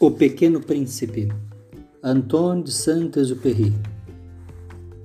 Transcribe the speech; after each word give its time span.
O 0.00 0.12
Pequeno 0.12 0.60
Príncipe, 0.60 1.28
Antoine 2.00 2.62
de 2.62 2.70
Saint-Exupéry. 2.70 3.74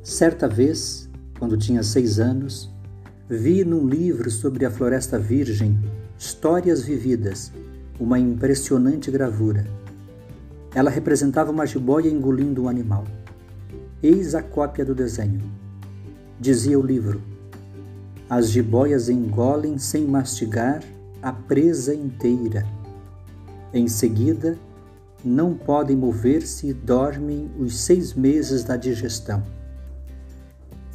Certa 0.04 0.48
vez, 0.48 1.10
quando 1.40 1.58
tinha 1.58 1.82
seis 1.82 2.20
anos, 2.20 2.72
vi 3.28 3.66
num 3.66 3.88
livro 3.88 4.30
sobre 4.30 4.68
a 4.68 4.70
Floresta 4.70 5.18
Virgem 5.18 5.80
Histórias 6.16 6.84
Vividas, 6.84 7.52
uma 8.00 8.20
impressionante 8.20 9.10
gravura. 9.10 9.66
Ela 10.76 10.92
representava 10.92 11.50
uma 11.50 11.66
jiboia 11.66 12.08
engolindo 12.08 12.66
um 12.66 12.70
animal. 12.70 13.04
Eis 14.04 14.36
a 14.36 14.44
cópia 14.44 14.86
do 14.86 14.94
desenho. 14.94 15.42
Dizia 16.40 16.78
o 16.78 16.86
livro: 16.86 17.20
As 18.30 18.52
jiboias 18.52 19.10
engolem 19.10 19.80
sem 19.80 20.06
mastigar 20.06 20.84
a 21.20 21.34
presa 21.34 21.96
inteira. 21.96 22.64
Em 23.74 23.88
seguida, 23.88 24.56
não 25.24 25.54
podem 25.54 25.96
mover-se 25.96 26.68
e 26.68 26.74
dormem 26.74 27.50
os 27.58 27.80
seis 27.80 28.14
meses 28.14 28.64
da 28.64 28.76
digestão. 28.76 29.44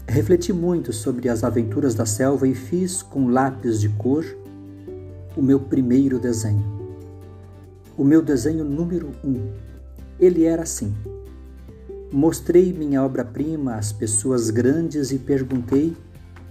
Refleti 0.07 0.53
muito 0.53 0.93
sobre 0.93 1.29
as 1.29 1.45
aventuras 1.45 1.95
da 1.95 2.07
selva 2.07 2.47
e 2.49 2.55
fiz 2.55 3.03
com 3.03 3.29
lápis 3.29 3.81
de 3.81 3.89
cor 3.91 4.25
o 5.37 5.43
meu 5.43 5.61
primeiro 5.61 6.19
desenho. 6.19 6.65
O 7.97 8.05
meu 8.05 8.23
desenho 8.23 8.65
número 8.65 9.11
um. 9.25 9.53
Ele 10.19 10.45
era 10.45 10.63
assim. 10.63 10.95
Mostrei 12.13 12.73
minha 12.73 13.05
obra-prima 13.05 13.75
às 13.75 13.93
pessoas 13.93 14.51
grandes 14.51 15.13
e 15.13 15.19
perguntei 15.19 15.97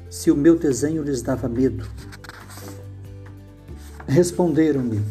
se 0.10 0.30
o 0.30 0.36
meu 0.36 0.58
desenho 0.58 1.04
lhes 1.04 1.22
dava 1.22 1.50
medo. 1.50 1.86
Responderam-me: 4.08 5.02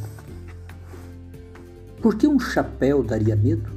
por 2.07 2.15
que 2.15 2.29
um 2.29 2.39
chapéu 2.39 3.03
daria 3.03 3.35
medo? 3.35 3.69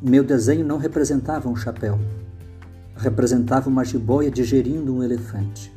Meu 0.00 0.24
desenho 0.24 0.64
não 0.64 0.78
representava 0.78 1.46
um 1.46 1.54
chapéu, 1.54 1.98
representava 2.96 3.68
uma 3.68 3.84
jiboia 3.84 4.30
digerindo 4.30 4.94
um 4.94 5.02
elefante. 5.02 5.70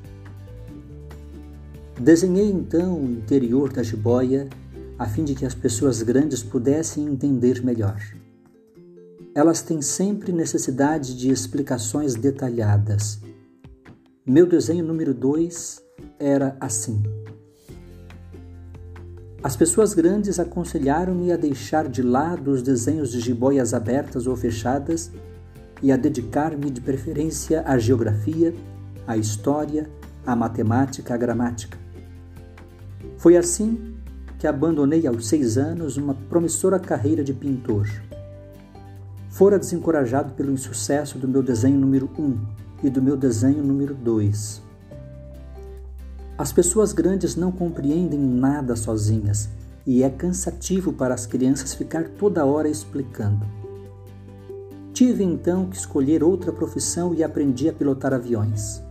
Desenhei 1.99 2.49
então 2.49 3.01
o 3.01 3.11
interior 3.11 3.69
da 3.69 3.83
jiboia 3.83 4.47
a 4.97 5.05
fim 5.05 5.25
de 5.25 5.35
que 5.35 5.45
as 5.45 5.53
pessoas 5.53 6.01
grandes 6.01 6.41
pudessem 6.41 7.05
entender 7.05 7.61
melhor. 7.61 8.01
Elas 9.35 9.61
têm 9.61 9.81
sempre 9.81 10.31
necessidade 10.31 11.17
de 11.17 11.31
explicações 11.31 12.15
detalhadas. 12.15 13.19
Meu 14.25 14.45
desenho 14.45 14.85
número 14.85 15.13
2 15.13 15.81
era 16.17 16.55
assim. 16.61 17.03
As 19.45 19.55
pessoas 19.55 19.93
grandes 19.93 20.39
aconselharam-me 20.39 21.31
a 21.31 21.37
deixar 21.37 21.87
de 21.87 22.01
lado 22.01 22.49
os 22.49 22.63
desenhos 22.63 23.11
de 23.11 23.19
jiboias 23.19 23.75
abertas 23.75 24.25
ou 24.25 24.35
fechadas 24.35 25.11
e 25.83 25.91
a 25.91 25.95
dedicar-me 25.95 26.71
de 26.71 26.81
preferência 26.81 27.61
à 27.63 27.77
geografia, 27.77 28.55
à 29.05 29.15
história, 29.15 29.87
à 30.25 30.35
matemática, 30.35 31.13
à 31.13 31.17
gramática. 31.17 31.77
Foi 33.19 33.37
assim 33.37 33.93
que 34.39 34.47
abandonei 34.47 35.05
aos 35.05 35.27
seis 35.27 35.59
anos 35.59 35.95
uma 35.95 36.15
promissora 36.15 36.79
carreira 36.79 37.23
de 37.23 37.31
pintor. 37.31 37.87
Fora 39.29 39.59
desencorajado 39.59 40.33
pelo 40.33 40.51
insucesso 40.51 41.19
do 41.19 41.27
meu 41.27 41.43
desenho 41.43 41.77
número 41.77 42.09
um 42.17 42.35
e 42.83 42.89
do 42.89 42.99
meu 42.99 43.15
desenho 43.15 43.61
número 43.61 43.93
dois. 43.93 44.64
As 46.37 46.51
pessoas 46.51 46.91
grandes 46.91 47.37
não 47.37 47.49
compreendem 47.49 48.19
nada 48.19 48.75
sozinhas 48.75 49.47
e 49.87 50.03
é 50.03 50.09
cansativo 50.09 50.91
para 50.91 51.13
as 51.13 51.25
crianças 51.25 51.73
ficar 51.73 52.09
toda 52.09 52.43
hora 52.43 52.67
explicando. 52.67 53.45
Tive 54.93 55.23
então 55.23 55.69
que 55.69 55.77
escolher 55.77 56.23
outra 56.23 56.51
profissão 56.51 57.13
e 57.13 57.23
aprendi 57.23 57.69
a 57.69 57.73
pilotar 57.73 58.13
aviões. 58.13 58.81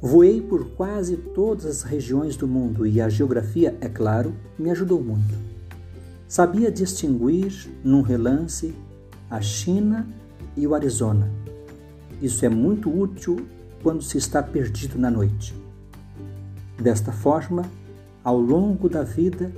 Voei 0.00 0.40
por 0.40 0.70
quase 0.70 1.16
todas 1.16 1.66
as 1.66 1.82
regiões 1.82 2.36
do 2.36 2.46
mundo 2.46 2.86
e 2.86 3.00
a 3.00 3.08
geografia, 3.08 3.76
é 3.80 3.88
claro, 3.88 4.32
me 4.56 4.70
ajudou 4.70 5.02
muito. 5.02 5.34
Sabia 6.28 6.70
distinguir, 6.70 7.68
num 7.82 8.02
relance, 8.02 8.72
a 9.28 9.40
China 9.40 10.06
e 10.56 10.64
o 10.64 10.76
Arizona. 10.76 11.28
Isso 12.22 12.44
é 12.44 12.48
muito 12.48 12.88
útil 12.88 13.44
quando 13.82 14.02
se 14.02 14.16
está 14.16 14.40
perdido 14.40 14.96
na 14.96 15.10
noite. 15.10 15.59
Desta 16.80 17.12
forma, 17.12 17.70
ao 18.24 18.40
longo 18.40 18.88
da 18.88 19.02
vida, 19.02 19.52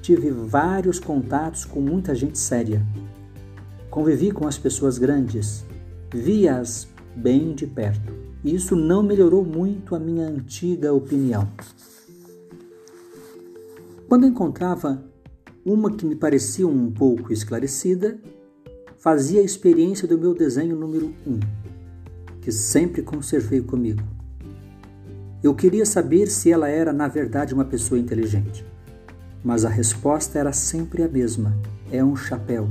tive 0.00 0.30
vários 0.30 1.00
contatos 1.00 1.64
com 1.64 1.80
muita 1.80 2.14
gente 2.14 2.38
séria. 2.38 2.80
Convivi 3.90 4.30
com 4.30 4.46
as 4.46 4.56
pessoas 4.56 4.96
grandes, 4.96 5.66
vi-as 6.14 6.86
bem 7.16 7.52
de 7.52 7.66
perto. 7.66 8.12
E 8.44 8.54
isso 8.54 8.76
não 8.76 9.02
melhorou 9.02 9.44
muito 9.44 9.96
a 9.96 9.98
minha 9.98 10.28
antiga 10.28 10.92
opinião. 10.92 11.48
Quando 14.08 14.26
encontrava 14.26 15.02
uma 15.64 15.90
que 15.90 16.06
me 16.06 16.14
parecia 16.14 16.66
um 16.66 16.92
pouco 16.92 17.32
esclarecida, 17.32 18.18
fazia 18.98 19.40
a 19.40 19.44
experiência 19.44 20.06
do 20.06 20.16
meu 20.16 20.32
desenho 20.32 20.76
número 20.76 21.12
um, 21.26 21.40
que 22.40 22.52
sempre 22.52 23.02
conservei 23.02 23.60
comigo. 23.60 24.17
Eu 25.40 25.54
queria 25.54 25.86
saber 25.86 26.26
se 26.26 26.50
ela 26.50 26.68
era, 26.68 26.92
na 26.92 27.06
verdade, 27.06 27.54
uma 27.54 27.64
pessoa 27.64 27.98
inteligente. 27.98 28.64
Mas 29.42 29.64
a 29.64 29.68
resposta 29.68 30.36
era 30.36 30.52
sempre 30.52 31.02
a 31.02 31.08
mesma: 31.08 31.56
é 31.92 32.02
um 32.02 32.16
chapéu. 32.16 32.68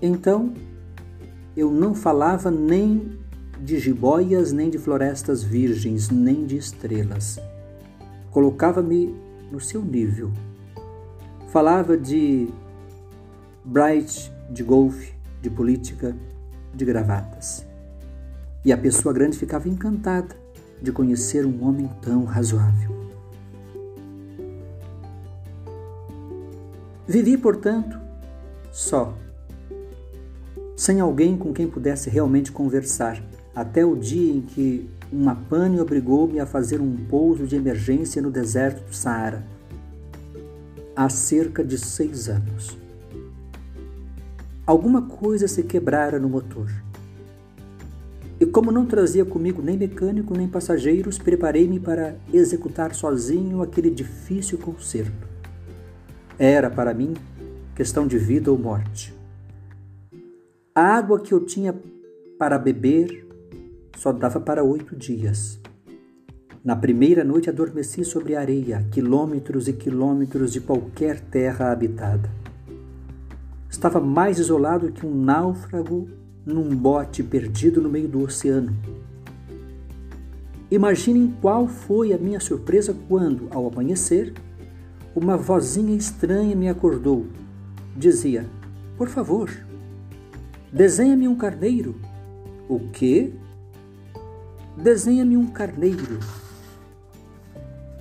Então, 0.00 0.52
eu 1.56 1.70
não 1.70 1.94
falava 1.94 2.50
nem 2.50 3.18
de 3.62 3.78
jiboias, 3.78 4.52
nem 4.52 4.68
de 4.68 4.76
florestas 4.76 5.42
virgens, 5.42 6.10
nem 6.10 6.44
de 6.44 6.56
estrelas. 6.56 7.38
Colocava-me 8.30 9.14
no 9.50 9.60
seu 9.60 9.82
nível. 9.82 10.30
Falava 11.48 11.96
de 11.96 12.48
bright, 13.64 14.30
de 14.50 14.62
golfe, 14.62 15.14
de 15.40 15.48
política, 15.48 16.14
de 16.74 16.84
gravatas. 16.84 17.64
E 18.64 18.72
a 18.72 18.76
pessoa 18.76 19.14
grande 19.14 19.38
ficava 19.38 19.68
encantada 19.68 20.41
de 20.82 20.92
conhecer 20.92 21.46
um 21.46 21.64
homem 21.64 21.88
tão 22.00 22.24
razoável. 22.24 22.90
Vivi, 27.06 27.36
portanto, 27.36 27.98
só, 28.70 29.14
sem 30.76 31.00
alguém 31.00 31.36
com 31.36 31.52
quem 31.52 31.68
pudesse 31.68 32.10
realmente 32.10 32.50
conversar, 32.50 33.22
até 33.54 33.84
o 33.84 33.94
dia 33.94 34.32
em 34.32 34.40
que 34.40 34.88
uma 35.12 35.34
pane 35.34 35.78
obrigou-me 35.78 36.40
a 36.40 36.46
fazer 36.46 36.80
um 36.80 36.96
pouso 36.96 37.46
de 37.46 37.54
emergência 37.54 38.22
no 38.22 38.30
deserto 38.30 38.82
do 38.84 38.94
Saara, 38.94 39.44
há 40.96 41.08
cerca 41.08 41.62
de 41.62 41.78
seis 41.78 42.28
anos. 42.28 42.76
Alguma 44.66 45.02
coisa 45.02 45.46
se 45.46 45.62
quebrara 45.62 46.18
no 46.18 46.28
motor. 46.28 46.70
E 48.42 48.46
como 48.46 48.72
não 48.72 48.84
trazia 48.84 49.24
comigo 49.24 49.62
nem 49.62 49.76
mecânico 49.76 50.36
nem 50.36 50.48
passageiros, 50.48 51.16
preparei-me 51.16 51.78
para 51.78 52.16
executar 52.34 52.92
sozinho 52.92 53.62
aquele 53.62 53.88
difícil 53.88 54.58
concerto. 54.58 55.28
Era, 56.36 56.68
para 56.68 56.92
mim, 56.92 57.14
questão 57.72 58.04
de 58.04 58.18
vida 58.18 58.50
ou 58.50 58.58
morte. 58.58 59.14
A 60.74 60.82
água 60.82 61.20
que 61.20 61.32
eu 61.32 61.46
tinha 61.46 61.72
para 62.36 62.58
beber 62.58 63.24
só 63.96 64.10
dava 64.12 64.40
para 64.40 64.64
oito 64.64 64.96
dias. 64.96 65.60
Na 66.64 66.74
primeira 66.74 67.22
noite 67.22 67.48
adormeci 67.48 68.04
sobre 68.04 68.34
a 68.34 68.40
areia, 68.40 68.84
quilômetros 68.90 69.68
e 69.68 69.72
quilômetros 69.72 70.52
de 70.52 70.60
qualquer 70.60 71.20
terra 71.20 71.70
habitada. 71.70 72.28
Estava 73.70 74.00
mais 74.00 74.40
isolado 74.40 74.90
que 74.90 75.06
um 75.06 75.14
náufrago 75.14 76.21
num 76.44 76.74
bote 76.74 77.22
perdido 77.22 77.80
no 77.80 77.88
meio 77.88 78.08
do 78.08 78.22
oceano. 78.22 78.76
Imaginem 80.70 81.34
qual 81.40 81.68
foi 81.68 82.12
a 82.12 82.18
minha 82.18 82.40
surpresa 82.40 82.96
quando, 83.08 83.48
ao 83.50 83.68
amanhecer, 83.68 84.32
uma 85.14 85.36
vozinha 85.36 85.94
estranha 85.94 86.56
me 86.56 86.68
acordou. 86.68 87.26
Dizia: 87.96 88.46
Por 88.96 89.08
favor, 89.08 89.50
desenha-me 90.72 91.28
um 91.28 91.36
carneiro. 91.36 91.94
O 92.68 92.80
quê? 92.90 93.32
Desenha-me 94.76 95.36
um 95.36 95.46
carneiro. 95.46 96.18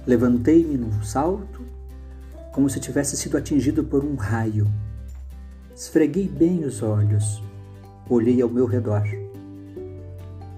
Levantei-me 0.07 0.77
num 0.77 1.03
salto, 1.03 1.61
como 2.53 2.69
se 2.69 2.79
tivesse 2.79 3.17
sido 3.17 3.37
atingido 3.37 3.83
por 3.83 4.03
um 4.03 4.15
raio. 4.15 4.65
Esfreguei 5.75 6.27
bem 6.27 6.63
os 6.63 6.81
olhos 6.81 7.41
Olhei 8.11 8.41
ao 8.41 8.49
meu 8.49 8.65
redor 8.65 9.03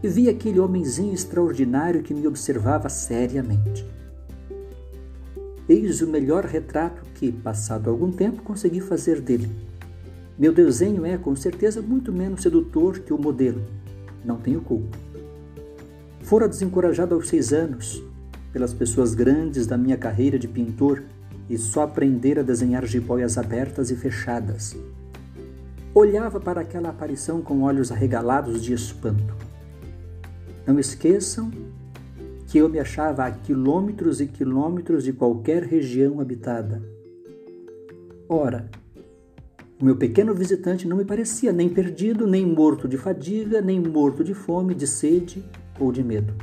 e 0.01 0.07
vi 0.07 0.27
aquele 0.27 0.59
homenzinho 0.59 1.13
extraordinário 1.13 2.01
que 2.01 2.11
me 2.11 2.25
observava 2.25 2.89
seriamente. 2.89 3.85
Eis 5.69 6.01
o 6.01 6.07
melhor 6.07 6.45
retrato 6.45 7.03
que 7.13 7.31
passado 7.31 7.91
algum 7.91 8.11
tempo, 8.11 8.41
consegui 8.41 8.81
fazer 8.81 9.21
dele. 9.21 9.51
Meu 10.35 10.51
desenho 10.51 11.05
é, 11.05 11.15
com 11.15 11.35
certeza, 11.35 11.79
muito 11.79 12.11
menos 12.11 12.41
sedutor 12.41 12.97
que 12.97 13.13
o 13.13 13.21
modelo. 13.21 13.61
Não 14.25 14.37
tenho 14.37 14.59
culpa. 14.59 14.97
Fora 16.23 16.49
desencorajado 16.49 17.13
aos 17.13 17.27
seis 17.27 17.53
anos 17.53 18.03
pelas 18.51 18.73
pessoas 18.73 19.13
grandes 19.13 19.67
da 19.67 19.77
minha 19.77 19.95
carreira 19.95 20.39
de 20.39 20.47
pintor 20.47 21.03
e 21.47 21.55
só 21.59 21.83
aprender 21.83 22.39
a 22.39 22.41
desenhar 22.41 22.83
jiboias 22.83 23.37
abertas 23.37 23.91
e 23.91 23.95
fechadas. 23.95 24.75
Olhava 25.95 26.39
para 26.39 26.61
aquela 26.61 26.89
aparição 26.89 27.39
com 27.39 27.61
olhos 27.61 27.91
arregalados 27.91 28.63
de 28.63 28.73
espanto. 28.73 29.35
Não 30.65 30.79
esqueçam 30.79 31.51
que 32.47 32.57
eu 32.57 32.67
me 32.67 32.79
achava 32.79 33.25
a 33.25 33.31
quilômetros 33.31 34.19
e 34.19 34.25
quilômetros 34.25 35.03
de 35.03 35.13
qualquer 35.13 35.61
região 35.61 36.19
habitada. 36.19 36.81
Ora, 38.27 38.67
o 39.79 39.85
meu 39.85 39.95
pequeno 39.95 40.33
visitante 40.33 40.87
não 40.87 40.97
me 40.97 41.05
parecia 41.05 41.53
nem 41.53 41.69
perdido, 41.69 42.25
nem 42.25 42.43
morto 42.43 42.87
de 42.87 42.97
fadiga, 42.97 43.61
nem 43.61 43.79
morto 43.79 44.23
de 44.23 44.33
fome, 44.33 44.73
de 44.73 44.87
sede 44.87 45.45
ou 45.79 45.91
de 45.91 46.03
medo. 46.03 46.33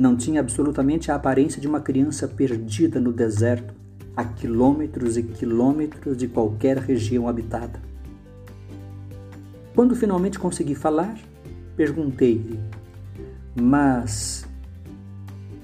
Não 0.00 0.16
tinha 0.16 0.40
absolutamente 0.40 1.10
a 1.10 1.16
aparência 1.16 1.60
de 1.60 1.68
uma 1.68 1.80
criança 1.80 2.26
perdida 2.26 2.98
no 2.98 3.12
deserto, 3.12 3.74
a 4.16 4.24
quilômetros 4.24 5.18
e 5.18 5.22
quilômetros 5.22 6.16
de 6.16 6.28
qualquer 6.28 6.78
região 6.78 7.28
habitada. 7.28 7.93
Quando 9.74 9.96
finalmente 9.96 10.38
consegui 10.38 10.74
falar, 10.74 11.18
perguntei-lhe: 11.76 12.60
Mas 13.60 14.46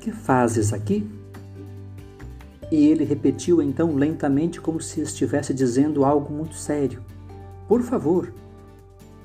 que 0.01 0.11
fazes 0.11 0.73
aqui? 0.73 1.09
E 2.73 2.87
ele 2.89 3.05
repetiu 3.05 3.61
então 3.61 3.95
lentamente, 3.95 4.61
como 4.61 4.81
se 4.81 5.01
estivesse 5.01 5.55
dizendo 5.55 6.05
algo 6.05 6.33
muito 6.33 6.55
sério: 6.55 7.03
Por 7.69 7.83
favor, 7.83 8.33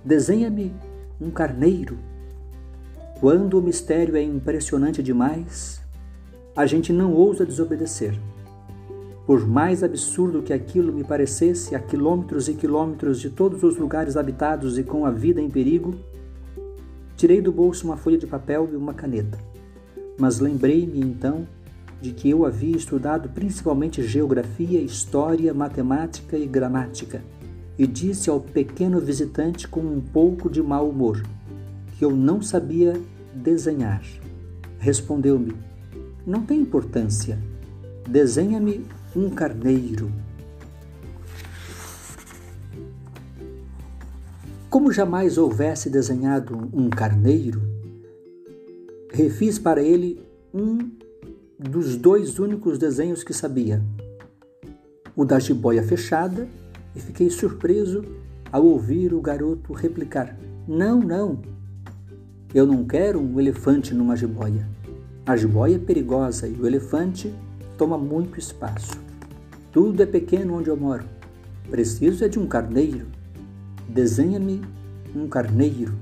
desenha-me 0.03 0.73
um 1.19 1.31
carneiro. 1.31 1.97
Quando 3.19 3.57
o 3.57 3.61
mistério 3.61 4.15
é 4.15 4.21
impressionante 4.21 5.01
demais, 5.01 5.81
a 6.55 6.65
gente 6.65 6.93
não 6.93 7.13
ousa 7.13 7.45
desobedecer. 7.45 8.19
Por 9.25 9.47
mais 9.47 9.81
absurdo 9.83 10.43
que 10.43 10.53
aquilo 10.53 10.93
me 10.93 11.03
parecesse, 11.03 11.73
a 11.73 11.79
quilômetros 11.79 12.47
e 12.47 12.53
quilômetros 12.53 13.19
de 13.19 13.29
todos 13.29 13.63
os 13.63 13.75
lugares 13.77 14.15
habitados 14.15 14.77
e 14.77 14.83
com 14.83 15.03
a 15.05 15.11
vida 15.11 15.41
em 15.41 15.49
perigo, 15.49 15.95
tirei 17.17 17.41
do 17.41 17.51
bolso 17.51 17.87
uma 17.87 17.97
folha 17.97 18.19
de 18.19 18.27
papel 18.27 18.69
e 18.71 18.75
uma 18.75 18.93
caneta. 18.93 19.39
Mas 20.19 20.39
lembrei-me 20.39 20.99
então 20.99 21.47
de 21.99 22.11
que 22.11 22.29
eu 22.29 22.45
havia 22.45 22.77
estudado 22.77 23.29
principalmente 23.29 24.03
geografia, 24.03 24.79
história, 24.79 25.53
matemática 25.55 26.37
e 26.37 26.45
gramática, 26.45 27.23
e 27.79 27.87
disse 27.87 28.29
ao 28.29 28.39
pequeno 28.39 28.99
visitante 28.99 29.67
com 29.67 29.81
um 29.81 29.99
pouco 29.99 30.49
de 30.49 30.61
mau 30.61 30.87
humor 30.87 31.21
que 31.97 32.05
eu 32.05 32.11
não 32.11 32.41
sabia 32.41 32.93
desenhar. 33.33 34.03
Respondeu-me: 34.77 35.55
Não 36.25 36.43
tem 36.43 36.59
importância. 36.59 37.39
Desenha-me 38.07 38.85
um 39.15 39.29
carneiro. 39.29 40.11
Como 44.69 44.91
jamais 44.91 45.37
houvesse 45.37 45.89
desenhado 45.89 46.69
um 46.73 46.89
carneiro, 46.89 47.61
refiz 49.11 49.57
para 49.57 49.81
ele 49.81 50.21
um 50.53 50.91
dos 51.57 51.95
dois 51.95 52.39
únicos 52.39 52.77
desenhos 52.77 53.23
que 53.23 53.33
sabia, 53.33 53.81
o 55.15 55.23
da 55.23 55.39
jiboia 55.39 55.81
fechada, 55.81 56.47
e 56.93 56.99
fiquei 56.99 57.29
surpreso 57.29 58.03
ao 58.51 58.65
ouvir 58.65 59.13
o 59.13 59.21
garoto 59.21 59.71
replicar: 59.71 60.37
Não, 60.67 60.99
não, 60.99 61.41
eu 62.53 62.65
não 62.65 62.83
quero 62.83 63.21
um 63.21 63.39
elefante 63.39 63.93
numa 63.93 64.17
jiboia. 64.17 64.67
A 65.25 65.37
jiboia 65.37 65.75
é 65.75 65.79
perigosa 65.79 66.47
e 66.47 66.53
o 66.53 66.67
elefante 66.67 67.33
toma 67.77 67.97
muito 67.97 68.37
espaço. 68.37 69.04
Tudo 69.75 70.01
é 70.01 70.05
pequeno 70.05 70.57
onde 70.57 70.69
eu 70.69 70.77
moro. 70.77 71.03
Preciso 71.69 72.23
é 72.23 72.29
de 72.29 72.39
um 72.39 72.47
carneiro. 72.47 73.07
Desenha-me 73.89 74.61
um 75.13 75.27
carneiro. 75.27 75.93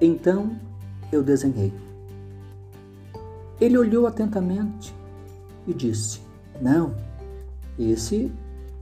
Então 0.00 0.58
eu 1.12 1.22
desenhei. 1.22 1.72
Ele 3.60 3.78
olhou 3.78 4.08
atentamente 4.08 4.92
e 5.68 5.72
disse: 5.72 6.20
Não, 6.60 6.96
esse 7.78 8.32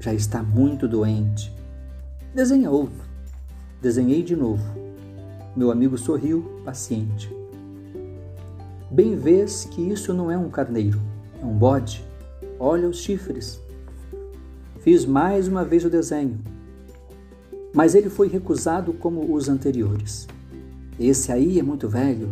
já 0.01 0.15
está 0.15 0.43
muito 0.43 0.89
doente. 0.89 1.53
Desenha 2.35 2.71
outro. 2.71 3.05
Desenhei 3.83 4.23
de 4.23 4.35
novo. 4.35 4.65
Meu 5.55 5.71
amigo 5.71 5.99
sorriu, 5.99 6.63
paciente. 6.65 7.31
Bem 8.91 9.17
vês 9.17 9.67
que 9.67 9.83
isso 9.83 10.15
não 10.15 10.31
é 10.31 10.39
um 10.39 10.49
carneiro, 10.49 10.99
é 11.43 11.45
um 11.45 11.53
bode. 11.53 12.03
Olha 12.59 12.89
os 12.89 12.97
chifres. 12.97 13.62
Fiz 14.83 15.05
mais 15.05 15.49
uma 15.49 15.65
vez 15.65 15.85
o 15.85 15.91
desenho, 15.91 16.39
mas 17.75 17.95
ele 17.95 18.11
foi 18.11 18.29
recusado 18.29 18.93
como 18.93 19.35
os 19.35 19.49
anteriores. 19.49 20.29
Esse 21.01 21.33
aí 21.33 21.59
é 21.59 21.63
muito 21.63 21.89
velho, 21.89 22.29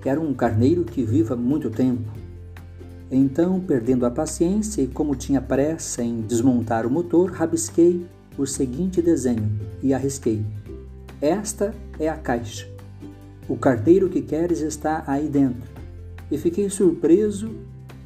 Quero 0.00 0.22
um 0.22 0.32
carneiro 0.32 0.82
que 0.84 1.02
viva 1.02 1.36
muito 1.36 1.68
tempo. 1.68 2.08
Então, 3.10 3.60
perdendo 3.60 4.06
a 4.06 4.10
paciência 4.10 4.80
e 4.80 4.86
como 4.86 5.14
tinha 5.14 5.40
pressa 5.40 6.02
em 6.02 6.22
desmontar 6.22 6.86
o 6.86 6.90
motor, 6.90 7.32
rabisquei 7.32 8.06
o 8.38 8.46
seguinte 8.46 9.02
desenho 9.02 9.50
e 9.82 9.92
arrisquei. 9.92 10.42
Esta 11.20 11.74
é 11.98 12.08
a 12.08 12.16
caixa. 12.16 12.66
O 13.46 13.56
carteiro 13.56 14.08
que 14.08 14.22
queres 14.22 14.60
está 14.60 15.04
aí 15.06 15.28
dentro. 15.28 15.68
E 16.30 16.38
fiquei 16.38 16.70
surpreso 16.70 17.50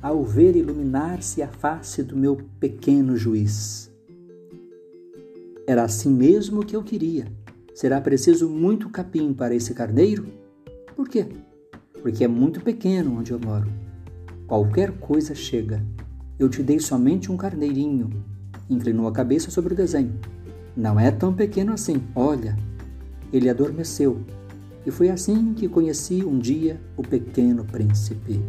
ao 0.04 0.22
ver 0.22 0.54
iluminar-se 0.54 1.42
a 1.42 1.48
face 1.48 2.02
do 2.02 2.16
meu 2.16 2.36
pequeno 2.60 3.16
juiz. 3.16 3.90
Era 5.66 5.84
assim 5.84 6.12
mesmo 6.12 6.64
que 6.64 6.76
eu 6.76 6.82
queria. 6.82 7.26
Será 7.74 8.00
preciso 8.00 8.48
muito 8.48 8.90
capim 8.90 9.32
para 9.32 9.54
esse 9.54 9.72
carneiro? 9.72 10.26
Por 10.94 11.08
quê? 11.08 11.26
porque 12.04 12.22
é 12.22 12.28
muito 12.28 12.60
pequeno 12.60 13.18
onde 13.18 13.32
eu 13.32 13.40
moro. 13.40 13.66
Qualquer 14.46 14.92
coisa 14.92 15.34
chega. 15.34 15.82
Eu 16.38 16.50
te 16.50 16.62
dei 16.62 16.78
somente 16.78 17.32
um 17.32 17.36
carneirinho. 17.38 18.10
Inclinou 18.68 19.08
a 19.08 19.12
cabeça 19.12 19.50
sobre 19.50 19.72
o 19.72 19.76
desenho. 19.76 20.12
Não 20.76 21.00
é 21.00 21.10
tão 21.10 21.32
pequeno 21.32 21.72
assim, 21.72 22.02
olha. 22.14 22.58
Ele 23.32 23.48
adormeceu. 23.48 24.20
E 24.84 24.90
foi 24.90 25.08
assim 25.08 25.54
que 25.54 25.66
conheci 25.66 26.22
um 26.22 26.38
dia 26.38 26.78
o 26.94 27.02
pequeno 27.02 27.64
príncipe. 27.64 28.42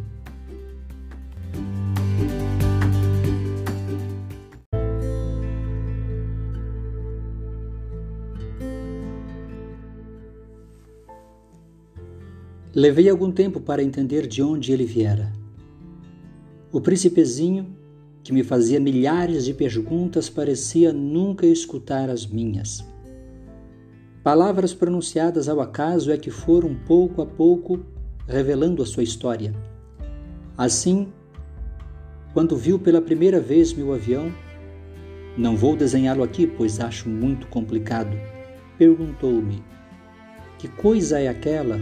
Levei 12.76 13.10
algum 13.10 13.32
tempo 13.32 13.62
para 13.62 13.82
entender 13.82 14.28
de 14.28 14.44
onde 14.44 14.74
ele 14.74 14.84
viera. 14.84 15.32
O 16.74 16.82
príncipezinho, 16.82 17.74
que 18.22 18.34
me 18.34 18.44
fazia 18.44 18.82
milhares 18.82 19.46
de 19.46 19.54
perguntas, 19.54 20.30
parecia 20.30 20.92
nunca 20.92 21.46
escutar 21.46 22.10
as 22.10 22.28
minhas. 22.28 22.86
Palavras 24.22 24.74
pronunciadas 24.74 25.48
ao 25.48 25.62
acaso 25.62 26.12
é 26.12 26.18
que 26.18 26.30
foram 26.30 26.76
pouco 26.76 27.22
a 27.22 27.26
pouco 27.26 27.80
revelando 28.28 28.84
a 28.84 28.86
sua 28.86 29.04
história. 29.04 29.54
Assim, 30.58 31.08
quando 32.34 32.58
viu 32.58 32.78
pela 32.78 33.02
primeira 33.02 33.40
vez 33.40 33.72
meu 33.72 33.94
avião, 33.94 34.30
não 35.38 35.56
vou 35.56 35.78
desenhá-lo 35.78 36.24
aqui, 36.24 36.46
pois 36.46 36.82
acho 36.82 37.08
muito 37.08 37.48
complicado, 37.48 38.18
perguntou-me: 38.78 39.64
Que 40.58 40.68
coisa 40.68 41.20
é 41.20 41.30
aquela 41.30 41.80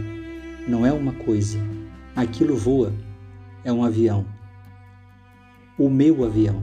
não 0.66 0.84
é 0.84 0.92
uma 0.92 1.12
coisa. 1.12 1.58
Aquilo 2.16 2.56
voa. 2.56 2.92
É 3.64 3.72
um 3.72 3.84
avião. 3.84 4.24
O 5.78 5.88
meu 5.88 6.24
avião. 6.24 6.62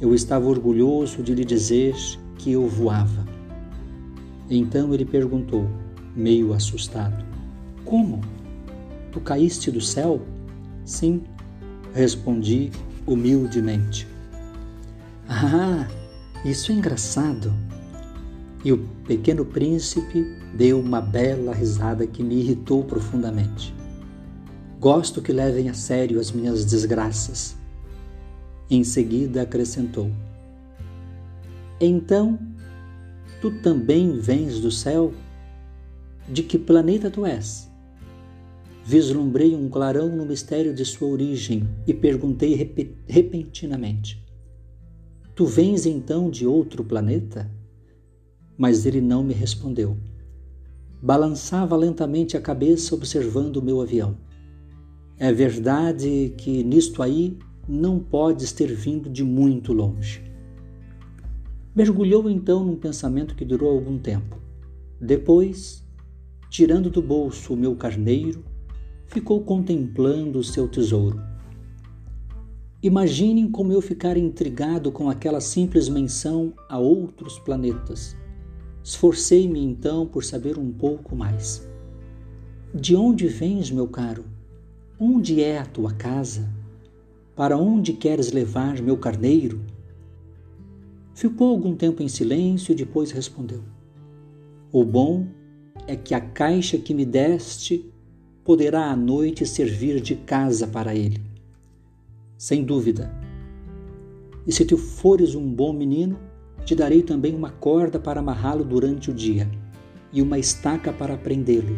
Eu 0.00 0.14
estava 0.14 0.46
orgulhoso 0.46 1.22
de 1.22 1.34
lhe 1.34 1.44
dizer 1.44 1.94
que 2.38 2.52
eu 2.52 2.66
voava. 2.66 3.26
Então 4.50 4.92
ele 4.92 5.04
perguntou, 5.04 5.68
meio 6.14 6.52
assustado: 6.52 7.24
Como? 7.84 8.20
Tu 9.10 9.20
caíste 9.20 9.70
do 9.70 9.80
céu? 9.80 10.20
Sim, 10.84 11.22
respondi 11.94 12.70
humildemente. 13.06 14.06
Ah, 15.28 15.86
isso 16.44 16.72
é 16.72 16.74
engraçado. 16.74 17.52
E 18.64 18.72
o 18.72 18.78
pequeno 19.06 19.44
príncipe 19.44 20.41
deu 20.54 20.78
uma 20.78 21.00
bela 21.00 21.54
risada 21.54 22.06
que 22.06 22.22
me 22.22 22.36
irritou 22.36 22.84
profundamente. 22.84 23.74
Gosto 24.78 25.22
que 25.22 25.32
levem 25.32 25.68
a 25.68 25.74
sério 25.74 26.20
as 26.20 26.30
minhas 26.30 26.64
desgraças. 26.64 27.56
Em 28.68 28.84
seguida 28.84 29.42
acrescentou: 29.42 30.10
Então, 31.80 32.38
tu 33.40 33.50
também 33.62 34.18
vens 34.18 34.60
do 34.60 34.70
céu? 34.70 35.12
De 36.28 36.42
que 36.42 36.58
planeta 36.58 37.10
tu 37.10 37.26
és? 37.26 37.70
Vislumbrei 38.84 39.54
um 39.54 39.68
clarão 39.68 40.08
no 40.08 40.26
mistério 40.26 40.74
de 40.74 40.84
sua 40.84 41.08
origem 41.08 41.68
e 41.86 41.94
perguntei 41.94 42.54
rep 42.54 42.96
repentinamente: 43.06 44.24
Tu 45.34 45.46
vens 45.46 45.86
então 45.86 46.28
de 46.28 46.46
outro 46.46 46.84
planeta? 46.84 47.50
Mas 48.58 48.84
ele 48.84 49.00
não 49.00 49.22
me 49.22 49.32
respondeu. 49.32 49.96
Balançava 51.02 51.74
lentamente 51.74 52.36
a 52.36 52.40
cabeça 52.40 52.94
observando 52.94 53.56
o 53.56 53.62
meu 53.62 53.80
avião. 53.80 54.16
É 55.18 55.32
verdade 55.32 56.32
que 56.38 56.62
nisto 56.62 57.02
aí 57.02 57.36
não 57.68 57.98
podes 57.98 58.52
ter 58.52 58.72
vindo 58.72 59.10
de 59.10 59.24
muito 59.24 59.72
longe. 59.72 60.22
Mergulhou 61.74 62.30
então 62.30 62.64
num 62.64 62.76
pensamento 62.76 63.34
que 63.34 63.44
durou 63.44 63.68
algum 63.68 63.98
tempo. 63.98 64.40
Depois, 65.00 65.84
tirando 66.48 66.88
do 66.88 67.02
bolso 67.02 67.52
o 67.52 67.56
meu 67.56 67.74
carneiro, 67.74 68.44
ficou 69.06 69.42
contemplando 69.42 70.38
o 70.38 70.44
seu 70.44 70.68
tesouro. 70.68 71.20
Imaginem 72.80 73.50
como 73.50 73.72
eu 73.72 73.80
ficara 73.80 74.20
intrigado 74.20 74.92
com 74.92 75.10
aquela 75.10 75.40
simples 75.40 75.88
menção 75.88 76.52
a 76.68 76.78
outros 76.78 77.40
planetas. 77.40 78.21
Esforcei-me 78.84 79.60
então 79.60 80.06
por 80.06 80.24
saber 80.24 80.58
um 80.58 80.72
pouco 80.72 81.14
mais. 81.14 81.66
De 82.74 82.96
onde 82.96 83.28
vens, 83.28 83.70
meu 83.70 83.86
caro? 83.86 84.24
Onde 84.98 85.40
é 85.42 85.58
a 85.58 85.66
tua 85.66 85.92
casa? 85.92 86.48
Para 87.36 87.56
onde 87.56 87.92
queres 87.92 88.32
levar 88.32 88.80
meu 88.80 88.96
carneiro? 88.96 89.60
Ficou 91.14 91.50
algum 91.50 91.76
tempo 91.76 92.02
em 92.02 92.08
silêncio 92.08 92.72
e 92.72 92.76
depois 92.76 93.10
respondeu: 93.10 93.62
O 94.72 94.84
bom 94.84 95.26
é 95.86 95.94
que 95.94 96.14
a 96.14 96.20
caixa 96.20 96.78
que 96.78 96.94
me 96.94 97.04
deste 97.04 97.92
poderá 98.44 98.90
à 98.90 98.96
noite 98.96 99.46
servir 99.46 100.00
de 100.00 100.16
casa 100.16 100.66
para 100.66 100.94
ele. 100.94 101.20
Sem 102.36 102.64
dúvida. 102.64 103.12
E 104.46 104.52
se 104.52 104.64
tu 104.64 104.76
fores 104.76 105.34
um 105.34 105.48
bom 105.48 105.72
menino, 105.72 106.18
te 106.64 106.74
darei 106.74 107.02
também 107.02 107.34
uma 107.34 107.50
corda 107.50 107.98
para 107.98 108.20
amarrá-lo 108.20 108.64
durante 108.64 109.10
o 109.10 109.14
dia 109.14 109.50
e 110.12 110.22
uma 110.22 110.38
estaca 110.38 110.92
para 110.92 111.16
prendê-lo. 111.16 111.76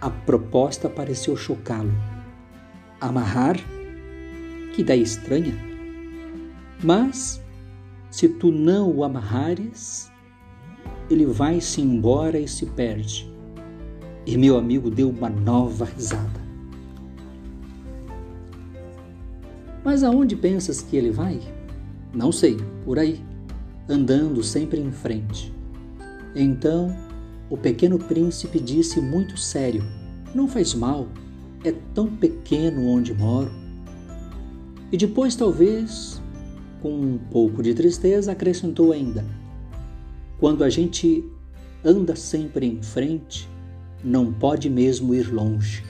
A 0.00 0.10
proposta 0.10 0.88
pareceu 0.88 1.36
chocá-lo. 1.36 1.92
Amarrar? 3.00 3.56
Que 4.72 4.82
ideia 4.82 5.02
estranha! 5.02 5.54
Mas, 6.82 7.42
se 8.10 8.28
tu 8.28 8.52
não 8.52 8.94
o 8.94 9.02
amarrares, 9.02 10.12
ele 11.10 11.24
vai-se 11.24 11.80
embora 11.80 12.38
e 12.38 12.46
se 12.46 12.66
perde. 12.66 13.32
E 14.26 14.36
meu 14.36 14.58
amigo 14.58 14.90
deu 14.90 15.08
uma 15.08 15.30
nova 15.30 15.86
risada. 15.86 16.44
Mas 19.84 20.02
aonde 20.02 20.36
pensas 20.36 20.82
que 20.82 20.96
ele 20.96 21.10
vai? 21.10 21.40
Não 22.12 22.32
sei, 22.32 22.56
por 22.86 23.00
aí, 23.00 23.20
andando 23.88 24.44
sempre 24.44 24.80
em 24.80 24.92
frente. 24.92 25.52
Então, 26.36 26.96
o 27.50 27.56
pequeno 27.56 27.98
príncipe 27.98 28.60
disse 28.60 29.00
muito 29.00 29.36
sério: 29.36 29.82
Não 30.32 30.46
faz 30.46 30.72
mal, 30.72 31.08
é 31.64 31.74
tão 31.92 32.06
pequeno 32.06 32.86
onde 32.86 33.12
moro. 33.12 33.50
E 34.92 34.96
depois, 34.96 35.34
talvez, 35.34 36.22
com 36.80 36.92
um 36.92 37.18
pouco 37.18 37.60
de 37.60 37.74
tristeza, 37.74 38.30
acrescentou 38.30 38.92
ainda: 38.92 39.24
Quando 40.38 40.62
a 40.62 40.70
gente 40.70 41.24
anda 41.84 42.14
sempre 42.14 42.66
em 42.66 42.80
frente, 42.80 43.48
não 44.04 44.32
pode 44.32 44.70
mesmo 44.70 45.12
ir 45.12 45.32
longe. 45.34 45.84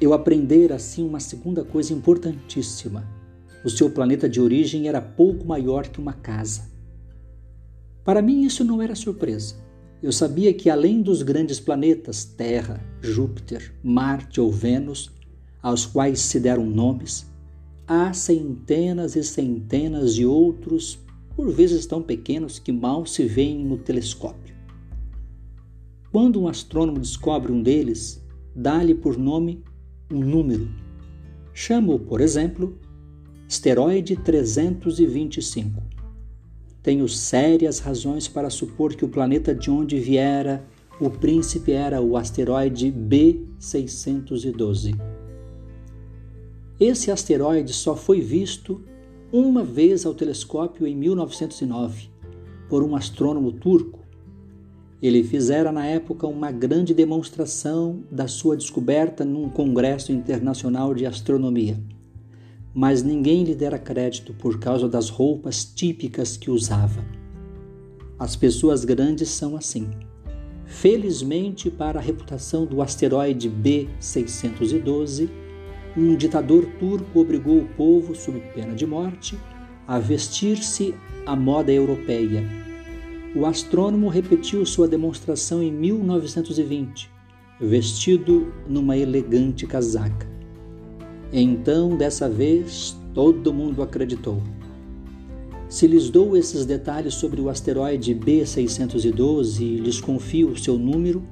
Eu 0.00 0.12
aprender 0.12 0.72
assim 0.72 1.04
uma 1.04 1.18
segunda 1.18 1.64
coisa 1.64 1.92
importantíssima. 1.92 3.17
O 3.64 3.70
seu 3.70 3.90
planeta 3.90 4.28
de 4.28 4.40
origem 4.40 4.88
era 4.88 5.00
pouco 5.00 5.44
maior 5.44 5.88
que 5.88 6.00
uma 6.00 6.12
casa. 6.12 6.70
Para 8.04 8.22
mim 8.22 8.44
isso 8.44 8.64
não 8.64 8.80
era 8.80 8.94
surpresa. 8.94 9.56
Eu 10.02 10.12
sabia 10.12 10.54
que 10.54 10.70
além 10.70 11.02
dos 11.02 11.22
grandes 11.22 11.58
planetas 11.58 12.24
Terra, 12.24 12.80
Júpiter, 13.02 13.74
Marte 13.82 14.40
ou 14.40 14.50
Vênus, 14.50 15.10
aos 15.60 15.84
quais 15.84 16.20
se 16.20 16.38
deram 16.38 16.64
nomes, 16.64 17.26
há 17.86 18.12
centenas 18.12 19.16
e 19.16 19.24
centenas 19.24 20.14
de 20.14 20.24
outros, 20.24 20.98
por 21.34 21.50
vezes 21.50 21.84
tão 21.84 22.00
pequenos 22.00 22.58
que 22.58 22.70
mal 22.70 23.04
se 23.06 23.24
veem 23.24 23.64
no 23.64 23.76
telescópio. 23.76 24.54
Quando 26.12 26.40
um 26.40 26.48
astrônomo 26.48 27.00
descobre 27.00 27.50
um 27.50 27.62
deles, 27.62 28.24
dá-lhe 28.54 28.94
por 28.94 29.18
nome 29.18 29.62
um 30.10 30.20
número. 30.20 30.68
Chamo-o, 31.52 31.98
por 31.98 32.20
exemplo, 32.20 32.78
asteroide 33.48 34.14
325. 34.14 35.82
Tenho 36.82 37.08
sérias 37.08 37.78
razões 37.78 38.28
para 38.28 38.50
supor 38.50 38.94
que 38.94 39.06
o 39.06 39.08
planeta 39.08 39.54
de 39.54 39.70
onde 39.70 39.98
viera 39.98 40.62
o 41.00 41.08
príncipe 41.08 41.72
era 41.72 41.98
o 41.98 42.18
asteroide 42.18 42.92
B612. 42.92 44.94
Esse 46.78 47.10
asteroide 47.10 47.72
só 47.72 47.96
foi 47.96 48.20
visto 48.20 48.84
uma 49.32 49.64
vez 49.64 50.04
ao 50.04 50.12
telescópio 50.12 50.86
em 50.86 50.94
1909 50.94 52.10
por 52.68 52.82
um 52.82 52.94
astrônomo 52.94 53.50
turco. 53.50 54.00
Ele 55.00 55.24
fizera 55.24 55.72
na 55.72 55.86
época 55.86 56.26
uma 56.26 56.52
grande 56.52 56.92
demonstração 56.92 58.02
da 58.10 58.28
sua 58.28 58.58
descoberta 58.58 59.24
num 59.24 59.48
congresso 59.48 60.12
internacional 60.12 60.92
de 60.92 61.06
astronomia. 61.06 61.78
Mas 62.80 63.02
ninguém 63.02 63.42
lhe 63.42 63.56
dera 63.56 63.76
crédito 63.76 64.32
por 64.32 64.60
causa 64.60 64.88
das 64.88 65.08
roupas 65.08 65.64
típicas 65.64 66.36
que 66.36 66.48
usava. 66.48 67.04
As 68.16 68.36
pessoas 68.36 68.84
grandes 68.84 69.30
são 69.30 69.56
assim. 69.56 69.90
Felizmente 70.64 71.72
para 71.72 71.98
a 71.98 72.00
reputação 72.00 72.64
do 72.64 72.80
asteroide 72.80 73.50
B612, 73.50 75.28
um 75.96 76.14
ditador 76.14 76.66
turco 76.78 77.18
obrigou 77.18 77.58
o 77.58 77.68
povo, 77.70 78.14
sob 78.14 78.38
pena 78.54 78.76
de 78.76 78.86
morte, 78.86 79.36
a 79.84 79.98
vestir-se 79.98 80.94
à 81.26 81.34
moda 81.34 81.72
europeia. 81.72 82.44
O 83.34 83.44
astrônomo 83.44 84.06
repetiu 84.06 84.64
sua 84.64 84.86
demonstração 84.86 85.60
em 85.60 85.72
1920, 85.72 87.10
vestido 87.60 88.54
numa 88.68 88.96
elegante 88.96 89.66
casaca. 89.66 90.37
Então, 91.32 91.96
dessa 91.96 92.28
vez, 92.28 92.96
todo 93.14 93.52
mundo 93.52 93.82
acreditou. 93.82 94.42
Se 95.68 95.86
lhes 95.86 96.08
dou 96.08 96.36
esses 96.36 96.64
detalhes 96.64 97.14
sobre 97.14 97.40
o 97.40 97.50
asteroide 97.50 98.14
B612 98.14 99.60
e 99.60 99.76
lhes 99.76 100.00
confio 100.00 100.50
o 100.50 100.58
seu 100.58 100.78
número, 100.78 101.22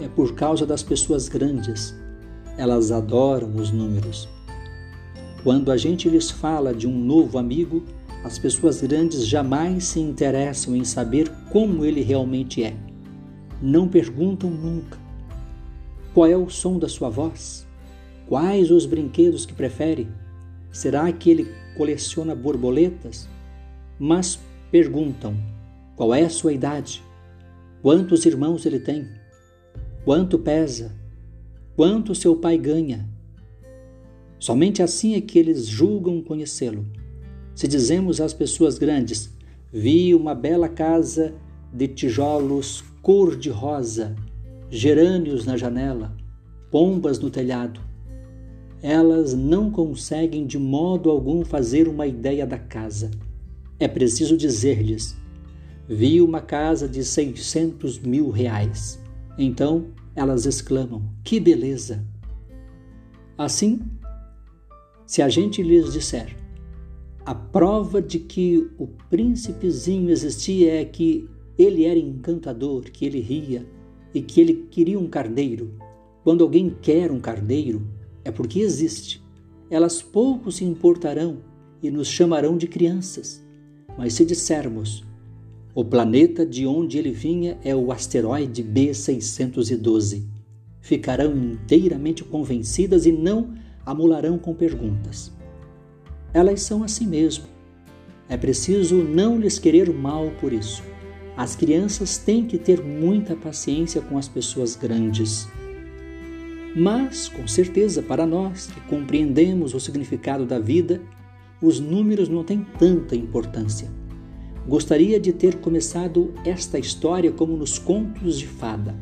é 0.00 0.06
por 0.06 0.34
causa 0.34 0.64
das 0.64 0.82
pessoas 0.82 1.28
grandes 1.28 1.94
elas 2.56 2.92
adoram 2.92 3.54
os 3.56 3.70
números. 3.70 4.28
Quando 5.42 5.72
a 5.72 5.76
gente 5.76 6.08
lhes 6.08 6.30
fala 6.30 6.74
de 6.74 6.86
um 6.86 6.96
novo 6.96 7.38
amigo, 7.38 7.82
as 8.24 8.38
pessoas 8.38 8.80
grandes 8.80 9.26
jamais 9.26 9.84
se 9.84 10.00
interessam 10.00 10.76
em 10.76 10.84
saber 10.84 11.28
como 11.50 11.84
ele 11.84 12.02
realmente 12.02 12.62
é. 12.62 12.76
Não 13.60 13.88
perguntam 13.88 14.50
nunca. 14.50 14.98
Qual 16.14 16.26
é 16.26 16.36
o 16.36 16.48
som 16.48 16.78
da 16.78 16.88
sua 16.88 17.08
voz? 17.08 17.66
Quais 18.32 18.70
os 18.70 18.86
brinquedos 18.86 19.44
que 19.44 19.52
prefere? 19.52 20.08
Será 20.70 21.12
que 21.12 21.30
ele 21.30 21.52
coleciona 21.76 22.34
borboletas? 22.34 23.28
Mas 23.98 24.40
perguntam: 24.70 25.36
qual 25.94 26.14
é 26.14 26.22
a 26.22 26.30
sua 26.30 26.54
idade? 26.54 27.02
Quantos 27.82 28.24
irmãos 28.24 28.64
ele 28.64 28.80
tem? 28.80 29.06
Quanto 30.02 30.38
pesa? 30.38 30.94
quanto 31.76 32.14
seu 32.14 32.34
pai 32.34 32.56
ganha. 32.56 33.06
Somente 34.38 34.82
assim 34.82 35.14
é 35.14 35.20
que 35.20 35.38
eles 35.38 35.66
julgam 35.66 36.22
conhecê-lo. 36.22 36.86
Se 37.54 37.68
dizemos 37.68 38.18
às 38.18 38.32
pessoas 38.32 38.78
grandes, 38.78 39.30
vi 39.70 40.14
uma 40.14 40.34
bela 40.34 40.70
casa 40.70 41.34
de 41.70 41.86
tijolos 41.86 42.82
cor-de-rosa, 43.02 44.16
gerânios 44.70 45.44
na 45.44 45.58
janela, 45.58 46.16
pombas 46.70 47.18
no 47.18 47.28
telhado, 47.28 47.91
elas 48.82 49.32
não 49.32 49.70
conseguem 49.70 50.44
de 50.44 50.58
modo 50.58 51.08
algum 51.08 51.44
fazer 51.44 51.86
uma 51.88 52.06
ideia 52.06 52.46
da 52.46 52.58
casa. 52.58 53.10
É 53.78 53.86
preciso 53.86 54.36
dizer-lhes: 54.36 55.16
vi 55.88 56.20
uma 56.20 56.40
casa 56.40 56.88
de 56.88 57.04
seiscentos 57.04 57.98
mil 57.98 58.30
reais. 58.30 59.00
Então 59.38 59.86
elas 60.14 60.44
exclamam: 60.44 61.02
Que 61.24 61.38
beleza! 61.38 62.04
Assim, 63.38 63.80
Se 65.06 65.20
a 65.20 65.28
gente 65.28 65.62
lhes 65.62 65.92
disser 65.92 66.42
a 67.24 67.34
prova 67.34 68.02
de 68.02 68.18
que 68.18 68.68
o 68.76 68.88
príncipezinho 69.08 70.10
existia 70.10 70.80
é 70.80 70.84
que 70.84 71.28
ele 71.56 71.84
era 71.84 71.98
encantador, 71.98 72.82
que 72.82 73.04
ele 73.04 73.20
ria 73.20 73.64
e 74.12 74.20
que 74.20 74.40
ele 74.40 74.66
queria 74.68 74.98
um 74.98 75.06
carneiro. 75.06 75.72
Quando 76.24 76.42
alguém 76.42 76.74
quer 76.82 77.12
um 77.12 77.20
carneiro, 77.20 77.86
é 78.24 78.30
porque 78.30 78.60
existe. 78.60 79.22
Elas 79.70 80.02
pouco 80.02 80.52
se 80.52 80.64
importarão 80.64 81.38
e 81.82 81.90
nos 81.90 82.08
chamarão 82.08 82.56
de 82.56 82.66
crianças. 82.66 83.42
Mas 83.96 84.14
se 84.14 84.24
dissermos, 84.24 85.04
o 85.74 85.84
planeta 85.84 86.44
de 86.44 86.66
onde 86.66 86.98
ele 86.98 87.10
vinha 87.10 87.58
é 87.64 87.74
o 87.74 87.90
asteroide 87.90 88.62
B612, 88.62 90.22
ficarão 90.80 91.34
inteiramente 91.34 92.22
convencidas 92.22 93.06
e 93.06 93.12
não 93.12 93.54
amularão 93.84 94.38
com 94.38 94.54
perguntas. 94.54 95.32
Elas 96.34 96.62
são 96.62 96.82
assim 96.82 97.06
mesmo. 97.06 97.44
É 98.28 98.36
preciso 98.36 98.96
não 98.96 99.38
lhes 99.38 99.58
querer 99.58 99.92
mal 99.92 100.30
por 100.40 100.52
isso. 100.52 100.82
As 101.36 101.56
crianças 101.56 102.18
têm 102.18 102.46
que 102.46 102.58
ter 102.58 102.82
muita 102.82 103.34
paciência 103.34 104.00
com 104.02 104.18
as 104.18 104.28
pessoas 104.28 104.76
grandes. 104.76 105.48
Mas, 106.74 107.28
com 107.28 107.46
certeza, 107.46 108.02
para 108.02 108.26
nós 108.26 108.66
que 108.66 108.80
compreendemos 108.82 109.74
o 109.74 109.80
significado 109.80 110.46
da 110.46 110.58
vida, 110.58 111.00
os 111.60 111.78
números 111.78 112.28
não 112.28 112.42
têm 112.42 112.66
tanta 112.78 113.14
importância. 113.14 113.88
Gostaria 114.66 115.20
de 115.20 115.32
ter 115.32 115.56
começado 115.56 116.32
esta 116.44 116.78
história 116.78 117.30
como 117.30 117.56
nos 117.56 117.78
contos 117.78 118.38
de 118.38 118.46
fada. 118.46 118.94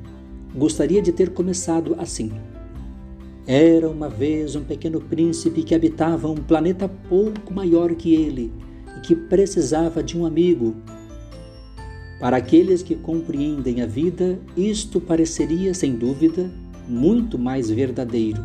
Gostaria 0.54 1.00
de 1.00 1.12
ter 1.12 1.30
começado 1.30 1.94
assim. 1.98 2.32
Era 3.46 3.88
uma 3.88 4.08
vez 4.08 4.56
um 4.56 4.64
pequeno 4.64 5.00
príncipe 5.00 5.62
que 5.62 5.74
habitava 5.74 6.28
um 6.28 6.36
planeta 6.36 6.88
pouco 6.88 7.52
maior 7.52 7.94
que 7.94 8.14
ele 8.14 8.52
e 8.96 9.00
que 9.00 9.14
precisava 9.14 10.02
de 10.02 10.18
um 10.18 10.26
amigo. 10.26 10.74
Para 12.18 12.36
aqueles 12.36 12.82
que 12.82 12.94
compreendem 12.94 13.80
a 13.80 13.86
vida, 13.86 14.38
isto 14.56 15.00
pareceria, 15.00 15.72
sem 15.72 15.94
dúvida, 15.94 16.50
muito 16.90 17.38
mais 17.38 17.70
verdadeiro. 17.70 18.44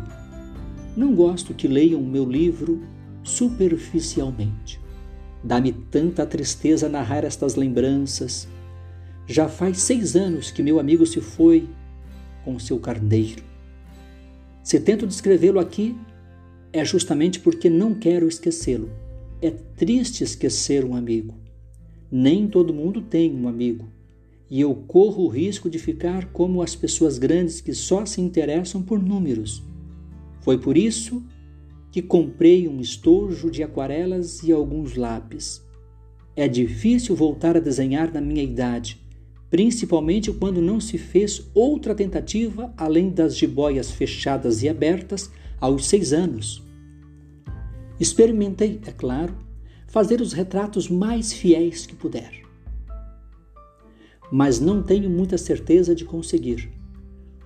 Não 0.96 1.14
gosto 1.14 1.52
que 1.52 1.68
leiam 1.68 2.00
meu 2.00 2.24
livro 2.24 2.82
superficialmente. 3.22 4.80
Dá-me 5.42 5.72
tanta 5.72 6.24
tristeza 6.24 6.88
narrar 6.88 7.24
estas 7.24 7.56
lembranças. 7.56 8.48
Já 9.26 9.48
faz 9.48 9.78
seis 9.80 10.16
anos 10.16 10.50
que 10.50 10.62
meu 10.62 10.78
amigo 10.78 11.04
se 11.04 11.20
foi 11.20 11.68
com 12.44 12.58
seu 12.58 12.78
carneiro. 12.78 13.42
Se 14.62 14.80
tento 14.80 15.06
descrevê-lo 15.06 15.58
aqui, 15.58 15.96
é 16.72 16.84
justamente 16.84 17.40
porque 17.40 17.68
não 17.68 17.94
quero 17.94 18.28
esquecê-lo. 18.28 18.90
É 19.42 19.50
triste 19.50 20.24
esquecer 20.24 20.84
um 20.84 20.94
amigo. 20.94 21.34
Nem 22.10 22.48
todo 22.48 22.72
mundo 22.72 23.02
tem 23.02 23.34
um 23.34 23.48
amigo. 23.48 23.88
E 24.50 24.60
eu 24.60 24.74
corro 24.74 25.24
o 25.24 25.28
risco 25.28 25.68
de 25.68 25.78
ficar 25.78 26.32
como 26.32 26.62
as 26.62 26.76
pessoas 26.76 27.18
grandes 27.18 27.60
que 27.60 27.74
só 27.74 28.06
se 28.06 28.20
interessam 28.20 28.82
por 28.82 29.02
números. 29.02 29.62
Foi 30.40 30.58
por 30.58 30.76
isso 30.76 31.24
que 31.90 32.00
comprei 32.00 32.68
um 32.68 32.80
estojo 32.80 33.50
de 33.50 33.62
aquarelas 33.62 34.42
e 34.42 34.52
alguns 34.52 34.94
lápis. 34.94 35.64
É 36.36 36.46
difícil 36.46 37.16
voltar 37.16 37.56
a 37.56 37.60
desenhar 37.60 38.12
na 38.12 38.20
minha 38.20 38.42
idade 38.42 39.04
principalmente 39.50 40.32
quando 40.32 40.60
não 40.60 40.80
se 40.80 40.98
fez 40.98 41.48
outra 41.54 41.94
tentativa 41.94 42.72
além 42.76 43.10
das 43.10 43.36
jiboias 43.36 43.90
fechadas 43.90 44.62
e 44.62 44.68
abertas 44.68 45.30
aos 45.60 45.86
seis 45.86 46.12
anos. 46.12 46.62
Experimentei, 47.98 48.80
é 48.86 48.92
claro, 48.92 49.34
fazer 49.86 50.20
os 50.20 50.32
retratos 50.32 50.88
mais 50.88 51.32
fiéis 51.32 51.86
que 51.86 51.94
puder. 51.94 52.45
Mas 54.30 54.60
não 54.60 54.82
tenho 54.82 55.08
muita 55.08 55.38
certeza 55.38 55.94
de 55.94 56.04
conseguir. 56.04 56.70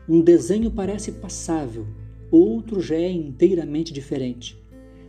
Um 0.09 0.21
desenho 0.21 0.71
parece 0.71 1.13
passável, 1.13 1.87
outro 2.31 2.81
já 2.81 2.97
é 2.97 3.11
inteiramente 3.11 3.93
diferente. 3.93 4.61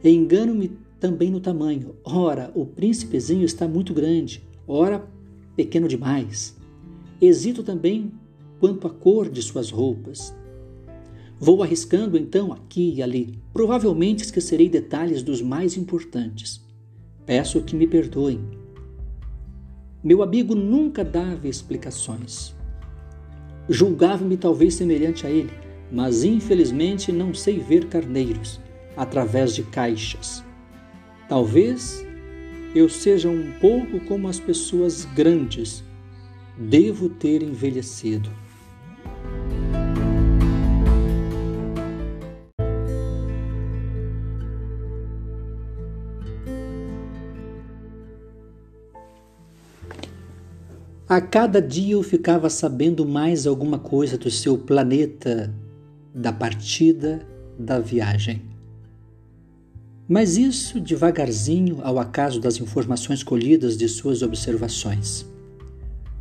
Engano-me 0.03 0.77
também 0.99 1.31
no 1.31 1.39
tamanho. 1.39 1.95
Ora, 2.03 2.51
o 2.53 2.65
príncipezinho 2.65 3.43
está 3.43 3.67
muito 3.67 3.93
grande, 3.93 4.43
ora, 4.67 5.07
pequeno 5.55 5.87
demais. 5.87 6.55
Hesito 7.19 7.63
também 7.63 8.11
quanto 8.59 8.85
à 8.87 8.89
cor 8.89 9.29
de 9.29 9.41
suas 9.41 9.71
roupas. 9.71 10.35
Vou 11.39 11.63
arriscando 11.63 12.17
então 12.17 12.53
aqui 12.53 12.93
e 12.95 13.01
ali. 13.01 13.39
Provavelmente 13.51 14.23
esquecerei 14.23 14.69
detalhes 14.69 15.23
dos 15.23 15.41
mais 15.41 15.75
importantes. 15.75 16.63
Peço 17.25 17.61
que 17.63 17.75
me 17.75 17.87
perdoem. 17.87 18.60
Meu 20.03 20.23
amigo 20.23 20.55
nunca 20.55 21.03
dava 21.03 21.47
explicações. 21.47 22.55
Julgava-me 23.69 24.35
talvez 24.35 24.73
semelhante 24.73 25.27
a 25.27 25.29
ele, 25.29 25.51
mas 25.91 26.23
infelizmente 26.23 27.11
não 27.11 27.35
sei 27.35 27.59
ver 27.59 27.85
carneiros 27.85 28.59
através 28.97 29.53
de 29.53 29.61
caixas. 29.61 30.43
Talvez 31.29 32.03
eu 32.73 32.89
seja 32.89 33.29
um 33.29 33.51
pouco 33.61 33.99
como 34.05 34.27
as 34.27 34.39
pessoas 34.39 35.05
grandes 35.05 35.83
devo 36.57 37.07
ter 37.07 37.43
envelhecido. 37.43 38.31
A 51.11 51.19
cada 51.19 51.61
dia 51.61 51.95
eu 51.95 52.03
ficava 52.03 52.49
sabendo 52.49 53.05
mais 53.05 53.45
alguma 53.45 53.77
coisa 53.77 54.17
do 54.17 54.31
seu 54.31 54.57
planeta, 54.57 55.53
da 56.15 56.31
partida, 56.31 57.19
da 57.59 57.79
viagem. 57.79 58.43
Mas 60.07 60.37
isso 60.37 60.79
devagarzinho 60.79 61.79
ao 61.83 61.99
acaso 61.99 62.39
das 62.39 62.61
informações 62.61 63.23
colhidas 63.23 63.75
de 63.75 63.89
suas 63.89 64.21
observações. 64.21 65.25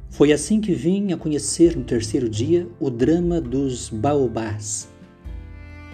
Foi 0.08 0.32
assim 0.32 0.60
que 0.60 0.74
vim 0.74 1.12
a 1.12 1.16
conhecer 1.16 1.76
no 1.76 1.84
terceiro 1.84 2.28
dia 2.28 2.66
o 2.80 2.90
drama 2.90 3.40
dos 3.40 3.90
baobás. 3.90 4.88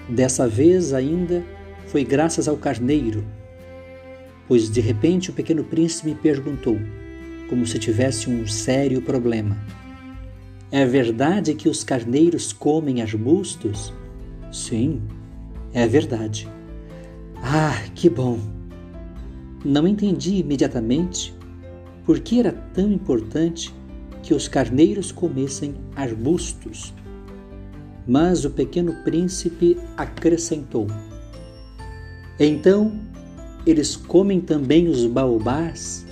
Dessa 0.09 0.49
vez 0.49 0.95
ainda 0.95 1.45
foi 1.87 2.03
graças 2.03 2.49
ao 2.49 2.57
carneiro, 2.57 3.23
pois 4.49 4.71
de 4.71 4.81
repente 4.81 5.29
o 5.29 5.35
pequeno 5.35 5.65
príncipe 5.65 6.09
me 6.09 6.15
perguntou, 6.15 6.79
como 7.49 7.67
se 7.67 7.79
tivesse 7.79 8.29
um 8.29 8.47
sério 8.47 9.01
problema: 9.03 9.57
É 10.71 10.85
verdade 10.85 11.55
que 11.55 11.69
os 11.69 11.85
carneiros 11.85 12.53
comem 12.53 13.03
arbustos? 13.03 13.93
Sim, 14.53 15.03
é 15.73 15.87
verdade. 15.87 16.49
Ah, 17.43 17.83
que 17.95 18.09
bom! 18.09 18.39
Não 19.65 19.87
entendi 19.87 20.37
imediatamente 20.37 21.35
por 22.05 22.21
que 22.21 22.39
era 22.39 22.53
tão 22.53 22.91
importante 22.93 23.75
que 24.23 24.33
os 24.33 24.49
carneiros 24.49 25.13
comessem 25.13 25.75
arbustos. 25.95 26.95
Mas 28.07 28.45
o 28.45 28.51
pequeno 28.51 28.95
príncipe 29.03 29.77
acrescentou: 29.97 30.87
Então 32.39 32.93
eles 33.67 33.97
comem 33.97 34.41
também 34.41 34.89
os 34.89 35.05
baobás? 35.07 36.06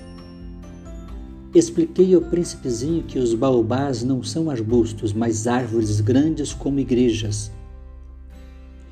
Expliquei 1.54 2.12
ao 2.14 2.20
príncipezinho 2.20 3.04
que 3.04 3.16
os 3.16 3.32
baobás 3.32 4.02
não 4.02 4.24
são 4.24 4.50
arbustos, 4.50 5.12
mas 5.12 5.46
árvores 5.46 6.00
grandes 6.00 6.52
como 6.52 6.80
igrejas. 6.80 7.52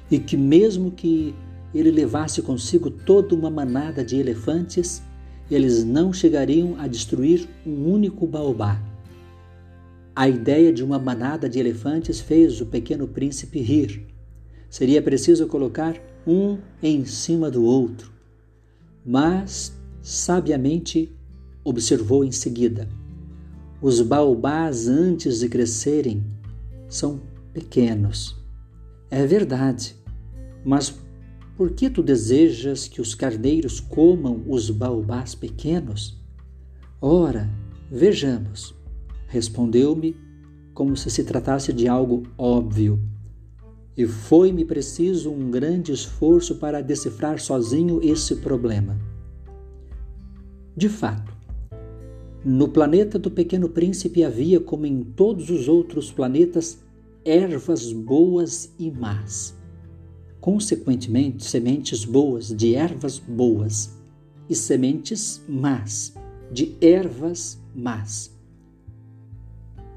E 0.08 0.16
que, 0.18 0.36
mesmo 0.36 0.92
que 0.92 1.34
ele 1.74 1.90
levasse 1.90 2.40
consigo 2.40 2.88
toda 2.88 3.34
uma 3.34 3.50
manada 3.50 4.04
de 4.04 4.16
elefantes, 4.16 5.02
eles 5.50 5.82
não 5.82 6.12
chegariam 6.12 6.76
a 6.78 6.86
destruir 6.86 7.48
um 7.66 7.92
único 7.92 8.28
baobá. 8.28 8.80
A 10.14 10.28
ideia 10.28 10.72
de 10.72 10.84
uma 10.84 11.00
manada 11.00 11.48
de 11.48 11.58
elefantes 11.58 12.20
fez 12.20 12.60
o 12.60 12.66
pequeno 12.66 13.08
príncipe 13.08 13.60
rir. 13.60 14.06
Seria 14.70 15.02
preciso 15.02 15.48
colocar 15.48 15.96
um 16.24 16.58
em 16.80 17.04
cima 17.06 17.50
do 17.50 17.64
outro. 17.64 18.12
Mas, 19.04 19.72
sabiamente, 20.00 21.10
observou 21.64 22.24
em 22.24 22.32
seguida: 22.32 22.88
os 23.80 24.00
baobás, 24.00 24.88
antes 24.88 25.40
de 25.40 25.48
crescerem, 25.48 26.24
são 26.88 27.20
pequenos. 27.52 28.36
É 29.10 29.26
verdade, 29.26 29.96
mas 30.64 30.94
por 31.56 31.70
que 31.72 31.90
tu 31.90 32.02
desejas 32.02 32.88
que 32.88 33.00
os 33.00 33.14
carneiros 33.14 33.78
comam 33.80 34.42
os 34.48 34.70
baobás 34.70 35.34
pequenos? 35.34 36.20
Ora, 37.00 37.50
vejamos. 37.90 38.74
Respondeu-me 39.28 40.16
como 40.74 40.96
se 40.96 41.10
se 41.10 41.24
tratasse 41.24 41.72
de 41.72 41.88
algo 41.88 42.22
óbvio. 42.38 42.98
e 43.96 44.06
foi-me 44.06 44.64
preciso 44.64 45.30
um 45.30 45.50
grande 45.50 45.92
esforço 45.92 46.56
para 46.56 46.80
decifrar 46.80 47.38
sozinho 47.38 48.00
esse 48.02 48.36
problema. 48.36 48.98
De 50.76 50.88
fato, 50.88 51.31
no 52.44 52.68
planeta 52.68 53.18
do 53.18 53.30
Pequeno 53.30 53.68
Príncipe 53.68 54.24
havia, 54.24 54.58
como 54.58 54.84
em 54.84 55.02
todos 55.02 55.48
os 55.48 55.68
outros 55.68 56.10
planetas, 56.10 56.80
ervas 57.24 57.92
boas 57.92 58.72
e 58.78 58.90
más. 58.90 59.54
Consequentemente, 60.40 61.44
sementes 61.44 62.04
boas 62.04 62.48
de 62.48 62.74
ervas 62.74 63.18
boas 63.18 63.96
e 64.50 64.56
sementes 64.56 65.40
más 65.48 66.14
de 66.50 66.76
ervas 66.80 67.60
más. 67.74 68.36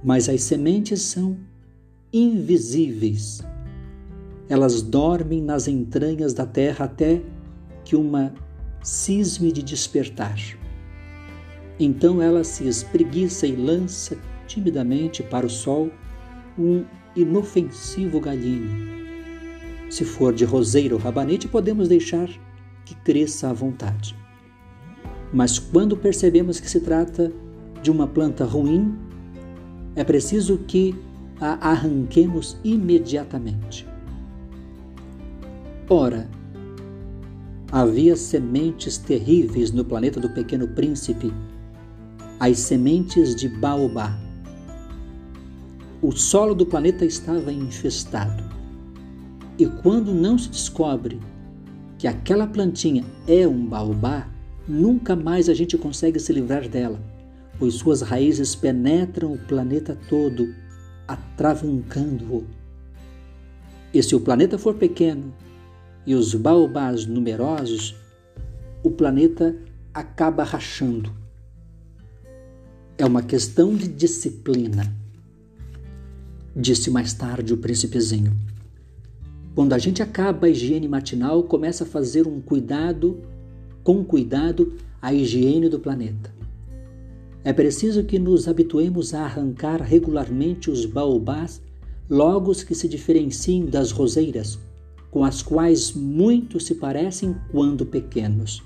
Mas 0.04 0.30
as 0.30 0.44
sementes 0.44 1.02
são 1.02 1.38
invisíveis. 2.14 3.42
Elas 4.48 4.84
dormem 4.84 5.42
nas 5.42 5.68
entranhas 5.68 6.34
da 6.34 6.46
terra 6.46 6.86
até 6.86 7.24
que 7.84 7.96
uma 7.96 8.32
cisme 8.84 9.52
de 9.52 9.64
despertar. 9.64 10.38
Então 11.80 12.22
ela 12.22 12.44
se 12.44 12.68
espreguiça 12.68 13.46
e 13.46 13.56
lança 13.56 14.18
timidamente 14.48 15.22
para 15.24 15.46
o 15.46 15.50
sol 15.50 15.92
um 16.58 16.86
inofensivo 17.16 18.20
galhinho. 18.20 18.96
Se 19.90 20.04
for 20.06 20.34
de 20.34 20.46
roseiro 20.46 20.96
ou 20.96 21.02
rabanete, 21.02 21.48
podemos 21.48 21.88
deixar 21.88 22.30
que 22.86 22.96
cresça 22.96 23.50
à 23.50 23.54
vontade. 23.54 24.16
Mas 25.34 25.60
quando 25.60 25.98
percebemos 25.98 26.60
que 26.60 26.70
se 26.70 26.80
trata 26.80 27.32
de 27.82 27.92
uma 27.92 28.08
planta 28.08 28.46
ruim, 28.46 28.96
é 29.96 30.04
preciso 30.04 30.58
que 30.60 30.96
a 31.40 31.72
arranquemos 31.72 32.58
imediatamente. 32.64 33.86
Ora, 35.90 36.30
havia 37.72 38.16
sementes 38.16 38.98
terríveis 38.98 39.72
no 39.72 39.84
planeta 39.84 40.20
do 40.20 40.30
Pequeno 40.30 40.68
Príncipe, 40.70 41.34
as 42.40 42.60
sementes 42.60 43.34
de 43.34 43.48
baobá. 43.48 44.18
O 46.02 46.12
solo 46.12 46.54
do 46.54 46.66
planeta 46.66 47.06
estava 47.06 47.52
infestado. 47.52 48.44
E 49.58 49.66
quando 49.66 50.14
não 50.14 50.38
se 50.38 50.50
descobre 50.50 51.20
que 51.98 52.08
aquela 52.08 52.46
plantinha 52.46 53.06
é 53.26 53.48
um 53.48 53.66
baobá, 53.66 54.28
nunca 54.68 55.16
mais 55.16 55.48
a 55.48 55.54
gente 55.54 55.78
consegue 55.78 56.20
se 56.20 56.34
livrar 56.34 56.68
dela, 56.68 57.00
pois 57.58 57.76
suas 57.76 58.02
raízes 58.02 58.54
penetram 58.54 59.32
o 59.32 59.38
planeta 59.38 59.98
todo, 60.10 60.54
atravancando-o. 61.08 62.44
E 63.94 64.04
se 64.04 64.14
o 64.14 64.20
planeta 64.20 64.58
for 64.58 64.76
pequeno 64.76 65.34
e 66.06 66.14
os 66.14 66.36
baobás 66.36 67.06
numerosos, 67.06 67.96
o 68.84 68.92
planeta 68.92 69.56
acaba 69.94 70.44
rachando. 70.44 71.25
É 72.98 73.06
uma 73.06 73.22
questão 73.22 73.76
de 73.76 73.90
disciplina, 73.90 74.96
disse 76.56 76.90
mais 76.90 77.14
tarde 77.14 77.54
o 77.54 77.58
príncipezinho. 77.58 78.34
Quando 79.54 79.74
a 79.74 79.78
gente 79.78 80.02
acaba 80.02 80.48
a 80.48 80.50
higiene 80.50 80.88
matinal, 80.88 81.44
começa 81.44 81.84
a 81.84 81.88
fazer 81.88 82.26
um 82.26 82.40
cuidado 82.40 83.20
com 83.84 84.02
cuidado 84.02 84.76
a 85.02 85.14
higiene 85.14 85.68
do 85.68 85.78
planeta. 85.78 86.34
É 87.44 87.52
preciso 87.52 88.02
que 88.06 88.18
nos 88.18 88.48
habituemos 88.48 89.14
a 89.14 89.26
arrancar 89.26 89.82
regularmente 89.82 90.72
os 90.72 90.86
baobás 90.86 91.62
logo 92.10 92.56
que 92.56 92.74
se 92.74 92.88
diferenciem 92.88 93.66
das 93.66 93.92
roseiras, 93.92 94.58
com 95.12 95.26
as 95.26 95.42
quais 95.42 95.92
muito 95.92 96.62
se 96.62 96.76
parecem 96.76 97.36
quando 97.52 97.86
pequenos. 97.86 98.64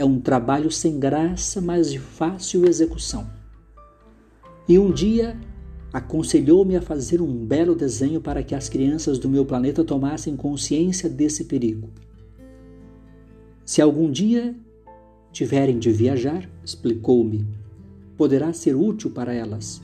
É 0.00 0.04
um 0.04 0.18
trabalho 0.18 0.70
sem 0.70 0.98
graça, 0.98 1.60
mas 1.60 1.92
de 1.92 1.98
fácil 1.98 2.66
execução. 2.66 3.30
E 4.66 4.78
um 4.78 4.90
dia 4.90 5.38
aconselhou-me 5.92 6.74
a 6.74 6.80
fazer 6.80 7.20
um 7.20 7.44
belo 7.44 7.74
desenho 7.74 8.18
para 8.18 8.42
que 8.42 8.54
as 8.54 8.66
crianças 8.66 9.18
do 9.18 9.28
meu 9.28 9.44
planeta 9.44 9.84
tomassem 9.84 10.34
consciência 10.36 11.06
desse 11.06 11.44
perigo. 11.44 11.90
Se 13.62 13.82
algum 13.82 14.10
dia 14.10 14.56
tiverem 15.32 15.78
de 15.78 15.92
viajar, 15.92 16.48
explicou-me, 16.64 17.46
poderá 18.16 18.54
ser 18.54 18.74
útil 18.74 19.10
para 19.10 19.34
elas. 19.34 19.82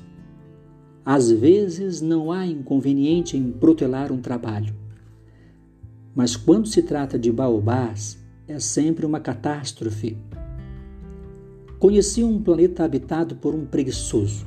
Às 1.04 1.30
vezes 1.30 2.00
não 2.00 2.32
há 2.32 2.46
inconveniente 2.46 3.36
em 3.36 3.52
protelar 3.52 4.10
um 4.10 4.22
trabalho. 4.22 4.74
Mas 6.14 6.36
quando 6.36 6.68
se 6.68 6.80
trata 6.80 7.18
de 7.18 7.30
baobás, 7.30 8.24
é 8.48 8.60
sempre 8.60 9.04
uma 9.04 9.18
catástrofe. 9.18 10.16
Conheci 11.78 12.22
um 12.22 12.40
planeta 12.40 12.84
habitado 12.84 13.36
por 13.36 13.54
um 13.54 13.66
preguiçoso. 13.66 14.46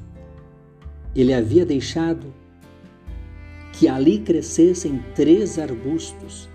Ele 1.16 1.34
havia 1.34 1.66
deixado 1.66 2.34
que 3.74 3.88
ali 3.88 4.20
crescessem 4.20 5.04
três 5.14 5.60
arbustos 5.60 6.50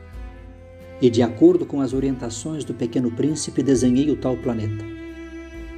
e, 1.00 1.10
de 1.10 1.22
acordo 1.22 1.66
com 1.66 1.80
as 1.80 1.92
orientações 1.92 2.64
do 2.64 2.72
Pequeno 2.72 3.10
Príncipe, 3.10 3.62
desenhei 3.62 4.10
o 4.10 4.16
tal 4.16 4.36
planeta. 4.36 4.84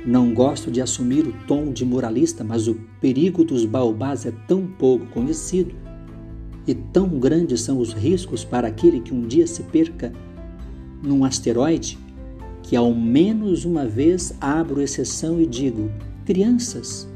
Não 0.04 0.32
gosto 0.32 0.70
de 0.70 0.80
assumir 0.80 1.26
o 1.26 1.34
tom 1.48 1.72
de 1.72 1.84
moralista, 1.84 2.44
mas 2.44 2.68
o 2.68 2.76
perigo 3.00 3.44
dos 3.44 3.64
baobás 3.64 4.24
é 4.24 4.32
tão 4.46 4.66
pouco 4.66 5.06
conhecido 5.06 5.74
e 6.64 6.74
tão 6.74 7.08
grandes 7.18 7.62
são 7.62 7.78
os 7.78 7.92
riscos 7.92 8.44
para 8.44 8.68
aquele 8.68 9.00
que 9.00 9.12
um 9.12 9.26
dia 9.26 9.46
se 9.46 9.64
perca 9.64 10.12
num 11.02 11.24
asteroide 11.24 11.98
que 12.66 12.74
ao 12.74 12.92
menos 12.92 13.64
uma 13.64 13.86
vez 13.86 14.34
abro 14.40 14.82
exceção 14.82 15.40
e 15.40 15.46
digo: 15.46 15.90
crianças, 16.24 17.08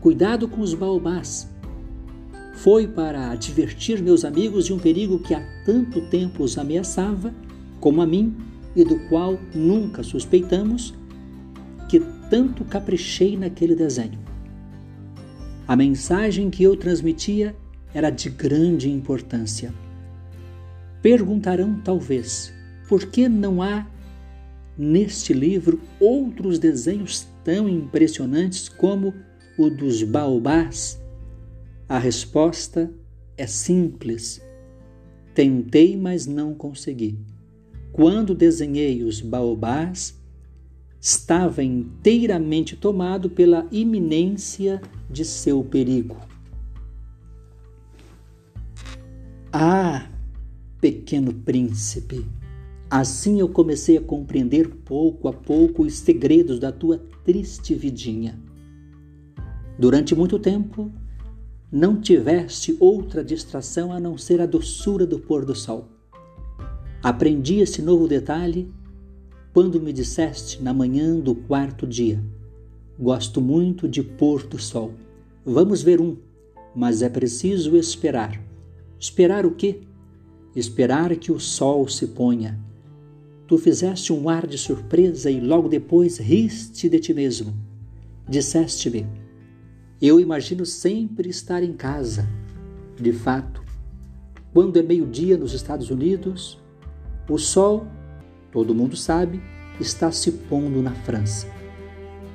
cuidado 0.00 0.46
com 0.46 0.60
os 0.60 0.74
baobás 0.74 1.48
foi 2.54 2.88
para 2.88 3.30
advertir 3.30 4.02
meus 4.02 4.24
amigos 4.24 4.66
de 4.66 4.72
um 4.72 4.78
perigo 4.78 5.20
que 5.20 5.32
há 5.32 5.40
tanto 5.64 6.00
tempo 6.08 6.42
os 6.42 6.58
ameaçava, 6.58 7.32
como 7.78 8.02
a 8.02 8.06
mim, 8.06 8.36
e 8.74 8.84
do 8.84 8.98
qual 9.08 9.38
nunca 9.54 10.02
suspeitamos, 10.02 10.92
que 11.88 12.00
tanto 12.28 12.64
caprichei 12.64 13.36
naquele 13.36 13.76
desenho. 13.76 14.18
A 15.68 15.76
mensagem 15.76 16.50
que 16.50 16.64
eu 16.64 16.76
transmitia 16.76 17.54
era 17.94 18.10
de 18.10 18.28
grande 18.28 18.90
importância. 18.90 19.72
Perguntarão, 21.00 21.80
talvez, 21.84 22.52
por 22.88 23.06
que 23.06 23.28
não 23.28 23.62
há 23.62 23.86
neste 24.76 25.32
livro 25.32 25.80
outros 26.00 26.58
desenhos 26.58 27.26
tão 27.44 27.68
impressionantes 27.68 28.68
como 28.68 29.14
o 29.58 29.68
dos 29.68 30.02
baobás 30.02 30.98
a 31.88 31.98
resposta 31.98 32.92
é 33.34 33.46
simples. 33.46 34.42
Tentei, 35.34 35.96
mas 35.96 36.26
não 36.26 36.54
consegui. 36.54 37.18
Quando 37.92 38.34
desenhei 38.34 39.02
os 39.02 39.22
baobás, 39.22 40.14
estava 41.00 41.62
inteiramente 41.62 42.76
tomado 42.76 43.30
pela 43.30 43.66
iminência 43.72 44.82
de 45.10 45.24
seu 45.24 45.64
perigo. 45.64 46.18
Ah, 49.50 50.10
pequeno 50.78 51.32
príncipe, 51.32 52.26
assim 52.90 53.40
eu 53.40 53.48
comecei 53.48 53.96
a 53.96 54.00
compreender 54.00 54.68
pouco 54.84 55.28
a 55.28 55.32
pouco 55.32 55.82
os 55.82 55.94
segredos 55.94 56.58
da 56.58 56.72
tua 56.72 56.98
triste 57.24 57.74
vidinha. 57.74 58.38
Durante 59.78 60.14
muito 60.14 60.38
tempo, 60.38 60.90
não 61.70 62.00
tiveste 62.00 62.76
outra 62.80 63.22
distração 63.22 63.92
a 63.92 64.00
não 64.00 64.16
ser 64.16 64.40
a 64.40 64.46
doçura 64.46 65.06
do 65.06 65.18
pôr 65.18 65.44
do 65.44 65.54
sol. 65.54 65.88
Aprendi 67.02 67.60
esse 67.60 67.82
novo 67.82 68.08
detalhe 68.08 68.72
quando 69.52 69.80
me 69.80 69.92
disseste 69.92 70.62
na 70.62 70.72
manhã 70.72 71.18
do 71.20 71.34
quarto 71.34 71.86
dia: 71.86 72.22
Gosto 72.98 73.40
muito 73.40 73.88
de 73.88 74.02
pôr 74.02 74.46
do 74.46 74.58
sol. 74.58 74.94
Vamos 75.44 75.82
ver 75.82 76.00
um, 76.00 76.16
mas 76.74 77.02
é 77.02 77.08
preciso 77.08 77.76
esperar. 77.76 78.40
Esperar 78.98 79.46
o 79.46 79.52
quê? 79.52 79.82
Esperar 80.56 81.14
que 81.16 81.30
o 81.30 81.38
sol 81.38 81.86
se 81.86 82.08
ponha. 82.08 82.58
Tu 83.48 83.56
fizeste 83.56 84.12
um 84.12 84.28
ar 84.28 84.46
de 84.46 84.58
surpresa 84.58 85.30
e 85.30 85.40
logo 85.40 85.68
depois 85.68 86.18
riste 86.18 86.86
de 86.86 87.00
ti 87.00 87.14
mesmo. 87.14 87.54
Disseste-me: 88.28 89.06
eu 90.00 90.20
imagino 90.20 90.66
sempre 90.66 91.30
estar 91.30 91.62
em 91.62 91.72
casa. 91.72 92.28
De 92.94 93.10
fato, 93.10 93.64
quando 94.52 94.78
é 94.78 94.82
meio-dia 94.82 95.38
nos 95.38 95.54
Estados 95.54 95.88
Unidos, 95.88 96.60
o 97.26 97.38
sol, 97.38 97.86
todo 98.52 98.74
mundo 98.74 98.96
sabe, 98.96 99.40
está 99.80 100.12
se 100.12 100.30
pondo 100.30 100.82
na 100.82 100.92
França. 100.92 101.46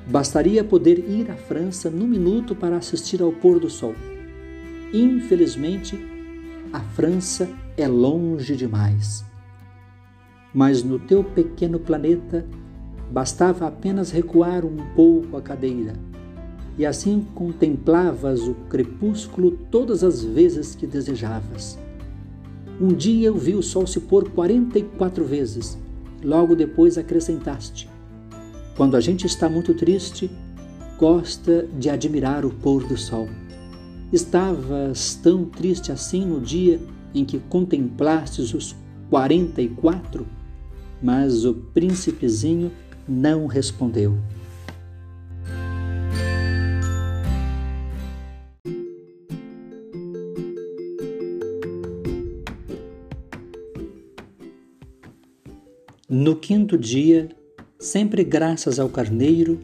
Bastaria 0.08 0.64
poder 0.64 0.98
ir 0.98 1.30
à 1.30 1.36
França 1.36 1.88
num 1.88 2.08
minuto 2.08 2.56
para 2.56 2.76
assistir 2.76 3.22
ao 3.22 3.32
pôr 3.32 3.60
do 3.60 3.70
sol. 3.70 3.94
Infelizmente, 4.92 5.96
a 6.72 6.80
França 6.80 7.48
é 7.76 7.86
longe 7.86 8.56
demais. 8.56 9.24
Mas 10.54 10.84
no 10.84 11.00
teu 11.00 11.24
pequeno 11.24 11.80
planeta 11.80 12.46
bastava 13.10 13.66
apenas 13.66 14.10
recuar 14.10 14.64
um 14.64 14.76
pouco 14.94 15.36
a 15.36 15.42
cadeira, 15.42 15.94
e 16.78 16.86
assim 16.86 17.26
contemplavas 17.34 18.46
o 18.48 18.54
crepúsculo 18.68 19.58
todas 19.70 20.02
as 20.02 20.22
vezes 20.22 20.74
que 20.74 20.86
desejavas. 20.86 21.78
Um 22.80 22.88
dia 22.88 23.28
eu 23.28 23.36
vi 23.36 23.54
o 23.54 23.62
sol 23.62 23.86
se 23.86 24.00
pôr 24.00 24.30
44 24.30 25.24
vezes, 25.24 25.78
logo 26.22 26.56
depois 26.56 26.98
acrescentaste: 26.98 27.88
Quando 28.76 28.96
a 28.96 29.00
gente 29.00 29.26
está 29.26 29.48
muito 29.48 29.74
triste, 29.74 30.30
gosta 30.98 31.68
de 31.78 31.88
admirar 31.90 32.44
o 32.44 32.50
pôr 32.50 32.84
do 32.84 32.96
sol. 32.96 33.28
Estavas 34.12 35.14
tão 35.22 35.44
triste 35.44 35.92
assim 35.92 36.24
no 36.24 36.40
dia 36.40 36.80
em 37.14 37.24
que 37.24 37.38
contemplastes 37.38 38.54
os 38.54 38.76
quarenta 39.08 39.62
e 39.62 39.68
quatro? 39.68 40.26
Mas 41.02 41.44
o 41.44 41.54
príncipezinho 41.54 42.70
não 43.08 43.46
respondeu. 43.46 44.16
No 56.08 56.36
quinto 56.36 56.78
dia, 56.78 57.28
sempre 57.78 58.22
graças 58.22 58.78
ao 58.78 58.88
carneiro, 58.88 59.58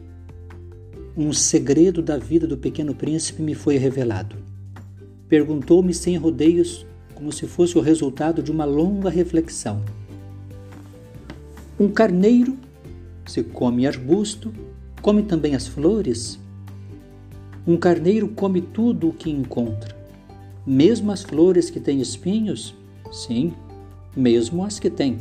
um 1.15 1.31
segredo 1.31 2.01
da 2.01 2.17
vida 2.17 2.45
do 2.45 2.57
pequeno 2.57 2.93
príncipe 2.93 3.41
me 3.41 3.53
foi 3.53 3.77
revelado. 3.77 4.35
Perguntou-me 5.29 5.93
sem 5.93 6.17
rodeios, 6.17 6.85
como 7.15 7.31
se 7.31 7.47
fosse 7.47 7.77
o 7.77 7.81
resultado 7.81 8.43
de 8.43 8.51
uma 8.51 8.65
longa 8.65 9.09
reflexão. 9.09 9.81
Um 11.81 11.89
carneiro, 11.89 12.59
se 13.25 13.41
come 13.41 13.87
arbusto, 13.87 14.53
come 15.01 15.23
também 15.23 15.55
as 15.55 15.65
flores? 15.67 16.39
Um 17.65 17.75
carneiro 17.75 18.27
come 18.27 18.61
tudo 18.61 19.09
o 19.09 19.13
que 19.13 19.31
encontra, 19.31 19.97
mesmo 20.63 21.11
as 21.11 21.23
flores 21.23 21.71
que 21.71 21.79
têm 21.79 21.99
espinhos? 21.99 22.75
Sim, 23.11 23.51
mesmo 24.15 24.63
as 24.63 24.77
que 24.77 24.91
têm. 24.91 25.17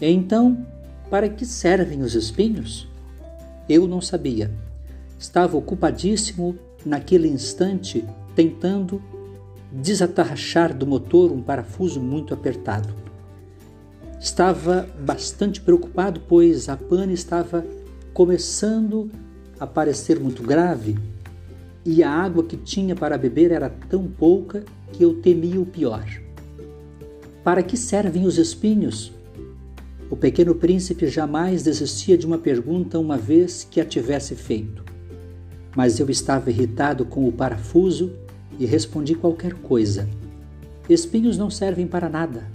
Então, 0.00 0.66
para 1.10 1.28
que 1.28 1.44
servem 1.44 2.00
os 2.00 2.14
espinhos? 2.14 2.88
Eu 3.68 3.86
não 3.86 4.00
sabia 4.00 4.50
estava 5.18 5.58
ocupadíssimo 5.58 6.56
naquele 6.86 7.28
instante 7.28 8.02
tentando 8.34 9.02
desatarrachar 9.70 10.74
do 10.74 10.86
motor 10.86 11.30
um 11.30 11.42
parafuso 11.42 12.00
muito 12.00 12.32
apertado. 12.32 13.05
Estava 14.20 14.88
bastante 15.00 15.60
preocupado, 15.60 16.20
pois 16.28 16.68
a 16.68 16.76
pane 16.76 17.12
estava 17.12 17.64
começando 18.12 19.10
a 19.60 19.66
parecer 19.66 20.18
muito 20.18 20.42
grave 20.42 20.96
e 21.84 22.02
a 22.02 22.10
água 22.10 22.42
que 22.42 22.56
tinha 22.56 22.96
para 22.96 23.18
beber 23.18 23.50
era 23.50 23.68
tão 23.68 24.06
pouca 24.06 24.64
que 24.92 25.02
eu 25.02 25.20
temia 25.20 25.60
o 25.60 25.66
pior. 25.66 26.06
Para 27.44 27.62
que 27.62 27.76
servem 27.76 28.26
os 28.26 28.38
espinhos? 28.38 29.12
O 30.10 30.16
pequeno 30.16 30.54
príncipe 30.54 31.06
jamais 31.08 31.62
desistia 31.62 32.16
de 32.16 32.26
uma 32.26 32.38
pergunta 32.38 32.98
uma 32.98 33.16
vez 33.16 33.66
que 33.68 33.80
a 33.80 33.84
tivesse 33.84 34.34
feito 34.34 34.86
mas 35.76 36.00
eu 36.00 36.08
estava 36.08 36.48
irritado 36.48 37.04
com 37.04 37.28
o 37.28 37.32
parafuso 37.32 38.10
e 38.58 38.64
respondi 38.64 39.14
qualquer 39.14 39.52
coisa. 39.52 40.08
Espinhos 40.88 41.36
não 41.36 41.50
servem 41.50 41.86
para 41.86 42.08
nada. 42.08 42.50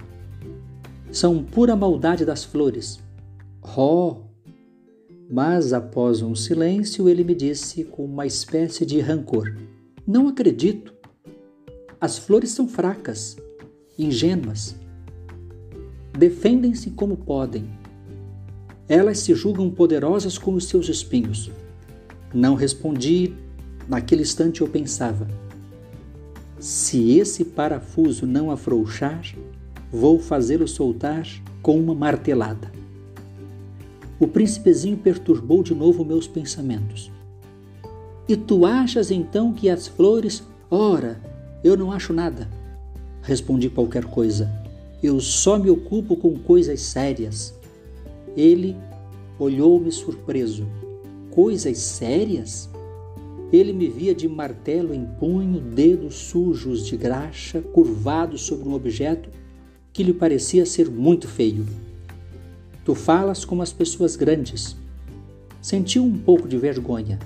São 1.11 1.43
pura 1.43 1.75
maldade 1.75 2.23
das 2.25 2.43
flores. 2.43 2.99
Oh! 3.77 4.17
Mas 5.29 5.73
após 5.73 6.21
um 6.21 6.33
silêncio, 6.33 7.09
ele 7.09 7.23
me 7.23 7.35
disse 7.35 7.83
com 7.83 8.05
uma 8.05 8.25
espécie 8.25 8.85
de 8.85 8.99
rancor: 8.99 9.55
Não 10.07 10.27
acredito. 10.27 10.93
As 11.99 12.17
flores 12.17 12.51
são 12.51 12.67
fracas, 12.67 13.37
ingênuas. 13.99 14.75
Defendem-se 16.17 16.91
como 16.91 17.17
podem. 17.17 17.69
Elas 18.87 19.19
se 19.19 19.33
julgam 19.35 19.69
poderosas 19.69 20.37
com 20.37 20.53
os 20.53 20.65
seus 20.65 20.89
espinhos. 20.89 21.51
Não 22.33 22.55
respondi. 22.55 23.33
Naquele 23.87 24.21
instante 24.21 24.61
eu 24.61 24.67
pensava: 24.67 25.27
se 26.59 27.17
esse 27.17 27.43
parafuso 27.43 28.27
não 28.27 28.51
afrouxar, 28.51 29.23
vou 29.91 30.19
fazê-lo 30.19 30.67
soltar 30.67 31.27
com 31.61 31.79
uma 31.79 31.93
martelada. 31.93 32.71
O 34.19 34.27
príncipezinho 34.27 34.97
perturbou 34.97 35.63
de 35.63 35.73
novo 35.73 36.05
meus 36.05 36.27
pensamentos. 36.27 37.11
E 38.27 38.35
tu 38.35 38.65
achas 38.65 39.11
então 39.11 39.51
que 39.51 39.69
as 39.69 39.87
flores. 39.87 40.43
Ora, 40.69 41.19
eu 41.63 41.75
não 41.75 41.91
acho 41.91 42.13
nada. 42.13 42.47
Respondi 43.21 43.69
qualquer 43.69 44.05
coisa. 44.05 44.49
Eu 45.01 45.19
só 45.19 45.57
me 45.57 45.69
ocupo 45.69 46.15
com 46.15 46.37
coisas 46.37 46.81
sérias. 46.81 47.53
Ele 48.37 48.77
olhou-me 49.39 49.91
surpreso 49.91 50.65
coisas 51.31 51.77
sérias? 51.77 52.69
Ele 53.51 53.73
me 53.73 53.89
via 53.89 54.13
de 54.13 54.27
martelo 54.27 54.93
em 54.93 55.05
punho, 55.19 55.59
dedos 55.59 56.15
sujos 56.15 56.85
de 56.85 56.95
graxa, 56.95 57.61
curvados 57.61 58.41
sobre 58.41 58.69
um 58.69 58.73
objeto 58.73 59.29
que 59.93 60.03
lhe 60.03 60.13
parecia 60.13 60.65
ser 60.65 60.89
muito 60.89 61.27
feio. 61.27 61.65
Tu 62.85 62.95
falas 62.95 63.45
como 63.45 63.61
as 63.61 63.73
pessoas 63.73 64.15
grandes. 64.15 64.75
Sentiu 65.61 66.03
um 66.03 66.17
pouco 66.17 66.47
de 66.47 66.57
vergonha, 66.57 67.19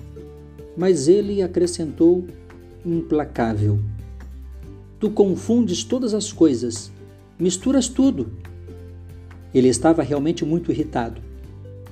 mas 0.75 1.08
ele 1.08 1.41
acrescentou 1.41 2.25
implacável. 2.86 3.80
Tu 4.99 5.10
confundes 5.10 5.84
todas 5.84 6.13
as 6.13 6.34
coisas, 6.34 6.91
misturas 7.39 7.88
tudo. 7.88 8.32
Ele 9.54 9.69
estava 9.69 10.04
realmente 10.04 10.43
muito 10.43 10.71
irritado 10.71 11.21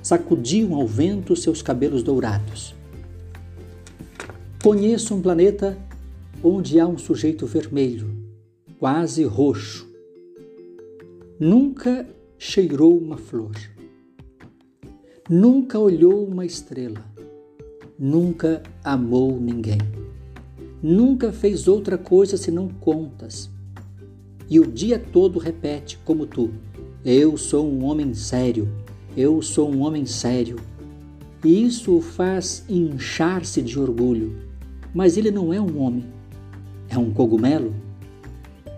sacudiam 0.04 0.74
ao 0.74 0.86
vento 0.86 1.34
seus 1.34 1.62
cabelos 1.62 2.02
dourados. 2.02 2.74
Conheço 4.62 5.14
um 5.14 5.22
planeta 5.22 5.78
onde 6.42 6.78
há 6.78 6.86
um 6.86 6.98
sujeito 6.98 7.46
vermelho, 7.46 8.14
quase 8.78 9.24
roxo. 9.24 9.88
Nunca 11.38 12.06
cheirou 12.38 12.96
uma 12.96 13.16
flor. 13.16 13.54
Nunca 15.28 15.78
olhou 15.78 16.26
uma 16.26 16.44
estrela. 16.44 17.04
Nunca 17.98 18.62
amou 18.82 19.38
ninguém. 19.40 19.78
Nunca 20.82 21.32
fez 21.32 21.66
outra 21.68 21.96
coisa 21.96 22.36
senão 22.36 22.68
contas. 22.68 23.50
E 24.48 24.60
o 24.60 24.66
dia 24.66 24.98
todo 24.98 25.38
repete, 25.38 25.98
como 26.04 26.26
tu: 26.26 26.50
Eu 27.04 27.36
sou 27.36 27.66
um 27.66 27.84
homem 27.84 28.12
sério 28.12 28.68
eu 29.16 29.40
sou 29.40 29.72
um 29.72 29.82
homem 29.82 30.04
sério. 30.04 30.56
E 31.44 31.64
isso 31.64 31.96
o 31.96 32.00
faz 32.00 32.64
inchar-se 32.68 33.62
de 33.62 33.78
orgulho. 33.78 34.36
Mas 34.92 35.16
ele 35.16 35.30
não 35.30 35.52
é 35.52 35.60
um 35.60 35.80
homem. 35.80 36.04
É 36.88 36.98
um 36.98 37.12
cogumelo? 37.12 37.72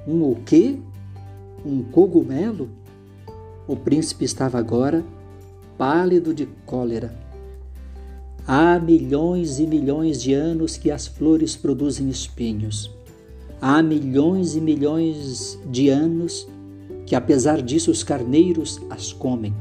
Um 0.06 0.22
o 0.22 0.36
quê? 0.44 0.76
Um 1.66 1.82
cogumelo? 1.82 2.70
O 3.66 3.74
príncipe 3.74 4.24
estava 4.24 4.56
agora 4.56 5.04
pálido 5.76 6.32
de 6.32 6.46
cólera. 6.64 7.12
Há 8.46 8.78
milhões 8.78 9.58
e 9.58 9.66
milhões 9.66 10.22
de 10.22 10.32
anos 10.32 10.76
que 10.76 10.92
as 10.92 11.08
flores 11.08 11.56
produzem 11.56 12.08
espinhos. 12.08 12.88
Há 13.60 13.82
milhões 13.82 14.54
e 14.54 14.60
milhões 14.60 15.58
de 15.68 15.88
anos 15.88 16.46
que, 17.04 17.16
apesar 17.16 17.60
disso, 17.60 17.90
os 17.90 18.04
carneiros 18.04 18.80
as 18.88 19.12
comem 19.12 19.52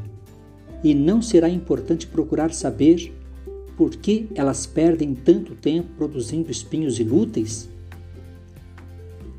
e 0.83 0.93
não 0.93 1.23
será 1.23 1.49
importante 1.49 2.05
procurar 2.05 2.53
saber 2.53 3.11
por 3.75 3.95
que 3.95 4.27
elas 4.35 4.67
perdem 4.67 5.15
tanto 5.15 5.55
tempo 5.55 5.89
produzindo 5.97 6.51
espinhos 6.51 6.99
inúteis? 6.99 7.67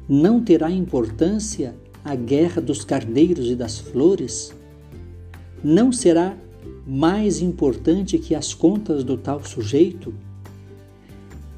Não 0.08 0.42
terá 0.42 0.68
importância 0.68 1.76
a 2.06 2.14
guerra 2.14 2.62
dos 2.62 2.84
carneiros 2.84 3.50
e 3.50 3.56
das 3.56 3.80
flores? 3.80 4.54
Não 5.62 5.90
será 5.90 6.38
mais 6.86 7.40
importante 7.42 8.16
que 8.16 8.32
as 8.32 8.54
contas 8.54 9.02
do 9.02 9.16
tal 9.16 9.44
sujeito? 9.44 10.14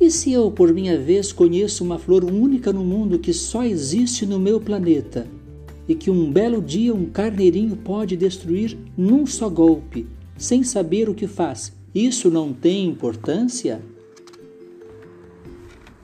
E 0.01 0.11
se 0.11 0.33
eu, 0.33 0.51
por 0.51 0.73
minha 0.73 0.99
vez, 0.99 1.33
conheço 1.33 1.85
uma 1.85 1.99
flor 1.99 2.25
única 2.25 2.73
no 2.73 2.83
mundo 2.83 3.19
que 3.19 3.35
só 3.35 3.63
existe 3.63 4.25
no 4.25 4.41
meu 4.41 4.59
planeta 4.59 5.27
e 5.87 5.95
que 5.95 6.11
um 6.11 6.33
belo 6.33 6.63
dia 6.63 6.95
um 6.95 7.05
carneirinho 7.05 7.77
pode 7.77 8.17
destruir 8.17 8.79
num 8.97 9.27
só 9.27 9.51
golpe, 9.51 10.07
sem 10.39 10.63
saber 10.63 11.11
o 11.11 11.15
que 11.15 11.27
faz. 11.27 11.75
Isso 11.95 12.31
não 12.31 12.55
tem 12.55 12.87
importância? 12.87 13.83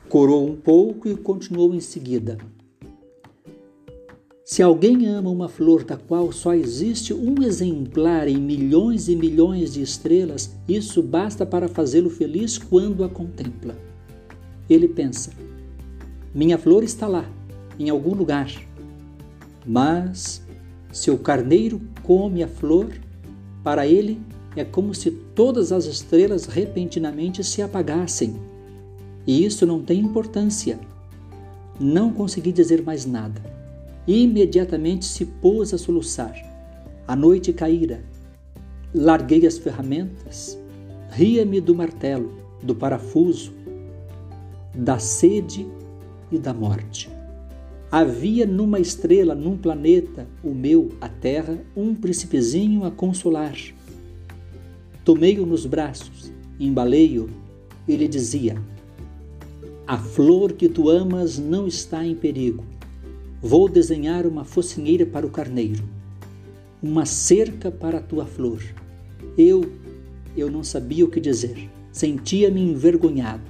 Corou 0.06 0.46
um 0.46 0.54
pouco 0.54 1.08
e 1.08 1.16
continuou 1.16 1.74
em 1.74 1.80
seguida. 1.80 2.36
Se 4.46 4.62
alguém 4.62 5.06
ama 5.06 5.30
uma 5.30 5.48
flor 5.48 5.84
da 5.84 5.96
qual 5.96 6.30
só 6.30 6.52
existe 6.52 7.14
um 7.14 7.42
exemplar 7.42 8.28
em 8.28 8.36
milhões 8.36 9.08
e 9.08 9.16
milhões 9.16 9.72
de 9.72 9.80
estrelas, 9.80 10.54
isso 10.68 11.02
basta 11.02 11.46
para 11.46 11.66
fazê-lo 11.66 12.10
feliz 12.10 12.58
quando 12.58 13.02
a 13.02 13.08
contempla. 13.08 13.74
Ele 14.68 14.86
pensa: 14.86 15.30
minha 16.34 16.58
flor 16.58 16.84
está 16.84 17.08
lá, 17.08 17.24
em 17.78 17.88
algum 17.88 18.14
lugar. 18.14 18.52
Mas 19.66 20.42
se 20.92 21.10
o 21.10 21.16
carneiro 21.16 21.80
come 22.02 22.42
a 22.42 22.48
flor, 22.48 22.92
para 23.62 23.86
ele 23.86 24.20
é 24.54 24.62
como 24.62 24.94
se 24.94 25.10
todas 25.10 25.72
as 25.72 25.86
estrelas 25.86 26.44
repentinamente 26.44 27.42
se 27.42 27.62
apagassem. 27.62 28.34
E 29.26 29.42
isso 29.42 29.64
não 29.64 29.80
tem 29.82 30.00
importância. 30.00 30.78
Não 31.80 32.12
consegui 32.12 32.52
dizer 32.52 32.82
mais 32.82 33.06
nada 33.06 33.53
imediatamente 34.06 35.04
se 35.04 35.24
pôs 35.24 35.72
a 35.72 35.78
soluçar. 35.78 36.34
A 37.06 37.14
noite 37.14 37.52
caíra. 37.52 38.04
Larguei 38.94 39.44
as 39.46 39.58
ferramentas, 39.58 40.56
ria-me 41.10 41.60
do 41.60 41.74
martelo, 41.74 42.32
do 42.62 42.74
parafuso, 42.74 43.52
da 44.74 44.98
sede 44.98 45.66
e 46.30 46.38
da 46.38 46.54
morte. 46.54 47.10
Havia 47.90 48.46
numa 48.46 48.80
estrela, 48.80 49.34
num 49.34 49.56
planeta, 49.56 50.26
o 50.42 50.54
meu, 50.54 50.92
a 51.00 51.08
Terra, 51.08 51.58
um 51.76 51.94
príncipezinho 51.94 52.84
a 52.84 52.90
consolar. 52.90 53.56
Tomei-o 55.04 55.44
nos 55.44 55.66
braços, 55.66 56.32
embalei-o 56.58 57.28
e 57.86 57.94
lhe 57.94 58.08
dizia: 58.08 58.56
A 59.86 59.98
flor 59.98 60.52
que 60.52 60.68
tu 60.68 60.88
amas 60.88 61.38
não 61.38 61.66
está 61.66 62.04
em 62.04 62.14
perigo. 62.14 62.64
Vou 63.46 63.68
desenhar 63.68 64.26
uma 64.26 64.42
focinheira 64.42 65.04
para 65.04 65.26
o 65.26 65.30
carneiro, 65.30 65.84
uma 66.82 67.04
cerca 67.04 67.70
para 67.70 67.98
a 67.98 68.00
tua 68.00 68.24
flor. 68.24 68.62
Eu, 69.36 69.70
eu 70.34 70.50
não 70.50 70.64
sabia 70.64 71.04
o 71.04 71.10
que 71.10 71.20
dizer. 71.20 71.68
Sentia-me 71.92 72.62
envergonhado. 72.62 73.42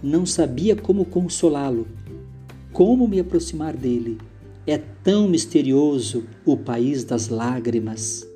Não 0.00 0.24
sabia 0.24 0.76
como 0.76 1.04
consolá-lo, 1.04 1.88
como 2.72 3.08
me 3.08 3.18
aproximar 3.18 3.76
dele. 3.76 4.18
É 4.64 4.78
tão 4.78 5.26
misterioso 5.28 6.22
o 6.46 6.56
país 6.56 7.02
das 7.02 7.26
lágrimas. 7.26 8.29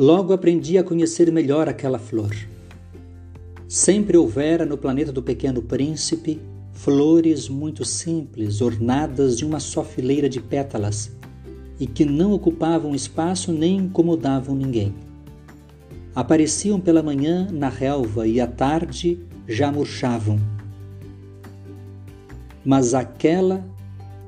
Logo 0.00 0.32
aprendi 0.32 0.78
a 0.78 0.82
conhecer 0.82 1.30
melhor 1.30 1.68
aquela 1.68 1.98
flor. 1.98 2.34
Sempre 3.68 4.16
houvera 4.16 4.64
no 4.64 4.78
planeta 4.78 5.12
do 5.12 5.22
Pequeno 5.22 5.60
Príncipe 5.60 6.40
flores 6.72 7.50
muito 7.50 7.84
simples, 7.84 8.62
ornadas 8.62 9.36
de 9.36 9.44
uma 9.44 9.60
só 9.60 9.84
fileira 9.84 10.26
de 10.26 10.40
pétalas 10.40 11.14
e 11.78 11.86
que 11.86 12.06
não 12.06 12.32
ocupavam 12.32 12.94
espaço 12.94 13.52
nem 13.52 13.76
incomodavam 13.76 14.56
ninguém. 14.56 14.94
Apareciam 16.14 16.80
pela 16.80 17.02
manhã 17.02 17.46
na 17.52 17.68
relva 17.68 18.26
e 18.26 18.40
à 18.40 18.46
tarde 18.46 19.20
já 19.46 19.70
murchavam. 19.70 20.40
Mas 22.64 22.94
aquela 22.94 23.62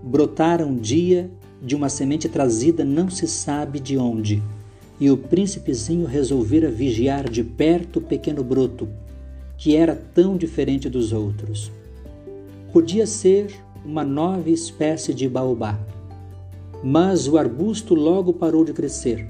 brotara 0.02 0.66
um 0.66 0.76
dia 0.76 1.30
de 1.62 1.74
uma 1.74 1.88
semente 1.88 2.28
trazida 2.28 2.84
não 2.84 3.08
se 3.08 3.26
sabe 3.26 3.80
de 3.80 3.96
onde 3.96 4.42
e 5.02 5.10
o 5.10 5.16
príncipezinho 5.16 6.06
resolvera 6.06 6.70
vigiar 6.70 7.28
de 7.28 7.42
perto 7.42 7.98
o 7.98 8.00
pequeno 8.00 8.44
broto, 8.44 8.88
que 9.58 9.74
era 9.74 9.96
tão 9.96 10.36
diferente 10.36 10.88
dos 10.88 11.12
outros. 11.12 11.72
Podia 12.72 13.04
ser 13.04 13.52
uma 13.84 14.04
nova 14.04 14.48
espécie 14.48 15.12
de 15.12 15.28
baobá. 15.28 15.76
Mas 16.84 17.26
o 17.26 17.36
arbusto 17.36 17.96
logo 17.96 18.32
parou 18.32 18.64
de 18.64 18.72
crescer, 18.72 19.26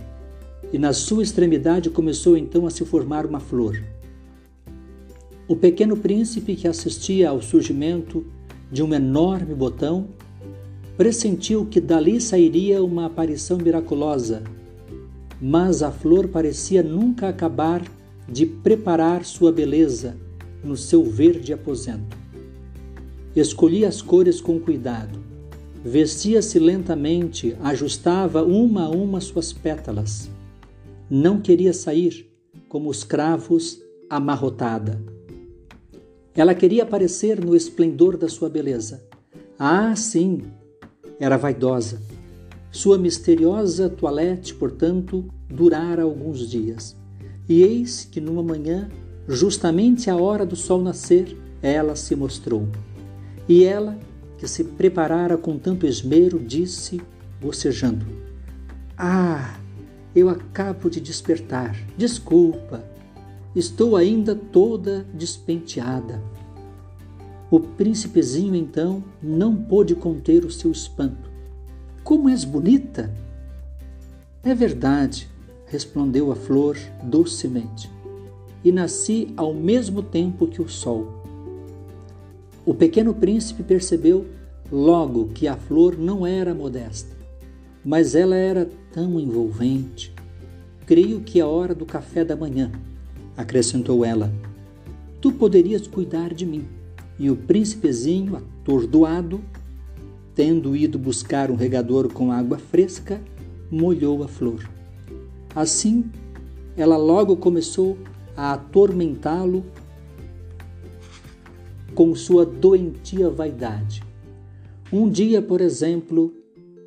e 0.71 0.77
na 0.77 0.93
sua 0.93 1.23
extremidade 1.23 1.89
começou 1.89 2.37
então 2.37 2.67
a 2.67 2.71
se 2.71 2.85
formar 2.85 3.25
uma 3.25 3.41
flor. 3.41 3.83
O 5.49 5.57
pequeno 5.57 5.97
príncipe 5.97 6.55
que 6.55 6.69
assistia 6.69 7.31
ao 7.31 7.41
surgimento 7.41 8.27
de 8.71 8.83
um 8.83 8.93
enorme 8.93 9.55
botão 9.55 10.09
pressentiu 10.99 11.65
que 11.65 11.81
dali 11.81 12.21
sairia 12.21 12.85
uma 12.85 13.07
aparição 13.07 13.57
miraculosa 13.57 14.43
mas 15.45 15.83
a 15.83 15.91
flor 15.91 16.29
parecia 16.29 16.85
nunca 16.85 17.29
acabar 17.29 17.83
de 18.29 18.47
preparar 18.47 19.25
sua 19.25 19.51
beleza 19.51 20.17
no 20.63 20.77
seu 20.77 21.03
verde 21.03 21.53
aposento. 21.53 22.17
Escolhia 23.35 23.89
as 23.89 24.01
cores 24.01 24.41
com 24.41 24.61
cuidado, 24.61 25.19
vestia-se 25.85 26.61
lentamente, 26.61 27.57
ajustava 27.61 28.45
uma 28.45 28.85
a 28.85 28.89
uma 28.89 29.21
suas 29.21 29.53
pétalas. 29.53 30.31
Não 31.11 31.41
queria 31.41 31.73
sair 31.73 32.31
como 32.69 32.89
os 32.89 33.03
cravos 33.03 33.83
amarrotada. 34.09 35.03
Ela 36.37 36.55
queria 36.55 36.85
aparecer 36.85 37.45
no 37.45 37.57
esplendor 37.57 38.17
da 38.17 38.29
sua 38.29 38.49
beleza. 38.49 39.03
Ah, 39.59 39.97
sim, 39.97 40.41
era 41.19 41.37
vaidosa 41.37 42.12
sua 42.73 42.97
misteriosa 42.97 43.91
toilette, 43.91 44.55
portanto, 44.55 45.27
durara 45.47 46.05
alguns 46.05 46.49
dias. 46.49 46.97
E 47.47 47.63
eis 47.63 48.09
que 48.11 48.19
numa 48.19 48.43
manhã, 48.43 48.89
justamente 49.29 50.09
à 50.09 50.17
hora 50.17 50.47
do 50.47 50.57
sol 50.57 50.81
nascer, 50.81 51.37
ela 51.61 51.95
se 51.95 52.17
mostrou. 52.17 52.67
E 53.47 53.63
ela, 53.63 53.99
que 54.39 54.49
se 54.49 54.65
preparara 54.65 55.37
com 55.37 55.59
tanto 55.59 55.87
esmero, 55.87 56.39
disse, 56.39 56.99
bocejando: 57.39 58.07
Ah, 58.97 59.61
eu 60.17 60.31
acabo 60.31 60.89
de 60.89 60.99
despertar. 60.99 61.77
Desculpa, 61.95 62.83
estou 63.55 63.97
ainda 63.97 64.35
toda 64.35 65.07
despenteada. 65.13 66.23
O 67.51 67.61
príncipezinho 67.61 68.55
então 68.55 69.05
não 69.23 69.55
pôde 69.55 69.95
conter 69.95 70.43
o 70.47 70.51
seu 70.51 70.73
espanto 70.73 71.32
como 72.05 72.29
és 72.29 72.45
bonita! 72.45 73.13
É 74.43 74.55
verdade, 74.55 75.29
respondeu 75.67 76.33
a 76.33 76.37
flor 76.37 76.77
docemente, 77.03 77.91
e 78.65 78.73
nasci 78.73 79.33
ao 79.37 79.55
mesmo 79.55 80.03
tempo 80.03 80.47
que 80.47 80.61
o 80.61 80.69
sol. 80.69 81.23
O 82.65 82.75
pequeno 82.75 83.15
príncipe 83.15 83.63
percebeu 83.63 84.27
logo 84.71 85.29
que 85.29 85.49
a 85.49 85.57
flor 85.57 85.99
não 85.99 86.27
era 86.27 86.55
modesta, 86.55 87.17
mas 87.85 88.15
ela 88.15 88.37
era 88.37 88.69
tão 88.93 89.19
envolvente. 89.19 90.13
Creio 90.87 91.21
que 91.21 91.41
é 91.41 91.45
hora 91.45 91.75
do 91.75 91.87
café 91.87 92.25
da 92.25 92.37
manhã, 92.37 92.71
acrescentou 93.37 94.05
ela. 94.05 94.33
Tu 95.21 95.31
poderias 95.33 95.87
cuidar 95.87 96.35
de 96.35 96.45
mim. 96.45 96.67
E 97.19 97.31
o 97.31 97.37
príncipezinho, 97.37 98.37
atordoado, 98.37 99.41
Tendo 100.35 100.75
ido 100.75 100.99
buscar 100.99 101.51
um 101.51 101.57
regador 101.57 102.11
com 102.11 102.33
água 102.33 102.59
fresca, 102.59 103.21
molhou 103.71 104.23
a 104.23 104.29
flor. 104.29 104.69
Assim, 105.55 106.11
ela 106.77 106.97
logo 106.97 107.37
começou 107.37 107.99
a 108.35 108.55
atormentá-lo 108.55 109.65
com 111.95 112.15
sua 112.15 112.47
doentia 112.47 113.29
vaidade. 113.29 114.03
Um 114.91 115.11
dia, 115.11 115.43
por 115.43 115.61
exemplo, 115.61 116.33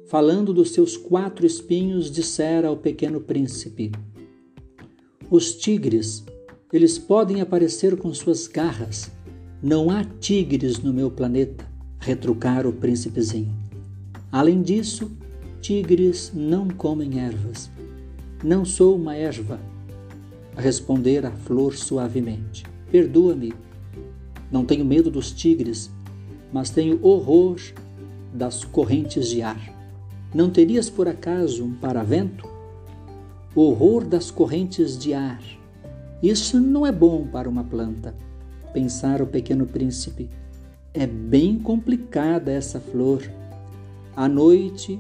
falando 0.07 0.51
dos 0.51 0.71
seus 0.71 0.97
quatro 0.97 1.45
espinhos, 1.45 2.09
dissera 2.09 2.67
ao 2.67 2.77
pequeno 2.77 3.21
príncipe: 3.21 3.91
Os 5.29 5.55
tigres, 5.55 6.23
eles 6.73 6.97
podem 6.97 7.41
aparecer 7.41 7.95
com 7.95 8.11
suas 8.11 8.47
garras. 8.47 9.11
Não 9.61 9.91
há 9.91 10.03
tigres 10.03 10.79
no 10.79 10.91
meu 10.91 11.11
planeta 11.11 11.74
retrucar 12.05 12.67
o 12.67 12.71
príncipezinho. 12.71 13.51
Além 14.31 14.61
disso, 14.61 15.11
tigres 15.59 16.31
não 16.35 16.67
comem 16.67 17.19
ervas. 17.19 17.71
Não 18.43 18.63
sou 18.63 18.95
uma 18.95 19.15
erva, 19.15 19.59
responder 20.55 21.25
a 21.25 21.31
flor 21.31 21.73
suavemente. 21.75 22.63
Perdoa-me. 22.91 23.55
Não 24.51 24.63
tenho 24.63 24.85
medo 24.85 25.09
dos 25.09 25.31
tigres, 25.31 25.89
mas 26.53 26.69
tenho 26.69 27.03
horror 27.03 27.59
das 28.31 28.63
correntes 28.63 29.27
de 29.27 29.41
ar. 29.41 29.73
Não 30.31 30.51
terias 30.51 30.91
por 30.91 31.07
acaso 31.07 31.65
um 31.65 31.73
paravento? 31.73 32.47
Horror 33.55 34.05
das 34.05 34.29
correntes 34.29 34.95
de 34.95 35.15
ar. 35.15 35.41
Isso 36.21 36.59
não 36.59 36.85
é 36.85 36.91
bom 36.91 37.25
para 37.25 37.49
uma 37.49 37.63
planta, 37.63 38.13
pensara 38.73 39.23
o 39.23 39.27
pequeno 39.27 39.65
príncipe. 39.65 40.29
É 40.97 41.05
bem 41.05 41.59
complicada 41.59 42.49
essa 42.53 42.79
flor. 42.79 43.21
À 44.15 44.29
noite, 44.29 44.97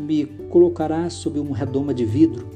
me 0.00 0.24
colocará 0.24 1.10
sob 1.10 1.38
uma 1.38 1.54
redoma 1.54 1.92
de 1.92 2.06
vidro. 2.06 2.46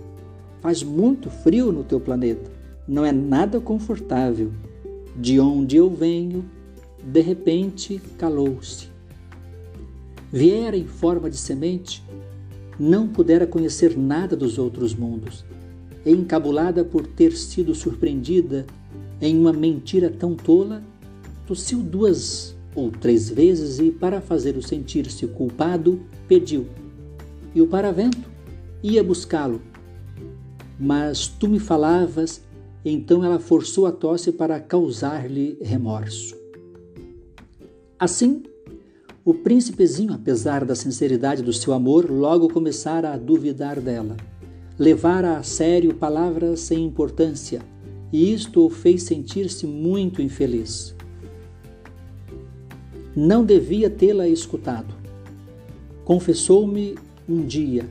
Faz 0.63 0.83
muito 0.83 1.29
frio 1.29 1.71
no 1.71 1.85
teu 1.85 2.01
planeta. 2.01 2.51
Não 2.89 3.05
é 3.05 3.13
nada 3.13 3.61
confortável. 3.61 4.51
De 5.15 5.39
onde 5.39 5.77
eu 5.77 5.91
venho, 5.91 6.47
de 7.05 7.21
repente 7.21 8.01
calou-se. 8.17 8.89
Viera 10.33 10.75
em 10.75 10.87
forma 10.87 11.29
de 11.29 11.37
semente, 11.37 12.03
não 12.81 13.07
pudera 13.07 13.47
conhecer 13.47 13.99
nada 13.99 14.35
dos 14.35 14.57
outros 14.57 14.95
mundos. 14.95 15.45
Encabulada 16.07 16.83
por 16.83 17.07
ter 17.07 17.33
sido 17.33 17.75
surpreendida 17.75 18.65
em 19.21 19.39
uma 19.39 19.53
mentira 19.53 20.09
tão 20.09 20.35
tola, 20.35 20.83
tossiu 21.47 21.81
duas 21.83 22.52
ou 22.75 22.91
três 22.91 23.29
vezes 23.29 23.79
e, 23.79 23.91
para 23.91 24.21
fazer-o 24.21 24.63
sentir-se 24.63 25.27
culpado, 25.27 26.01
pediu. 26.27 26.67
E 27.55 27.61
o 27.61 27.67
paravento 27.67 28.31
ia 28.83 29.03
buscá-lo. 29.05 29.61
Mas 30.79 31.27
tu 31.29 31.49
me 31.49 31.59
falavas, 31.59 32.43
então 32.85 33.25
ela 33.25 33.39
forçou 33.39 33.87
a 33.87 33.93
tosse 33.93 34.33
para 34.33 34.59
causar-lhe 34.59 35.59
remorso. 35.61 36.35
Assim, 37.99 38.43
o 39.25 39.33
príncipezinho, 39.33 40.13
apesar 40.13 40.65
da 40.65 40.75
sinceridade 40.75 41.43
do 41.43 41.53
seu 41.53 41.73
amor, 41.73 42.11
logo 42.11 42.49
começara 42.49 43.13
a 43.13 43.17
duvidar 43.17 43.79
dela. 43.79 44.17
Levara 44.77 45.37
a 45.37 45.43
sério 45.45 45.95
palavras 45.95 46.61
sem 46.61 46.85
importância, 46.85 47.63
e 48.13 48.33
isto 48.33 48.67
o 48.67 48.71
fez 48.71 49.05
sentir-se 49.05 49.65
muito 49.65 50.21
infeliz. 50.21 50.97
Não 53.15 53.45
devia 53.45 53.91
tê-la 53.91 54.27
escutado. 54.27 54.95
Confessou-me 56.03 56.97
um 57.29 57.45
dia: 57.45 57.87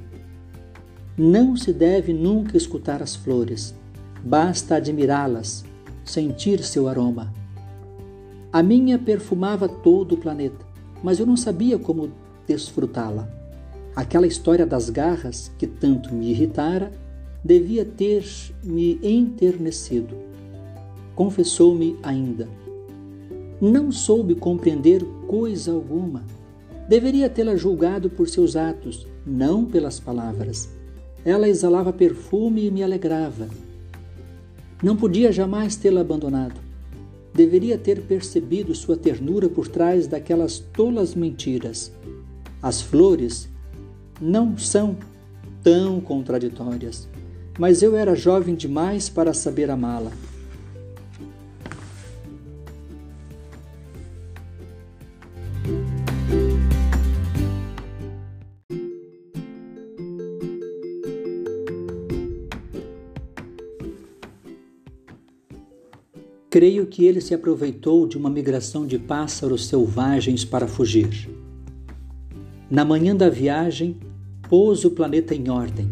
Não 1.16 1.56
se 1.56 1.72
deve 1.72 2.12
nunca 2.12 2.58
escutar 2.58 3.04
as 3.04 3.16
flores, 3.16 3.76
basta 4.24 4.76
admirá-las, 4.76 5.64
sentir 6.04 6.64
seu 6.64 6.88
aroma. 6.88 7.32
A 8.52 8.64
minha 8.64 8.98
perfumava 8.98 9.70
todo 9.70 10.16
o 10.16 10.18
planeta, 10.18 10.66
mas 11.04 11.20
eu 11.20 11.26
não 11.28 11.38
sabia 11.38 11.78
como 11.78 12.12
desfrutá-la. 12.48 13.30
Aquela 13.96 14.26
história 14.26 14.66
das 14.66 14.90
garras, 14.90 15.52
que 15.58 15.68
tanto 15.68 16.14
me 16.14 16.32
irritara, 16.32 16.92
devia 17.44 17.86
ter 17.86 18.26
me 18.64 19.00
enternecido. 19.04 20.16
Confessou-me 21.14 21.96
ainda: 22.02 22.50
não 23.62 23.92
soube 23.92 24.34
compreender 24.34 25.06
coisa 25.28 25.72
alguma. 25.72 26.26
Deveria 26.90 27.30
tê-la 27.30 27.56
julgado 27.56 28.10
por 28.10 28.28
seus 28.28 28.56
atos, 28.56 29.08
não 29.24 29.64
pelas 29.64 30.00
palavras. 30.00 30.68
Ela 31.24 31.48
exalava 31.48 31.94
perfume 31.94 32.66
e 32.66 32.72
me 32.72 32.82
alegrava. 32.82 33.48
Não 34.82 34.98
podia 34.98 35.32
jamais 35.32 35.76
tê-la 35.76 36.02
abandonado. 36.02 36.60
Deveria 37.32 37.78
ter 37.78 38.02
percebido 38.02 38.74
sua 38.74 38.98
ternura 38.98 39.48
por 39.48 39.68
trás 39.68 40.08
daquelas 40.08 40.58
tolas 40.58 41.14
mentiras. 41.14 41.94
As 42.64 42.82
flores 42.82 43.48
não 44.20 44.58
são 44.58 44.98
tão 45.64 46.02
contraditórias, 46.02 47.08
mas 47.60 47.84
eu 47.84 47.96
era 47.96 48.16
jovem 48.16 48.56
demais 48.56 49.08
para 49.08 49.34
saber 49.34 49.70
amá-la. 49.70 50.12
Creio 66.52 66.86
que 66.86 67.06
ele 67.06 67.22
se 67.22 67.34
aproveitou 67.34 68.06
de 68.06 68.18
uma 68.18 68.30
migração 68.30 68.86
de 68.86 69.00
pássaros 69.00 69.68
selvagens 69.68 70.44
para 70.44 70.68
fugir. 70.68 71.30
Na 72.70 72.84
manhã 72.84 73.16
da 73.16 73.30
viagem, 73.30 73.96
pôs 74.50 74.84
o 74.84 74.92
planeta 74.92 75.34
em 75.34 75.50
ordem. 75.50 75.90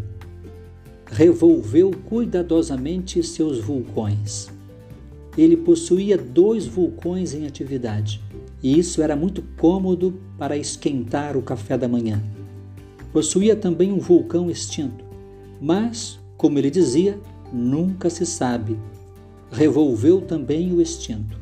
Revolveu 1.05 1.91
cuidadosamente 2.09 3.23
seus 3.23 3.61
vulcões. 3.61 4.49
Ele 5.37 5.55
possuía 5.55 6.17
dois 6.17 6.65
vulcões 6.65 7.33
em 7.33 7.47
atividade, 7.47 8.21
e 8.61 8.77
isso 8.77 9.01
era 9.01 9.15
muito 9.15 9.41
cômodo 9.57 10.19
para 10.37 10.57
esquentar 10.57 11.37
o 11.37 11.41
café 11.41 11.77
da 11.77 11.87
manhã. 11.87 12.21
Possuía 13.13 13.55
também 13.55 13.93
um 13.93 13.99
vulcão 13.99 14.51
extinto, 14.51 15.05
mas, 15.61 16.19
como 16.35 16.59
ele 16.59 16.69
dizia, 16.69 17.17
nunca 17.53 18.09
se 18.09 18.25
sabe 18.25 18.77
revolveu 19.51 20.21
também 20.21 20.73
o 20.73 20.81
extinto. 20.81 21.37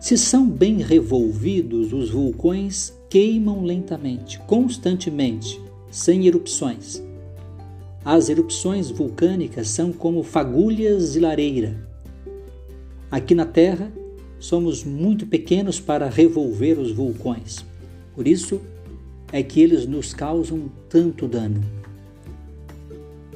Se 0.00 0.16
são 0.16 0.48
bem 0.48 0.78
revolvidos, 0.78 1.92
os 1.92 2.10
vulcões 2.10 2.92
queimam 3.10 3.62
lentamente, 3.62 4.38
constantemente, 4.40 5.60
sem 5.90 6.26
erupções. 6.26 7.02
As 8.02 8.30
erupções 8.30 8.90
vulcânicas 8.90 9.68
são 9.68 9.92
como 9.92 10.22
fagulhas 10.22 11.12
de 11.12 11.20
lareira. 11.20 11.76
Aqui 13.10 13.34
na 13.34 13.44
Terra, 13.44 13.92
somos 14.38 14.82
muito 14.82 15.26
pequenos 15.26 15.78
para 15.78 16.08
revolver 16.08 16.78
os 16.78 16.92
vulcões. 16.92 17.64
Por 18.14 18.26
isso 18.26 18.58
é 19.30 19.42
que 19.42 19.60
eles 19.60 19.86
nos 19.86 20.14
causam 20.14 20.70
tanto 20.88 21.28
dano. 21.28 21.62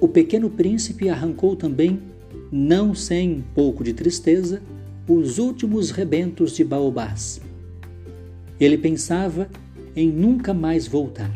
O 0.00 0.08
pequeno 0.08 0.48
príncipe 0.48 1.10
arrancou 1.10 1.54
também 1.54 2.00
não 2.56 2.94
sem 2.94 3.32
um 3.32 3.40
pouco 3.52 3.82
de 3.82 3.92
tristeza, 3.92 4.62
os 5.08 5.38
últimos 5.38 5.90
rebentos 5.90 6.54
de 6.54 6.62
baobás. 6.62 7.40
Ele 8.60 8.78
pensava 8.78 9.50
em 9.96 10.08
nunca 10.08 10.54
mais 10.54 10.86
voltar. 10.86 11.34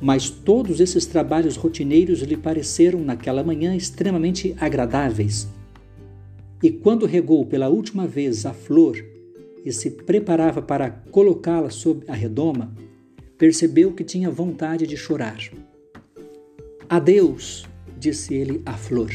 Mas 0.00 0.30
todos 0.30 0.80
esses 0.80 1.04
trabalhos 1.04 1.56
rotineiros 1.56 2.20
lhe 2.20 2.38
pareceram 2.38 3.00
naquela 3.00 3.44
manhã 3.44 3.76
extremamente 3.76 4.56
agradáveis. 4.58 5.46
E 6.62 6.70
quando 6.70 7.04
regou 7.04 7.44
pela 7.44 7.68
última 7.68 8.06
vez 8.06 8.46
a 8.46 8.54
flor 8.54 8.96
e 9.62 9.70
se 9.70 9.90
preparava 9.90 10.62
para 10.62 10.88
colocá-la 11.10 11.68
sob 11.68 12.02
a 12.08 12.14
redoma, 12.14 12.74
percebeu 13.36 13.92
que 13.92 14.02
tinha 14.02 14.30
vontade 14.30 14.86
de 14.86 14.96
chorar. 14.96 15.38
Adeus, 16.88 17.66
disse 17.98 18.32
ele 18.32 18.62
à 18.64 18.72
flor 18.72 19.10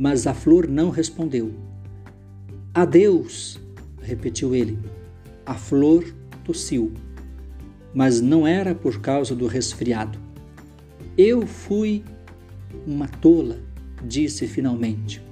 mas 0.00 0.26
a 0.26 0.32
flor 0.32 0.66
não 0.66 0.88
respondeu. 0.88 1.52
Adeus, 2.72 3.60
repetiu 4.00 4.54
ele. 4.54 4.78
A 5.44 5.52
flor 5.52 6.14
tossiu, 6.42 6.90
mas 7.92 8.18
não 8.18 8.46
era 8.46 8.74
por 8.74 8.98
causa 9.02 9.34
do 9.34 9.46
resfriado. 9.46 10.18
Eu 11.18 11.46
fui 11.46 12.02
uma 12.86 13.08
tola, 13.08 13.58
disse 14.02 14.46
finalmente. 14.46 15.22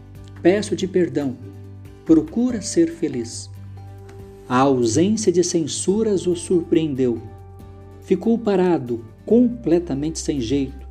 Peço-te 0.42 0.86
perdão. 0.86 1.38
Procura 2.04 2.60
ser 2.60 2.90
feliz. 2.90 3.48
A 4.46 4.58
ausência 4.58 5.32
de 5.32 5.42
censuras 5.42 6.26
o 6.26 6.36
surpreendeu. 6.36 7.22
Ficou 8.02 8.38
parado, 8.38 9.02
completamente 9.24 10.18
sem 10.18 10.42
jeito, 10.42 10.86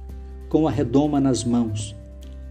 com 0.49 0.67
a 0.67 0.71
redoma 0.71 1.19
nas 1.19 1.43
mãos 1.43 1.96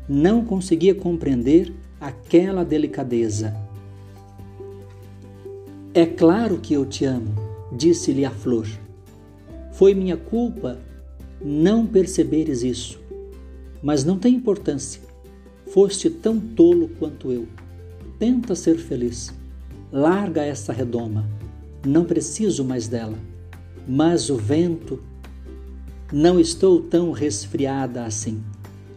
não 0.09 0.45
conseguia 0.45 0.95
compreender 0.95 1.73
aquela 2.01 2.65
delicadeza. 2.65 3.57
É 5.93 6.05
claro 6.05 6.59
que 6.59 6.75
eu 6.75 6.85
te 6.85 7.05
amo, 7.05 7.35
disse-lhe 7.73 8.25
a 8.25 8.31
flor. 8.31 8.67
Foi 9.73 9.95
minha 9.95 10.17
culpa 10.17 10.79
não 11.43 11.87
perceberes 11.87 12.63
isso, 12.63 12.99
mas 13.83 14.05
não 14.05 14.19
tem 14.19 14.35
importância. 14.35 15.03
Foste 15.69 16.09
tão 16.09 16.41
tolo 16.41 16.91
quanto 16.99 17.31
eu. 17.31 17.47
Tenta 18.19 18.55
ser 18.55 18.79
feliz. 18.79 19.33
Larga 19.93 20.45
essa 20.45 20.73
redoma. 20.73 21.29
Não 21.85 22.05
preciso 22.05 22.65
mais 22.65 22.89
dela. 22.89 23.19
Mas 23.87 24.31
o 24.31 24.37
vento. 24.37 25.03
Não 26.13 26.41
estou 26.41 26.81
tão 26.81 27.11
resfriada 27.11 28.05
assim. 28.05 28.43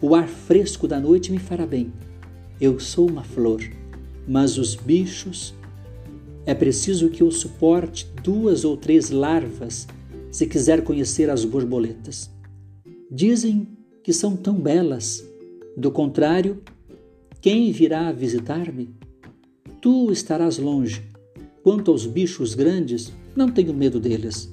O 0.01 0.15
ar 0.15 0.27
fresco 0.27 0.87
da 0.87 0.97
noite 0.97 1.29
me 1.29 1.37
fará 1.37 1.65
bem. 1.65 1.91
Eu 2.59 2.79
sou 2.79 3.09
uma 3.09 3.23
flor, 3.23 3.61
mas 4.25 4.57
os 4.57 4.73
bichos. 4.73 5.53
É 6.45 6.53
preciso 6.53 7.09
que 7.09 7.21
eu 7.21 7.29
suporte 7.29 8.09
duas 8.23 8.63
ou 8.63 8.77
três 8.77 9.09
larvas 9.09 9.87
se 10.31 10.47
quiser 10.47 10.83
conhecer 10.83 11.29
as 11.29 11.43
borboletas. 11.43 12.31
Dizem 13.11 13.67
que 14.01 14.13
são 14.13 14.37
tão 14.37 14.55
belas. 14.55 15.23
Do 15.75 15.91
contrário, 15.91 16.61
quem 17.41 17.71
virá 17.71 18.11
visitar-me? 18.11 18.95
Tu 19.81 20.11
estarás 20.11 20.57
longe. 20.57 21.03
Quanto 21.61 21.91
aos 21.91 22.05
bichos 22.05 22.55
grandes, 22.55 23.11
não 23.35 23.51
tenho 23.51 23.73
medo 23.73 23.99
deles. 23.99 24.51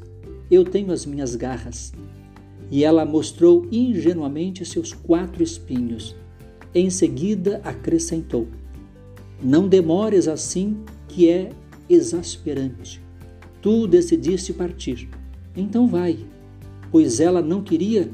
Eu 0.51 0.65
tenho 0.65 0.93
as 0.93 1.07
minhas 1.07 1.37
garras. 1.37 1.93
E 2.71 2.85
ela 2.85 3.05
mostrou 3.05 3.67
ingenuamente 3.71 4.65
seus 4.65 4.93
quatro 4.93 5.43
espinhos. 5.43 6.15
Em 6.75 6.91
seguida 6.91 7.61
acrescentou: 7.65 8.49
Não 9.43 9.69
demores 9.69 10.29
assim, 10.29 10.79
que 11.09 11.29
é 11.29 11.51
exasperante. 11.89 13.01
Tu 13.63 13.87
decidiste 13.87 14.53
partir. 14.53 15.09
Então 15.57 15.89
vai, 15.89 16.19
pois 16.91 17.21
ela 17.21 17.41
não 17.41 17.63
queria 17.63 18.11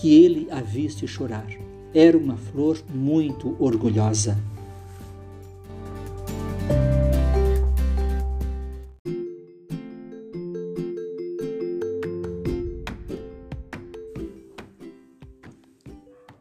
que 0.00 0.22
ele 0.22 0.48
a 0.50 0.60
visse 0.60 1.06
chorar. 1.06 1.46
Era 1.92 2.16
uma 2.16 2.36
flor 2.36 2.78
muito 2.92 3.56
orgulhosa. 3.58 4.38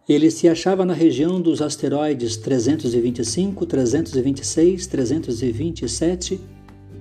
Ele 0.10 0.32
se 0.32 0.50
achava 0.50 0.84
na 0.84 0.94
região 0.94 1.40
dos 1.40 1.62
asteroides 1.62 2.36
325, 2.36 3.64
326, 3.64 4.88
327, 4.88 6.42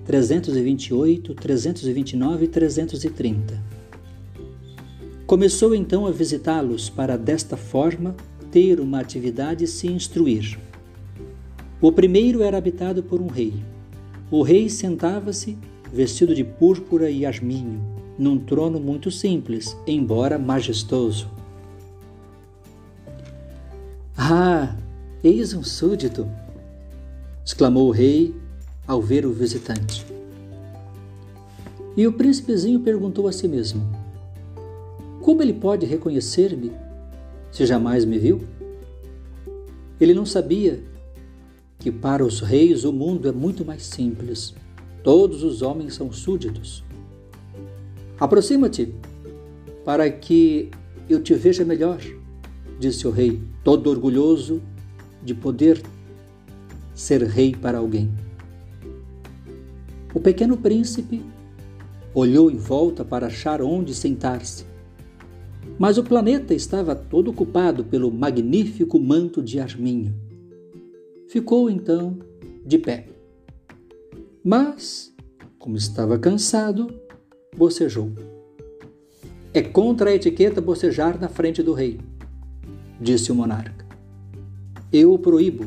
328, 0.05 1.35
329 1.35 2.45
e 2.45 2.49
330. 2.49 3.63
Começou 5.27 5.75
então 5.75 6.07
a 6.07 6.11
visitá-los 6.11 6.91
para 6.91 7.17
desta 7.17 7.57
forma 7.57 8.15
ter 8.51 8.79
uma 8.79 9.01
atividade 9.01 9.65
e 9.65 9.69
se 9.69 9.87
instruir. 9.87 10.59
O 11.81 11.91
primeiro 11.91 12.43
era 12.43 12.59
habitado 12.59 13.03
por 13.03 13.23
um 13.23 13.27
rei. 13.27 13.55
O 14.31 14.43
rei 14.43 14.69
sentava-se, 14.69 15.57
vestido 15.91 16.35
de 16.35 16.45
púrpura 16.45 17.11
e 17.11 17.25
asminho, 17.25 17.81
num 18.19 18.39
trono 18.39 18.79
muito 18.79 19.11
simples, 19.11 19.75
embora 19.87 20.39
majestoso. 20.39 21.38
Ah, 24.31 24.77
eis 25.25 25.55
um 25.55 25.63
súdito! 25.63 26.29
exclamou 27.43 27.89
o 27.89 27.91
rei 27.91 28.35
ao 28.87 29.01
ver 29.01 29.25
o 29.25 29.33
visitante. 29.33 30.05
E 31.97 32.07
o 32.07 32.13
príncipezinho 32.13 32.81
perguntou 32.81 33.27
a 33.27 33.33
si 33.33 33.49
mesmo: 33.49 33.91
Como 35.23 35.41
ele 35.41 35.55
pode 35.55 35.87
reconhecer-me 35.87 36.71
se 37.51 37.65
jamais 37.65 38.05
me 38.05 38.19
viu? 38.19 38.43
Ele 39.99 40.13
não 40.13 40.27
sabia 40.27 40.79
que 41.79 41.91
para 41.91 42.23
os 42.23 42.41
reis 42.41 42.85
o 42.85 42.93
mundo 42.93 43.29
é 43.29 43.33
muito 43.33 43.65
mais 43.65 43.85
simples. 43.85 44.55
Todos 45.03 45.43
os 45.43 45.63
homens 45.63 45.95
são 45.95 46.13
súditos. 46.13 46.85
Aproxima-te 48.21 48.95
para 49.87 50.11
que 50.11 50.71
eu 51.09 51.23
te 51.23 51.33
veja 51.33 51.65
melhor, 51.65 51.99
disse 52.79 53.09
o 53.09 53.11
rei, 53.11 53.41
todo 53.69 53.91
orgulhoso 53.91 54.63
de 55.23 55.35
poder 55.35 55.83
ser 56.95 57.23
rei 57.23 57.55
para 57.55 57.77
alguém. 57.77 58.11
O 60.15 60.19
pequeno 60.19 60.57
príncipe 60.57 61.23
olhou 62.15 62.51
em 62.51 62.57
volta 62.57 63.05
para 63.05 63.27
achar 63.27 63.61
onde 63.61 63.95
sentar-se. 63.95 64.65
Mas 65.79 65.99
o 65.99 66.03
planeta 66.03 66.55
estava 66.55 66.97
todo 66.97 67.31
ocupado 67.31 67.85
pelo 67.85 68.11
magnífico 68.11 68.99
manto 68.99 69.43
de 69.43 69.61
arminho. 69.61 70.15
Ficou 71.29 71.69
então 71.69 72.19
de 72.65 72.79
pé. 72.79 73.09
Mas, 74.43 75.15
como 75.59 75.77
estava 75.77 76.19
cansado, 76.19 76.87
bocejou. 77.55 78.13
É 79.53 79.61
contra 79.61 80.09
a 80.09 80.15
etiqueta 80.15 80.59
bocejar 80.59 81.21
na 81.21 81.29
frente 81.29 81.63
do 81.63 81.75
rei 81.75 82.01
disse 83.01 83.31
o 83.31 83.35
monarca. 83.35 83.87
Eu 84.93 85.13
o 85.13 85.19
proíbo. 85.19 85.67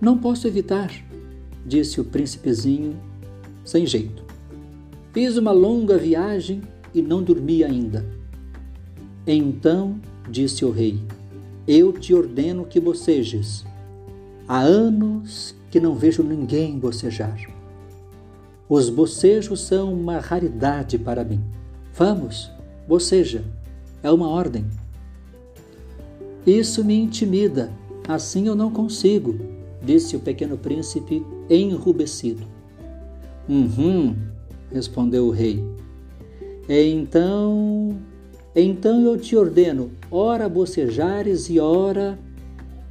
Não 0.00 0.16
posso 0.16 0.46
evitar, 0.46 0.90
disse 1.64 2.00
o 2.00 2.04
príncipezinho, 2.04 2.96
sem 3.64 3.86
jeito. 3.86 4.24
Fiz 5.12 5.36
uma 5.36 5.52
longa 5.52 5.98
viagem 5.98 6.62
e 6.94 7.02
não 7.02 7.22
dormi 7.22 7.62
ainda. 7.62 8.04
Então, 9.26 10.00
disse 10.28 10.64
o 10.64 10.70
rei, 10.70 11.00
eu 11.68 11.92
te 11.92 12.14
ordeno 12.14 12.64
que 12.64 12.80
bocejes. 12.80 13.64
Há 14.48 14.60
anos 14.60 15.54
que 15.70 15.78
não 15.78 15.94
vejo 15.94 16.22
ninguém 16.22 16.78
bocejar. 16.78 17.38
Os 18.68 18.88
bocejos 18.88 19.60
são 19.60 19.92
uma 19.92 20.18
raridade 20.18 20.98
para 20.98 21.24
mim. 21.24 21.40
Vamos, 21.94 22.50
boceja. 22.88 23.44
É 24.02 24.10
uma 24.10 24.28
ordem. 24.28 24.64
Isso 26.50 26.84
me 26.84 26.96
intimida, 26.96 27.70
assim 28.08 28.48
eu 28.48 28.56
não 28.56 28.72
consigo, 28.72 29.38
disse 29.80 30.16
o 30.16 30.20
pequeno 30.20 30.58
príncipe 30.58 31.24
enrubescido. 31.48 32.44
Uhum, 33.48 34.16
respondeu 34.72 35.26
o 35.26 35.30
rei. 35.30 35.62
Então, 36.68 37.96
então 38.54 39.00
eu 39.00 39.16
te 39.16 39.36
ordeno, 39.36 39.92
ora 40.10 40.48
bocejares 40.48 41.48
e 41.48 41.60
ora. 41.60 42.18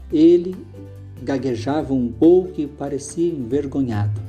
Ele 0.09 0.55
gaguejava 1.21 1.93
um 1.93 2.09
pouco 2.09 2.61
e 2.61 2.65
parecia 2.65 3.29
envergonhado, 3.29 4.21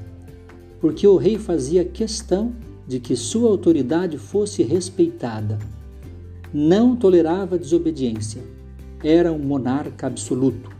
porque 0.80 1.06
o 1.06 1.16
rei 1.16 1.38
fazia 1.38 1.84
questão 1.84 2.52
de 2.84 2.98
que 2.98 3.14
sua 3.14 3.48
autoridade 3.48 4.18
fosse 4.18 4.64
respeitada. 4.64 5.56
Não 6.52 6.96
tolerava 6.96 7.56
desobediência 7.56 8.42
era 9.02 9.32
um 9.32 9.38
monarca 9.38 10.06
absoluto. 10.06 10.70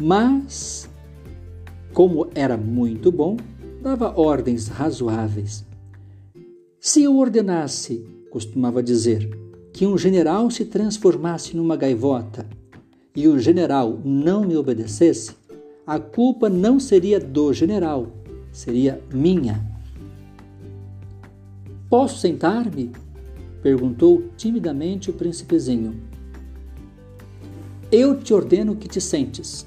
Mas, 0.00 0.88
como 1.92 2.28
era 2.34 2.56
muito 2.56 3.10
bom, 3.10 3.36
dava 3.82 4.18
ordens 4.18 4.68
razoáveis. 4.68 5.64
Se 6.80 7.02
eu 7.02 7.16
ordenasse, 7.16 8.04
costumava 8.30 8.82
dizer, 8.82 9.28
que 9.72 9.86
um 9.86 9.96
general 9.96 10.50
se 10.50 10.64
transformasse 10.64 11.56
numa 11.56 11.76
gaivota 11.76 12.46
e 13.14 13.28
o 13.28 13.38
general 13.38 14.00
não 14.04 14.44
me 14.44 14.56
obedecesse, 14.56 15.34
a 15.86 15.98
culpa 15.98 16.48
não 16.48 16.78
seria 16.78 17.18
do 17.18 17.52
general, 17.52 18.12
seria 18.52 19.02
minha. 19.12 19.64
Posso 21.88 22.18
sentar-me? 22.18 22.90
perguntou 23.62 24.24
timidamente 24.36 25.10
o 25.10 25.12
príncipezinho. 25.12 26.11
Eu 27.94 28.18
te 28.18 28.32
ordeno 28.32 28.74
que 28.74 28.88
te 28.88 29.02
sentes, 29.02 29.66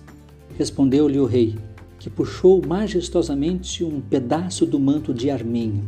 respondeu-lhe 0.58 1.20
o 1.20 1.28
rei, 1.28 1.56
que 2.00 2.10
puxou 2.10 2.60
majestosamente 2.66 3.84
um 3.84 4.02
pedaço 4.02 4.66
do 4.66 4.80
manto 4.80 5.14
de 5.14 5.30
arminho. 5.30 5.88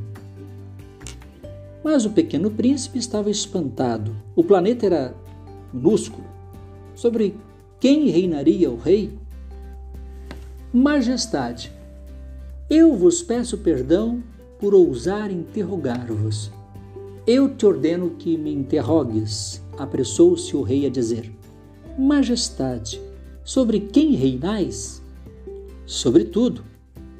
Mas 1.84 2.06
o 2.06 2.12
pequeno 2.12 2.52
príncipe 2.52 3.00
estava 3.00 3.32
espantado. 3.32 4.16
O 4.36 4.44
planeta 4.44 4.86
era 4.86 5.16
minúsculo. 5.74 6.28
Sobre 6.94 7.36
quem 7.80 8.08
reinaria 8.08 8.70
o 8.70 8.78
rei? 8.78 9.18
Majestade, 10.72 11.72
eu 12.70 12.96
vos 12.96 13.24
peço 13.24 13.58
perdão 13.58 14.22
por 14.60 14.76
ousar 14.76 15.32
interrogar-vos. 15.32 16.52
Eu 17.26 17.56
te 17.56 17.66
ordeno 17.66 18.12
que 18.12 18.38
me 18.38 18.54
interrogues, 18.54 19.60
apressou-se 19.76 20.56
o 20.56 20.62
rei 20.62 20.86
a 20.86 20.90
dizer. 20.90 21.37
Majestade, 21.98 23.02
sobre 23.43 23.80
quem 23.80 24.12
reinais? 24.12 25.02
Sobre 25.84 26.26
tudo, 26.26 26.64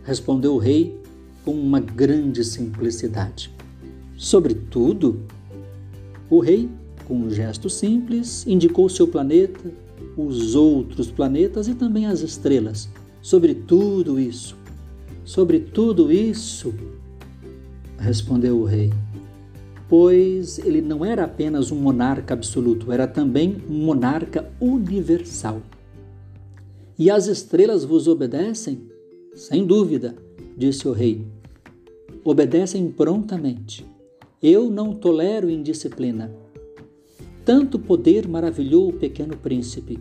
respondeu 0.03 0.53
o 0.53 0.59
rei 0.59 0.95
com 1.43 1.51
uma 1.51 1.80
grande 1.80 2.45
simplicidade. 2.45 3.49
Sobre 4.15 4.53
tudo? 4.53 5.21
O 6.30 6.39
rei, 6.39 6.69
com 7.07 7.15
um 7.15 7.30
gesto 7.32 7.71
simples, 7.71 8.45
indicou 8.45 8.88
seu 8.88 9.07
planeta, 9.07 9.73
os 10.15 10.53
outros 10.53 11.09
planetas 11.09 11.67
e 11.67 11.73
também 11.73 12.05
as 12.05 12.21
estrelas. 12.21 12.88
Sobre 13.19 13.55
tudo 13.55 14.19
isso. 14.19 14.55
Sobre 15.25 15.59
tudo 15.59 16.11
isso, 16.11 16.71
respondeu 17.97 18.59
o 18.59 18.63
rei 18.63 18.93
pois 19.89 20.59
ele 20.59 20.81
não 20.81 21.05
era 21.05 21.23
apenas 21.23 21.71
um 21.71 21.77
monarca 21.77 22.33
absoluto, 22.33 22.91
era 22.91 23.07
também 23.07 23.57
um 23.69 23.85
monarca 23.85 24.51
universal. 24.59 25.61
E 26.99 27.09
as 27.09 27.27
estrelas 27.27 27.85
vos 27.85 28.07
obedecem? 28.07 28.81
Sem 29.33 29.65
dúvida, 29.65 30.15
disse 30.57 30.88
o 30.88 30.91
rei. 30.91 31.25
Obedecem 32.23 32.89
prontamente. 32.89 33.85
Eu 34.41 34.69
não 34.69 34.93
tolero 34.93 35.49
indisciplina. 35.49 36.31
Tanto 37.45 37.79
poder 37.79 38.27
maravilhou 38.27 38.89
o 38.89 38.93
pequeno 38.93 39.38
príncipe. 39.38 39.99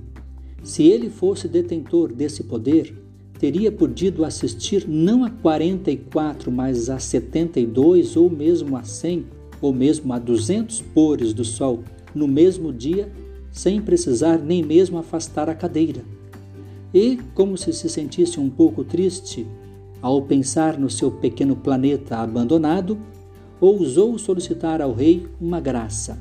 Se 0.64 0.82
ele 0.82 1.08
fosse 1.08 1.46
detentor 1.46 2.12
desse 2.12 2.42
poder, 2.42 2.92
teria 3.38 3.70
podido 3.70 4.24
assistir 4.24 4.88
não 4.88 5.22
a 5.22 5.30
44, 5.30 6.50
mas 6.50 6.90
a 6.90 6.98
72 6.98 8.16
ou 8.16 8.28
mesmo 8.28 8.76
a 8.76 8.82
100 8.82 9.35
ou 9.60 9.72
mesmo 9.72 10.12
a 10.12 10.18
200 10.18 10.82
pores 10.82 11.32
do 11.32 11.44
sol 11.44 11.82
no 12.14 12.26
mesmo 12.26 12.72
dia, 12.72 13.12
sem 13.50 13.80
precisar 13.80 14.38
nem 14.38 14.62
mesmo 14.62 14.98
afastar 14.98 15.48
a 15.48 15.54
cadeira. 15.54 16.02
E, 16.92 17.18
como 17.34 17.56
se 17.56 17.72
se 17.72 17.88
sentisse 17.88 18.38
um 18.40 18.48
pouco 18.48 18.84
triste 18.84 19.46
ao 20.00 20.22
pensar 20.22 20.78
no 20.78 20.88
seu 20.88 21.10
pequeno 21.10 21.56
planeta 21.56 22.18
abandonado, 22.18 22.98
ousou 23.60 24.18
solicitar 24.18 24.80
ao 24.80 24.92
rei 24.92 25.26
uma 25.40 25.60
graça. 25.60 26.18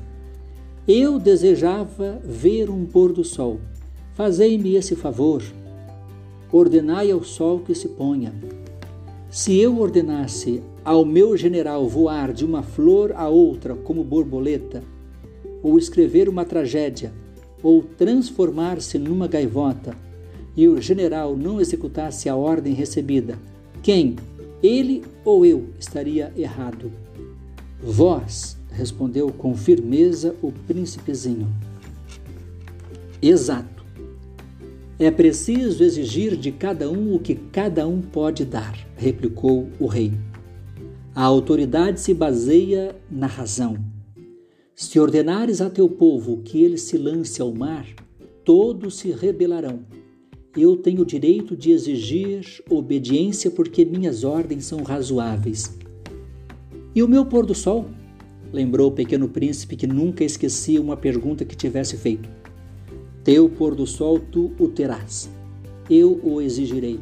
Eu 0.88 1.18
desejava 1.18 2.20
ver 2.24 2.70
um 2.70 2.84
pôr 2.84 3.12
do 3.12 3.24
sol. 3.24 3.60
Fazei-me 4.14 4.76
esse 4.76 4.94
favor. 4.94 5.42
Ordenai 6.52 7.10
ao 7.10 7.22
sol 7.22 7.60
que 7.60 7.74
se 7.74 7.88
ponha. 7.88 8.32
Se 9.28 9.58
eu 9.58 9.78
ordenasse 9.80 10.62
ao 10.86 11.04
meu 11.04 11.36
general 11.36 11.88
voar 11.88 12.32
de 12.32 12.44
uma 12.44 12.62
flor 12.62 13.10
a 13.16 13.28
outra 13.28 13.74
como 13.74 14.04
borboleta, 14.04 14.84
ou 15.60 15.76
escrever 15.76 16.28
uma 16.28 16.44
tragédia, 16.44 17.12
ou 17.60 17.82
transformar-se 17.82 18.96
numa 18.96 19.26
gaivota, 19.26 19.96
e 20.56 20.68
o 20.68 20.80
general 20.80 21.36
não 21.36 21.60
executasse 21.60 22.28
a 22.28 22.36
ordem 22.36 22.72
recebida, 22.72 23.36
quem, 23.82 24.14
ele 24.62 25.02
ou 25.24 25.44
eu, 25.44 25.70
estaria 25.76 26.32
errado? 26.36 26.92
Vós, 27.82 28.56
respondeu 28.70 29.32
com 29.32 29.56
firmeza 29.56 30.36
o 30.40 30.52
príncipezinho. 30.52 31.48
Exato. 33.20 33.84
É 35.00 35.10
preciso 35.10 35.82
exigir 35.82 36.36
de 36.36 36.52
cada 36.52 36.88
um 36.88 37.12
o 37.12 37.18
que 37.18 37.34
cada 37.34 37.88
um 37.88 38.00
pode 38.00 38.44
dar, 38.44 38.78
replicou 38.96 39.68
o 39.80 39.86
rei. 39.86 40.12
A 41.16 41.24
autoridade 41.24 41.98
se 41.98 42.12
baseia 42.12 42.94
na 43.10 43.26
razão. 43.26 43.78
Se 44.74 45.00
ordenares 45.00 45.62
a 45.62 45.70
teu 45.70 45.88
povo 45.88 46.42
que 46.42 46.62
ele 46.62 46.76
se 46.76 46.98
lance 46.98 47.40
ao 47.40 47.54
mar, 47.54 47.86
todos 48.44 48.98
se 48.98 49.12
rebelarão. 49.12 49.80
Eu 50.54 50.76
tenho 50.76 51.00
o 51.00 51.06
direito 51.06 51.56
de 51.56 51.70
exigir 51.70 52.62
obediência 52.68 53.50
porque 53.50 53.82
minhas 53.82 54.24
ordens 54.24 54.66
são 54.66 54.82
razoáveis. 54.82 55.74
E 56.94 57.02
o 57.02 57.08
meu 57.08 57.24
pôr 57.24 57.46
do 57.46 57.54
sol? 57.54 57.86
Lembrou 58.52 58.90
o 58.90 58.94
pequeno 58.94 59.26
príncipe 59.26 59.74
que 59.74 59.86
nunca 59.86 60.22
esquecia 60.22 60.82
uma 60.82 60.98
pergunta 60.98 61.46
que 61.46 61.56
tivesse 61.56 61.96
feito. 61.96 62.28
Teu 63.24 63.48
pôr 63.48 63.74
do 63.74 63.86
sol 63.86 64.20
tu 64.20 64.52
o 64.58 64.68
terás. 64.68 65.30
Eu 65.88 66.20
o 66.22 66.42
exigirei 66.42 67.00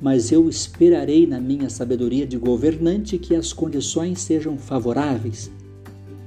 mas 0.00 0.32
eu 0.32 0.48
esperarei 0.48 1.26
na 1.26 1.40
minha 1.40 1.68
sabedoria 1.68 2.26
de 2.26 2.38
governante 2.38 3.18
que 3.18 3.34
as 3.34 3.52
condições 3.52 4.20
sejam 4.20 4.56
favoráveis. 4.56 5.50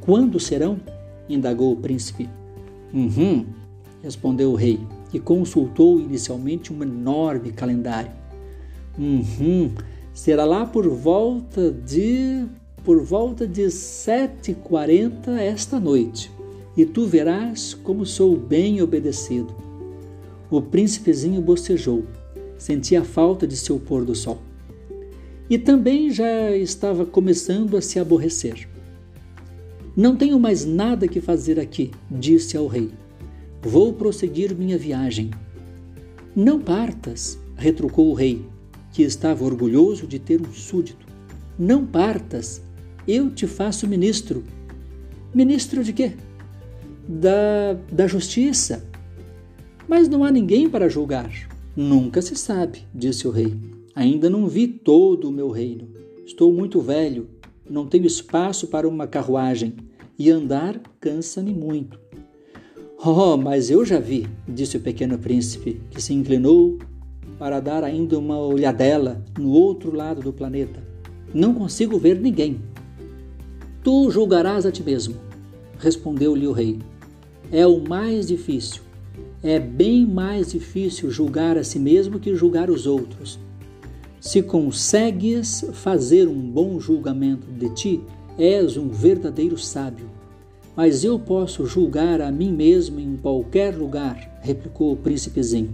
Quando 0.01 0.39
serão? 0.39 0.79
indagou 1.27 1.71
o 1.71 1.77
príncipe. 1.77 2.29
Uhum, 2.93 3.45
respondeu 4.03 4.51
o 4.51 4.55
rei, 4.55 4.79
que 5.09 5.19
consultou 5.19 5.99
inicialmente 5.99 6.71
um 6.71 6.83
enorme 6.83 7.51
calendário. 7.51 8.11
Uhum, 8.99 9.71
será 10.13 10.45
lá 10.45 10.65
por 10.65 10.87
volta 10.87 11.71
de 11.71 12.45
por 12.83 13.01
volta 13.01 13.47
de 13.47 13.71
sete 13.71 14.51
e 14.51 14.55
quarenta 14.55 15.31
esta 15.41 15.79
noite, 15.79 16.29
e 16.75 16.85
tu 16.85 17.05
verás 17.05 17.73
como 17.73 18.05
sou 18.05 18.35
bem 18.35 18.81
obedecido. 18.81 19.55
O 20.51 20.61
príncipezinho 20.61 21.41
bocejou 21.41 22.03
sentia 22.57 23.03
falta 23.03 23.47
de 23.47 23.57
seu 23.57 23.79
pôr 23.79 24.05
do 24.05 24.15
sol. 24.15 24.41
E 25.49 25.57
também 25.57 26.09
já 26.09 26.55
estava 26.55 27.05
começando 27.05 27.75
a 27.77 27.81
se 27.81 27.99
aborrecer. 27.99 28.67
Não 29.95 30.15
tenho 30.15 30.39
mais 30.39 30.65
nada 30.65 31.07
que 31.07 31.21
fazer 31.21 31.59
aqui, 31.59 31.91
disse 32.09 32.57
ao 32.57 32.67
rei. 32.67 32.89
Vou 33.61 33.93
prosseguir 33.93 34.55
minha 34.55 34.77
viagem. 34.77 35.29
Não 36.35 36.59
partas, 36.59 37.37
retrucou 37.55 38.09
o 38.09 38.13
rei, 38.13 38.43
que 38.91 39.03
estava 39.03 39.43
orgulhoso 39.43 40.07
de 40.07 40.17
ter 40.17 40.41
um 40.41 40.51
súdito. 40.51 41.05
Não 41.59 41.85
partas, 41.85 42.61
eu 43.07 43.29
te 43.29 43.45
faço 43.45 43.87
ministro. 43.87 44.43
Ministro 45.33 45.83
de 45.83 45.93
quê? 45.93 46.13
Da, 47.07 47.77
da 47.91 48.07
justiça. 48.07 48.83
Mas 49.87 50.07
não 50.07 50.23
há 50.23 50.31
ninguém 50.31 50.69
para 50.69 50.89
julgar. 50.89 51.31
Nunca 51.75 52.21
se 52.21 52.35
sabe, 52.35 52.85
disse 52.93 53.27
o 53.27 53.31
rei. 53.31 53.51
Ainda 53.95 54.29
não 54.29 54.45
vi 54.45 54.67
todo 54.67 55.27
o 55.27 55.31
meu 55.31 55.49
reino. 55.49 55.87
Estou 56.23 56.53
muito 56.53 56.79
velho, 56.79 57.27
não 57.67 57.87
tenho 57.87 58.05
espaço 58.05 58.67
para 58.67 58.87
uma 58.87 59.07
carruagem 59.07 59.73
e 60.17 60.29
andar 60.29 60.79
cansa-me 61.01 61.51
muito. 61.51 61.99
Oh, 63.03 63.35
mas 63.37 63.71
eu 63.71 63.83
já 63.83 63.99
vi, 63.99 64.27
disse 64.47 64.77
o 64.77 64.81
pequeno 64.81 65.17
príncipe, 65.17 65.81
que 65.89 65.99
se 65.99 66.13
inclinou 66.13 66.77
para 67.39 67.59
dar 67.59 67.83
ainda 67.83 68.19
uma 68.19 68.37
olhadela 68.37 69.25
no 69.39 69.49
outro 69.49 69.95
lado 69.95 70.21
do 70.21 70.31
planeta. 70.31 70.79
Não 71.33 71.55
consigo 71.55 71.97
ver 71.97 72.21
ninguém. 72.21 72.61
Tu 73.83 74.11
julgarás 74.11 74.67
a 74.67 74.71
ti 74.71 74.83
mesmo, 74.83 75.15
respondeu-lhe 75.79 76.45
o 76.45 76.51
rei. 76.51 76.77
É 77.51 77.65
o 77.65 77.79
mais 77.79 78.27
difícil 78.27 78.92
é 79.43 79.59
bem 79.59 80.07
mais 80.07 80.53
difícil 80.53 81.11
julgar 81.11 81.57
a 81.57 81.65
si 81.65 81.77
mesmo 81.77 82.17
que 82.17 82.33
julgar 82.33 82.69
os 82.69 82.87
outros. 82.87 83.37
Se 84.21 84.41
consegues 84.41 85.65
fazer 85.73 86.29
um 86.29 86.39
bom 86.39 86.79
julgamento 86.79 87.45
de 87.51 87.69
ti, 87.71 88.01
és 88.37 88.77
um 88.77 88.87
verdadeiro 88.87 89.57
sábio. 89.57 90.09
Mas 90.77 91.03
eu 91.03 91.19
posso 91.19 91.65
julgar 91.65 92.21
a 92.21 92.31
mim 92.31 92.53
mesmo 92.53 93.01
em 93.01 93.17
qualquer 93.17 93.75
lugar, 93.75 94.39
replicou 94.41 94.93
o 94.93 94.97
príncipezinho. 94.97 95.71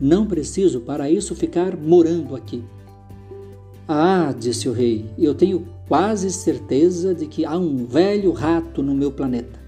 Não 0.00 0.26
preciso 0.26 0.80
para 0.80 1.10
isso 1.10 1.34
ficar 1.34 1.76
morando 1.76 2.34
aqui. 2.34 2.64
Ah, 3.86 4.34
disse 4.36 4.70
o 4.70 4.72
rei, 4.72 5.04
eu 5.18 5.34
tenho 5.34 5.68
quase 5.86 6.30
certeza 6.30 7.14
de 7.14 7.26
que 7.26 7.44
há 7.44 7.58
um 7.58 7.84
velho 7.84 8.32
rato 8.32 8.82
no 8.82 8.94
meu 8.94 9.12
planeta. 9.12 9.60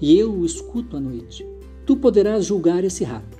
E 0.00 0.16
eu 0.16 0.32
o 0.32 0.46
escuto 0.46 0.96
à 0.96 1.00
noite 1.00 1.44
tu 1.84 1.96
poderás 1.96 2.46
julgar 2.46 2.84
esse 2.84 3.04
rato. 3.04 3.38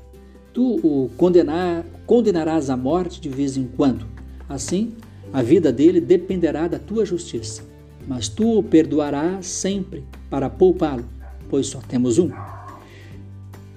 Tu 0.52 0.76
o 0.76 1.10
condenar, 1.16 1.84
condenarás 2.06 2.70
à 2.70 2.76
morte 2.76 3.20
de 3.20 3.28
vez 3.28 3.56
em 3.56 3.66
quando. 3.76 4.06
Assim, 4.48 4.92
a 5.32 5.42
vida 5.42 5.72
dele 5.72 6.00
dependerá 6.00 6.68
da 6.68 6.78
tua 6.78 7.04
justiça. 7.04 7.62
Mas 8.06 8.28
tu 8.28 8.58
o 8.58 8.62
perdoarás 8.62 9.46
sempre 9.46 10.04
para 10.30 10.50
poupá-lo, 10.50 11.04
pois 11.48 11.66
só 11.66 11.80
temos 11.80 12.18
um. 12.18 12.30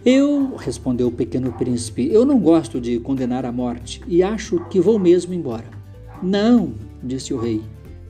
Eu, 0.05 0.55
respondeu 0.55 1.07
o 1.07 1.11
pequeno 1.11 1.51
príncipe, 1.53 2.07
eu 2.11 2.25
não 2.25 2.39
gosto 2.39 2.79
de 2.79 2.99
condenar 2.99 3.45
à 3.45 3.51
morte 3.51 4.01
e 4.07 4.21
acho 4.23 4.63
que 4.69 4.79
vou 4.79 4.99
mesmo 4.99 5.33
embora. 5.33 5.65
Não, 6.21 6.73
disse 7.03 7.33
o 7.33 7.37
rei, 7.37 7.61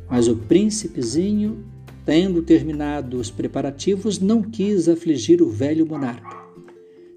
mas 0.10 0.28
o 0.28 0.36
príncipezinho, 0.36 1.64
tendo 2.06 2.42
terminado 2.42 3.18
os 3.18 3.32
preparativos, 3.32 4.20
não 4.20 4.42
quis 4.42 4.88
afligir 4.88 5.42
o 5.42 5.50
velho 5.50 5.86
monarca. 5.86 6.47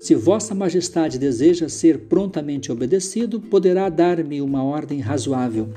Se 0.01 0.15
Vossa 0.15 0.55
Majestade 0.55 1.19
deseja 1.19 1.69
ser 1.69 1.99
prontamente 1.99 2.73
obedecido, 2.73 3.39
poderá 3.39 3.91
dar-me 3.91 4.41
uma 4.41 4.65
ordem 4.65 4.99
razoável. 4.99 5.75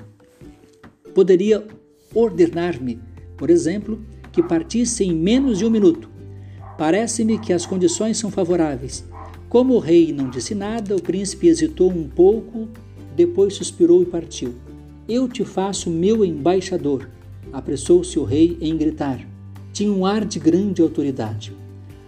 Poderia 1.13 1.67
ordenar-me, 2.15 3.01
por 3.35 3.49
exemplo, 3.49 4.01
que 4.31 4.41
partisse 4.41 5.03
em 5.03 5.13
menos 5.13 5.57
de 5.57 5.65
um 5.65 5.69
minuto. 5.69 6.09
Parece-me 6.77 7.37
que 7.37 7.51
as 7.51 7.65
condições 7.65 8.17
são 8.17 8.31
favoráveis. 8.31 9.03
Como 9.49 9.73
o 9.73 9.79
rei 9.79 10.13
não 10.13 10.29
disse 10.29 10.55
nada, 10.55 10.95
o 10.95 11.01
príncipe 11.01 11.49
hesitou 11.49 11.91
um 11.91 12.07
pouco, 12.07 12.69
depois 13.17 13.55
suspirou 13.55 14.03
e 14.03 14.05
partiu. 14.05 14.53
Eu 15.05 15.27
te 15.27 15.43
faço 15.43 15.89
meu 15.89 16.23
embaixador, 16.23 17.09
apressou-se 17.51 18.17
o 18.17 18.23
rei 18.23 18.57
em 18.61 18.77
gritar. 18.77 19.19
Tinha 19.73 19.91
um 19.91 20.05
ar 20.05 20.23
de 20.23 20.39
grande 20.39 20.81
autoridade. 20.81 21.62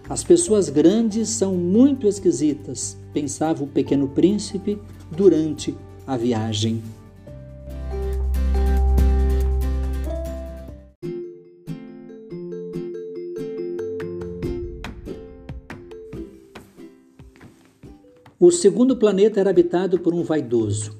As 0.08 0.22
pessoas 0.22 0.68
grandes 0.68 1.28
são 1.30 1.56
muito 1.56 2.06
esquisitas, 2.06 2.96
pensava 3.12 3.64
o 3.64 3.66
pequeno 3.66 4.06
príncipe 4.06 4.78
durante 5.10 5.76
a 6.06 6.16
viagem. 6.16 6.80
O 18.38 18.52
segundo 18.52 18.96
planeta 18.96 19.40
era 19.40 19.50
habitado 19.50 19.98
por 19.98 20.14
um 20.14 20.22
vaidoso. 20.22 20.96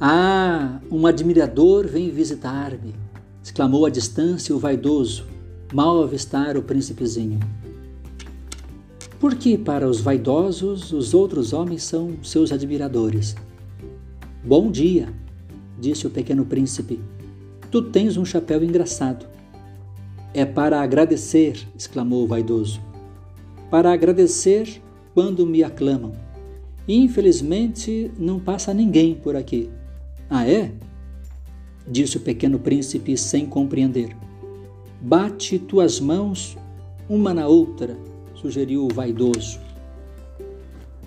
Ah, 0.00 0.80
um 0.90 1.06
admirador 1.06 1.86
vem 1.86 2.10
visitar-me, 2.10 2.96
exclamou 3.40 3.86
à 3.86 3.90
distância 3.90 4.56
o 4.56 4.58
vaidoso, 4.58 5.29
mal 5.72 6.02
avistar 6.02 6.56
o 6.56 6.62
príncipezinho. 6.62 7.38
Porque 9.18 9.58
para 9.58 9.88
os 9.88 10.00
vaidosos 10.00 10.92
os 10.92 11.12
outros 11.14 11.52
homens 11.52 11.82
são 11.82 12.22
seus 12.22 12.50
admiradores. 12.52 13.36
Bom 14.42 14.70
dia, 14.70 15.12
disse 15.78 16.06
o 16.06 16.10
pequeno 16.10 16.44
príncipe. 16.44 16.98
Tu 17.70 17.82
tens 17.82 18.16
um 18.16 18.24
chapéu 18.24 18.64
engraçado. 18.64 19.26
É 20.32 20.44
para 20.44 20.80
agradecer, 20.80 21.66
exclamou 21.76 22.24
o 22.24 22.26
vaidoso. 22.26 22.80
Para 23.70 23.92
agradecer 23.92 24.80
quando 25.12 25.46
me 25.46 25.62
aclamam. 25.62 26.12
Infelizmente, 26.88 28.10
não 28.18 28.40
passa 28.40 28.72
ninguém 28.72 29.14
por 29.14 29.36
aqui. 29.36 29.70
Ah, 30.28 30.48
é? 30.48 30.72
Disse 31.86 32.16
o 32.16 32.20
pequeno 32.20 32.58
príncipe 32.58 33.16
sem 33.16 33.46
compreender. 33.46 34.16
Bate 35.02 35.58
tuas 35.58 35.98
mãos 35.98 36.58
uma 37.08 37.32
na 37.32 37.48
outra, 37.48 37.96
sugeriu 38.34 38.84
o 38.84 38.92
vaidoso. 38.92 39.58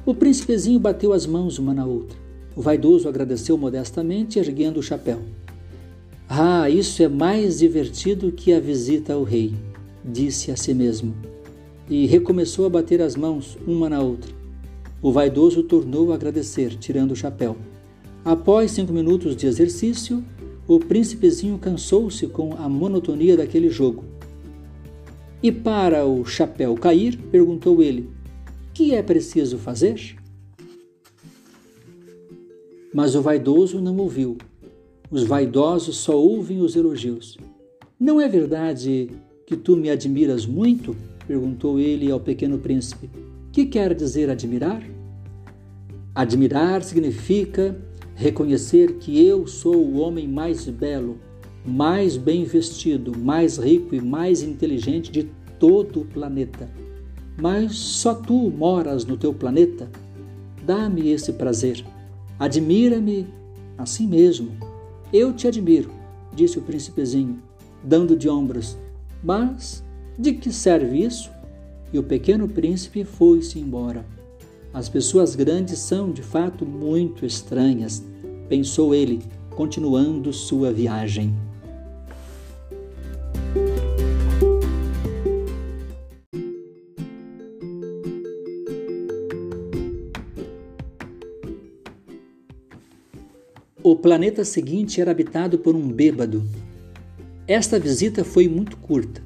O 0.03 0.15
príncipezinho 0.15 0.79
bateu 0.79 1.13
as 1.13 1.27
mãos 1.27 1.59
uma 1.59 1.75
na 1.75 1.85
outra. 1.85 2.17
O 2.55 2.61
vaidoso 2.61 3.07
agradeceu 3.07 3.55
modestamente, 3.55 4.39
erguendo 4.39 4.79
o 4.79 4.83
chapéu. 4.83 5.19
Ah, 6.27 6.67
isso 6.71 7.03
é 7.03 7.07
mais 7.07 7.59
divertido 7.59 8.31
que 8.31 8.51
a 8.51 8.59
visita 8.59 9.13
ao 9.13 9.23
rei, 9.23 9.53
disse 10.03 10.49
a 10.49 10.57
si 10.57 10.73
mesmo, 10.73 11.13
e 11.87 12.07
recomeçou 12.07 12.65
a 12.65 12.69
bater 12.69 12.99
as 12.99 13.15
mãos 13.15 13.59
uma 13.67 13.89
na 13.89 14.01
outra. 14.01 14.33
O 15.03 15.11
vaidoso 15.11 15.61
tornou 15.61 16.11
a 16.11 16.15
agradecer, 16.15 16.77
tirando 16.77 17.11
o 17.11 17.15
chapéu. 17.15 17.55
Após 18.25 18.71
cinco 18.71 18.91
minutos 18.91 19.35
de 19.35 19.45
exercício, 19.45 20.23
o 20.67 20.79
príncipezinho 20.79 21.57
cansou-se 21.57 22.27
com 22.27 22.55
a 22.55 22.69
monotonia 22.69 23.35
daquele 23.35 23.69
jogo. 23.69 24.05
E 25.41 25.51
para 25.51 26.05
o 26.05 26.23
chapéu 26.23 26.75
cair, 26.75 27.17
perguntou 27.31 27.81
ele: 27.81 28.09
Que 28.73 28.93
é 28.93 29.03
preciso 29.03 29.57
fazer? 29.57 30.15
Mas 32.93 33.15
o 33.15 33.21
vaidoso 33.21 33.81
não 33.81 33.97
ouviu. 33.97 34.37
Os 35.11 35.23
vaidosos 35.23 35.97
só 35.97 36.17
ouvem 36.17 36.61
os 36.61 36.75
elogios. 36.75 37.37
Não 37.99 38.21
é 38.21 38.27
verdade 38.27 39.09
que 39.45 39.57
tu 39.57 39.75
me 39.75 39.89
admiras 39.89 40.45
muito? 40.45 40.95
perguntou 41.27 41.79
ele 41.79 42.11
ao 42.11 42.19
pequeno 42.19 42.57
príncipe. 42.57 43.09
Que 43.51 43.65
quer 43.65 43.93
dizer 43.93 44.29
admirar? 44.29 44.83
Admirar 46.15 46.83
significa 46.83 47.75
reconhecer 48.23 48.93
que 48.93 49.21
eu 49.25 49.45
sou 49.45 49.75
o 49.75 49.97
homem 49.97 50.27
mais 50.27 50.67
belo, 50.69 51.17
mais 51.65 52.15
bem 52.15 52.45
vestido, 52.45 53.17
mais 53.17 53.57
rico 53.57 53.93
e 53.93 54.01
mais 54.01 54.41
inteligente 54.41 55.11
de 55.11 55.29
todo 55.59 56.01
o 56.01 56.05
planeta. 56.05 56.69
Mas 57.39 57.75
só 57.75 58.13
tu 58.13 58.49
moras 58.49 59.03
no 59.05 59.17
teu 59.17 59.33
planeta? 59.33 59.89
Dá-me 60.65 61.09
esse 61.09 61.33
prazer. 61.33 61.83
Admira-me 62.39 63.27
assim 63.77 64.07
mesmo. 64.07 64.51
Eu 65.11 65.33
te 65.33 65.45
admiro, 65.47 65.91
disse 66.33 66.57
o 66.57 66.61
príncipezinho, 66.61 67.39
dando 67.83 68.15
de 68.15 68.29
ombros. 68.29 68.77
Mas 69.21 69.83
de 70.17 70.31
que 70.33 70.51
serve 70.51 71.03
isso? 71.03 71.29
E 71.91 71.99
o 71.99 72.03
pequeno 72.03 72.47
príncipe 72.47 73.03
foi-se 73.03 73.59
embora. 73.59 74.05
As 74.73 74.89
pessoas 74.89 75.35
grandes 75.35 75.77
são, 75.79 76.11
de 76.11 76.23
fato, 76.23 76.65
muito 76.65 77.25
estranhas, 77.25 78.03
pensou 78.53 78.93
ele, 78.93 79.19
continuando 79.49 80.31
sua 80.31 80.71
viagem. 80.71 81.33
O 93.81 93.95
planeta 93.95 94.45
seguinte 94.45 95.01
era 95.01 95.09
habitado 95.09 95.57
por 95.57 95.75
um 95.75 95.87
bêbado. 95.87 96.43
Esta 97.47 97.79
visita 97.79 98.23
foi 98.23 98.47
muito 98.47 98.77
curta, 98.77 99.23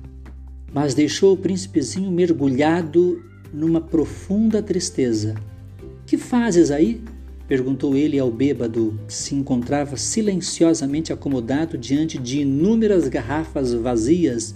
mas 0.74 0.94
deixou 0.94 1.34
o 1.34 1.38
príncipezinho 1.38 2.10
mergulhado 2.10 3.22
numa 3.54 3.82
profunda 3.82 4.64
tristeza. 4.64 5.36
Que 6.06 6.18
fazes 6.18 6.72
aí? 6.72 7.02
Perguntou 7.48 7.96
ele 7.96 8.20
ao 8.20 8.30
bêbado, 8.30 9.00
que 9.08 9.14
se 9.14 9.34
encontrava 9.34 9.96
silenciosamente 9.96 11.14
acomodado 11.14 11.78
diante 11.78 12.18
de 12.18 12.42
inúmeras 12.42 13.08
garrafas 13.08 13.74
vazias 13.74 14.54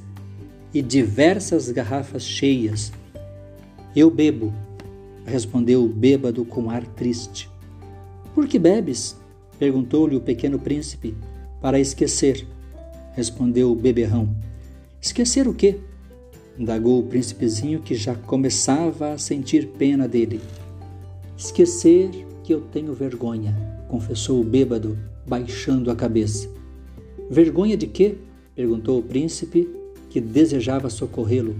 e 0.73 0.81
diversas 0.81 1.71
garrafas 1.71 2.23
cheias. 2.23 2.91
Eu 3.95 4.11
bebo, 4.11 4.53
respondeu 5.25 5.85
o 5.85 5.87
bêbado 5.87 6.43
com 6.43 6.69
ar 6.69 6.85
triste. 6.85 7.49
Por 8.35 8.47
que 8.47 8.59
bebes? 8.59 9.15
perguntou-lhe 9.57 10.15
o 10.15 10.21
pequeno 10.21 10.59
príncipe. 10.59 11.15
Para 11.61 11.79
esquecer, 11.79 12.45
respondeu 13.13 13.71
o 13.71 13.75
beberrão. 13.75 14.35
Esquecer 14.99 15.47
o 15.47 15.53
quê? 15.53 15.77
indagou 16.57 16.99
o 16.99 17.03
príncipezinho 17.03 17.79
que 17.79 17.95
já 17.95 18.13
começava 18.13 19.13
a 19.13 19.17
sentir 19.17 19.67
pena 19.67 20.07
dele. 20.07 20.41
Esquecer 21.37 22.09
eu 22.51 22.61
tenho 22.61 22.93
vergonha, 22.93 23.55
confessou 23.87 24.41
o 24.41 24.43
bêbado, 24.43 24.97
baixando 25.25 25.89
a 25.89 25.95
cabeça. 25.95 26.49
Vergonha 27.29 27.77
de 27.77 27.87
quê? 27.87 28.15
perguntou 28.55 28.99
o 28.99 29.03
príncipe, 29.03 29.67
que 30.09 30.19
desejava 30.19 30.89
socorrê-lo. 30.89 31.55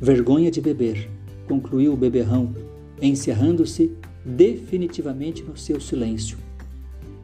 Vergonha 0.00 0.50
de 0.50 0.60
beber, 0.60 1.08
concluiu 1.48 1.92
o 1.92 1.96
beberrão, 1.96 2.54
encerrando-se 3.02 3.90
definitivamente 4.24 5.42
no 5.42 5.56
seu 5.56 5.80
silêncio. 5.80 6.38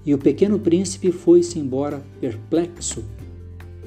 E 0.04 0.12
o 0.12 0.18
pequeno 0.18 0.58
príncipe 0.58 1.12
foi-se 1.12 1.58
embora 1.58 2.02
perplexo 2.20 3.04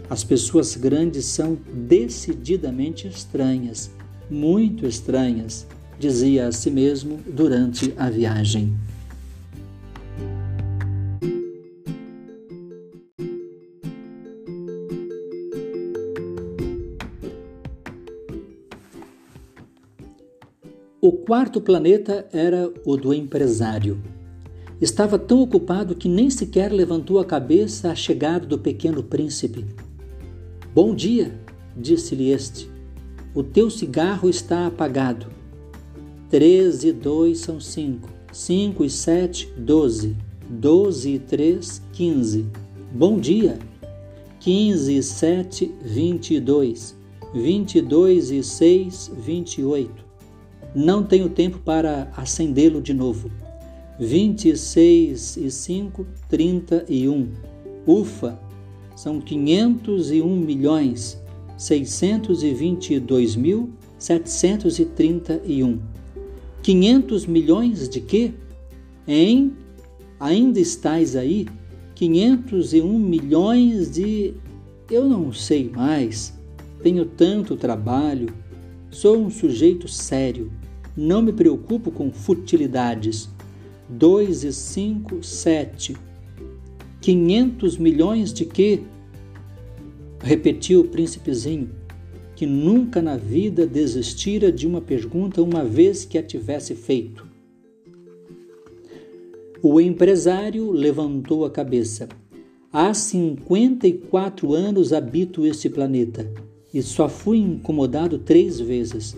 as 0.10 0.24
pessoas 0.24 0.76
grandes 0.76 1.26
são 1.26 1.58
decididamente 1.74 3.08
estranhas, 3.08 3.90
muito 4.30 4.86
estranhas, 4.86 5.66
dizia 6.04 6.48
a 6.48 6.52
si 6.52 6.70
mesmo 6.70 7.18
durante 7.26 7.94
a 7.98 8.10
viagem. 8.10 8.74
O 21.00 21.14
quarto 21.14 21.62
planeta 21.62 22.28
era 22.34 22.70
o 22.86 22.98
do 22.98 23.14
empresário. 23.14 24.02
Estava 24.82 25.18
tão 25.18 25.42
ocupado 25.42 25.96
que 25.96 26.10
nem 26.10 26.30
sequer 26.30 26.70
levantou 26.70 27.18
a 27.20 27.26
cabeça 27.26 27.90
à 27.90 27.96
chegada 27.96 28.46
do 28.46 28.60
pequeno 28.60 29.02
príncipe. 29.02 29.66
Bom 30.76 30.94
dia, 30.94 31.34
disse-lhe 31.78 32.30
este. 32.30 32.70
O 33.34 33.42
teu 33.42 33.70
cigarro 33.70 34.30
está 34.30 34.68
apagado. 34.68 35.33
Três 36.34 36.84
e 36.84 36.92
dois 36.92 37.42
são 37.42 37.60
cinco. 37.60 38.10
Cinco 38.32 38.84
e 38.84 38.90
sete, 38.90 39.54
doze. 39.56 40.18
Doze 40.50 41.12
e 41.12 41.20
três, 41.20 41.80
quinze. 41.94 42.48
Bom 42.92 43.20
dia. 43.20 43.60
Quinze 44.40 44.98
e 44.98 45.04
sete, 45.04 45.72
vinte 45.86 46.34
e 46.34 46.40
dois. 46.40 46.98
Vinte 47.36 47.78
e 47.78 47.82
dois 47.84 48.32
e 48.32 48.42
seis, 48.42 49.12
vinte 49.16 49.62
e 49.62 49.64
oito. 49.64 50.04
Não 50.74 51.04
tenho 51.04 51.30
tempo 51.30 51.60
para 51.60 52.12
acendê-lo 52.18 52.82
de 52.82 52.96
novo. 52.96 53.30
Vinte 54.00 54.50
e 54.50 54.58
seis 54.58 55.38
e 55.38 55.52
cinco, 55.52 56.04
trinta 56.28 56.84
e 56.90 57.08
um. 57.08 57.30
Ufa! 57.86 58.40
são 58.96 59.22
501 59.22 60.36
milhões 60.36 61.22
622 61.60 63.36
mil 63.36 63.70
731. 64.00 65.93
500 66.64 67.26
milhões 67.26 67.90
de 67.90 68.00
quê? 68.00 68.32
Em 69.06 69.52
ainda 70.18 70.60
estais 70.60 71.16
aí? 71.16 71.46
501 71.94 73.00
milhões 73.00 73.92
de 73.92 74.34
eu 74.90 75.08
não 75.08 75.34
sei 75.34 75.70
mais. 75.70 76.34
Tenho 76.82 77.06
tanto 77.06 77.58
trabalho. 77.58 78.34
Sou 78.90 79.18
um 79.18 79.30
sujeito 79.30 79.88
sério. 79.90 80.52
Não 80.96 81.22
me 81.22 81.34
preocupo 81.34 81.92
com 81.92 82.12
futilidades. 82.12 83.30
2 83.90 84.46
e 84.46 84.54
5, 84.54 85.22
7. 85.22 85.98
500 87.02 87.78
milhões 87.78 88.32
de 88.32 88.46
quê? 88.46 88.82
Repetiu 90.22 90.82
o 90.82 90.88
príncipezinho, 90.88 91.70
que 92.36 92.46
nunca 92.46 93.02
na 93.02 93.18
vida 93.18 93.66
desistira 93.66 94.52
de 94.52 94.68
uma 94.68 94.82
pergunta 94.82 95.42
uma 95.42 95.64
vez 95.64 96.06
que 96.06 96.18
a 96.18 96.24
tivesse 96.24 96.76
feito. 96.76 97.28
O 99.62 99.80
empresário 99.80 100.72
levantou 100.72 101.46
a 101.46 101.50
cabeça. 101.50 102.10
Há 102.72 102.94
54 102.94 104.54
anos 104.54 104.92
habito 104.92 105.46
este 105.46 105.70
planeta 105.70 106.30
e 106.74 106.82
só 106.82 107.08
fui 107.08 107.38
incomodado 107.38 108.18
três 108.18 108.60
vezes. 108.60 109.16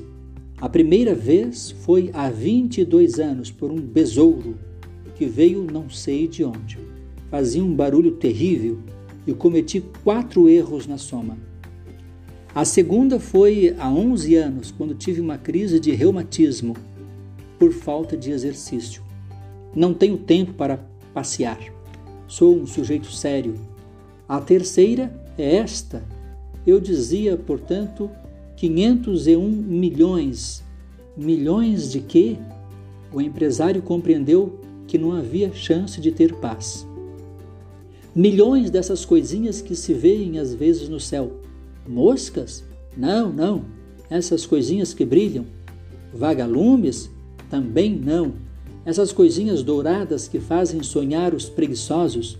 A 0.59 0.67
primeira 0.67 1.15
vez 1.15 1.71
foi 1.71 2.09
há 2.13 2.29
22 2.29 3.19
anos 3.19 3.49
por 3.49 3.71
um 3.71 3.79
besouro 3.79 4.57
que 5.15 5.25
veio 5.25 5.63
não 5.63 5.89
sei 5.89 6.27
de 6.27 6.43
onde 6.43 6.85
fazia 7.35 7.61
um 7.61 7.73
barulho 7.73 8.11
terrível 8.11 8.77
e 9.27 9.33
cometi 9.33 9.83
quatro 10.05 10.47
erros 10.47 10.87
na 10.87 10.97
soma. 10.97 11.37
A 12.55 12.63
segunda 12.63 13.19
foi 13.19 13.75
há 13.77 13.91
11 13.91 14.35
anos, 14.35 14.71
quando 14.71 14.95
tive 14.95 15.19
uma 15.19 15.37
crise 15.37 15.77
de 15.77 15.91
reumatismo 15.91 16.73
por 17.59 17.73
falta 17.73 18.15
de 18.15 18.31
exercício. 18.31 19.03
Não 19.75 19.93
tenho 19.93 20.17
tempo 20.17 20.53
para 20.53 20.79
passear. 21.13 21.59
Sou 22.29 22.55
um 22.55 22.65
sujeito 22.65 23.11
sério. 23.11 23.55
A 24.25 24.39
terceira 24.39 25.13
é 25.37 25.57
esta. 25.57 26.01
Eu 26.65 26.79
dizia, 26.79 27.35
portanto, 27.35 28.09
501 28.55 29.37
milhões. 29.51 30.63
Milhões 31.17 31.91
de 31.91 31.99
quê? 31.99 32.37
O 33.11 33.19
empresário 33.19 33.81
compreendeu 33.81 34.61
que 34.87 34.97
não 34.97 35.11
havia 35.11 35.51
chance 35.53 35.99
de 35.99 36.09
ter 36.09 36.33
paz. 36.35 36.87
Milhões 38.15 38.69
dessas 38.69 39.03
coisinhas 39.03 39.61
que 39.61 39.75
se 39.75 39.93
veem 39.93 40.39
às 40.39 40.55
vezes 40.55 40.87
no 40.87 41.01
céu. 41.01 41.43
Moscas? 41.87 42.63
Não, 42.95 43.31
não. 43.31 43.65
Essas 44.09 44.45
coisinhas 44.45 44.93
que 44.93 45.05
brilham. 45.05 45.45
Vagalumes? 46.13 47.09
Também 47.49 47.95
não. 47.95 48.33
Essas 48.85 49.11
coisinhas 49.11 49.63
douradas 49.63 50.27
que 50.27 50.39
fazem 50.39 50.83
sonhar 50.83 51.33
os 51.33 51.49
preguiçosos. 51.49 52.37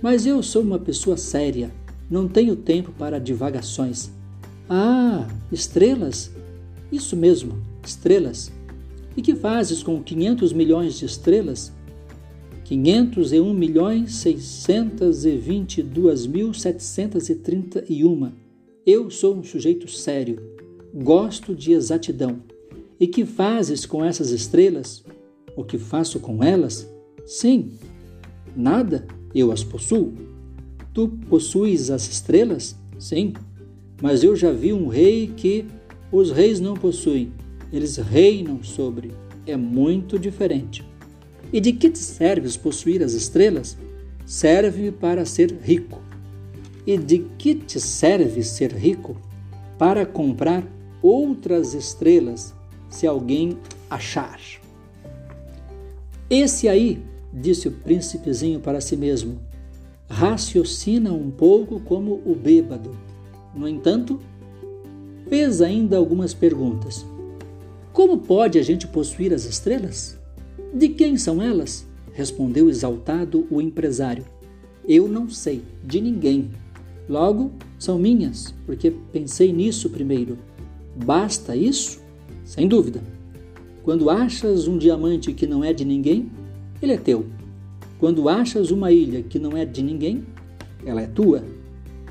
Mas 0.00 0.26
eu 0.26 0.42
sou 0.42 0.62
uma 0.62 0.78
pessoa 0.78 1.16
séria. 1.16 1.70
Não 2.10 2.26
tenho 2.26 2.56
tempo 2.56 2.90
para 2.92 3.18
divagações. 3.18 4.10
Ah, 4.68 5.26
estrelas? 5.52 6.30
Isso 6.90 7.16
mesmo, 7.16 7.62
estrelas. 7.84 8.50
E 9.16 9.22
que 9.22 9.34
fazes 9.34 9.82
com 9.82 10.02
500 10.02 10.52
milhões 10.52 10.98
de 10.98 11.04
estrelas? 11.04 11.72
501 12.64 13.54
milhões 13.54 14.14
622 14.16 16.26
mil 16.26 16.52
731. 16.52 18.47
Eu 18.90 19.10
sou 19.10 19.36
um 19.36 19.44
sujeito 19.44 19.86
sério, 19.86 20.40
gosto 20.94 21.54
de 21.54 21.72
exatidão. 21.72 22.42
E 22.98 23.06
que 23.06 23.26
fazes 23.26 23.84
com 23.84 24.02
essas 24.02 24.30
estrelas? 24.30 25.04
O 25.54 25.62
que 25.62 25.76
faço 25.76 26.18
com 26.18 26.42
elas? 26.42 26.88
Sim, 27.26 27.72
nada, 28.56 29.06
eu 29.34 29.52
as 29.52 29.62
possuo. 29.62 30.14
Tu 30.94 31.06
possuis 31.28 31.90
as 31.90 32.08
estrelas? 32.08 32.76
Sim, 32.98 33.34
mas 34.00 34.24
eu 34.24 34.34
já 34.34 34.52
vi 34.52 34.72
um 34.72 34.88
rei 34.88 35.34
que 35.36 35.66
os 36.10 36.30
reis 36.30 36.58
não 36.58 36.72
possuem, 36.72 37.30
eles 37.70 37.98
reinam 37.98 38.62
sobre. 38.62 39.10
É 39.46 39.54
muito 39.54 40.18
diferente. 40.18 40.82
E 41.52 41.60
de 41.60 41.74
que 41.74 41.90
te 41.90 41.98
serves 41.98 42.56
possuir 42.56 43.02
as 43.02 43.12
estrelas? 43.12 43.76
Serve-me 44.24 44.92
para 44.92 45.26
ser 45.26 45.52
rico. 45.60 46.07
E 46.88 46.96
de 46.96 47.18
que 47.36 47.54
te 47.54 47.78
serve 47.78 48.42
ser 48.42 48.72
rico? 48.72 49.14
Para 49.76 50.06
comprar 50.06 50.66
outras 51.02 51.74
estrelas, 51.74 52.54
se 52.88 53.06
alguém 53.06 53.58
achar. 53.90 54.40
Esse 56.30 56.66
aí, 56.66 57.02
disse 57.30 57.68
o 57.68 57.72
príncipezinho 57.72 58.58
para 58.58 58.80
si 58.80 58.96
mesmo, 58.96 59.38
raciocina 60.08 61.12
um 61.12 61.30
pouco 61.30 61.78
como 61.78 62.22
o 62.24 62.34
bêbado. 62.34 62.96
No 63.54 63.68
entanto, 63.68 64.18
fez 65.28 65.60
ainda 65.60 65.98
algumas 65.98 66.32
perguntas. 66.32 67.04
Como 67.92 68.16
pode 68.16 68.58
a 68.58 68.62
gente 68.62 68.86
possuir 68.86 69.34
as 69.34 69.44
estrelas? 69.44 70.18
De 70.72 70.88
quem 70.88 71.18
são 71.18 71.42
elas? 71.42 71.86
Respondeu 72.14 72.70
exaltado 72.70 73.46
o 73.50 73.60
empresário. 73.60 74.24
Eu 74.88 75.06
não 75.06 75.28
sei, 75.28 75.62
de 75.84 76.00
ninguém. 76.00 76.50
Logo, 77.08 77.52
são 77.78 77.98
minhas, 77.98 78.54
porque 78.66 78.92
pensei 79.12 79.52
nisso 79.52 79.88
primeiro. 79.88 80.38
Basta 81.04 81.56
isso? 81.56 82.00
Sem 82.44 82.68
dúvida. 82.68 83.02
Quando 83.82 84.10
achas 84.10 84.68
um 84.68 84.76
diamante 84.76 85.32
que 85.32 85.46
não 85.46 85.64
é 85.64 85.72
de 85.72 85.84
ninguém, 85.84 86.30
ele 86.82 86.92
é 86.92 86.98
teu. 86.98 87.24
Quando 87.98 88.28
achas 88.28 88.70
uma 88.70 88.92
ilha 88.92 89.22
que 89.22 89.38
não 89.38 89.56
é 89.56 89.64
de 89.64 89.82
ninguém, 89.82 90.24
ela 90.84 91.00
é 91.00 91.06
tua. 91.06 91.42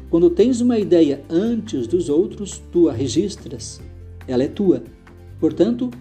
Quando 0.09 0.29
tens 0.29 0.61
uma 0.61 0.79
ideia 0.79 1.23
antes 1.29 1.85
dos 1.85 2.09
outros, 2.09 2.61
tu 2.71 2.89
a 2.89 2.93
registras, 2.93 3.79
ela 4.27 4.43
é 4.43 4.47
tua. 4.47 4.83
Portanto, 5.39 5.91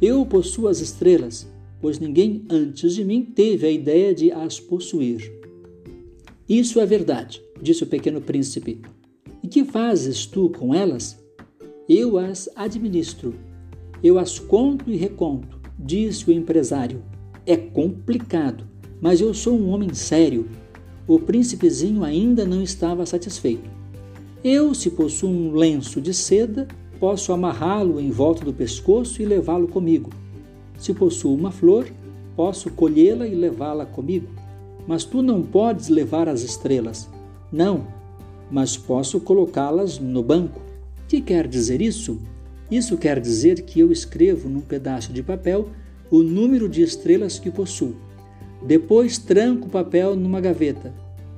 eu 0.00 0.24
possuo 0.24 0.68
as 0.68 0.80
estrelas, 0.80 1.48
pois 1.80 1.98
ninguém 1.98 2.44
antes 2.48 2.94
de 2.94 3.04
mim 3.04 3.22
teve 3.22 3.66
a 3.66 3.70
ideia 3.70 4.14
de 4.14 4.30
as 4.30 4.60
possuir. 4.60 5.32
Isso 6.48 6.78
é 6.78 6.86
verdade, 6.86 7.42
disse 7.60 7.84
o 7.84 7.86
pequeno 7.86 8.20
príncipe. 8.20 8.80
E 9.42 9.48
que 9.48 9.64
fazes 9.64 10.26
tu 10.26 10.50
com 10.50 10.74
elas? 10.74 11.18
Eu 11.88 12.16
as 12.16 12.48
administro. 12.56 13.34
Eu 14.02 14.18
as 14.18 14.38
conto 14.38 14.90
e 14.90 14.96
reconto, 14.96 15.60
disse 15.78 16.28
o 16.28 16.32
empresário. 16.32 17.02
É 17.46 17.56
complicado, 17.56 18.66
mas 19.00 19.20
eu 19.20 19.34
sou 19.34 19.58
um 19.58 19.68
homem 19.68 19.92
sério. 19.92 20.48
O 21.06 21.18
príncipezinho 21.18 22.02
ainda 22.02 22.46
não 22.46 22.62
estava 22.62 23.04
satisfeito. 23.04 23.68
Eu, 24.42 24.74
se 24.74 24.90
possuo 24.90 25.30
um 25.30 25.54
lenço 25.54 26.00
de 26.00 26.12
seda, 26.12 26.68
posso 26.98 27.32
amarrá-lo 27.32 28.00
em 28.00 28.10
volta 28.10 28.44
do 28.44 28.52
pescoço 28.52 29.20
e 29.20 29.24
levá-lo 29.24 29.68
comigo. 29.68 30.10
Se 30.78 30.92
possuo 30.92 31.34
uma 31.34 31.50
flor, 31.50 31.86
posso 32.34 32.70
colhê-la 32.70 33.26
e 33.26 33.34
levá-la 33.34 33.86
comigo. 33.86 34.28
Mas 34.86 35.04
tu 35.04 35.22
não 35.22 35.42
podes 35.42 35.88
levar 35.88 36.28
as 36.28 36.42
estrelas. 36.42 37.08
Não, 37.54 37.86
mas 38.50 38.76
posso 38.76 39.20
colocá-las 39.20 40.00
no 40.00 40.24
banco. 40.24 40.60
Que 41.06 41.20
quer 41.20 41.46
dizer 41.46 41.80
isso? 41.80 42.18
Isso 42.68 42.98
quer 42.98 43.20
dizer 43.20 43.62
que 43.62 43.78
eu 43.78 43.92
escrevo 43.92 44.48
num 44.48 44.60
pedaço 44.60 45.12
de 45.12 45.22
papel 45.22 45.68
o 46.10 46.20
número 46.20 46.68
de 46.68 46.82
estrelas 46.82 47.38
que 47.38 47.52
possuo. 47.52 47.94
Depois 48.60 49.18
tranco 49.18 49.68
o 49.68 49.70
papel 49.70 50.16
numa 50.16 50.40
gaveta. 50.40 50.92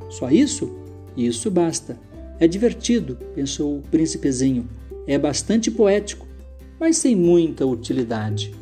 Só 0.09 0.31
isso? 0.31 0.75
Isso 1.15 1.51
basta. 1.51 2.01
É 2.41 2.49
divertido, 2.49 3.19
pensou 3.35 3.77
o 3.77 3.83
príncipezinho. 3.83 4.67
É 5.07 5.19
bastante 5.19 5.71
poético, 5.71 6.27
mas 6.81 6.97
sem 6.97 7.15
muita 7.15 7.67
utilidade. 7.67 8.55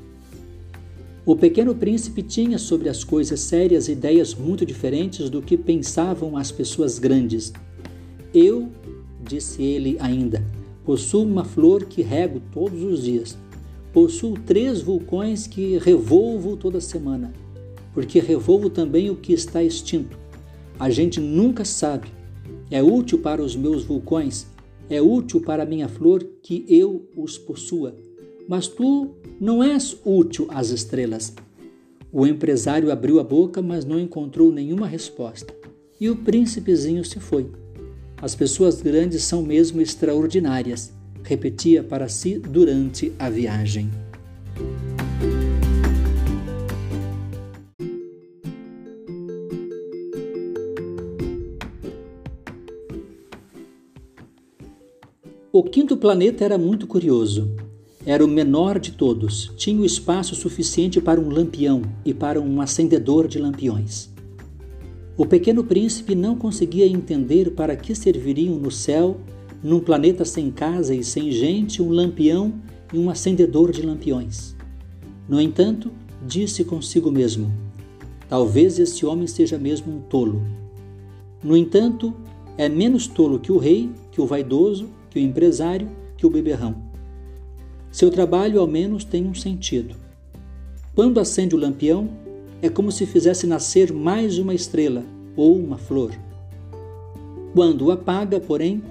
O 1.27 1.35
pequeno 1.35 1.75
príncipe 1.75 2.22
tinha 2.22 2.59
sobre 2.59 2.87
as 2.87 3.03
coisas 3.03 3.41
sérias 3.41 3.89
ideias 3.89 4.35
muito 4.35 4.66
diferentes 4.66 5.31
do 5.31 5.41
que 5.41 5.57
pensavam 5.57 6.37
as 6.37 6.53
pessoas 6.53 6.99
grandes. 6.99 7.51
Eu, 8.35 8.68
disse 9.22 9.62
ele 9.62 9.97
ainda, 10.01 10.45
possuo 10.85 11.22
uma 11.25 11.43
flor 11.43 11.87
que 11.87 12.03
rego 12.03 12.43
todos 12.53 12.83
os 12.83 13.05
dias. 13.05 13.39
Possuo 13.91 14.39
três 14.39 14.83
vulcões 14.83 15.47
que 15.47 15.79
revolvo 15.79 16.59
toda 16.59 16.79
semana, 16.79 17.33
porque 17.95 18.20
revolvo 18.20 18.68
também 18.68 19.09
o 19.09 19.16
que 19.16 19.33
está 19.33 19.62
extinto. 19.62 20.18
A 20.79 20.91
gente 20.91 21.20
nunca 21.20 21.64
sabe. 21.64 22.09
É 22.70 22.83
útil 22.83 23.20
para 23.20 23.43
os 23.43 23.57
meus 23.57 23.83
vulcões, 23.83 24.47
é 24.91 25.01
útil 25.01 25.41
para 25.41 25.62
a 25.62 25.66
minha 25.66 25.89
flor 25.89 26.22
que 26.43 26.66
eu 26.68 27.09
os 27.16 27.39
possua 27.39 27.97
mas 28.47 28.68
tu 28.68 29.11
não 29.41 29.62
és 29.62 29.97
útil 30.05 30.47
às 30.51 30.70
estrelas. 30.70 31.35
O 32.12 32.26
empresário 32.26 32.93
abriu 32.93 33.18
a 33.18 33.24
boca, 33.24 33.61
mas 33.61 33.85
não 33.85 33.99
encontrou 33.99 34.53
nenhuma 34.53 34.87
resposta. 34.87 35.55
E 36.01 36.09
o 36.09 36.16
príncipezinho 36.16 37.05
se 37.05 37.18
foi. 37.18 37.51
As 38.20 38.35
pessoas 38.35 38.80
grandes 38.80 39.24
são 39.24 39.43
mesmo 39.43 39.80
extraordinárias, 39.80 40.93
repetia 41.22 41.82
para 41.82 42.09
si 42.09 42.39
durante 42.39 43.12
a 43.18 43.28
viagem. 43.28 43.91
O 55.53 55.62
quinto 55.62 55.97
planeta 55.97 56.45
era 56.45 56.59
muito 56.59 56.85
curioso. 56.87 57.64
Era 58.07 58.22
o 58.22 58.28
menor 58.28 58.78
de 58.78 58.92
todos, 58.92 59.50
tinha 59.57 59.80
o 59.80 59.84
espaço 59.84 60.34
suficiente 60.34 61.00
para 61.00 61.18
um 61.18 61.30
lampião 61.30 61.80
e 62.05 62.12
para 62.12 62.38
um 62.38 62.61
acendedor 62.61 63.26
de 63.26 63.38
lampiões. 63.38 64.11
O 65.16 65.24
pequeno 65.24 65.64
príncipe 65.64 66.14
não 66.14 66.36
conseguia 66.36 66.86
entender 66.86 67.52
para 67.52 67.74
que 67.74 67.94
serviriam 67.94 68.57
no 68.57 68.70
céu, 68.70 69.16
num 69.62 69.80
planeta 69.80 70.22
sem 70.22 70.50
casa 70.50 70.94
e 70.94 71.02
sem 71.02 71.32
gente, 71.32 71.80
um 71.80 71.88
lampião 71.88 72.52
e 72.92 72.98
um 72.98 73.09
acendedor 73.09 73.72
de 73.72 73.80
lampiões. 73.80 74.55
No 75.26 75.40
entanto, 75.40 75.90
disse 76.26 76.62
consigo 76.62 77.11
mesmo: 77.11 77.50
Talvez 78.28 78.78
este 78.78 79.07
homem 79.07 79.26
seja 79.26 79.57
mesmo 79.57 79.96
um 79.96 80.00
tolo. 80.00 80.42
No 81.42 81.57
entanto, 81.57 82.12
é 82.59 82.68
menos 82.68 83.07
tolo 83.07 83.38
que 83.38 83.50
o 83.50 83.57
rei, 83.57 83.88
que 84.12 84.20
o 84.20 84.26
vaidoso, 84.26 84.90
que 85.09 85.18
o 85.18 85.22
empresário, 85.22 85.88
que 86.18 86.26
o 86.26 86.30
beberrão. 86.30 86.93
Seu 87.95 88.11
trabalho 88.11 88.61
ao 88.61 88.66
menos 88.66 89.05
tem 89.05 89.24
um 89.24 89.34
sentido. 89.34 89.95
Quando 90.97 91.20
acende 91.20 91.55
o 91.55 91.59
lampião, 91.59 92.11
é 92.61 92.68
como 92.68 92.90
se 92.90 93.07
fizesse 93.07 93.47
nascer 93.47 93.92
mais 93.92 94.36
uma 94.36 94.53
estrela 94.53 95.05
ou 95.36 95.57
uma 95.57 95.78
flor. 95.78 96.11
Quando 97.55 97.92
apaga, 97.92 98.40
porém, 98.40 98.82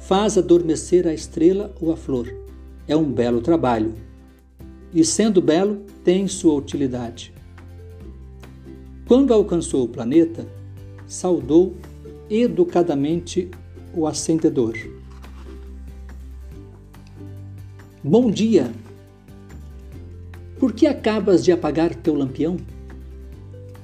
faz 0.00 0.36
adormecer 0.36 1.06
a 1.06 1.14
estrela 1.14 1.72
ou 1.80 1.92
a 1.92 1.96
flor. 1.96 2.34
É 2.88 2.96
um 2.96 3.04
belo 3.04 3.40
trabalho. 3.40 3.94
E 4.92 5.04
sendo 5.04 5.40
belo, 5.40 5.82
tem 6.02 6.26
sua 6.26 6.54
utilidade. 6.54 7.32
Quando 9.06 9.32
alcançou 9.32 9.84
o 9.84 9.88
planeta, 9.88 10.48
saudou 11.06 11.76
educadamente 12.28 13.48
o 13.94 14.04
acendedor. 14.04 14.74
Bom 18.10 18.30
dia! 18.30 18.72
Por 20.58 20.72
que 20.72 20.86
acabas 20.86 21.44
de 21.44 21.52
apagar 21.52 21.94
teu 21.94 22.14
lampião? 22.14 22.56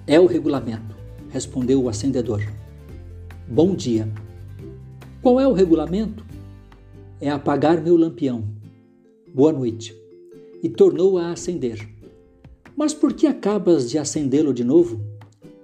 É 0.06 0.18
o 0.18 0.24
regulamento, 0.24 0.96
respondeu 1.28 1.82
o 1.82 1.90
acendedor. 1.90 2.40
Bom 3.46 3.74
dia! 3.74 4.08
Qual 5.20 5.38
é 5.38 5.46
o 5.46 5.52
regulamento? 5.52 6.24
É 7.20 7.28
apagar 7.28 7.82
meu 7.82 7.98
lampião. 7.98 8.44
Boa 9.34 9.52
noite. 9.52 9.94
E 10.62 10.70
tornou 10.70 11.18
a 11.18 11.32
acender. 11.32 11.86
Mas 12.74 12.94
por 12.94 13.12
que 13.12 13.26
acabas 13.26 13.90
de 13.90 13.98
acendê-lo 13.98 14.54
de 14.54 14.64
novo? 14.64 15.02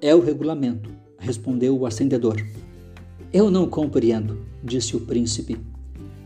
É 0.03 0.15
o 0.15 0.21
regulamento, 0.21 0.91
respondeu 1.19 1.79
o 1.79 1.87
acendedor. 1.87 2.37
Eu 3.33 3.51
não 3.51 3.67
compreendo, 3.67 4.39
disse 4.63 4.95
o 4.95 5.01
príncipe. 5.01 5.70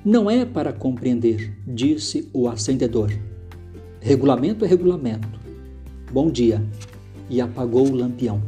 Não 0.05 0.31
é 0.31 0.45
para 0.45 0.71
compreender, 0.71 1.57
disse 1.67 2.29
o 2.31 2.47
acendedor. 2.47 3.11
Regulamento 4.03 4.63
é 4.63 4.69
regulamento. 4.69 5.41
Bom 6.13 6.31
dia. 6.31 6.63
E 7.31 7.41
apagou 7.41 7.89
o 7.89 7.97
lampião. 7.97 8.43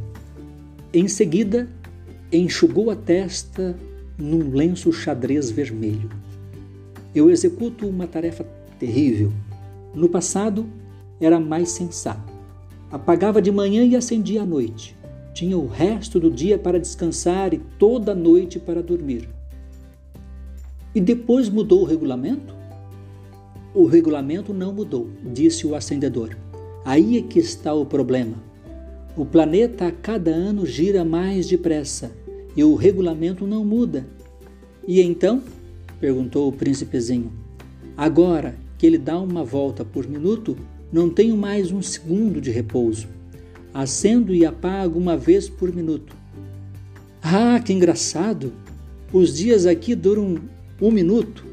Em 0.93 1.09
seguida, 1.09 1.67
enxugou 2.31 2.91
a 2.91 2.95
testa 2.95 3.75
num 4.19 4.51
lenço 4.51 4.93
xadrez 4.93 5.51
vermelho. 5.51 6.11
Eu 7.15 7.31
executo 7.31 7.89
uma 7.89 8.07
tarefa 8.07 8.45
terrível. 8.79 9.33
No 9.95 10.11
passado, 10.11 10.67
era 11.19 11.41
mais 11.41 11.71
sensato. 11.71 12.35
Apagava 12.91 13.41
de 13.41 13.51
manhã 13.51 13.83
e 13.83 13.97
acendia 13.97 14.43
à 14.43 14.47
noite. 14.47 14.95
Tinha 15.33 15.57
o 15.57 15.67
resto 15.67 16.21
do 16.21 16.31
dia 16.31 16.59
para 16.59 16.79
descansar 16.79 17.55
e 17.55 17.59
toda 17.79 18.13
a 18.13 18.15
noite 18.15 18.59
para 18.59 18.83
dormir. 18.83 19.36
E 20.97 21.01
depois 21.01 21.51
mudou 21.51 21.83
o 21.83 21.85
regulamento? 21.85 22.55
O 23.75 23.85
regulamento 23.85 24.55
não 24.55 24.73
mudou, 24.73 25.11
disse 25.23 25.67
o 25.67 25.75
acendedor. 25.75 26.35
Aí 26.87 27.19
é 27.19 27.21
que 27.21 27.39
está 27.39 27.75
o 27.75 27.85
problema. 27.85 28.43
O 29.15 29.27
planeta 29.27 29.89
a 29.89 29.93
cada 29.93 30.31
ano 30.31 30.65
gira 30.65 31.05
mais 31.05 31.47
depressa 31.47 32.11
e 32.57 32.65
o 32.65 32.75
regulamento 32.75 33.47
não 33.47 33.63
muda. 33.63 34.07
E 34.89 35.03
então? 35.03 35.43
perguntou 36.01 36.49
o 36.49 36.53
príncipezinho. 36.53 37.31
Agora 37.95 38.57
que 38.79 38.87
ele 38.87 38.97
dá 38.97 39.21
uma 39.21 39.45
volta 39.45 39.85
por 39.85 40.09
minuto, 40.09 40.57
não 40.91 41.11
tenho 41.11 41.37
mais 41.37 41.71
um 41.71 41.83
segundo 41.83 42.41
de 42.41 42.51
repouso. 42.51 43.07
Acendo 43.75 44.35
e 44.35 44.47
apago 44.47 44.99
uma 44.99 45.15
vez 45.15 45.47
por 45.47 45.71
minuto. 45.75 46.17
Ah, 47.21 47.61
que 47.61 47.75
engraçado! 47.75 48.51
Os 49.13 49.37
dias 49.37 49.67
aqui 49.67 49.95
duram 49.95 50.56
um 50.81 50.91
minuto. 50.91 51.45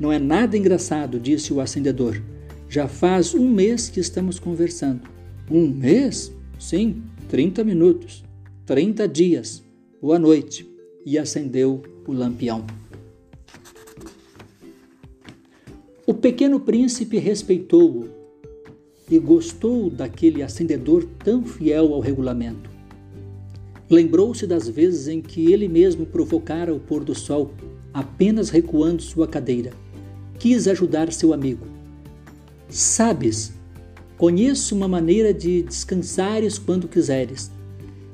Não 0.00 0.12
é 0.12 0.18
nada 0.18 0.56
engraçado, 0.56 1.20
disse 1.20 1.52
o 1.52 1.60
acendedor. 1.60 2.20
Já 2.68 2.88
faz 2.88 3.34
um 3.34 3.48
mês 3.48 3.88
que 3.88 4.00
estamos 4.00 4.38
conversando. 4.38 5.02
Um 5.50 5.68
mês? 5.68 6.32
Sim, 6.58 7.02
30 7.28 7.62
minutos. 7.62 8.24
30 8.66 9.06
dias. 9.06 9.62
Boa 10.00 10.18
noite. 10.18 10.68
E 11.04 11.18
acendeu 11.18 11.82
o 12.06 12.12
lampião. 12.12 12.64
O 16.06 16.12
pequeno 16.12 16.60
príncipe 16.60 17.18
respeitou-o 17.18 18.08
e 19.10 19.18
gostou 19.18 19.90
daquele 19.90 20.42
acendedor 20.42 21.06
tão 21.22 21.44
fiel 21.44 21.92
ao 21.92 22.00
regulamento. 22.00 22.70
Lembrou-se 23.88 24.46
das 24.46 24.68
vezes 24.68 25.08
em 25.08 25.20
que 25.20 25.52
ele 25.52 25.68
mesmo 25.68 26.06
provocara 26.06 26.74
o 26.74 26.80
pôr 26.80 27.04
do 27.04 27.14
sol 27.14 27.52
apenas 27.94 28.50
recuando 28.50 29.00
sua 29.00 29.28
cadeira. 29.28 29.72
Quis 30.36 30.66
ajudar 30.66 31.12
seu 31.12 31.32
amigo. 31.32 31.64
Sabes, 32.68 33.52
conheço 34.18 34.74
uma 34.74 34.88
maneira 34.88 35.32
de 35.32 35.62
descansares 35.62 36.58
quando 36.58 36.88
quiseres. 36.88 37.52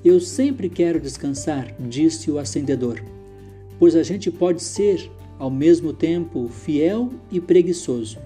Eu 0.04 0.20
sempre 0.20 0.68
quero 0.68 1.00
descansar, 1.00 1.74
disse 1.80 2.30
o 2.30 2.38
acendedor, 2.38 3.02
pois 3.78 3.96
a 3.96 4.02
gente 4.02 4.30
pode 4.30 4.62
ser, 4.62 5.10
ao 5.38 5.50
mesmo 5.50 5.94
tempo, 5.94 6.48
fiel 6.48 7.10
e 7.32 7.40
preguiçoso. 7.40 8.18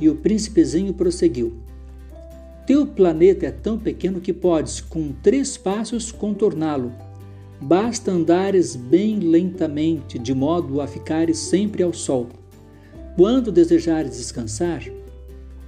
E 0.00 0.08
o 0.08 0.16
príncipezinho 0.16 0.94
prosseguiu. 0.94 1.54
Teu 2.66 2.86
planeta 2.86 3.46
é 3.46 3.50
tão 3.50 3.78
pequeno 3.78 4.20
que 4.20 4.32
podes, 4.32 4.80
com 4.80 5.12
três 5.22 5.56
passos, 5.56 6.10
contorná-lo 6.10 6.92
Basta 7.60 8.10
andares 8.10 8.76
bem 8.76 9.18
lentamente, 9.18 10.18
de 10.18 10.34
modo 10.34 10.80
a 10.80 10.86
ficares 10.86 11.38
sempre 11.38 11.82
ao 11.82 11.92
sol. 11.92 12.28
Quando 13.16 13.50
desejares 13.50 14.16
descansar, 14.16 14.84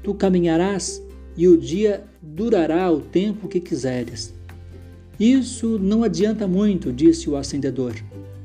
tu 0.03 0.13
caminharás 0.13 1.03
e 1.37 1.49
o 1.49 1.57
dia 1.57 2.05
durará 2.21 2.91
o 2.93 3.01
tempo 3.01 3.49
que 3.49 3.61
quiseres. 3.61 4.35
Isso 5.19 5.79
não 5.79 6.05
adianta 6.05 6.47
muito, 6.47 6.93
disse 6.93 7.31
o 7.31 7.37
acendedor. 7.37 7.95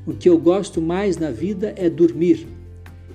O 0.06 0.12
que 0.12 0.28
eu 0.28 0.38
gosto 0.38 0.80
mais 0.80 1.16
na 1.16 1.30
vida 1.30 1.74
é 1.76 1.88
dormir. 1.88 2.46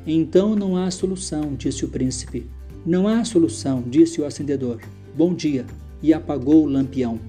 Então 0.06 0.56
não 0.56 0.78
há 0.78 0.90
solução, 0.92 1.56
disse 1.56 1.86
o 1.86 1.90
príncipe. 1.90 2.46
Não 2.86 3.08
há 3.08 3.24
solução, 3.26 3.84
disse 3.86 4.22
o 4.22 4.26
acendedor. 4.26 4.80
Bom 5.16 5.34
dia. 5.34 5.66
E 6.02 6.14
apagou 6.14 6.64
o 6.64 6.70
lampião. 6.70 7.20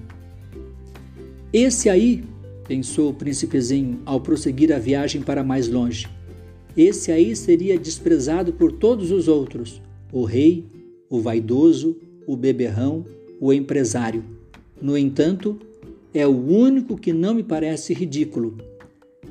Esse 1.51 1.89
aí 1.89 2.23
pensou 2.71 3.09
o 3.09 3.13
príncipezinho 3.13 3.99
ao 4.05 4.21
prosseguir 4.21 4.71
a 4.71 4.79
viagem 4.79 5.21
para 5.21 5.43
mais 5.43 5.67
longe. 5.67 6.07
Esse 6.77 7.11
aí 7.11 7.35
seria 7.35 7.77
desprezado 7.77 8.53
por 8.53 8.71
todos 8.71 9.11
os 9.11 9.27
outros: 9.27 9.81
o 10.09 10.23
rei, 10.23 10.63
o 11.09 11.19
vaidoso, 11.19 11.97
o 12.25 12.37
beberrão, 12.37 13.05
o 13.41 13.51
empresário. 13.51 14.23
No 14.81 14.97
entanto, 14.97 15.59
é 16.13 16.25
o 16.25 16.31
único 16.31 16.95
que 16.95 17.11
não 17.11 17.33
me 17.33 17.43
parece 17.43 17.93
ridículo. 17.93 18.55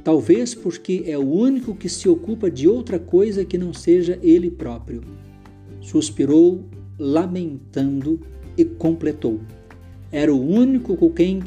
Talvez 0.04 0.54
porque 0.54 1.04
é 1.06 1.16
o 1.16 1.26
único 1.26 1.74
que 1.74 1.88
se 1.88 2.10
ocupa 2.10 2.50
de 2.50 2.68
outra 2.68 2.98
coisa 2.98 3.42
que 3.42 3.56
não 3.56 3.72
seja 3.72 4.18
ele 4.22 4.50
próprio. 4.50 5.00
Suspirou, 5.80 6.62
lamentando, 6.98 8.20
e 8.54 8.66
completou. 8.66 9.40
Era 10.12 10.34
o 10.34 10.46
único 10.46 10.94
com 10.94 11.08
quem 11.08 11.40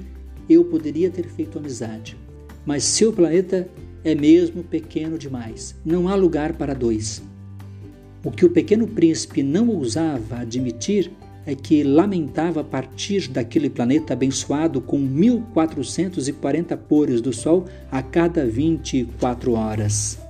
eu 0.54 0.66
poderia 0.66 1.10
ter 1.10 1.28
feito 1.28 1.58
amizade. 1.58 2.18
Mas 2.66 2.84
seu 2.84 3.12
planeta 3.12 3.68
é 4.04 4.16
mesmo 4.16 4.64
pequeno 4.64 5.18
demais. 5.18 5.76
Não 5.86 6.08
há 6.08 6.16
lugar 6.16 6.54
para 6.54 6.74
dois. 6.74 7.22
O 8.24 8.32
que 8.32 8.46
o 8.46 8.50
pequeno 8.50 8.88
príncipe 8.88 9.44
não 9.44 9.68
ousava 9.68 10.38
admitir 10.38 11.12
é 11.46 11.54
que 11.56 11.84
lamentava 11.84 12.64
partir 12.64 13.28
daquele 13.28 13.70
planeta 13.70 14.14
abençoado 14.14 14.80
com 14.80 14.98
1440 14.98 16.78
pores 16.78 17.20
do 17.20 17.34
Sol 17.34 17.66
a 17.92 18.02
cada 18.02 18.46
24 18.46 19.54
horas. 19.54 20.23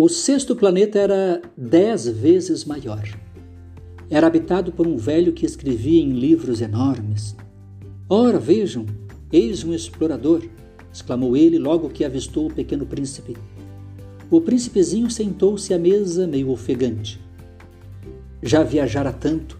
O 0.00 0.08
sexto 0.08 0.54
planeta 0.54 0.96
era 0.96 1.42
dez 1.56 2.06
vezes 2.06 2.64
maior. 2.64 3.02
Era 4.08 4.28
habitado 4.28 4.70
por 4.70 4.86
um 4.86 4.96
velho 4.96 5.32
que 5.32 5.44
escrevia 5.44 6.00
em 6.00 6.10
livros 6.10 6.60
enormes. 6.60 7.34
Ora, 8.08 8.38
vejam, 8.38 8.86
eis 9.32 9.64
um 9.64 9.74
explorador! 9.74 10.44
exclamou 10.92 11.36
ele 11.36 11.58
logo 11.58 11.88
que 11.88 12.04
avistou 12.04 12.46
o 12.46 12.54
pequeno 12.54 12.86
príncipe. 12.86 13.36
O 14.30 14.40
príncipezinho 14.40 15.10
sentou-se 15.10 15.74
à 15.74 15.78
mesa 15.80 16.28
meio 16.28 16.50
ofegante. 16.50 17.20
Já 18.40 18.62
viajara 18.62 19.12
tanto. 19.12 19.58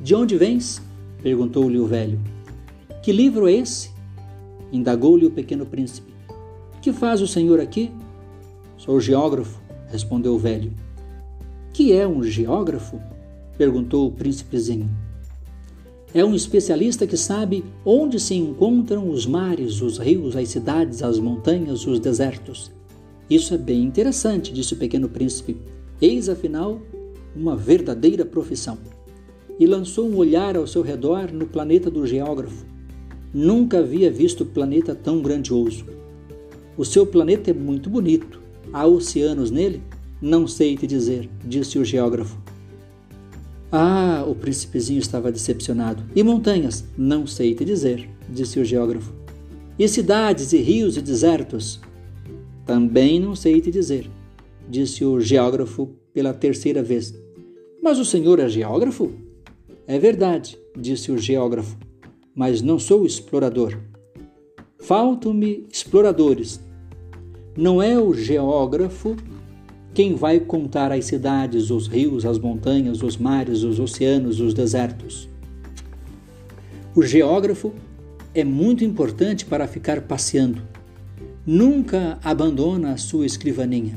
De 0.00 0.14
onde 0.14 0.36
vens? 0.36 0.80
perguntou-lhe 1.20 1.80
o 1.80 1.86
velho. 1.88 2.20
Que 3.02 3.10
livro 3.10 3.48
é 3.48 3.54
esse? 3.54 3.90
indagou-lhe 4.70 5.26
o 5.26 5.32
pequeno 5.32 5.66
príncipe. 5.66 6.14
Que 6.80 6.92
faz 6.92 7.20
o 7.20 7.26
senhor 7.26 7.58
aqui? 7.58 7.90
Sou 8.76 9.00
geógrafo, 9.00 9.63
respondeu 9.94 10.34
o 10.34 10.38
velho. 10.38 10.72
Que 11.72 11.92
é 11.92 12.06
um 12.06 12.22
geógrafo? 12.22 13.00
perguntou 13.56 14.08
o 14.08 14.12
príncipezinho. 14.12 14.90
É 16.12 16.24
um 16.24 16.34
especialista 16.34 17.06
que 17.06 17.16
sabe 17.16 17.64
onde 17.84 18.18
se 18.18 18.34
encontram 18.34 19.08
os 19.08 19.24
mares, 19.24 19.80
os 19.80 19.98
rios, 19.98 20.36
as 20.36 20.48
cidades, 20.48 21.02
as 21.02 21.18
montanhas, 21.18 21.86
os 21.86 22.00
desertos. 22.00 22.72
Isso 23.30 23.54
é 23.54 23.58
bem 23.58 23.84
interessante, 23.84 24.52
disse 24.52 24.74
o 24.74 24.76
pequeno 24.76 25.08
príncipe. 25.08 25.56
Eis, 26.00 26.28
afinal, 26.28 26.80
uma 27.34 27.56
verdadeira 27.56 28.24
profissão. 28.24 28.78
E 29.58 29.66
lançou 29.66 30.08
um 30.08 30.16
olhar 30.16 30.56
ao 30.56 30.66
seu 30.66 30.82
redor 30.82 31.32
no 31.32 31.46
planeta 31.46 31.88
do 31.88 32.04
geógrafo. 32.04 32.66
Nunca 33.32 33.78
havia 33.78 34.10
visto 34.10 34.44
planeta 34.44 34.94
tão 34.94 35.22
grandioso. 35.22 35.84
O 36.76 36.84
seu 36.84 37.06
planeta 37.06 37.50
é 37.50 37.54
muito 37.54 37.88
bonito. 37.88 38.43
Há 38.74 38.88
oceanos 38.88 39.52
nele? 39.52 39.80
Não 40.20 40.48
sei 40.48 40.76
te 40.76 40.84
dizer, 40.84 41.30
disse 41.44 41.78
o 41.78 41.84
geógrafo. 41.84 42.36
Ah, 43.70 44.24
o 44.26 44.34
príncipezinho 44.34 44.98
estava 44.98 45.30
decepcionado. 45.30 46.02
E 46.12 46.24
montanhas? 46.24 46.84
Não 46.98 47.24
sei 47.24 47.54
te 47.54 47.64
dizer, 47.64 48.10
disse 48.28 48.58
o 48.58 48.64
geógrafo. 48.64 49.12
E 49.78 49.86
cidades, 49.86 50.52
e 50.52 50.58
rios, 50.58 50.96
e 50.96 51.02
desertos? 51.02 51.80
Também 52.66 53.20
não 53.20 53.36
sei 53.36 53.60
te 53.60 53.70
dizer, 53.70 54.10
disse 54.68 55.04
o 55.04 55.20
geógrafo 55.20 55.90
pela 56.12 56.34
terceira 56.34 56.82
vez. 56.82 57.14
Mas 57.80 58.00
o 58.00 58.04
senhor 58.04 58.40
é 58.40 58.48
geógrafo? 58.48 59.12
É 59.86 60.00
verdade, 60.00 60.58
disse 60.76 61.12
o 61.12 61.18
geógrafo, 61.18 61.76
mas 62.34 62.60
não 62.60 62.80
sou 62.80 63.06
explorador. 63.06 63.78
Faltam-me 64.80 65.64
exploradores. 65.72 66.63
Não 67.56 67.80
é 67.80 67.96
o 67.96 68.12
geógrafo 68.12 69.16
quem 69.94 70.16
vai 70.16 70.40
contar 70.40 70.90
as 70.90 71.04
cidades, 71.04 71.70
os 71.70 71.86
rios, 71.86 72.26
as 72.26 72.36
montanhas, 72.36 73.00
os 73.00 73.16
mares, 73.16 73.62
os 73.62 73.78
oceanos, 73.78 74.40
os 74.40 74.52
desertos. 74.52 75.28
O 76.96 77.02
geógrafo 77.02 77.72
é 78.34 78.42
muito 78.42 78.84
importante 78.84 79.44
para 79.44 79.68
ficar 79.68 80.00
passeando. 80.00 80.60
Nunca 81.46 82.18
abandona 82.24 82.92
a 82.92 82.96
sua 82.96 83.24
escrivaninha, 83.24 83.96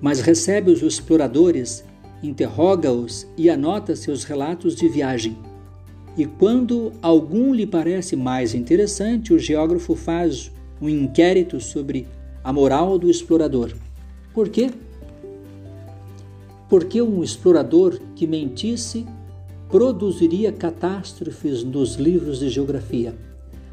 mas 0.00 0.20
recebe 0.20 0.72
os 0.72 0.82
exploradores, 0.82 1.84
interroga-os 2.20 3.28
e 3.36 3.48
anota 3.48 3.94
seus 3.94 4.24
relatos 4.24 4.74
de 4.74 4.88
viagem. 4.88 5.38
E 6.18 6.26
quando 6.26 6.92
algum 7.00 7.54
lhe 7.54 7.66
parece 7.66 8.16
mais 8.16 8.54
interessante, 8.54 9.32
o 9.32 9.38
geógrafo 9.38 9.94
faz 9.94 10.50
um 10.80 10.88
inquérito 10.88 11.60
sobre 11.60 12.08
a 12.46 12.52
moral 12.52 12.96
do 12.98 13.10
explorador. 13.10 13.72
Por 14.32 14.48
quê? 14.48 14.70
Porque 16.70 17.02
um 17.02 17.22
explorador 17.22 17.98
que 18.14 18.26
mentisse 18.26 19.04
produziria 19.68 20.52
catástrofes 20.52 21.64
nos 21.64 21.96
livros 21.96 22.38
de 22.38 22.48
geografia 22.48 23.14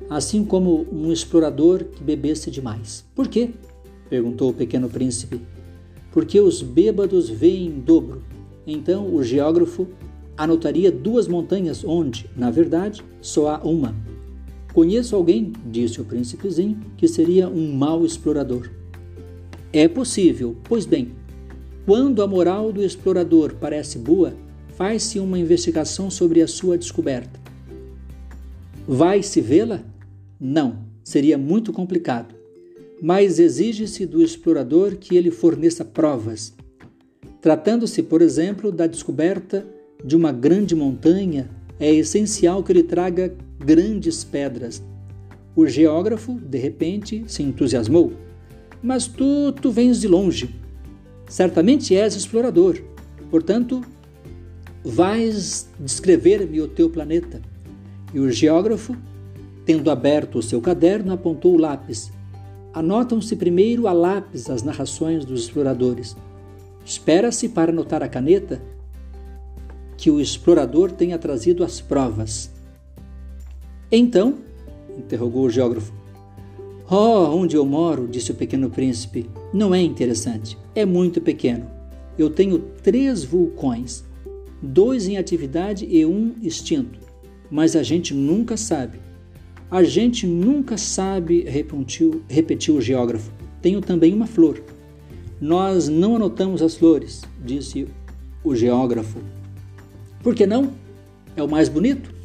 assim 0.09 0.43
como 0.43 0.85
um 0.91 1.11
explorador 1.11 1.83
que 1.83 2.03
bebesse 2.03 2.51
demais. 2.51 3.05
Por 3.15 3.27
quê? 3.27 3.51
perguntou 4.09 4.51
o 4.51 4.53
pequeno 4.53 4.87
príncipe. 4.87 5.41
Porque 6.11 6.39
os 6.39 6.61
bêbados 6.61 7.29
veem 7.29 7.67
em 7.67 7.79
dobro. 7.79 8.21
Então 8.67 9.13
o 9.13 9.23
geógrafo 9.23 9.87
anotaria 10.37 10.91
duas 10.91 11.27
montanhas 11.27 11.83
onde, 11.83 12.29
na 12.35 12.51
verdade, 12.51 13.03
só 13.21 13.49
há 13.49 13.57
uma. 13.63 13.95
Conheço 14.73 15.15
alguém, 15.15 15.53
disse 15.65 16.01
o 16.01 16.05
príncipezinho, 16.05 16.79
que 16.97 17.07
seria 17.07 17.47
um 17.47 17.71
mau 17.73 18.03
explorador. 18.03 18.69
É 19.71 19.87
possível, 19.87 20.57
pois 20.63 20.85
bem, 20.85 21.11
quando 21.85 22.23
a 22.23 22.27
moral 22.27 22.71
do 22.71 22.83
explorador 22.83 23.55
parece 23.59 23.99
boa, 23.99 24.33
faz-se 24.69 25.19
uma 25.19 25.37
investigação 25.37 26.09
sobre 26.09 26.41
a 26.41 26.47
sua 26.47 26.77
descoberta. 26.77 27.39
Vai-se 28.87 29.39
vê-la? 29.41 29.83
Não, 30.39 30.79
seria 31.03 31.37
muito 31.37 31.71
complicado. 31.71 32.33
Mas 33.01 33.37
exige-se 33.37 34.05
do 34.05 34.23
explorador 34.23 34.95
que 34.95 35.15
ele 35.15 35.29
forneça 35.29 35.85
provas. 35.85 36.53
Tratando-se, 37.41 38.01
por 38.01 38.21
exemplo, 38.21 38.71
da 38.71 38.87
descoberta 38.87 39.65
de 40.03 40.15
uma 40.15 40.31
grande 40.31 40.75
montanha, 40.75 41.49
é 41.79 41.93
essencial 41.93 42.63
que 42.63 42.71
ele 42.71 42.83
traga 42.83 43.35
grandes 43.63 44.23
pedras. 44.23 44.83
O 45.55 45.67
geógrafo, 45.67 46.39
de 46.39 46.57
repente, 46.57 47.23
se 47.27 47.43
entusiasmou. 47.43 48.13
Mas 48.81 49.07
tu, 49.07 49.51
tu 49.53 49.71
vens 49.71 50.01
de 50.01 50.07
longe. 50.07 50.55
Certamente 51.27 51.95
és 51.95 52.15
explorador. 52.15 52.81
Portanto, 53.29 53.81
vais 54.83 55.69
descrever-me 55.79 56.61
o 56.61 56.67
teu 56.67 56.89
planeta. 56.89 57.41
E 58.13 58.19
o 58.19 58.31
geógrafo 58.31 58.95
Tendo 59.65 59.89
aberto 59.89 60.39
o 60.39 60.43
seu 60.43 60.59
caderno, 60.59 61.13
apontou 61.13 61.53
o 61.53 61.57
lápis. 61.57 62.11
Anotam-se 62.73 63.35
primeiro 63.35 63.87
a 63.87 63.93
lápis 63.93 64.49
as 64.49 64.61
narrações 64.61 65.23
dos 65.23 65.43
exploradores. 65.43 66.17
Espera-se 66.85 67.47
para 67.47 67.71
anotar 67.71 68.03
a 68.03 68.09
caneta 68.09 68.61
que 69.95 70.11
o 70.11 70.19
explorador 70.19 70.91
tenha 70.91 71.17
trazido 71.17 71.63
as 71.63 71.79
provas. 71.79 72.51
Então, 73.95 74.39
interrogou 74.97 75.45
o 75.45 75.49
geógrafo. 75.51 75.93
Oh, 76.89 77.35
onde 77.35 77.55
eu 77.55 77.63
moro, 77.63 78.07
disse 78.07 78.31
o 78.31 78.35
pequeno 78.35 78.67
príncipe, 78.67 79.29
não 79.53 79.73
é 79.73 79.79
interessante. 79.79 80.57
É 80.73 80.83
muito 80.83 81.21
pequeno. 81.21 81.67
Eu 82.17 82.31
tenho 82.31 82.57
três 82.81 83.23
vulcões, 83.23 84.03
dois 84.59 85.07
em 85.07 85.15
atividade 85.19 85.85
e 85.87 86.03
um 86.07 86.33
extinto. 86.41 86.97
Mas 87.51 87.75
a 87.75 87.83
gente 87.83 88.15
nunca 88.15 88.57
sabe. 88.57 88.97
A 89.69 89.83
gente 89.83 90.25
nunca 90.25 90.75
sabe, 90.75 91.43
repetiu, 91.43 92.23
repetiu 92.27 92.77
o 92.77 92.81
geógrafo. 92.81 93.31
Tenho 93.61 93.79
também 93.79 94.11
uma 94.11 94.25
flor. 94.25 94.59
Nós 95.39 95.87
não 95.87 96.15
anotamos 96.15 96.63
as 96.63 96.75
flores, 96.75 97.21
disse 97.45 97.87
o 98.43 98.55
geógrafo. 98.55 99.19
Por 100.23 100.33
que 100.33 100.47
não? 100.47 100.71
É 101.35 101.43
o 101.43 101.47
mais 101.47 101.69
bonito? 101.69 102.22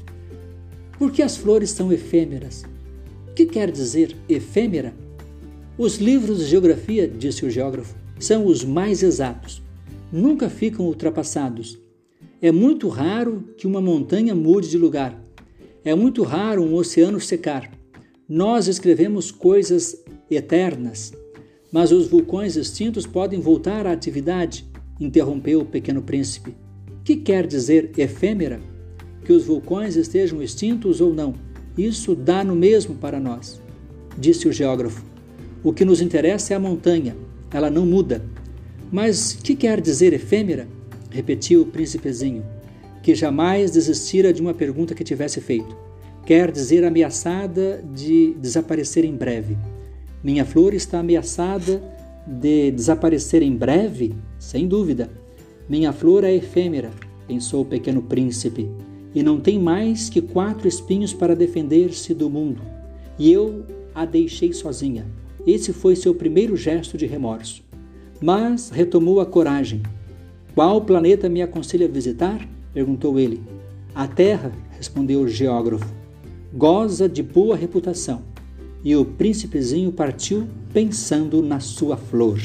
Porque 0.99 1.23
as 1.23 1.37
flores 1.37 1.71
são 1.71 1.93
efêmeras. 1.93 2.65
O 3.29 3.35
que 3.35 3.47
quer 3.47 3.71
dizer 3.71 4.17
efêmera? 4.29 4.95
Os 5.79 5.99
livros 5.99 6.41
de 6.41 6.47
geografia, 6.47 7.07
disse 7.07 7.47
o 7.47 7.51
geógrafo, 7.51 7.95
são 8.19 8.47
os 8.47 8.65
mais 8.65 9.03
exatos. 9.03 9.63
Nunca 10.13 10.51
ficam 10.51 10.87
ultrapassados. 10.87 11.79
É 12.43 12.51
muito 12.51 12.89
raro 12.89 13.45
que 13.57 13.67
uma 13.67 13.81
montanha 13.81 14.35
mude 14.35 14.69
de 14.69 14.79
lugar. 14.79 15.17
É 15.85 15.95
muito 15.95 16.23
raro 16.23 16.63
um 16.63 16.75
oceano 16.75 17.21
secar. 17.21 17.71
Nós 18.29 18.67
escrevemos 18.67 19.31
coisas 19.31 20.05
eternas, 20.31 21.13
mas 21.73 21.93
os 21.93 22.09
vulcões 22.09 22.57
extintos 22.57 23.07
podem 23.07 23.41
voltar 23.41 23.87
à 23.87 23.93
atividade, 23.93 24.67
interrompeu 25.01 25.61
o 25.61 25.65
pequeno 25.65 26.03
príncipe. 26.03 26.55
Que 27.05 27.17
quer 27.17 27.47
dizer 27.47 27.93
efêmera? 27.97 28.61
Que 29.29 29.35
os 29.35 29.45
vulcões 29.45 29.95
estejam 29.95 30.43
extintos 30.43 31.03
ou 31.03 31.13
não? 31.13 31.35
Isso 31.77 32.15
dá 32.15 32.43
no 32.43 32.57
mesmo 32.57 32.95
para 32.95 33.21
nós, 33.21 33.61
disse 34.17 34.49
o 34.49 34.53
geógrafo. 34.55 35.05
O 35.63 35.71
que 35.71 35.85
nos 35.85 36.01
interessa 36.01 36.55
é 36.55 36.57
a 36.57 36.59
montanha, 36.59 37.15
ela 37.51 37.69
não 37.69 37.85
muda. 37.85 38.25
Mas 38.91 39.35
que 39.35 39.55
quer 39.55 39.83
dizer 39.83 40.15
efêmera? 40.15 40.67
repetiu 41.11 41.61
o 41.61 41.67
príncipezinho 41.67 42.43
que 43.03 43.15
jamais 43.15 43.71
desistira 43.71 44.33
de 44.33 44.41
uma 44.41 44.55
pergunta 44.55 44.95
que 44.95 45.05
tivesse 45.05 45.43
feito. 45.43 45.77
Quer 46.25 46.51
dizer 46.51 46.83
ameaçada 46.83 47.85
de 47.95 48.33
desaparecer 48.41 49.05
em 49.05 49.15
breve. 49.15 49.59
Minha 50.25 50.47
flor 50.47 50.73
está 50.73 51.01
ameaçada 51.01 51.83
de 52.27 52.71
desaparecer 52.71 53.43
em 53.43 53.55
breve? 53.55 54.15
Sem 54.39 54.67
dúvida. 54.67 55.11
Minha 55.69 55.93
flor 55.93 56.25
é 56.25 56.35
efêmera, 56.35 56.91
pensou 57.27 57.61
o 57.61 57.67
pequeno 57.67 58.01
príncipe, 58.01 58.71
e 59.19 59.23
não 59.25 59.41
tem 59.41 59.59
mais 59.59 60.09
que 60.09 60.23
quatro 60.23 60.69
espinhos 60.69 61.13
para 61.13 61.35
defender-se 61.35 62.15
do 62.15 62.31
mundo. 62.31 62.63
E 63.19 63.33
eu 63.33 63.65
a 63.93 64.05
deixei 64.05 64.53
sozinha. 64.53 65.07
Esse 65.45 65.73
foi 65.73 65.97
seu 65.97 66.15
primeiro 66.15 66.57
gesto 66.57 66.97
de 66.97 67.05
remorso. 67.05 67.65
Mas 68.23 68.71
retomou 68.71 69.21
a 69.21 69.27
coragem. 69.27 69.83
Qual 70.55 70.83
planeta 70.83 71.29
me 71.29 71.43
aconselha 71.43 71.89
visitar? 71.89 72.49
perguntou 72.73 73.19
ele. 73.19 73.43
A 73.93 74.07
terra, 74.07 74.53
respondeu 74.71 75.23
o 75.23 75.29
geógrafo, 75.29 75.93
goza 76.55 77.09
de 77.09 77.21
boa 77.21 77.57
reputação. 77.57 78.23
E 78.85 78.95
o 78.95 79.05
príncipezinho 79.05 79.91
partiu 79.91 80.47
pensando 80.73 81.43
na 81.43 81.59
sua 81.59 81.97
flor. 81.97 82.39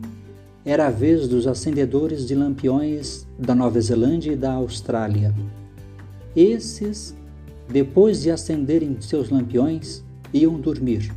era 0.65 0.87
a 0.87 0.91
vez 0.91 1.27
dos 1.27 1.45
acendedores 1.45 2.25
de 2.25 2.35
lampiões 2.35 3.27
da 3.37 3.53
Nova 3.53 3.79
Zelândia 3.81 4.31
e 4.31 4.35
da 4.35 4.53
Austrália. 4.53 5.33
Esses, 6.35 7.15
depois 7.69 8.21
de 8.21 8.31
acenderem 8.31 8.97
seus 9.01 9.29
lampiões, 9.29 10.03
iam 10.33 10.59
dormir. 10.59 11.11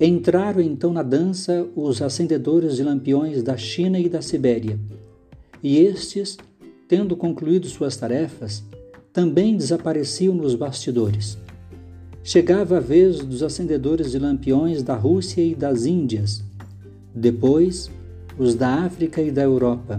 Entraram 0.00 0.60
então 0.60 0.92
na 0.92 1.02
dança 1.02 1.66
os 1.74 2.00
acendedores 2.00 2.76
de 2.76 2.84
lampiões 2.84 3.42
da 3.42 3.56
China 3.56 3.98
e 3.98 4.08
da 4.08 4.22
Sibéria, 4.22 4.78
e 5.62 5.78
estes, 5.78 6.36
tendo 6.86 7.16
concluído 7.16 7.66
suas 7.66 7.96
tarefas, 7.96 8.62
também 9.12 9.56
desapareciam 9.56 10.34
nos 10.34 10.54
bastidores. 10.54 11.36
Chegava 12.30 12.76
a 12.76 12.80
vez 12.80 13.20
dos 13.20 13.42
acendedores 13.42 14.10
de 14.10 14.18
lampiões 14.18 14.82
da 14.82 14.94
Rússia 14.94 15.40
e 15.40 15.54
das 15.54 15.86
Índias, 15.86 16.44
depois 17.14 17.90
os 18.38 18.54
da 18.54 18.84
África 18.84 19.22
e 19.22 19.30
da 19.30 19.40
Europa. 19.40 19.98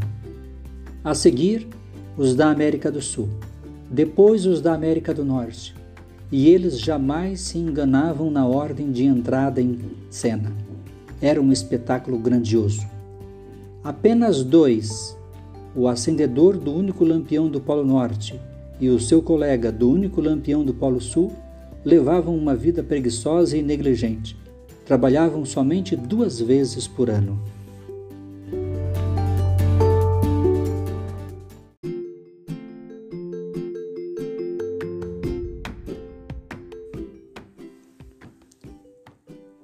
A 1.04 1.16
seguir, 1.16 1.68
os 2.16 2.36
da 2.36 2.52
América 2.52 2.92
do 2.92 3.02
Sul, 3.02 3.28
depois 3.90 4.46
os 4.46 4.62
da 4.62 4.76
América 4.76 5.12
do 5.12 5.26
Norte. 5.26 5.76
E 6.32 6.48
eles 6.50 6.80
jamais 6.80 7.42
se 7.42 7.58
enganavam 7.58 8.30
na 8.30 8.46
ordem 8.46 8.92
de 8.92 9.06
entrada 9.06 9.60
em 9.60 9.80
cena. 10.12 10.54
Era 11.20 11.42
um 11.42 11.52
espetáculo 11.52 12.20
grandioso. 12.20 12.86
Apenas 13.84 14.44
dois, 14.44 15.18
o 15.76 15.88
acendedor 15.88 16.58
do 16.60 16.72
único 16.72 17.04
lampião 17.04 17.50
do 17.50 17.60
Polo 17.60 17.84
Norte 17.84 18.40
e 18.80 18.88
o 18.88 19.00
seu 19.00 19.20
colega 19.20 19.72
do 19.72 19.90
único 19.90 20.22
lampião 20.22 20.64
do 20.64 20.76
Polo 20.76 21.02
Sul, 21.02 21.34
levavam 21.84 22.36
uma 22.36 22.56
vida 22.56 22.84
preguiçosa 22.84 23.58
e 23.58 23.62
negligente. 23.62 24.38
Trabalhavam 24.86 25.46
somente 25.46 25.96
duas 25.96 26.40
vezes 26.40 26.88
por 26.88 27.10
ano. 27.10 27.40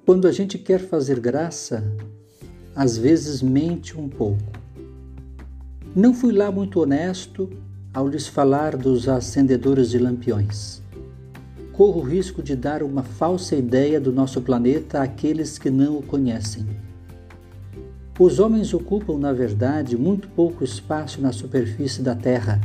Quando 0.04 0.28
a 0.28 0.32
gente 0.32 0.56
quer 0.56 0.78
fazer 0.78 1.18
graça, 1.18 1.82
às 2.74 2.96
vezes 2.96 3.42
mente 3.42 3.98
um 3.98 4.08
pouco. 4.08 4.40
Não 5.94 6.14
fui 6.14 6.32
lá 6.32 6.52
muito 6.52 6.80
honesto 6.80 7.50
ao 7.92 8.06
lhes 8.06 8.28
falar 8.28 8.76
dos 8.76 9.08
acendedores 9.08 9.90
de 9.90 9.98
lampiões. 9.98 10.85
Corro 11.76 12.00
o 12.00 12.02
risco 12.02 12.42
de 12.42 12.56
dar 12.56 12.82
uma 12.82 13.02
falsa 13.02 13.54
ideia 13.54 14.00
do 14.00 14.10
nosso 14.10 14.40
planeta 14.40 15.02
àqueles 15.02 15.58
que 15.58 15.68
não 15.68 15.98
o 15.98 16.02
conhecem. 16.02 16.66
Os 18.18 18.38
homens 18.38 18.72
ocupam, 18.72 19.18
na 19.18 19.30
verdade, 19.30 19.94
muito 19.94 20.26
pouco 20.28 20.64
espaço 20.64 21.20
na 21.20 21.32
superfície 21.32 22.00
da 22.00 22.14
Terra. 22.14 22.58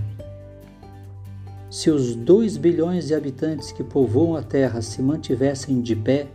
Se 1.69 1.89
os 1.89 2.15
dois 2.15 2.55
bilhões 2.55 3.07
de 3.07 3.13
habitantes 3.13 3.73
que 3.73 3.83
povoam 3.83 4.37
a 4.37 4.41
Terra 4.41 4.81
se 4.81 5.01
mantivessem 5.01 5.81
de 5.81 5.93
pé, 5.93 6.27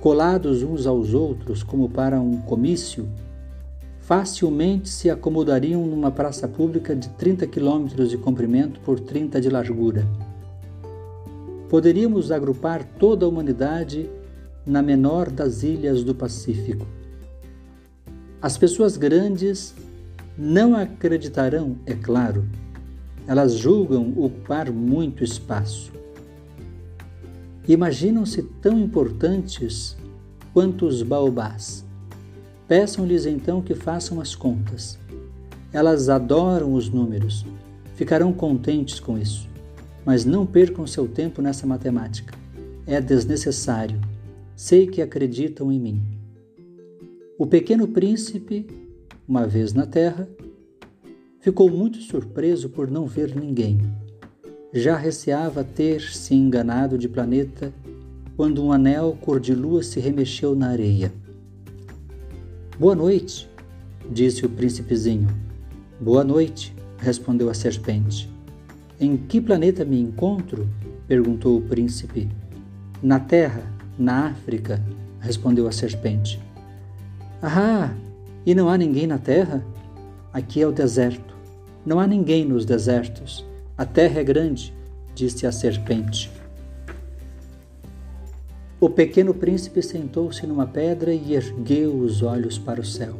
colados 0.00 0.64
uns 0.64 0.84
aos 0.84 1.14
outros 1.14 1.62
como 1.62 1.88
para 1.88 2.20
um 2.20 2.38
comício, 2.38 3.08
facilmente 4.00 4.88
se 4.88 5.08
acomodariam 5.08 5.86
numa 5.86 6.10
praça 6.10 6.48
pública 6.48 6.94
de 6.94 7.08
30 7.10 7.46
quilômetros 7.46 8.10
de 8.10 8.18
comprimento 8.18 8.80
por 8.80 8.98
30 8.98 9.40
de 9.40 9.48
largura. 9.48 10.04
Poderíamos 11.68 12.30
agrupar 12.30 12.84
toda 12.98 13.24
a 13.24 13.28
humanidade 13.28 14.08
na 14.64 14.82
menor 14.82 15.30
das 15.30 15.62
ilhas 15.62 16.02
do 16.02 16.14
Pacífico. 16.14 16.86
As 18.40 18.56
pessoas 18.56 18.96
grandes 18.96 19.74
não 20.36 20.74
acreditarão, 20.76 21.76
é 21.86 21.94
claro, 21.94 22.44
elas 23.26 23.54
julgam 23.54 24.12
ocupar 24.16 24.70
muito 24.70 25.24
espaço 25.24 25.96
imaginam-se 27.68 28.42
tão 28.42 28.78
importantes 28.78 29.96
quanto 30.52 30.86
os 30.86 31.02
baobás. 31.02 31.84
Peçam-lhes 32.68 33.26
então 33.26 33.60
que 33.60 33.74
façam 33.74 34.20
as 34.20 34.34
contas. 34.34 34.98
Elas 35.72 36.08
adoram 36.08 36.74
os 36.74 36.88
números, 36.88 37.44
ficarão 37.94 38.32
contentes 38.32 39.00
com 39.00 39.18
isso. 39.18 39.48
Mas 40.06 40.24
não 40.24 40.46
percam 40.46 40.86
seu 40.86 41.06
tempo 41.06 41.42
nessa 41.42 41.66
matemática. 41.66 42.32
É 42.86 42.98
desnecessário. 42.98 44.00
Sei 44.56 44.86
que 44.86 45.02
acreditam 45.02 45.70
em 45.70 45.78
mim. 45.78 46.02
O 47.36 47.46
pequeno 47.46 47.86
príncipe, 47.86 48.66
uma 49.28 49.46
vez 49.46 49.74
na 49.74 49.84
terra, 49.84 50.26
ficou 51.40 51.68
muito 51.68 51.98
surpreso 51.98 52.70
por 52.70 52.90
não 52.90 53.04
ver 53.04 53.36
ninguém 53.36 53.78
já 54.78 54.94
receava 54.96 55.64
ter 55.64 56.02
se 56.02 56.34
enganado 56.34 56.98
de 56.98 57.08
planeta 57.08 57.72
quando 58.36 58.62
um 58.62 58.72
anel 58.72 59.16
cor 59.20 59.40
de 59.40 59.54
lua 59.54 59.82
se 59.82 59.98
remexeu 59.98 60.54
na 60.54 60.68
areia. 60.68 61.12
Boa 62.78 62.94
noite, 62.94 63.48
disse 64.10 64.44
o 64.44 64.50
príncipezinho. 64.50 65.28
Boa 65.98 66.22
noite, 66.22 66.74
respondeu 66.98 67.48
a 67.48 67.54
serpente. 67.54 68.30
Em 68.98 69.16
que 69.16 69.40
planeta 69.40 69.84
me 69.84 70.00
encontro? 70.00 70.68
perguntou 71.06 71.58
o 71.58 71.62
príncipe. 71.62 72.28
Na 73.02 73.20
Terra, 73.20 73.62
na 73.98 74.28
África, 74.28 74.82
respondeu 75.20 75.68
a 75.68 75.72
serpente. 75.72 76.40
Ah, 77.42 77.94
e 78.44 78.54
não 78.54 78.68
há 78.68 78.78
ninguém 78.78 79.06
na 79.06 79.18
Terra? 79.18 79.64
Aqui 80.32 80.62
é 80.62 80.66
o 80.66 80.72
deserto. 80.72 81.36
Não 81.84 82.00
há 82.00 82.06
ninguém 82.06 82.44
nos 82.44 82.64
desertos. 82.64 83.44
A 83.78 83.84
terra 83.84 84.20
é 84.20 84.24
grande, 84.24 84.74
disse 85.14 85.46
a 85.46 85.52
serpente. 85.52 86.30
O 88.80 88.88
pequeno 88.88 89.34
príncipe 89.34 89.82
sentou-se 89.82 90.46
numa 90.46 90.66
pedra 90.66 91.12
e 91.12 91.34
ergueu 91.34 91.96
os 91.98 92.22
olhos 92.22 92.58
para 92.58 92.80
o 92.80 92.84
céu. 92.84 93.14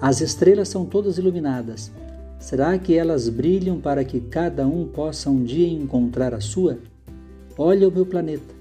As 0.00 0.20
estrelas 0.20 0.68
são 0.68 0.84
todas 0.84 1.18
iluminadas. 1.18 1.90
Será 2.38 2.78
que 2.78 2.94
elas 2.94 3.28
brilham 3.28 3.80
para 3.80 4.04
que 4.04 4.20
cada 4.20 4.66
um 4.66 4.86
possa 4.86 5.28
um 5.28 5.42
dia 5.42 5.68
encontrar 5.68 6.32
a 6.32 6.40
sua? 6.40 6.78
Olha 7.56 7.88
o 7.88 7.92
meu 7.92 8.06
planeta. 8.06 8.54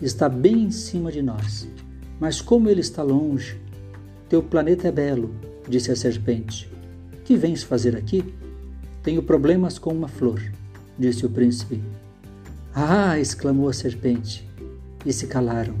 Está 0.00 0.28
bem 0.28 0.64
em 0.64 0.70
cima 0.70 1.10
de 1.10 1.20
nós. 1.20 1.68
Mas 2.20 2.40
como 2.40 2.68
ele 2.68 2.80
está 2.80 3.02
longe? 3.02 3.60
Teu 4.28 4.42
planeta 4.42 4.88
é 4.88 4.92
belo, 4.92 5.34
disse 5.68 5.90
a 5.90 5.96
serpente. 5.96 6.70
Que 7.24 7.36
vens 7.36 7.62
fazer 7.62 7.96
aqui? 7.96 8.24
Tenho 9.02 9.22
problemas 9.22 9.78
com 9.78 9.92
uma 9.92 10.08
flor, 10.08 10.40
disse 10.98 11.26
o 11.26 11.30
príncipe. 11.30 11.82
Ah! 12.74 13.18
exclamou 13.18 13.68
a 13.68 13.72
serpente, 13.72 14.48
e 15.04 15.12
se 15.12 15.26
calaram. 15.26 15.74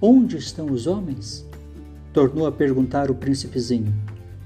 Onde 0.00 0.36
estão 0.36 0.66
os 0.66 0.86
homens? 0.86 1.44
Tornou 2.12 2.46
a 2.46 2.52
perguntar 2.52 3.10
o 3.10 3.14
príncipezinho. 3.14 3.92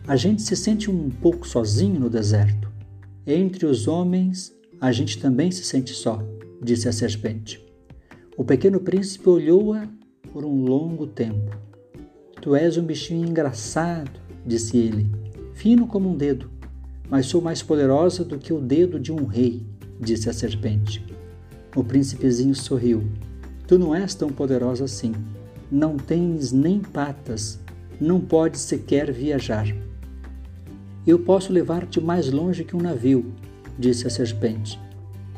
A 0.07 0.17
gente 0.17 0.43
se 0.43 0.57
sente 0.57 0.91
um 0.91 1.11
pouco 1.11 1.47
sozinho 1.47 1.99
no 1.99 2.11
deserto. 2.11 2.71
Entre 3.27 3.67
os 3.67 3.87
homens, 3.87 4.53
a 4.81 4.91
gente 4.91 5.19
também 5.19 5.51
se 5.51 5.65
sente 5.65 5.93
só, 5.93 6.23
disse 6.63 6.89
a 6.89 6.93
serpente. 6.93 7.65
O 8.37 8.45
pequeno 8.45 8.81
príncipe 8.81 9.29
olhou-a 9.29 9.89
por 10.33 10.45
um 10.45 10.65
longo 10.65 11.07
tempo. 11.07 11.57
Tu 12.41 12.57
és 12.57 12.77
um 12.77 12.83
bichinho 12.83 13.29
engraçado, 13.29 14.21
disse 14.45 14.77
ele, 14.77 15.11
fino 15.55 15.87
como 15.87 16.11
um 16.11 16.17
dedo 16.17 16.53
mas 17.13 17.27
sou 17.27 17.43
mais 17.43 17.63
poderosa 17.63 18.25
do 18.25 18.39
que 18.39 18.55
o 18.55 18.59
dedo 18.59 18.99
de 18.99 19.13
um 19.13 19.27
rei, 19.27 19.67
disse 20.01 20.31
a 20.31 20.33
serpente. 20.33 21.05
O 21.77 21.85
príncipezinho 21.85 22.55
sorriu. 22.55 23.07
Tu 23.67 23.79
não 23.79 23.95
és 23.95 24.15
tão 24.15 24.31
poderosa 24.31 24.87
assim, 24.87 25.13
não 25.71 25.99
tens 25.99 26.53
nem 26.53 26.81
patas, 26.81 27.61
não 28.01 28.19
podes 28.19 28.63
sequer 28.63 29.13
viajar. 29.13 29.67
Eu 31.05 31.19
posso 31.19 31.53
levar-te 31.53 32.01
mais 32.01 32.31
longe 32.31 32.63
que 32.63 32.77
um 32.77 32.81
navio, 32.81 33.33
disse 33.77 34.07
a 34.07 34.11
serpente. 34.11 34.79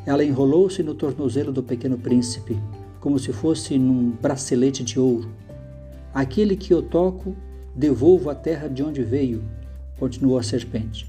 Ela 0.05 0.23
enrolou-se 0.23 0.83
no 0.83 0.95
tornozelo 0.95 1.51
do 1.51 1.63
pequeno 1.63 1.97
príncipe, 1.97 2.59
como 3.01 3.19
se 3.19 3.33
fosse 3.33 3.79
num 3.79 4.11
bracelete 4.11 4.85
de 4.85 5.01
ouro. 5.01 5.31
Aquele 6.13 6.55
que 6.55 6.75
eu 6.75 6.83
toco, 6.83 7.35
devolvo 7.75 8.29
à 8.29 8.35
terra 8.35 8.69
de 8.69 8.83
onde 8.83 9.03
veio, 9.03 9.43
continuou 9.99 10.39
a 10.39 10.43
serpente. 10.43 11.07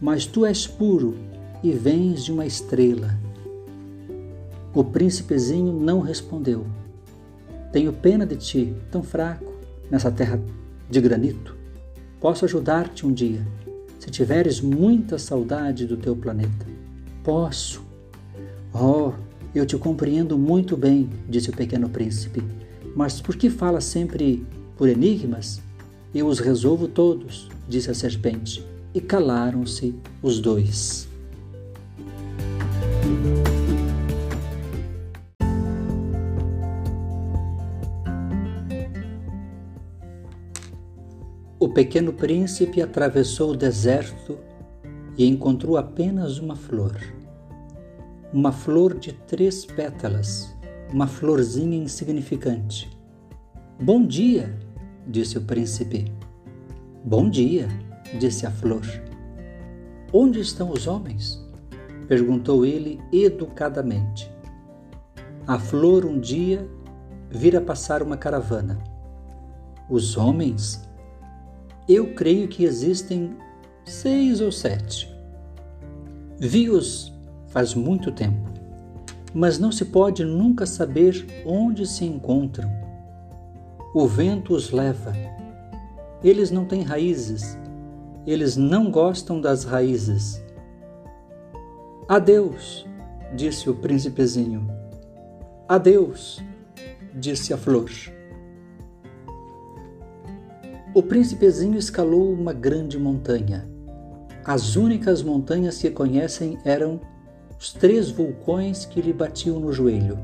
Mas 0.00 0.26
tu 0.26 0.44
és 0.44 0.66
puro 0.66 1.14
e 1.62 1.70
vens 1.70 2.24
de 2.24 2.32
uma 2.32 2.44
estrela. 2.44 3.16
O 4.74 4.82
príncipezinho 4.82 5.72
não 5.72 6.00
respondeu. 6.00 6.66
Tenho 7.70 7.92
pena 7.92 8.26
de 8.26 8.34
ti, 8.34 8.74
tão 8.90 9.04
fraco, 9.04 9.52
nessa 9.88 10.10
terra 10.10 10.42
de 10.90 11.00
granito. 11.00 11.56
Posso 12.20 12.44
ajudar-te 12.44 13.06
um 13.06 13.12
dia, 13.12 13.46
se 14.02 14.10
tiveres 14.10 14.60
muita 14.60 15.16
saudade 15.16 15.86
do 15.86 15.96
teu 15.96 16.16
planeta. 16.16 16.66
Posso. 17.22 17.84
Oh, 18.74 19.12
eu 19.54 19.64
te 19.64 19.76
compreendo 19.76 20.36
muito 20.36 20.76
bem, 20.76 21.08
disse 21.28 21.50
o 21.50 21.52
pequeno 21.56 21.88
príncipe. 21.88 22.42
Mas 22.96 23.20
por 23.20 23.36
que 23.36 23.48
fala 23.48 23.80
sempre 23.80 24.44
por 24.76 24.88
enigmas? 24.88 25.62
Eu 26.12 26.26
os 26.26 26.40
resolvo 26.40 26.88
todos, 26.88 27.48
disse 27.68 27.92
a 27.92 27.94
serpente. 27.94 28.66
E 28.92 29.00
calaram-se 29.00 29.94
os 30.20 30.40
dois. 30.40 31.06
O 41.62 41.68
pequeno 41.68 42.12
príncipe 42.12 42.82
atravessou 42.82 43.52
o 43.52 43.56
deserto 43.56 44.36
e 45.16 45.24
encontrou 45.24 45.76
apenas 45.76 46.40
uma 46.40 46.56
flor. 46.56 47.00
Uma 48.32 48.50
flor 48.50 48.98
de 48.98 49.12
três 49.12 49.64
pétalas, 49.64 50.52
uma 50.92 51.06
florzinha 51.06 51.78
insignificante. 51.78 52.90
Bom 53.80 54.04
dia, 54.04 54.52
disse 55.06 55.38
o 55.38 55.42
príncipe. 55.42 56.12
Bom 57.04 57.30
dia, 57.30 57.68
disse 58.18 58.44
a 58.44 58.50
flor. 58.50 58.82
Onde 60.12 60.40
estão 60.40 60.68
os 60.68 60.88
homens? 60.88 61.48
perguntou 62.08 62.66
ele 62.66 63.00
educadamente. 63.12 64.28
A 65.46 65.60
flor 65.60 66.04
um 66.04 66.18
dia 66.18 66.68
vira 67.30 67.60
passar 67.60 68.02
uma 68.02 68.16
caravana. 68.16 68.82
Os 69.88 70.16
homens 70.16 70.90
eu 71.88 72.14
creio 72.14 72.48
que 72.48 72.64
existem 72.64 73.36
seis 73.84 74.40
ou 74.40 74.52
sete. 74.52 75.12
Vi-os 76.38 77.12
faz 77.48 77.74
muito 77.74 78.10
tempo, 78.12 78.50
mas 79.34 79.58
não 79.58 79.72
se 79.72 79.84
pode 79.86 80.24
nunca 80.24 80.66
saber 80.66 81.44
onde 81.44 81.86
se 81.86 82.04
encontram. 82.04 82.70
O 83.94 84.06
vento 84.06 84.54
os 84.54 84.70
leva. 84.70 85.12
Eles 86.24 86.50
não 86.50 86.64
têm 86.64 86.82
raízes. 86.82 87.58
Eles 88.26 88.56
não 88.56 88.90
gostam 88.90 89.40
das 89.40 89.64
raízes. 89.64 90.42
Adeus, 92.08 92.86
disse 93.34 93.68
o 93.68 93.74
príncipezinho. 93.74 94.66
Adeus, 95.68 96.42
disse 97.14 97.52
a 97.52 97.56
flor. 97.56 97.90
O 100.94 101.02
príncipezinho 101.02 101.78
escalou 101.78 102.30
uma 102.30 102.52
grande 102.52 102.98
montanha. 102.98 103.66
As 104.44 104.76
únicas 104.76 105.22
montanhas 105.22 105.78
que 105.78 105.90
conhecem 105.90 106.58
eram 106.66 107.00
os 107.58 107.72
três 107.72 108.10
vulcões 108.10 108.84
que 108.84 109.00
lhe 109.00 109.12
batiam 109.12 109.58
no 109.58 109.72
joelho. 109.72 110.18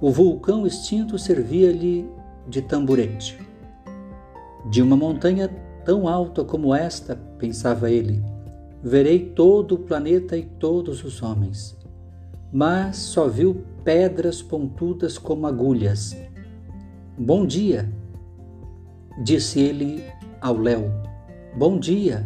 O 0.00 0.10
vulcão 0.10 0.66
extinto 0.66 1.16
servia-lhe 1.16 2.10
de 2.48 2.60
tamborete. 2.60 3.38
De 4.68 4.82
uma 4.82 4.96
montanha 4.96 5.48
tão 5.84 6.08
alta 6.08 6.42
como 6.42 6.74
esta, 6.74 7.14
pensava 7.38 7.88
ele, 7.88 8.24
verei 8.82 9.26
todo 9.26 9.76
o 9.76 9.78
planeta 9.78 10.36
e 10.36 10.42
todos 10.42 11.04
os 11.04 11.22
homens. 11.22 11.78
Mas 12.52 12.96
só 12.96 13.28
viu 13.28 13.64
pedras 13.84 14.42
pontudas 14.42 15.16
como 15.16 15.46
agulhas. 15.46 16.16
Bom 17.16 17.46
dia, 17.46 17.88
Disse 19.18 19.60
ele 19.60 20.04
ao 20.40 20.56
Léo: 20.56 20.90
Bom 21.56 21.78
dia, 21.78 22.24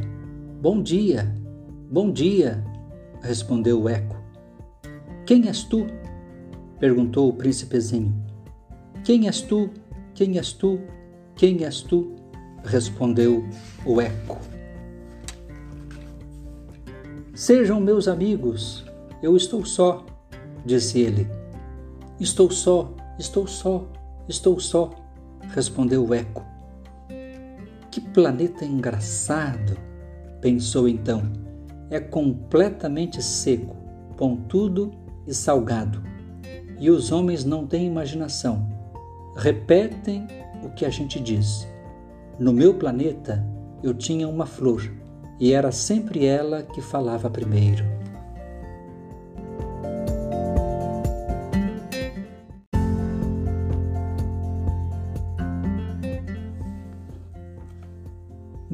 bom 0.60 0.82
dia, 0.82 1.34
bom 1.90 2.10
dia, 2.12 2.62
respondeu 3.22 3.82
o 3.82 3.88
eco. 3.88 4.16
Quem 5.26 5.48
és 5.48 5.64
tu? 5.64 5.86
perguntou 6.78 7.30
o 7.30 7.32
príncipezinho. 7.32 8.14
Quem 9.02 9.26
és 9.26 9.40
tu? 9.40 9.70
Quem 10.14 10.36
és 10.36 10.52
tu? 10.52 10.78
Quem 11.34 11.64
és 11.64 11.80
tu? 11.80 12.14
respondeu 12.64 13.44
o 13.84 14.00
eco. 14.00 14.38
Sejam 17.34 17.80
meus 17.80 18.08
amigos, 18.08 18.84
eu 19.22 19.36
estou 19.36 19.64
só, 19.64 20.04
disse 20.64 21.00
ele. 21.00 21.28
Estou 22.20 22.50
só, 22.50 22.94
estou 23.18 23.46
só, 23.46 23.86
estou 24.28 24.60
só, 24.60 24.90
respondeu 25.48 26.06
o 26.06 26.14
eco. 26.14 26.53
Que 27.94 28.00
planeta 28.00 28.64
engraçado! 28.64 29.78
pensou 30.40 30.88
então. 30.88 31.22
É 31.88 32.00
completamente 32.00 33.22
seco, 33.22 33.76
pontudo 34.16 34.90
e 35.28 35.32
salgado. 35.32 36.02
E 36.80 36.90
os 36.90 37.12
homens 37.12 37.44
não 37.44 37.68
têm 37.68 37.86
imaginação. 37.86 38.68
Repetem 39.36 40.26
o 40.64 40.70
que 40.70 40.84
a 40.84 40.90
gente 40.90 41.20
diz. 41.20 41.68
No 42.36 42.52
meu 42.52 42.74
planeta 42.74 43.46
eu 43.80 43.94
tinha 43.94 44.26
uma 44.26 44.44
flor 44.44 44.82
e 45.38 45.52
era 45.52 45.70
sempre 45.70 46.26
ela 46.26 46.64
que 46.64 46.80
falava 46.80 47.30
primeiro. 47.30 47.84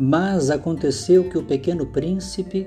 Mas 0.03 0.49
aconteceu 0.49 1.29
que 1.29 1.37
o 1.37 1.43
pequeno 1.43 1.85
príncipe, 1.85 2.67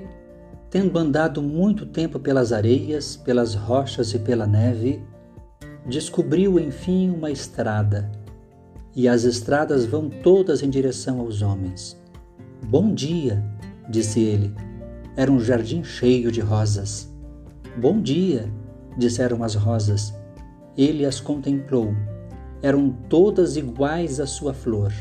tendo 0.70 0.96
andado 0.96 1.42
muito 1.42 1.84
tempo 1.84 2.20
pelas 2.20 2.52
areias, 2.52 3.16
pelas 3.16 3.56
rochas 3.56 4.14
e 4.14 4.20
pela 4.20 4.46
neve, 4.46 5.02
descobriu 5.84 6.60
enfim 6.60 7.10
uma 7.10 7.32
estrada. 7.32 8.08
E 8.94 9.08
as 9.08 9.24
estradas 9.24 9.84
vão 9.84 10.08
todas 10.08 10.62
em 10.62 10.70
direção 10.70 11.18
aos 11.18 11.42
homens. 11.42 12.00
Bom 12.68 12.94
dia, 12.94 13.42
disse 13.90 14.20
ele. 14.20 14.54
Era 15.16 15.32
um 15.32 15.40
jardim 15.40 15.82
cheio 15.82 16.30
de 16.30 16.40
rosas. 16.40 17.12
Bom 17.76 18.00
dia, 18.00 18.48
disseram 18.96 19.42
as 19.42 19.56
rosas. 19.56 20.14
Ele 20.78 21.04
as 21.04 21.18
contemplou. 21.18 21.96
Eram 22.62 22.90
todas 23.08 23.56
iguais 23.56 24.20
à 24.20 24.26
sua 24.28 24.54
flor. 24.54 24.92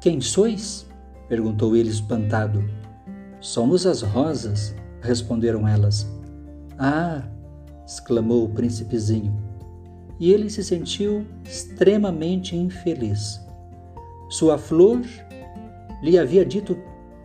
Quem 0.00 0.20
sois? 0.20 0.87
Perguntou 1.28 1.76
ele 1.76 1.90
espantado. 1.90 2.64
Somos 3.40 3.86
as 3.86 4.02
rosas, 4.02 4.74
responderam 5.00 5.66
elas. 5.66 6.06
Ah! 6.78 7.22
exclamou 7.86 8.44
o 8.44 8.48
príncipezinho. 8.50 9.34
E 10.20 10.32
ele 10.32 10.50
se 10.50 10.62
sentiu 10.62 11.24
extremamente 11.44 12.56
infeliz. 12.56 13.40
Sua 14.28 14.58
flor 14.58 15.00
lhe 16.02 16.18
havia 16.18 16.44
dito 16.44 16.76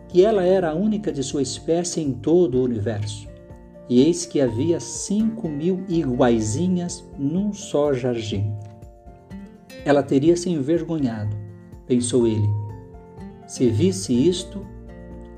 que 0.08 0.24
ela 0.24 0.44
era 0.44 0.70
a 0.70 0.74
única 0.74 1.12
de 1.12 1.22
sua 1.22 1.42
espécie 1.42 2.00
em 2.00 2.12
todo 2.12 2.58
o 2.58 2.62
universo. 2.62 3.28
E 3.88 4.00
eis 4.00 4.24
que 4.24 4.40
havia 4.40 4.80
cinco 4.80 5.48
mil 5.48 5.84
iguaizinhas 5.88 7.04
num 7.18 7.52
só 7.52 7.92
jardim. 7.92 8.54
Ela 9.84 10.02
teria 10.02 10.36
se 10.36 10.48
envergonhado, 10.48 11.36
pensou 11.86 12.26
ele, 12.26 12.48
se 13.46 13.68
visse 13.68 14.12
isto, 14.12 14.64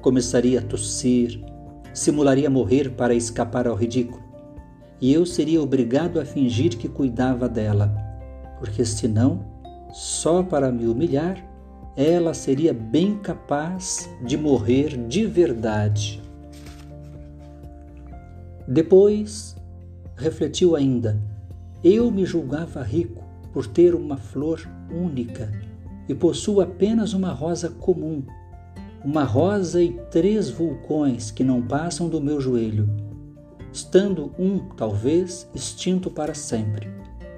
começaria 0.01 0.61
a 0.61 0.63
tossir, 0.63 1.41
simularia 1.93 2.49
morrer 2.49 2.91
para 2.91 3.15
escapar 3.15 3.67
ao 3.67 3.75
ridículo, 3.75 4.23
e 5.01 5.13
eu 5.13 5.27
seria 5.27 5.61
obrigado 5.61 6.21
a 6.21 6.25
fingir 6.25 6.77
que 6.77 6.89
cuidava 6.89 7.49
dela, 7.49 7.95
porque 8.59 8.85
senão, 8.85 9.45
só 9.93 10.43
para 10.43 10.71
me 10.71 10.87
humilhar, 10.87 11.37
ela 11.97 12.35
seria 12.35 12.73
bem 12.73 13.19
capaz 13.19 14.09
de 14.23 14.37
morrer 14.37 14.97
de 15.09 15.27
verdade. 15.27 16.23
Depois, 18.69 19.57
refletiu 20.17 20.77
ainda: 20.77 21.19
eu 21.83 22.11
me 22.11 22.25
julgava 22.25 22.83
rico 22.83 23.25
por 23.53 23.67
ter 23.67 23.95
uma 23.95 24.17
flor 24.17 24.61
única 24.91 25.51
e 26.09 26.15
possuo 26.15 26.61
apenas 26.61 27.13
uma 27.13 27.33
rosa 27.33 27.69
comum, 27.71 28.23
uma 29.05 29.25
rosa 29.25 29.83
e 29.83 29.93
três 30.11 30.51
vulcões 30.51 31.31
que 31.31 31.45
não 31.45 31.63
passam 31.63 32.09
do 32.09 32.21
meu 32.21 32.41
joelho, 32.41 32.89
estando 33.73 34.33
um, 34.39 34.59
talvez, 34.77 35.49
extinto 35.55 36.11
para 36.11 36.35
sempre. 36.35 36.89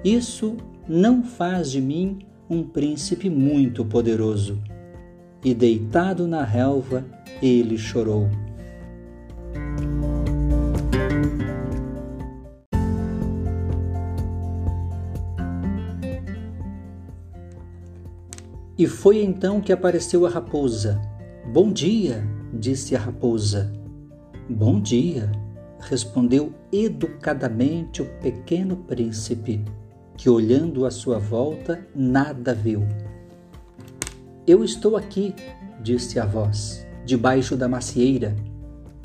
Isso 0.03 0.55
não 0.87 1.23
faz 1.23 1.69
de 1.69 1.81
mim 1.81 2.19
um 2.49 2.63
príncipe 2.63 3.29
muito 3.29 3.85
poderoso. 3.85 4.57
E 5.43 5.53
deitado 5.53 6.27
na 6.27 6.43
relva, 6.43 7.05
ele 7.41 7.77
chorou. 7.77 8.27
E 18.79 18.87
foi 18.87 19.21
então 19.21 19.59
que 19.59 19.73
apareceu 19.73 20.25
a 20.25 20.29
raposa. 20.29 21.01
Bom 21.51 21.69
dia, 21.69 22.25
disse 22.53 22.95
a 22.95 22.99
raposa. 22.99 23.73
Bom 24.49 24.79
dia, 24.79 25.29
respondeu 25.81 26.53
educadamente 26.71 28.01
o 28.01 28.05
pequeno 28.21 28.77
príncipe, 28.77 29.65
que 30.15 30.29
olhando 30.29 30.85
à 30.85 30.91
sua 30.91 31.19
volta 31.19 31.85
nada 31.93 32.53
viu. 32.53 32.87
Eu 34.47 34.63
estou 34.63 34.95
aqui, 34.95 35.35
disse 35.83 36.17
a 36.17 36.25
voz, 36.25 36.87
debaixo 37.05 37.57
da 37.57 37.67
macieira. 37.67 38.33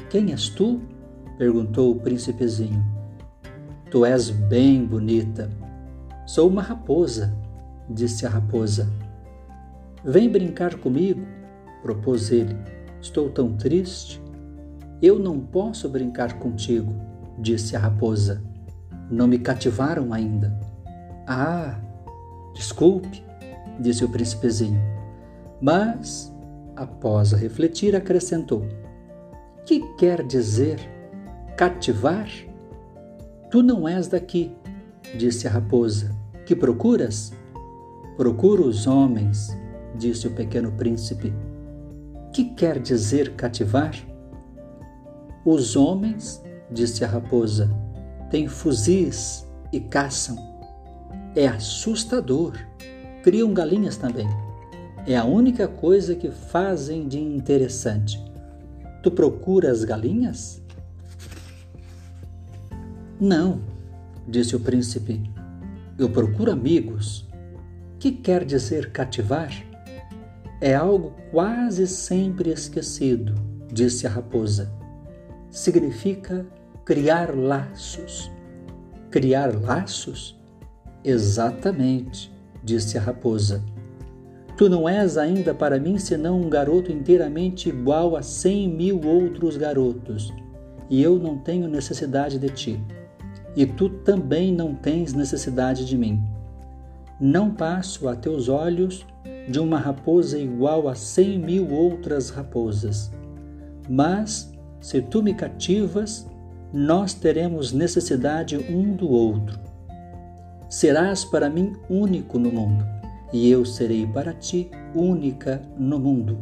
Quem 0.08 0.30
és 0.30 0.48
tu? 0.48 0.80
perguntou 1.36 1.90
o 1.90 1.98
príncipezinho. 1.98 2.80
Tu 3.90 4.04
és 4.04 4.30
bem 4.30 4.86
bonita. 4.86 5.50
Sou 6.28 6.48
uma 6.48 6.62
raposa, 6.62 7.36
disse 7.90 8.24
a 8.24 8.28
raposa. 8.28 8.88
Vem 10.06 10.28
brincar 10.28 10.74
comigo, 10.74 11.26
propôs 11.80 12.30
ele. 12.30 12.54
Estou 13.00 13.30
tão 13.30 13.56
triste. 13.56 14.22
Eu 15.00 15.18
não 15.18 15.40
posso 15.40 15.88
brincar 15.88 16.38
contigo, 16.38 16.94
disse 17.38 17.74
a 17.74 17.78
raposa. 17.78 18.44
Não 19.10 19.26
me 19.26 19.38
cativaram 19.38 20.12
ainda. 20.12 20.54
Ah, 21.26 21.80
desculpe, 22.54 23.24
disse 23.80 24.04
o 24.04 24.08
príncipezinho. 24.10 24.78
Mas, 25.58 26.30
após 26.76 27.32
refletir, 27.32 27.96
acrescentou: 27.96 28.62
Que 29.64 29.80
quer 29.96 30.22
dizer 30.22 30.78
cativar? 31.56 32.28
Tu 33.50 33.62
não 33.62 33.88
és 33.88 34.08
daqui, 34.08 34.54
disse 35.16 35.48
a 35.48 35.50
raposa. 35.50 36.14
Que 36.44 36.54
procuras? 36.54 37.32
Procuro 38.18 38.66
os 38.66 38.86
homens, 38.86 39.56
disse 39.94 40.26
o 40.26 40.34
pequeno 40.34 40.72
príncipe. 40.72 41.32
Que 42.32 42.44
quer 42.44 42.78
dizer 42.80 43.34
cativar? 43.34 43.94
Os 45.44 45.76
homens, 45.76 46.42
disse 46.70 47.04
a 47.04 47.08
raposa, 47.08 47.70
têm 48.30 48.48
fuzis 48.48 49.46
e 49.72 49.80
caçam. 49.80 50.36
É 51.36 51.46
assustador. 51.46 52.54
Criam 53.22 53.52
galinhas 53.52 53.96
também. 53.96 54.26
É 55.06 55.16
a 55.16 55.24
única 55.24 55.68
coisa 55.68 56.14
que 56.14 56.30
fazem 56.30 57.06
de 57.06 57.18
interessante. 57.18 58.22
Tu 59.02 59.10
procuras 59.10 59.84
galinhas? 59.84 60.62
Não, 63.20 63.60
disse 64.26 64.56
o 64.56 64.60
príncipe. 64.60 65.22
Eu 65.98 66.08
procuro 66.08 66.50
amigos. 66.50 67.28
Que 67.98 68.10
quer 68.12 68.44
dizer 68.44 68.90
cativar? 68.92 69.50
É 70.64 70.74
algo 70.74 71.12
quase 71.30 71.86
sempre 71.86 72.48
esquecido, 72.48 73.34
disse 73.70 74.06
a 74.06 74.10
raposa. 74.10 74.72
Significa 75.50 76.46
criar 76.86 77.36
laços. 77.36 78.30
Criar 79.10 79.54
laços? 79.54 80.40
Exatamente, 81.04 82.32
disse 82.62 82.96
a 82.96 83.00
raposa. 83.02 83.62
Tu 84.56 84.70
não 84.70 84.88
és 84.88 85.18
ainda 85.18 85.52
para 85.52 85.78
mim 85.78 85.98
senão 85.98 86.40
um 86.40 86.48
garoto 86.48 86.90
inteiramente 86.90 87.68
igual 87.68 88.16
a 88.16 88.22
cem 88.22 88.66
mil 88.66 89.02
outros 89.06 89.58
garotos, 89.58 90.32
e 90.88 91.02
eu 91.02 91.18
não 91.18 91.36
tenho 91.36 91.68
necessidade 91.68 92.38
de 92.38 92.48
ti. 92.48 92.80
E 93.54 93.66
tu 93.66 93.90
também 93.90 94.50
não 94.50 94.74
tens 94.74 95.12
necessidade 95.12 95.84
de 95.84 95.98
mim. 95.98 96.24
Não 97.20 97.50
passo 97.50 98.08
a 98.08 98.16
teus 98.16 98.48
olhos 98.48 99.04
de 99.48 99.58
uma 99.58 99.78
raposa 99.78 100.38
igual 100.38 100.88
a 100.88 100.94
cem 100.94 101.38
mil 101.38 101.70
outras 101.70 102.30
raposas. 102.30 103.12
Mas, 103.88 104.52
se 104.80 105.00
tu 105.02 105.22
me 105.22 105.34
cativas, 105.34 106.26
nós 106.72 107.14
teremos 107.14 107.72
necessidade 107.72 108.56
um 108.56 108.94
do 108.94 109.08
outro. 109.08 109.58
Serás 110.68 111.24
para 111.24 111.48
mim 111.48 111.74
único 111.88 112.38
no 112.38 112.50
mundo, 112.50 112.84
e 113.32 113.50
eu 113.50 113.64
serei 113.64 114.06
para 114.06 114.32
ti 114.32 114.70
única 114.94 115.62
no 115.78 115.98
mundo. 115.98 116.38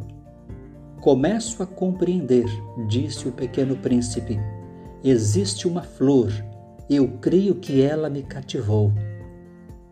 Começo 1.01 1.61
a 1.61 1.67
compreender, 1.67 2.45
disse 2.87 3.27
o 3.27 3.31
pequeno 3.31 3.75
príncipe. 3.75 4.39
Existe 5.03 5.67
uma 5.67 5.83
flor, 5.83 6.31
eu 6.89 7.07
creio 7.19 7.55
que 7.55 7.81
ela 7.81 8.09
me 8.09 8.23
cativou. 8.23 8.91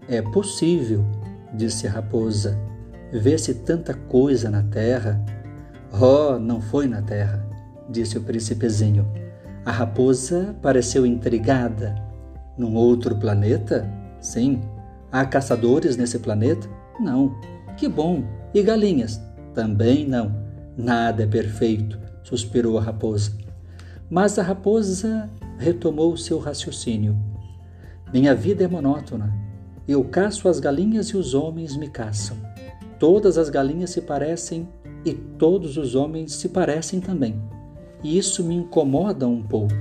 É 0.08 0.22
possível, 0.22 1.06
disse 1.54 1.86
a 1.86 1.92
raposa 1.92 2.71
Vê-se 3.12 3.54
tanta 3.54 3.94
coisa 3.94 4.50
na 4.50 4.64
terra. 4.64 5.24
Oh, 5.92 6.40
não 6.40 6.62
foi 6.62 6.88
na 6.88 7.02
terra, 7.02 7.46
disse 7.90 8.18
o 8.18 8.24
príncipezinho. 8.24 9.06
A 9.66 9.72
raposa 9.72 10.56
pareceu 10.62 11.06
intrigada. 11.06 11.96
Num 12.58 12.76
outro 12.76 13.16
planeta? 13.16 13.88
Sim. 14.20 14.62
Há 15.12 15.26
caçadores 15.26 15.98
nesse 15.98 16.20
planeta? 16.20 16.68
Não. 17.00 17.36
Que 17.76 17.88
bom. 17.88 18.24
E 18.54 18.64
galinhas? 18.64 19.22
Também 19.54 20.08
não. 20.08 20.34
Nada 20.78 21.24
é 21.24 21.28
perfeito, 21.28 22.00
suspirou 22.24 22.78
a 22.78 22.82
raposa. 22.82 23.32
Mas 24.10 24.40
a 24.40 24.44
raposa 24.44 25.30
retomou 25.58 26.16
seu 26.16 26.40
raciocínio. 26.40 27.18
Minha 28.14 28.34
vida 28.34 28.64
é 28.64 28.68
monótona. 28.68 29.34
Eu 29.88 30.04
caço 30.06 30.48
as 30.48 30.60
galinhas 30.60 31.08
e 31.08 31.18
os 31.18 31.34
homens 31.34 31.76
me 31.76 31.90
caçam. 31.90 32.38
Todas 33.02 33.36
as 33.40 33.50
galinhas 33.50 33.90
se 33.90 34.00
parecem 34.00 34.70
e 35.04 35.12
todos 35.12 35.76
os 35.76 35.96
homens 35.96 36.36
se 36.36 36.50
parecem 36.50 37.00
também. 37.00 37.42
E 38.04 38.16
isso 38.16 38.44
me 38.44 38.54
incomoda 38.54 39.28
um 39.28 39.42
pouco. 39.42 39.74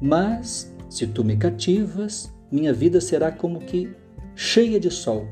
Mas, 0.00 0.74
se 0.90 1.06
tu 1.06 1.22
me 1.22 1.36
cativas, 1.36 2.34
minha 2.50 2.72
vida 2.72 3.00
será 3.00 3.30
como 3.30 3.60
que 3.60 3.94
cheia 4.34 4.80
de 4.80 4.90
sol. 4.90 5.28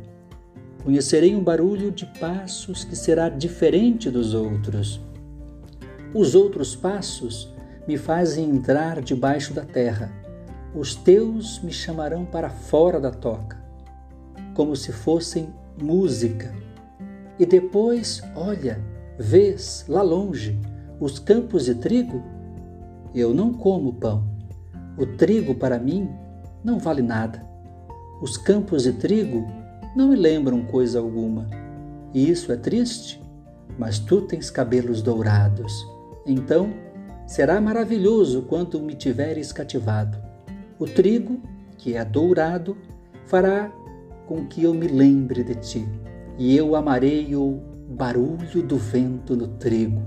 Conhecerei 0.85 1.35
um 1.35 1.43
barulho 1.43 1.91
de 1.91 2.07
passos 2.21 2.85
que 2.85 2.95
será 2.95 3.29
diferente 3.29 4.09
dos 4.09 4.33
outros. 4.33 5.01
Os 6.15 6.37
outros 6.37 6.77
passos 6.77 7.53
me 7.89 7.99
fazem 7.99 8.49
entrar 8.49 9.03
debaixo 9.03 9.53
da 9.53 9.65
terra. 9.65 10.13
Os 10.73 10.95
teus 10.95 11.61
me 11.61 11.73
chamarão 11.73 12.25
para 12.25 12.51
fora 12.51 13.01
da 13.01 13.11
toca, 13.11 13.61
como 14.55 14.77
se 14.77 14.93
fossem 14.93 15.53
música 15.77 16.70
e 17.41 17.47
depois, 17.47 18.21
olha, 18.37 18.79
vês 19.19 19.87
lá 19.89 20.03
longe 20.03 20.61
os 21.01 21.19
campos 21.19 21.65
de 21.65 21.75
trigo? 21.75 22.23
Eu 23.15 23.33
não 23.33 23.55
como 23.55 23.95
pão. 23.95 24.29
O 24.99 25.07
trigo 25.07 25.55
para 25.55 25.79
mim 25.79 26.11
não 26.63 26.79
vale 26.79 27.01
nada. 27.01 27.43
Os 28.21 28.37
campos 28.37 28.83
de 28.83 28.93
trigo 28.93 29.47
não 29.97 30.09
me 30.09 30.17
lembram 30.17 30.67
coisa 30.67 30.99
alguma. 30.99 31.49
E 32.13 32.29
isso 32.29 32.53
é 32.53 32.57
triste, 32.57 33.23
mas 33.79 33.99
tu 33.99 34.21
tens 34.21 34.51
cabelos 34.51 35.01
dourados. 35.01 35.73
Então 36.27 36.71
será 37.27 37.59
maravilhoso 37.59 38.43
quando 38.43 38.79
me 38.81 38.95
tiveres 38.95 39.51
cativado. 39.51 40.19
O 40.79 40.85
trigo, 40.85 41.41
que 41.79 41.95
é 41.95 42.05
dourado, 42.05 42.77
fará 43.25 43.73
com 44.27 44.45
que 44.45 44.63
eu 44.63 44.75
me 44.75 44.89
lembre 44.89 45.43
de 45.43 45.55
ti 45.55 45.89
e 46.41 46.57
eu 46.57 46.75
amarei 46.75 47.37
o 47.37 47.61
barulho 47.91 48.63
do 48.63 48.79
vento 48.79 49.37
no 49.37 49.47
trigo. 49.47 50.01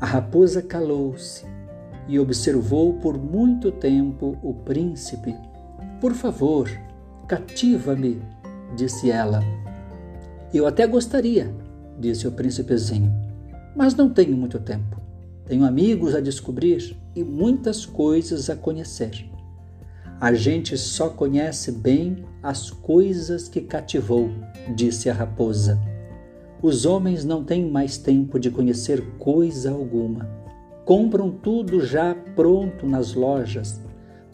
A 0.00 0.06
raposa 0.06 0.62
calou-se 0.62 1.44
e 2.06 2.16
observou 2.16 2.94
por 2.94 3.18
muito 3.18 3.72
tempo 3.72 4.38
o 4.40 4.54
príncipe. 4.54 5.34
Por 6.00 6.14
favor, 6.14 6.70
cativa-me, 7.26 8.22
disse 8.76 9.10
ela. 9.10 9.40
Eu 10.54 10.64
até 10.64 10.86
gostaria, 10.86 11.52
disse 11.98 12.28
o 12.28 12.30
príncipezinho, 12.30 13.12
mas 13.74 13.96
não 13.96 14.08
tenho 14.08 14.36
muito 14.36 14.60
tempo. 14.60 15.00
Tenho 15.44 15.64
amigos 15.64 16.14
a 16.14 16.20
descobrir 16.20 16.96
e 17.16 17.24
muitas 17.24 17.84
coisas 17.84 18.48
a 18.48 18.54
conhecer. 18.54 19.28
A 20.20 20.32
gente 20.32 20.78
só 20.78 21.08
conhece 21.08 21.72
bem 21.72 22.24
as 22.40 22.70
coisas 22.70 23.48
que 23.48 23.60
cativou, 23.60 24.30
disse 24.74 25.08
a 25.08 25.14
raposa. 25.14 25.80
Os 26.62 26.86
homens 26.86 27.24
não 27.24 27.44
têm 27.44 27.70
mais 27.70 27.98
tempo 27.98 28.38
de 28.38 28.50
conhecer 28.50 29.02
coisa 29.18 29.70
alguma. 29.70 30.28
Compram 30.84 31.30
tudo 31.30 31.84
já 31.84 32.14
pronto 32.34 32.86
nas 32.86 33.14
lojas, 33.14 33.80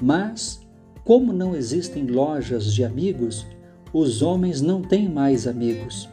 mas, 0.00 0.60
como 1.04 1.32
não 1.32 1.56
existem 1.56 2.06
lojas 2.06 2.72
de 2.72 2.84
amigos, 2.84 3.46
os 3.92 4.22
homens 4.22 4.60
não 4.60 4.82
têm 4.82 5.08
mais 5.08 5.46
amigos. 5.46 6.08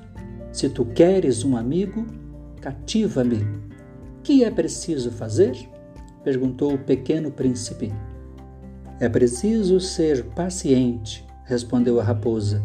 Se 0.51 0.67
tu 0.69 0.83
queres 0.85 1.43
um 1.43 1.55
amigo, 1.55 2.05
cativa-me. 2.61 3.45
Que 4.23 4.43
é 4.43 4.51
preciso 4.51 5.11
fazer? 5.11 5.55
perguntou 6.23 6.73
o 6.73 6.77
pequeno 6.77 7.31
príncipe. 7.31 7.93
É 8.99 9.07
preciso 9.07 9.79
ser 9.79 10.25
paciente, 10.31 11.25
respondeu 11.45 11.99
a 11.99 12.03
raposa. 12.03 12.61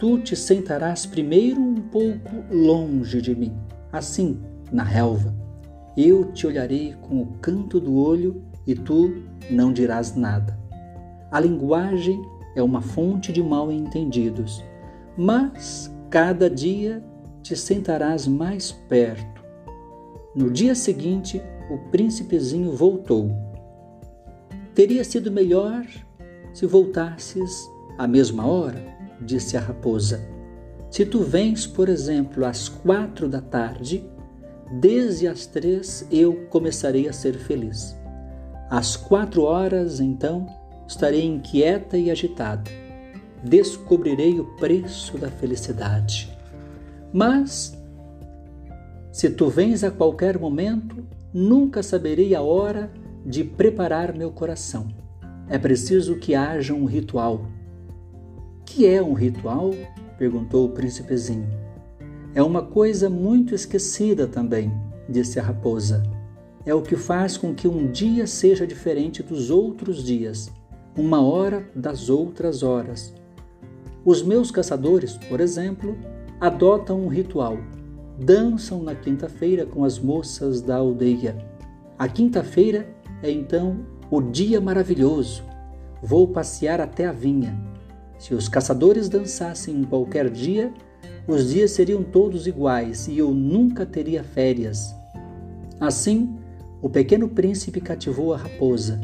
Tu 0.00 0.18
te 0.18 0.34
sentarás 0.34 1.06
primeiro 1.06 1.60
um 1.60 1.76
pouco 1.76 2.42
longe 2.50 3.22
de 3.22 3.36
mim, 3.36 3.54
assim, 3.92 4.40
na 4.72 4.82
relva. 4.82 5.32
Eu 5.96 6.32
te 6.32 6.44
olharei 6.46 6.96
com 7.02 7.22
o 7.22 7.26
canto 7.40 7.78
do 7.78 7.94
olho 7.96 8.42
e 8.66 8.74
tu 8.74 9.22
não 9.48 9.72
dirás 9.72 10.16
nada. 10.16 10.58
A 11.30 11.38
linguagem 11.38 12.20
é 12.56 12.62
uma 12.62 12.80
fonte 12.80 13.32
de 13.32 13.42
mal 13.42 13.70
entendidos, 13.70 14.64
mas 15.16 15.94
cada 16.08 16.50
dia 16.50 17.04
te 17.42 17.54
sentarás 17.54 18.26
mais 18.26 18.72
perto. 18.72 19.44
No 20.34 20.50
dia 20.50 20.74
seguinte, 20.74 21.40
o 21.70 21.78
príncipezinho 21.90 22.72
voltou 22.72 23.30
Teria 24.74 25.04
sido 25.04 25.30
melhor 25.30 25.84
se 26.54 26.64
voltasses 26.64 27.68
à 27.98 28.06
mesma 28.06 28.46
hora, 28.46 28.82
disse 29.20 29.56
a 29.56 29.60
raposa. 29.60 30.20
Se 30.90 31.06
tu 31.06 31.22
vens, 31.22 31.66
por 31.66 31.88
exemplo, 31.88 32.44
às 32.44 32.68
quatro 32.68 33.28
da 33.28 33.40
tarde, 33.40 34.04
desde 34.80 35.28
as 35.28 35.46
três 35.46 36.06
eu 36.10 36.46
começarei 36.48 37.08
a 37.08 37.12
ser 37.12 37.38
feliz. 37.38 37.96
Às 38.68 38.96
quatro 38.96 39.42
horas, 39.42 40.00
então, 40.00 40.46
estarei 40.86 41.24
inquieta 41.24 41.96
e 41.96 42.10
agitada. 42.10 42.70
Descobrirei 43.42 44.38
o 44.38 44.44
preço 44.56 45.16
da 45.16 45.30
felicidade. 45.30 46.36
Mas, 47.12 47.76
se 49.12 49.30
tu 49.30 49.48
vens 49.48 49.82
a 49.82 49.90
qualquer 49.90 50.38
momento, 50.38 51.04
nunca 51.32 51.82
saberei 51.82 52.34
a 52.34 52.42
hora 52.42 52.92
de 53.24 53.44
preparar 53.44 54.14
meu 54.16 54.30
coração. 54.30 54.88
É 55.48 55.58
preciso 55.58 56.16
que 56.16 56.34
haja 56.34 56.74
um 56.74 56.84
ritual. 56.84 57.44
Que 58.72 58.86
é 58.86 59.02
um 59.02 59.14
ritual? 59.14 59.74
perguntou 60.16 60.66
o 60.66 60.68
príncipezinho. 60.68 61.48
É 62.36 62.40
uma 62.40 62.62
coisa 62.62 63.10
muito 63.10 63.52
esquecida 63.52 64.28
também, 64.28 64.72
disse 65.08 65.40
a 65.40 65.42
raposa. 65.42 66.04
É 66.64 66.72
o 66.72 66.80
que 66.80 66.94
faz 66.94 67.36
com 67.36 67.52
que 67.52 67.66
um 67.66 67.90
dia 67.90 68.28
seja 68.28 68.64
diferente 68.64 69.24
dos 69.24 69.50
outros 69.50 70.04
dias, 70.04 70.52
uma 70.96 71.20
hora 71.20 71.68
das 71.74 72.08
outras 72.08 72.62
horas. 72.62 73.12
Os 74.04 74.22
meus 74.22 74.52
caçadores, 74.52 75.16
por 75.16 75.40
exemplo, 75.40 75.98
adotam 76.40 77.00
um 77.00 77.08
ritual. 77.08 77.58
Dançam 78.20 78.84
na 78.84 78.94
quinta-feira 78.94 79.66
com 79.66 79.84
as 79.84 79.98
moças 79.98 80.62
da 80.62 80.76
aldeia. 80.76 81.36
A 81.98 82.06
quinta-feira 82.06 82.88
é 83.20 83.32
então 83.32 83.84
o 84.08 84.22
dia 84.22 84.60
maravilhoso. 84.60 85.42
Vou 86.00 86.28
passear 86.28 86.80
até 86.80 87.04
a 87.06 87.12
vinha. 87.12 87.69
Se 88.20 88.32
os 88.32 88.48
caçadores 88.48 89.08
dançassem 89.08 89.74
em 89.74 89.82
qualquer 89.82 90.30
dia, 90.30 90.72
os 91.26 91.50
dias 91.50 91.72
seriam 91.72 92.04
todos 92.04 92.46
iguais 92.46 93.08
e 93.08 93.18
eu 93.18 93.34
nunca 93.34 93.84
teria 93.84 94.22
férias. 94.22 94.94
Assim, 95.80 96.38
o 96.80 96.88
pequeno 96.88 97.28
príncipe 97.28 97.80
cativou 97.80 98.32
a 98.32 98.36
raposa. 98.36 99.00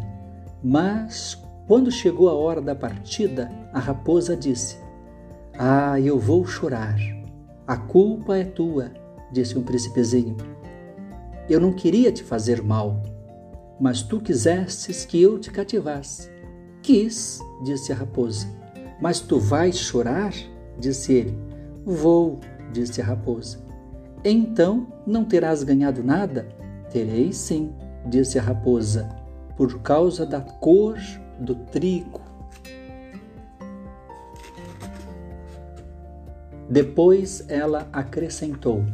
Mas, 0.62 1.36
quando 1.66 1.90
chegou 1.90 2.28
a 2.28 2.34
hora 2.34 2.60
da 2.60 2.76
partida, 2.76 3.50
a 3.72 3.80
raposa 3.80 4.36
disse: 4.36 4.76
Ah, 5.58 5.98
eu 5.98 6.16
vou 6.16 6.46
chorar. 6.46 6.96
A 7.66 7.76
culpa 7.76 8.36
é 8.36 8.44
tua, 8.44 8.92
disse 9.32 9.58
um 9.58 9.64
príncipezinho. 9.64 10.36
Eu 11.48 11.58
não 11.58 11.72
queria 11.72 12.12
te 12.12 12.22
fazer 12.22 12.62
mal 12.62 13.02
mas 13.78 14.02
tu 14.02 14.20
quisestes 14.20 15.04
que 15.04 15.20
eu 15.20 15.38
te 15.38 15.50
cativasse. 15.50 16.30
Quis, 16.82 17.40
disse 17.62 17.92
a 17.92 17.96
raposa. 17.96 18.46
Mas 19.00 19.20
tu 19.20 19.38
vais 19.38 19.76
chorar? 19.76 20.32
disse 20.78 21.12
ele. 21.12 21.38
Vou, 21.84 22.40
disse 22.72 23.00
a 23.00 23.04
raposa. 23.04 23.58
Então 24.24 24.86
não 25.06 25.24
terás 25.24 25.62
ganhado 25.62 26.02
nada? 26.02 26.48
Terei 26.90 27.32
sim, 27.32 27.72
disse 28.06 28.38
a 28.38 28.42
raposa, 28.42 29.08
por 29.56 29.80
causa 29.80 30.26
da 30.26 30.40
cor 30.40 30.98
do 31.38 31.54
trigo. 31.54 32.20
Depois 36.68 37.44
ela 37.48 37.88
acrescentou: 37.92 38.84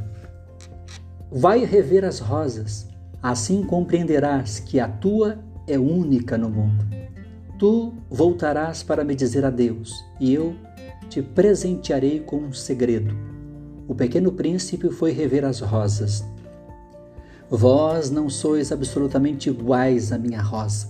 Vai 1.30 1.64
rever 1.64 2.04
as 2.04 2.18
rosas 2.18 2.92
Assim 3.22 3.62
compreenderás 3.62 4.58
que 4.58 4.80
a 4.80 4.88
tua 4.88 5.38
é 5.68 5.78
única 5.78 6.36
no 6.36 6.50
mundo. 6.50 7.01
Tu 7.62 7.92
voltarás 8.10 8.82
para 8.82 9.04
me 9.04 9.14
dizer 9.14 9.44
adeus, 9.44 10.04
e 10.18 10.34
eu 10.34 10.56
te 11.08 11.22
presentearei 11.22 12.18
com 12.18 12.38
um 12.38 12.52
segredo. 12.52 13.16
O 13.86 13.94
pequeno 13.94 14.32
príncipe 14.32 14.90
foi 14.90 15.12
rever 15.12 15.44
as 15.44 15.60
rosas. 15.60 16.24
Vós 17.48 18.10
não 18.10 18.28
sois 18.28 18.72
absolutamente 18.72 19.48
iguais 19.48 20.10
à 20.10 20.18
minha 20.18 20.42
rosa. 20.42 20.88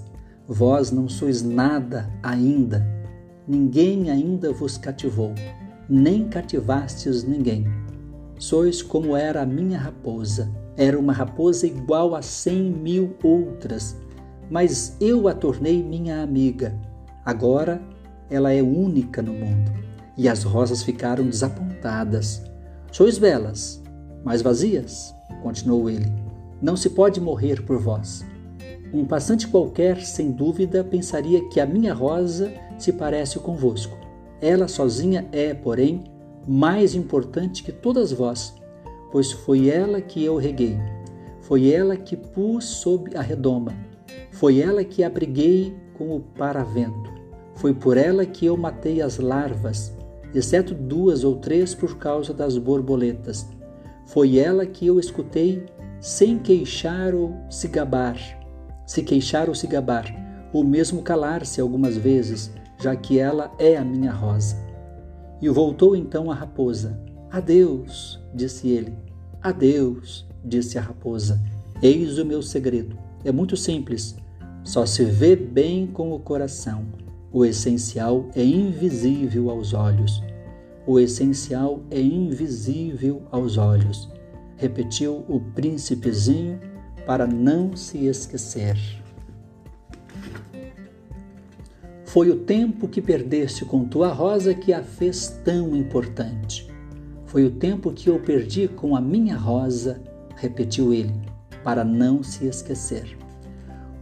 Vós 0.49 0.90
não 0.90 1.11
sois 1.11 1.43
nada 1.43 2.11
ainda. 2.23 2.89
Ninguém 3.47 4.11
ainda 4.11 4.51
vos 4.51 4.78
cativou, 4.78 5.35
nem 5.86 6.27
cativastes 6.27 7.23
ninguém. 7.23 7.66
Sois 8.39 8.81
como 8.81 9.15
era 9.15 9.43
a 9.43 9.47
minha 9.47 9.78
raposa 9.78 10.51
era 10.77 10.99
uma 10.99 11.12
raposa 11.12 11.66
igual 11.66 12.15
a 12.15 12.23
cem 12.23 12.70
mil 12.70 13.15
outras, 13.23 13.97
mas 14.53 14.95
eu 15.01 15.29
a 15.29 15.35
tornei 15.35 15.83
minha 15.83 16.23
amiga. 16.23 16.79
Agora 17.24 17.81
ela 18.29 18.53
é 18.53 18.62
única 18.62 19.23
no 19.23 19.33
mundo. 19.33 19.73
E 20.15 20.29
as 20.29 20.43
rosas 20.43 20.83
ficaram 20.83 21.24
desapontadas. 21.24 22.43
Sois 22.91 23.16
belas, 23.16 23.83
mas 24.23 24.43
vazias, 24.43 25.15
continuou 25.43 25.89
ele. 25.89 26.12
Não 26.61 26.77
se 26.77 26.91
pode 26.91 27.19
morrer 27.19 27.62
por 27.62 27.79
vós. 27.79 28.27
Um 28.93 29.07
passante 29.07 29.49
qualquer, 29.49 30.03
sem 30.03 30.31
dúvida, 30.31 30.85
pensaria 30.85 31.49
que 31.49 31.59
a 31.59 31.65
minha 31.65 31.95
rosa 31.95 32.53
se 32.79 32.93
parece 32.93 33.39
convosco. 33.39 33.97
Ela 34.39 34.69
sozinha 34.69 35.27
é, 35.33 35.55
porém, 35.55 36.05
mais 36.47 36.95
importante 36.95 37.62
que 37.62 37.73
todas 37.73 38.12
vós 38.12 38.55
pois 39.12 39.31
foi 39.31 39.69
ela 39.69 40.01
que 40.01 40.24
eu 40.24 40.37
reguei, 40.39 40.79
foi 41.43 41.70
ela 41.70 41.97
que 41.97 42.16
pus 42.16 42.65
sob 42.65 43.15
a 43.15 43.20
redoma, 43.20 43.74
foi 44.33 44.61
ela 44.61 44.83
que 44.83 45.05
abriguei 45.05 45.75
com 45.95 46.17
o 46.17 46.21
paravento, 46.21 47.13
foi 47.55 47.75
por 47.75 47.97
ela 47.97 48.25
que 48.27 48.47
eu 48.47 48.57
matei 48.57 49.01
as 49.01 49.19
larvas, 49.19 49.95
exceto 50.35 50.75
duas 50.75 51.23
ou 51.23 51.37
três 51.37 51.75
por 51.75 51.99
causa 51.99 52.33
das 52.33 52.57
borboletas. 52.57 53.47
Foi 54.07 54.39
ela 54.39 54.67
que 54.67 54.87
eu 54.87 54.99
escutei 54.99 55.65
sem 56.01 56.39
queixar 56.39 57.15
ou 57.15 57.37
se 57.49 57.69
gabar, 57.69 58.17
se 58.87 59.03
queixar 59.03 59.49
ou 59.49 59.55
se 59.55 59.67
gabar, 59.67 60.07
ou 60.53 60.65
mesmo 60.65 61.03
calar-se 61.03 61.61
algumas 61.61 61.97
vezes, 61.97 62.51
já 62.81 62.97
que 62.97 63.19
ela 63.19 63.53
é 63.59 63.77
a 63.77 63.85
minha 63.85 64.13
rosa. 64.13 64.57
E 65.41 65.49
voltou 65.49 65.95
então 65.95 66.31
a 66.31 66.35
raposa. 66.35 66.99
Adeus, 67.31 68.21
disse 68.35 68.69
ele. 68.69 68.95
Adeus, 69.41 70.27
disse 70.45 70.79
a 70.79 70.81
raposa. 70.81 71.41
Eis 71.83 72.19
o 72.19 72.25
meu 72.25 72.43
segredo. 72.43 72.99
É 73.25 73.33
muito 73.33 73.57
simples. 73.57 74.17
Só 74.64 74.86
se 74.86 75.05
vê 75.05 75.34
bem 75.34 75.86
com 75.86 76.12
o 76.12 76.18
coração. 76.18 76.86
O 77.32 77.44
essencial 77.44 78.28
é 78.34 78.44
invisível 78.44 79.51
aos 79.51 79.72
olhos. 79.74 80.22
O 80.86 80.98
essencial 80.98 81.80
é 81.90 82.01
invisível 82.01 83.22
aos 83.30 83.56
olhos, 83.56 84.09
repetiu 84.56 85.24
o 85.28 85.40
príncipezinho 85.55 86.59
para 87.06 87.24
não 87.24 87.76
se 87.76 88.06
esquecer. 88.06 88.76
Foi 92.05 92.30
o 92.30 92.40
tempo 92.40 92.89
que 92.89 93.01
perdeste 93.01 93.64
com 93.64 93.84
tua 93.84 94.12
rosa 94.12 94.55
que 94.55 94.72
a 94.72 94.82
fez 94.82 95.40
tão 95.44 95.74
importante. 95.76 96.68
Foi 97.26 97.44
o 97.44 97.51
tempo 97.51 97.93
que 97.93 98.10
eu 98.10 98.18
perdi 98.18 98.66
com 98.66 98.94
a 98.94 99.01
minha 99.01 99.36
rosa, 99.36 100.02
repetiu 100.36 100.93
ele, 100.93 101.14
para 101.62 101.84
não 101.84 102.22
se 102.22 102.47
esquecer. 102.47 103.22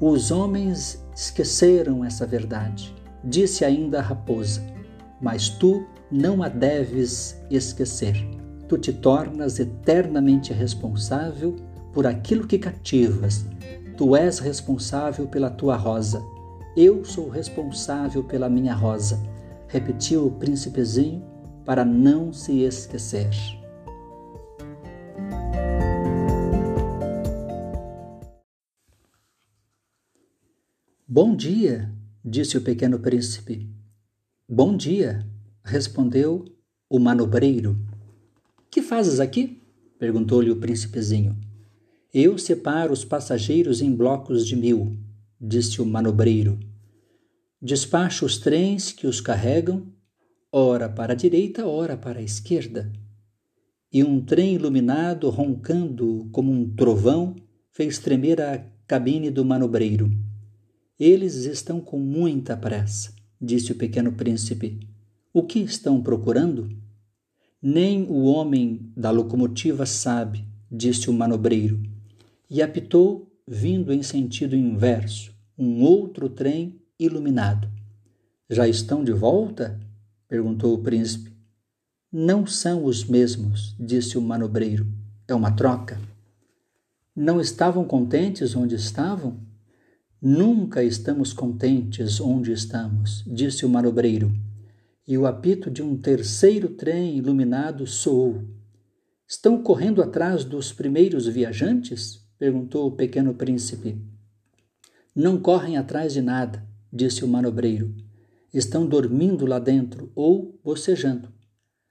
Os 0.00 0.30
homens 0.30 1.04
esqueceram 1.14 2.02
essa 2.02 2.26
verdade. 2.26 2.94
disse 3.22 3.66
ainda 3.66 3.98
a 3.98 4.02
raposa, 4.02 4.62
mas 5.20 5.50
tu 5.50 5.84
não 6.10 6.42
a 6.42 6.48
deves 6.48 7.38
esquecer. 7.50 8.16
Tu 8.66 8.78
te 8.78 8.94
tornas 8.94 9.58
eternamente 9.60 10.54
responsável 10.54 11.54
por 11.92 12.06
aquilo 12.06 12.46
que 12.46 12.58
cativas. 12.58 13.44
Tu 13.94 14.16
és 14.16 14.38
responsável 14.38 15.26
pela 15.26 15.50
tua 15.50 15.76
rosa. 15.76 16.22
Eu 16.74 17.04
sou 17.04 17.28
responsável 17.28 18.24
pela 18.24 18.48
minha 18.48 18.74
rosa, 18.74 19.20
repetiu 19.68 20.26
o 20.26 20.30
príncipezinho 20.30 21.22
para 21.62 21.84
não 21.84 22.32
se 22.32 22.62
esquecer. 22.62 23.28
Bom 31.12 31.34
dia, 31.34 31.92
disse 32.24 32.56
o 32.56 32.60
pequeno 32.60 32.96
príncipe. 33.00 33.68
Bom 34.48 34.76
dia, 34.76 35.26
respondeu 35.64 36.44
o 36.88 37.00
manobreiro. 37.00 37.76
Que 38.70 38.80
fazes 38.80 39.18
aqui? 39.18 39.60
perguntou-lhe 39.98 40.52
o 40.52 40.60
príncipezinho. 40.60 41.36
Eu 42.14 42.38
separo 42.38 42.92
os 42.92 43.04
passageiros 43.04 43.82
em 43.82 43.92
blocos 43.92 44.46
de 44.46 44.54
mil, 44.54 44.96
disse 45.40 45.82
o 45.82 45.84
manobreiro. 45.84 46.60
Despacho 47.60 48.24
os 48.24 48.38
trens 48.38 48.92
que 48.92 49.08
os 49.08 49.20
carregam, 49.20 49.92
ora 50.52 50.88
para 50.88 51.14
a 51.14 51.16
direita, 51.16 51.66
ora 51.66 51.96
para 51.96 52.20
a 52.20 52.22
esquerda. 52.22 52.88
E 53.92 54.04
um 54.04 54.24
trem 54.24 54.54
iluminado, 54.54 55.28
roncando 55.28 56.28
como 56.30 56.52
um 56.52 56.72
trovão, 56.72 57.34
fez 57.72 57.98
tremer 57.98 58.40
a 58.40 58.64
cabine 58.86 59.28
do 59.28 59.44
manobreiro. 59.44 60.29
Eles 61.00 61.46
estão 61.46 61.80
com 61.80 61.98
muita 61.98 62.54
pressa, 62.54 63.14
disse 63.40 63.72
o 63.72 63.74
pequeno 63.74 64.12
príncipe. 64.12 64.86
O 65.32 65.42
que 65.42 65.58
estão 65.58 66.02
procurando? 66.02 66.68
Nem 67.62 68.02
o 68.02 68.24
homem 68.24 68.92
da 68.94 69.10
locomotiva 69.10 69.86
sabe, 69.86 70.44
disse 70.70 71.08
o 71.08 71.12
manobreiro, 71.14 71.82
e 72.50 72.60
apitou, 72.60 73.32
vindo 73.48 73.94
em 73.94 74.02
sentido 74.02 74.54
inverso, 74.54 75.32
um 75.56 75.80
outro 75.82 76.28
trem 76.28 76.78
iluminado. 76.98 77.66
Já 78.50 78.68
estão 78.68 79.02
de 79.02 79.12
volta? 79.12 79.80
perguntou 80.28 80.74
o 80.74 80.82
príncipe. 80.82 81.32
Não 82.12 82.46
são 82.46 82.84
os 82.84 83.04
mesmos, 83.04 83.74
disse 83.80 84.18
o 84.18 84.20
manobreiro. 84.20 84.86
É 85.26 85.34
uma 85.34 85.52
troca. 85.52 85.98
Não 87.16 87.40
estavam 87.40 87.86
contentes 87.86 88.54
onde 88.54 88.74
estavam? 88.74 89.48
Nunca 90.22 90.84
estamos 90.84 91.32
contentes 91.32 92.20
onde 92.20 92.52
estamos, 92.52 93.24
disse 93.26 93.64
o 93.64 93.70
manobreiro 93.70 94.30
e 95.08 95.16
o 95.16 95.26
apito 95.26 95.70
de 95.70 95.82
um 95.82 95.96
terceiro 95.96 96.68
trem 96.68 97.16
iluminado 97.16 97.86
soou. 97.86 98.44
Estão 99.26 99.62
correndo 99.62 100.02
atrás 100.02 100.44
dos 100.44 100.74
primeiros 100.74 101.26
viajantes? 101.26 102.22
perguntou 102.38 102.86
o 102.86 102.92
pequeno 102.92 103.32
príncipe. 103.32 103.96
Não 105.16 105.40
correm 105.40 105.78
atrás 105.78 106.12
de 106.12 106.20
nada, 106.20 106.68
disse 106.92 107.24
o 107.24 107.28
manobreiro. 107.28 107.94
Estão 108.52 108.86
dormindo 108.86 109.46
lá 109.46 109.58
dentro 109.58 110.12
ou 110.14 110.60
bocejando. 110.62 111.32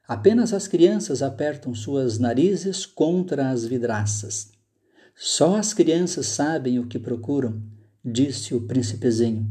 Apenas 0.07 0.53
as 0.53 0.67
crianças 0.67 1.23
apertam 1.23 1.73
suas 1.73 2.19
narizes 2.19 2.85
contra 2.85 3.49
as 3.49 3.65
vidraças. 3.65 4.51
Só 5.15 5.55
as 5.55 5.73
crianças 5.73 6.27
sabem 6.27 6.77
o 6.77 6.87
que 6.87 6.99
procuram, 6.99 7.61
disse 8.03 8.55
o 8.55 8.61
príncipezinho. 8.61 9.47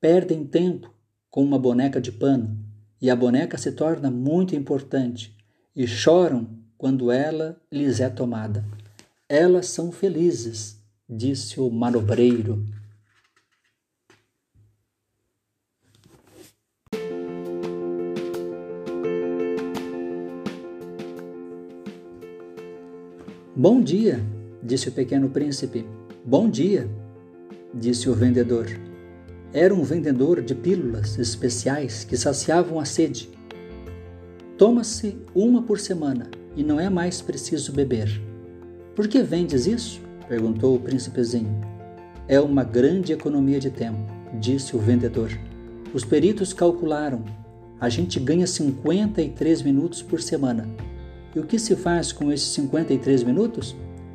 Perdem 0.00 0.44
tempo 0.44 0.92
com 1.30 1.42
uma 1.42 1.58
boneca 1.58 2.00
de 2.00 2.10
pano 2.10 2.58
e 3.00 3.10
a 3.10 3.16
boneca 3.16 3.58
se 3.58 3.72
torna 3.72 4.10
muito 4.10 4.54
importante 4.54 5.36
e 5.74 5.86
choram 5.86 6.48
quando 6.76 7.10
ela 7.10 7.60
lhes 7.70 8.00
é 8.00 8.08
tomada. 8.08 8.64
Elas 9.28 9.66
são 9.66 9.90
felizes, 9.90 10.80
disse 11.08 11.60
o 11.60 11.70
manobreiro. 11.70 12.64
Bom 23.54 23.82
dia, 23.82 24.18
disse 24.62 24.88
o 24.88 24.92
pequeno 24.92 25.28
príncipe. 25.28 25.86
Bom 26.24 26.48
dia, 26.48 26.88
disse 27.74 28.08
o 28.08 28.14
vendedor. 28.14 28.66
Era 29.52 29.74
um 29.74 29.82
vendedor 29.82 30.40
de 30.42 30.54
pílulas 30.54 31.18
especiais 31.18 32.04
que 32.04 32.16
saciavam 32.16 32.80
a 32.80 32.84
sede. 32.84 33.28
Toma-se 34.56 35.16
uma 35.34 35.62
por 35.62 35.78
semana 35.78 36.30
e 36.56 36.62
não 36.62 36.78
é 36.78 36.88
mais 36.88 37.20
preciso 37.20 37.72
beber. 37.72 38.20
Por 38.94 39.08
que 39.08 39.22
vendes 39.22 39.66
isso? 39.66 40.00
perguntou 40.28 40.76
o 40.76 40.80
príncipezinho. 40.80 41.60
É 42.28 42.40
uma 42.40 42.64
grande 42.64 43.12
economia 43.12 43.58
de 43.58 43.70
tempo, 43.70 43.98
disse 44.40 44.76
o 44.76 44.78
vendedor. 44.78 45.30
Os 45.92 46.04
peritos 46.04 46.52
calcularam. 46.52 47.24
A 47.80 47.88
gente 47.88 48.18
ganha 48.20 48.46
53 48.46 49.62
minutos 49.62 50.00
por 50.00 50.22
semana. 50.22 50.68
E 51.34 51.38
o 51.38 51.44
que 51.44 51.58
se 51.58 51.74
faz 51.74 52.12
com 52.12 52.30
esses 52.30 52.48
53 52.48 53.24
minutos? 53.24 53.74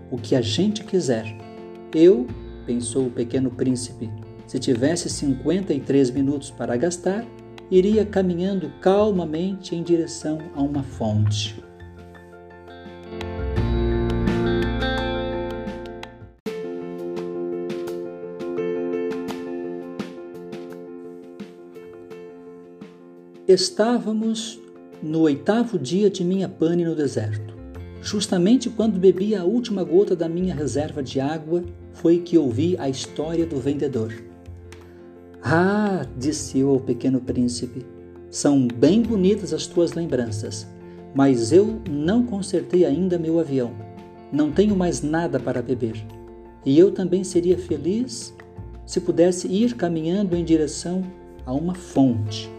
O 0.09 0.17
que 0.17 0.35
a 0.35 0.41
gente 0.41 0.83
quiser. 0.83 1.25
Eu, 1.93 2.25
pensou 2.67 3.07
o 3.07 3.09
pequeno 3.09 3.49
príncipe, 3.49 4.11
se 4.45 4.59
tivesse 4.59 5.09
53 5.09 6.11
minutos 6.11 6.51
para 6.51 6.75
gastar, 6.75 7.25
iria 7.71 8.05
caminhando 8.05 8.69
calmamente 8.81 9.73
em 9.73 9.81
direção 9.81 10.37
a 10.53 10.61
uma 10.61 10.83
fonte. 10.83 11.63
Estávamos 23.47 24.59
no 25.01 25.21
oitavo 25.21 25.79
dia 25.79 26.09
de 26.09 26.21
minha 26.21 26.49
pane 26.49 26.83
no 26.83 26.93
deserto. 26.93 27.56
Justamente 28.07 28.69
quando 28.69 28.97
bebi 28.97 29.35
a 29.35 29.43
última 29.43 29.83
gota 29.83 30.15
da 30.15 30.29
minha 30.29 30.55
reserva 30.55 31.03
de 31.03 31.19
água, 31.19 31.61
foi 31.91 32.19
que 32.19 32.37
ouvi 32.37 32.77
a 32.79 32.87
história 32.87 33.45
do 33.45 33.59
vendedor. 33.59 34.13
Ah, 35.43 36.05
disse 36.17 36.59
eu 36.59 36.69
ao 36.69 36.79
pequeno 36.79 37.19
príncipe, 37.19 37.85
são 38.29 38.65
bem 38.65 39.01
bonitas 39.01 39.51
as 39.51 39.67
tuas 39.67 39.91
lembranças, 39.91 40.65
mas 41.13 41.51
eu 41.51 41.81
não 41.89 42.23
consertei 42.23 42.85
ainda 42.85 43.19
meu 43.19 43.41
avião. 43.41 43.73
Não 44.31 44.53
tenho 44.53 44.73
mais 44.73 45.01
nada 45.01 45.37
para 45.37 45.61
beber. 45.61 46.01
E 46.65 46.79
eu 46.79 46.93
também 46.93 47.25
seria 47.25 47.57
feliz 47.57 48.33
se 48.85 49.01
pudesse 49.01 49.49
ir 49.49 49.75
caminhando 49.75 50.33
em 50.33 50.45
direção 50.45 51.03
a 51.45 51.51
uma 51.51 51.75
fonte. 51.75 52.49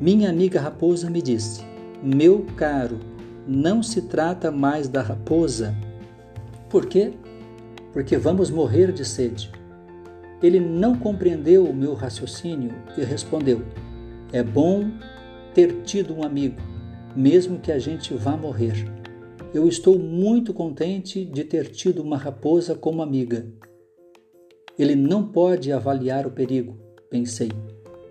Minha 0.00 0.28
amiga 0.30 0.60
raposa 0.60 1.08
me 1.08 1.22
disse: 1.22 1.62
Meu 2.02 2.44
caro, 2.56 2.98
não 3.48 3.82
se 3.82 4.02
trata 4.02 4.50
mais 4.50 4.88
da 4.88 5.00
raposa. 5.00 5.74
Por 6.68 6.84
quê? 6.84 7.14
Porque 7.94 8.18
vamos 8.18 8.50
morrer 8.50 8.92
de 8.92 9.04
sede. 9.04 9.50
Ele 10.42 10.60
não 10.60 10.96
compreendeu 10.96 11.64
o 11.64 11.74
meu 11.74 11.94
raciocínio 11.94 12.74
e 12.96 13.02
respondeu: 13.02 13.62
É 14.32 14.42
bom 14.42 14.90
ter 15.54 15.82
tido 15.82 16.14
um 16.14 16.22
amigo, 16.22 16.60
mesmo 17.16 17.58
que 17.58 17.72
a 17.72 17.78
gente 17.78 18.12
vá 18.14 18.36
morrer. 18.36 18.74
Eu 19.54 19.66
estou 19.66 19.98
muito 19.98 20.52
contente 20.52 21.24
de 21.24 21.42
ter 21.42 21.70
tido 21.70 22.02
uma 22.02 22.18
raposa 22.18 22.74
como 22.74 23.00
amiga. 23.00 23.46
Ele 24.78 24.94
não 24.94 25.26
pode 25.26 25.72
avaliar 25.72 26.26
o 26.26 26.30
perigo, 26.30 26.78
pensei. 27.08 27.50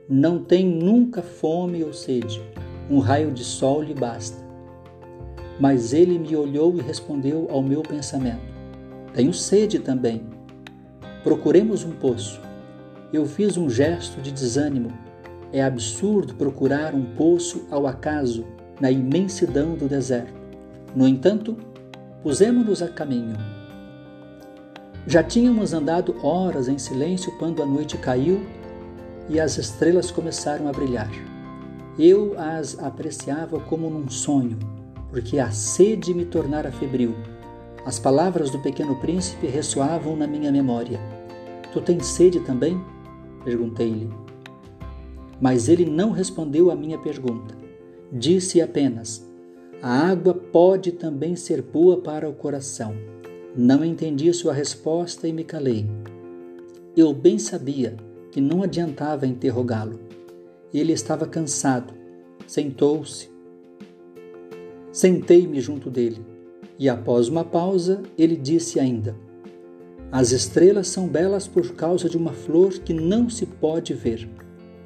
Não 0.10 0.44
tem 0.44 0.66
nunca 0.66 1.22
fome 1.22 1.84
ou 1.84 1.94
sede. 1.94 2.42
Um 2.90 3.00
raio 3.00 3.32
de 3.32 3.44
sol 3.44 3.84
lhe 3.84 3.94
basta. 3.94 4.47
Mas 5.60 5.94
ele 5.94 6.20
me 6.20 6.36
olhou 6.36 6.76
e 6.76 6.82
respondeu 6.82 7.48
ao 7.50 7.62
meu 7.62 7.82
pensamento: 7.82 8.42
Tenho 9.14 9.34
sede 9.34 9.80
também 9.80 10.38
Procuremos 11.28 11.84
um 11.84 11.92
poço. 11.92 12.40
Eu 13.12 13.26
fiz 13.26 13.58
um 13.58 13.70
gesto 13.70 14.22
de 14.22 14.32
desânimo. 14.32 14.94
É 15.52 15.62
absurdo 15.62 16.36
procurar 16.36 16.96
um 16.96 17.04
poço 17.04 17.66
ao 17.70 17.86
acaso 17.86 18.46
na 18.80 18.90
imensidão 18.90 19.76
do 19.76 19.90
deserto. 19.90 20.34
No 20.96 21.06
entanto, 21.06 21.58
pusemos-nos 22.24 22.82
a 22.82 22.88
caminho. 22.88 23.36
Já 25.06 25.22
tínhamos 25.22 25.74
andado 25.74 26.16
horas 26.26 26.70
em 26.70 26.78
silêncio 26.78 27.38
quando 27.38 27.62
a 27.62 27.66
noite 27.66 27.98
caiu 27.98 28.40
e 29.28 29.38
as 29.38 29.58
estrelas 29.58 30.10
começaram 30.10 30.70
a 30.70 30.72
brilhar. 30.72 31.12
Eu 32.00 32.36
as 32.40 32.80
apreciava 32.80 33.60
como 33.60 33.90
num 33.90 34.10
sonho, 34.10 34.58
porque 35.10 35.40
a 35.40 35.52
sede 35.52 36.14
me 36.14 36.26
tornara 36.26 36.72
febril. 36.72 37.16
As 37.86 37.98
palavras 38.00 38.50
do 38.50 38.60
pequeno 38.60 38.96
príncipe 39.00 39.48
ressoavam 39.48 40.16
na 40.16 40.28
minha 40.28 40.52
memória. 40.52 41.00
Tu 41.72 41.82
tens 41.82 42.06
sede 42.06 42.40
também? 42.42 42.80
Perguntei-lhe. 43.44 44.10
mas 45.40 45.70
ele 45.70 45.86
não 45.86 46.12
respondeu 46.12 46.72
à 46.72 46.76
minha 46.76 46.98
pergunta. 46.98 47.56
Disse 48.12 48.62
apenas: 48.62 49.26
A 49.82 50.10
água 50.10 50.34
pode 50.34 50.92
também 50.94 51.36
ser 51.36 51.62
boa 51.62 51.98
para 52.02 52.30
o 52.30 52.34
coração. 52.34 52.96
Não 53.56 53.84
entendi 53.84 54.32
sua 54.34 54.54
resposta 54.54 55.28
e 55.28 55.34
me 55.34 55.44
calei. 55.44 55.86
Eu 56.96 57.14
bem 57.14 57.38
sabia 57.40 57.96
que 58.32 58.42
não 58.42 58.64
adiantava 58.64 59.28
interrogá-lo. 59.28 60.00
Ele 60.74 60.94
estava 60.94 61.26
cansado. 61.26 61.94
Sentou-se. 62.46 63.37
Sentei-me 64.98 65.62
junto 65.62 65.92
dele 65.92 66.26
e, 66.80 66.90
após 66.90 67.28
uma 67.30 67.44
pausa, 67.44 68.02
ele 68.18 68.36
disse 68.36 68.80
ainda: 68.80 69.16
As 70.12 70.32
estrelas 70.32 70.88
são 70.88 71.08
belas 71.08 71.48
por 71.48 71.76
causa 71.76 72.10
de 72.10 72.18
uma 72.18 72.34
flor 72.34 72.72
que 72.80 72.94
não 72.94 73.30
se 73.30 73.46
pode 73.46 73.94
ver. 73.94 74.28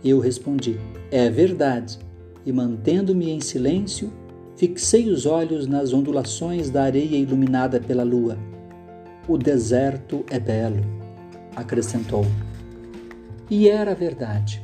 Eu 0.04 0.20
respondi: 0.20 0.78
É 1.10 1.30
verdade. 1.30 1.98
E 2.46 2.52
mantendo-me 2.52 3.30
em 3.30 3.40
silêncio, 3.40 4.12
fixei 4.58 5.10
os 5.10 5.26
olhos 5.26 5.66
nas 5.66 5.94
ondulações 5.94 6.70
da 6.70 6.84
areia 6.84 7.16
iluminada 7.16 7.80
pela 7.80 8.04
lua. 8.04 8.38
O 9.30 9.38
deserto 9.38 10.26
é 10.30 10.38
belo, 10.38 10.84
acrescentou. 11.56 12.26
E 13.50 13.70
era 13.70 13.96
verdade. 13.96 14.62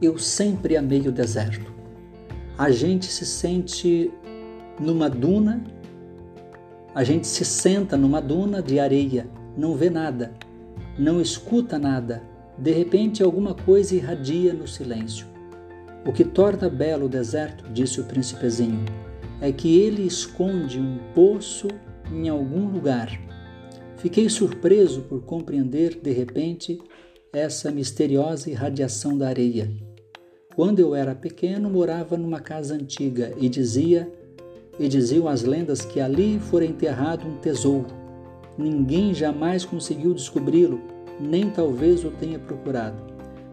Eu 0.00 0.16
sempre 0.16 0.76
amei 0.76 1.08
o 1.08 1.12
deserto. 1.12 1.74
A 2.56 2.70
gente 2.70 3.06
se 3.06 3.26
sente 3.26 4.12
numa 4.80 5.08
duna, 5.08 5.62
a 6.94 7.02
gente 7.02 7.26
se 7.26 7.44
senta 7.44 7.96
numa 7.96 8.20
duna 8.20 8.62
de 8.62 8.78
areia, 8.78 9.26
não 9.56 9.74
vê 9.74 9.90
nada, 9.90 10.32
não 10.98 11.20
escuta 11.20 11.78
nada. 11.78 12.22
De 12.56 12.70
repente, 12.70 13.22
alguma 13.22 13.54
coisa 13.54 13.96
irradia 13.96 14.52
no 14.52 14.66
silêncio. 14.66 15.26
O 16.06 16.12
que 16.12 16.24
torna 16.24 16.68
belo 16.68 17.06
o 17.06 17.08
deserto, 17.08 17.64
disse 17.72 18.00
o 18.00 18.04
príncipezinho, 18.04 18.84
é 19.40 19.50
que 19.50 19.80
ele 19.80 20.02
esconde 20.06 20.78
um 20.78 20.98
poço 21.14 21.68
em 22.12 22.28
algum 22.28 22.68
lugar. 22.68 23.08
Fiquei 23.96 24.28
surpreso 24.28 25.02
por 25.02 25.22
compreender, 25.22 25.98
de 26.00 26.12
repente, 26.12 26.78
essa 27.32 27.70
misteriosa 27.70 28.50
irradiação 28.50 29.16
da 29.16 29.28
areia. 29.28 29.70
Quando 30.54 30.78
eu 30.78 30.94
era 30.94 31.14
pequeno, 31.14 31.68
morava 31.68 32.16
numa 32.16 32.38
casa 32.38 32.74
antiga 32.74 33.34
e 33.38 33.48
dizia 33.48 34.08
e 34.78 34.88
diziam 34.88 35.28
as 35.28 35.42
lendas 35.42 35.82
que 35.82 36.00
ali 36.00 36.38
fora 36.38 36.64
enterrado 36.64 37.26
um 37.26 37.36
tesouro. 37.36 37.86
Ninguém 38.56 39.12
jamais 39.14 39.64
conseguiu 39.64 40.14
descobri-lo, 40.14 40.80
nem 41.20 41.50
talvez 41.50 42.04
o 42.04 42.10
tenha 42.10 42.38
procurado. 42.38 42.96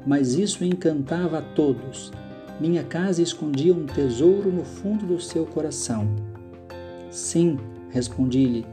Mas 0.06 0.34
isso 0.34 0.64
encantava 0.64 1.40
a 1.40 1.42
todos. 1.42 2.12
Minha 2.60 2.84
casa 2.84 3.22
escondia 3.22 3.74
um 3.74 3.86
tesouro 3.86 4.52
no 4.52 4.64
fundo 4.64 5.06
do 5.06 5.20
seu 5.20 5.46
coração. 5.46 6.08
Sim, 7.10 7.58
respondi-lhe, 7.90 8.66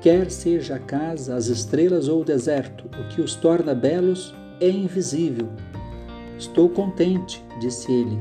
Quer 0.00 0.30
seja 0.30 0.76
a 0.76 0.78
casa, 0.78 1.36
as 1.36 1.48
estrelas 1.48 2.08
ou 2.08 2.22
o 2.22 2.24
deserto, 2.24 2.86
o 2.86 3.08
que 3.08 3.20
os 3.20 3.34
torna 3.34 3.74
belos 3.74 4.34
é 4.58 4.68
invisível. 4.68 5.46
Estou 6.38 6.70
contente, 6.70 7.44
disse 7.60 7.92
ele, 7.92 8.18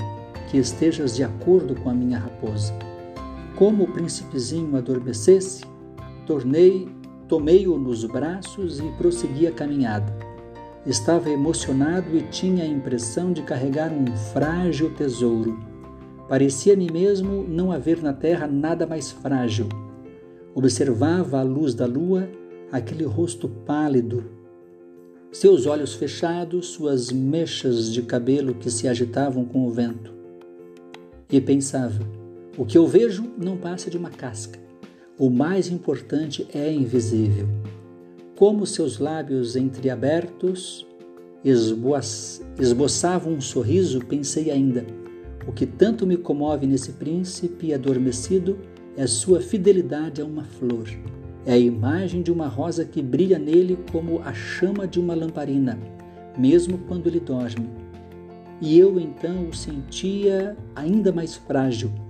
que 0.52 0.57
estejas 0.57 1.15
de 1.15 1.23
acordo 1.23 1.76
com 1.76 1.90
a 1.90 1.94
minha 1.94 2.19
raposa. 2.19 2.73
Como 3.60 3.84
o 3.84 3.91
príncipezinho 3.91 4.76
adormecesse, 4.76 5.64
tornei, 6.26 6.88
tomei-o 7.27 7.77
nos 7.77 8.03
braços 8.06 8.80
e 8.80 8.90
prossegui 8.98 9.45
a 9.45 9.52
caminhada. 9.52 10.11
Estava 10.84 11.30
emocionado 11.30 12.18
e 12.18 12.23
tinha 12.23 12.64
a 12.64 12.68
impressão 12.68 13.31
de 13.31 13.44
carregar 13.44 13.91
um 13.91 14.07
frágil 14.34 14.91
tesouro. 14.95 15.60
Parecia-me 16.27 16.91
mesmo 16.91 17.45
não 17.48 17.72
haver 17.72 18.02
na 18.02 18.14
terra 18.14 18.48
nada 18.48 18.88
mais 18.88 19.11
frágil 19.11 19.68
Observava 20.60 21.40
à 21.40 21.41
luz 21.41 21.73
da 21.73 21.86
lua 21.86 22.27
aquele 22.72 23.06
rosto 23.06 23.48
pálido, 23.48 24.26
seus 25.31 25.65
olhos 25.65 25.94
fechados, 25.94 26.68
suas 26.68 27.11
mechas 27.11 27.94
de 27.94 28.02
cabelo 28.02 28.56
que 28.56 28.69
se 28.69 28.88
agitavam 28.88 29.45
com 29.45 29.65
o 29.65 29.69
vento. 29.69 30.11
E 31.31 31.40
pensava: 31.40 32.03
o 32.60 32.65
que 32.65 32.77
eu 32.77 32.86
vejo 32.86 33.23
não 33.38 33.56
passa 33.56 33.90
de 33.90 33.98
uma 33.98 34.10
casca. 34.10 34.60
O 35.18 35.30
mais 35.30 35.69
importante 35.69 36.45
é 36.53 36.69
invisível. 36.69 37.48
Como 38.36 38.65
seus 38.65 38.99
lábios 38.99 39.56
entreabertos 39.56 40.86
esboçavam 41.41 43.31
um 43.31 43.40
sorriso, 43.40 44.02
pensei 44.02 44.52
ainda: 44.52 44.86
o 45.48 45.53
que 45.53 45.65
tanto 45.65 46.06
me 46.06 46.18
comove 46.18 46.68
nesse 46.68 46.91
príncipe 46.91 47.73
adormecido 47.73 48.60
é 48.98 49.07
sua 49.07 49.40
fidelidade 49.40 50.22
a 50.22 50.26
uma 50.26 50.44
flor. 50.44 50.90
É 51.45 51.53
a 51.53 51.57
imagem 51.57 52.22
de 52.22 52.30
uma 52.30 52.48
rosa 52.48 52.84
que 52.84 53.02
brilha 53.02 53.40
nele 53.40 53.80
como 53.90 54.19
a 54.19 54.34
chama 54.34 54.86
de 54.86 54.99
uma 54.99 55.15
lamparina, 55.15 55.80
mesmo 56.38 56.77
quando 56.90 57.07
ele 57.07 57.22
dorme. 57.22 57.69
E 58.60 58.77
eu 58.77 58.99
então 58.99 59.48
o 59.48 59.56
sentia 59.56 60.57
ainda 60.76 61.14
mais 61.14 61.38
frágil. 61.38 62.09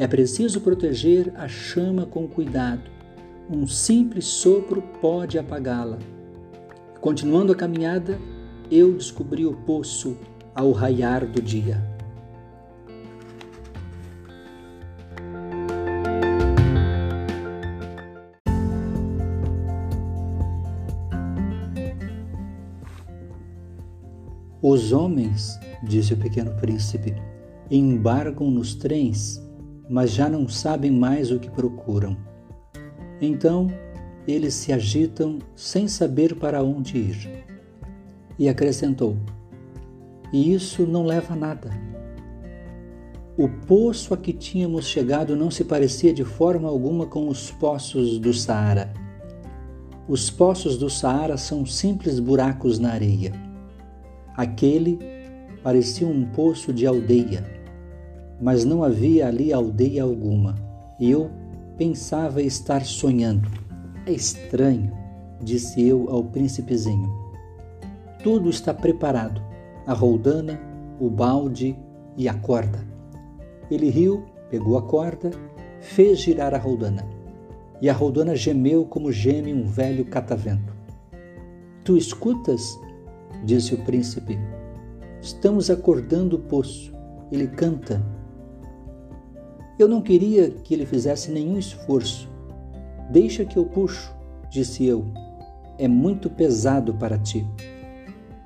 É 0.00 0.06
preciso 0.06 0.62
proteger 0.62 1.30
a 1.36 1.46
chama 1.46 2.06
com 2.06 2.26
cuidado. 2.26 2.90
Um 3.50 3.66
simples 3.66 4.24
sopro 4.24 4.80
pode 4.98 5.38
apagá-la. 5.38 5.98
Continuando 7.02 7.52
a 7.52 7.54
caminhada, 7.54 8.18
eu 8.70 8.94
descobri 8.94 9.44
o 9.44 9.52
poço 9.52 10.16
ao 10.54 10.72
raiar 10.72 11.26
do 11.26 11.42
dia. 11.42 11.76
Os 24.62 24.92
homens, 24.92 25.60
disse 25.82 26.14
o 26.14 26.16
pequeno 26.16 26.52
príncipe, 26.52 27.14
embargam 27.70 28.50
nos 28.50 28.74
trens, 28.74 29.49
mas 29.90 30.12
já 30.12 30.28
não 30.28 30.48
sabem 30.48 30.92
mais 30.92 31.32
o 31.32 31.40
que 31.40 31.50
procuram. 31.50 32.16
Então, 33.20 33.66
eles 34.26 34.54
se 34.54 34.72
agitam 34.72 35.40
sem 35.56 35.88
saber 35.88 36.36
para 36.36 36.62
onde 36.62 36.96
ir. 36.96 37.44
E 38.38 38.48
acrescentou: 38.48 39.16
E 40.32 40.54
isso 40.54 40.86
não 40.86 41.04
leva 41.04 41.34
a 41.34 41.36
nada. 41.36 41.70
O 43.36 43.48
poço 43.48 44.14
a 44.14 44.16
que 44.16 44.32
tínhamos 44.32 44.86
chegado 44.86 45.34
não 45.34 45.50
se 45.50 45.64
parecia 45.64 46.12
de 46.12 46.24
forma 46.24 46.68
alguma 46.68 47.06
com 47.06 47.28
os 47.28 47.50
poços 47.50 48.16
do 48.18 48.32
Saara. 48.32 48.92
Os 50.06 50.30
poços 50.30 50.78
do 50.78 50.88
Saara 50.88 51.36
são 51.36 51.66
simples 51.66 52.20
buracos 52.20 52.78
na 52.78 52.92
areia. 52.92 53.32
Aquele 54.36 54.98
parecia 55.64 56.06
um 56.06 56.24
poço 56.26 56.72
de 56.72 56.86
aldeia, 56.86 57.59
mas 58.40 58.64
não 58.64 58.82
havia 58.82 59.28
ali 59.28 59.52
aldeia 59.52 60.02
alguma. 60.02 60.56
E 60.98 61.10
eu 61.10 61.30
pensava 61.76 62.42
estar 62.42 62.84
sonhando. 62.84 63.48
É 64.06 64.12
estranho, 64.12 64.92
disse 65.42 65.82
eu 65.82 66.08
ao 66.10 66.24
príncipezinho. 66.24 67.10
Tudo 68.22 68.48
está 68.50 68.72
preparado: 68.72 69.42
a 69.86 69.92
roldana, 69.92 70.60
o 70.98 71.08
balde 71.08 71.76
e 72.16 72.28
a 72.28 72.34
corda. 72.34 72.86
Ele 73.70 73.88
riu, 73.88 74.24
pegou 74.50 74.76
a 74.76 74.82
corda, 74.82 75.30
fez 75.80 76.20
girar 76.20 76.54
a 76.54 76.58
roldana. 76.58 77.06
E 77.80 77.88
a 77.88 77.92
roldana 77.92 78.36
gemeu 78.36 78.84
como 78.84 79.10
geme 79.10 79.54
um 79.54 79.64
velho 79.64 80.04
catavento. 80.04 80.74
Tu 81.84 81.96
escutas? 81.96 82.78
disse 83.42 83.74
o 83.74 83.82
príncipe. 83.84 84.38
Estamos 85.22 85.70
acordando 85.70 86.36
o 86.36 86.40
poço. 86.40 86.92
Ele 87.32 87.46
canta. 87.46 88.19
Eu 89.80 89.88
não 89.88 90.02
queria 90.02 90.50
que 90.50 90.74
ele 90.74 90.84
fizesse 90.84 91.30
nenhum 91.30 91.58
esforço. 91.58 92.28
Deixa 93.10 93.46
que 93.46 93.56
eu 93.56 93.64
puxo, 93.64 94.14
disse 94.50 94.84
eu. 94.84 95.06
É 95.78 95.88
muito 95.88 96.28
pesado 96.28 96.92
para 96.92 97.16
ti. 97.16 97.46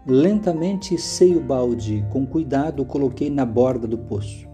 Lentamente 0.07 0.97
sei 0.97 1.35
o 1.35 1.41
balde, 1.41 2.07
com 2.13 2.25
cuidado 2.25 2.85
coloquei 2.85 3.29
na 3.31 3.45
borda 3.45 3.85
do 3.85 3.99
poço. 3.99 4.47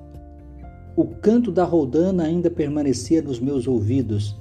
O 0.96 1.04
canto 1.04 1.52
da 1.52 1.64
roldana 1.64 2.22
ainda 2.22 2.50
permanecia 2.50 3.20
nos 3.20 3.38
meus 3.38 3.68
ouvidos, 3.68 4.40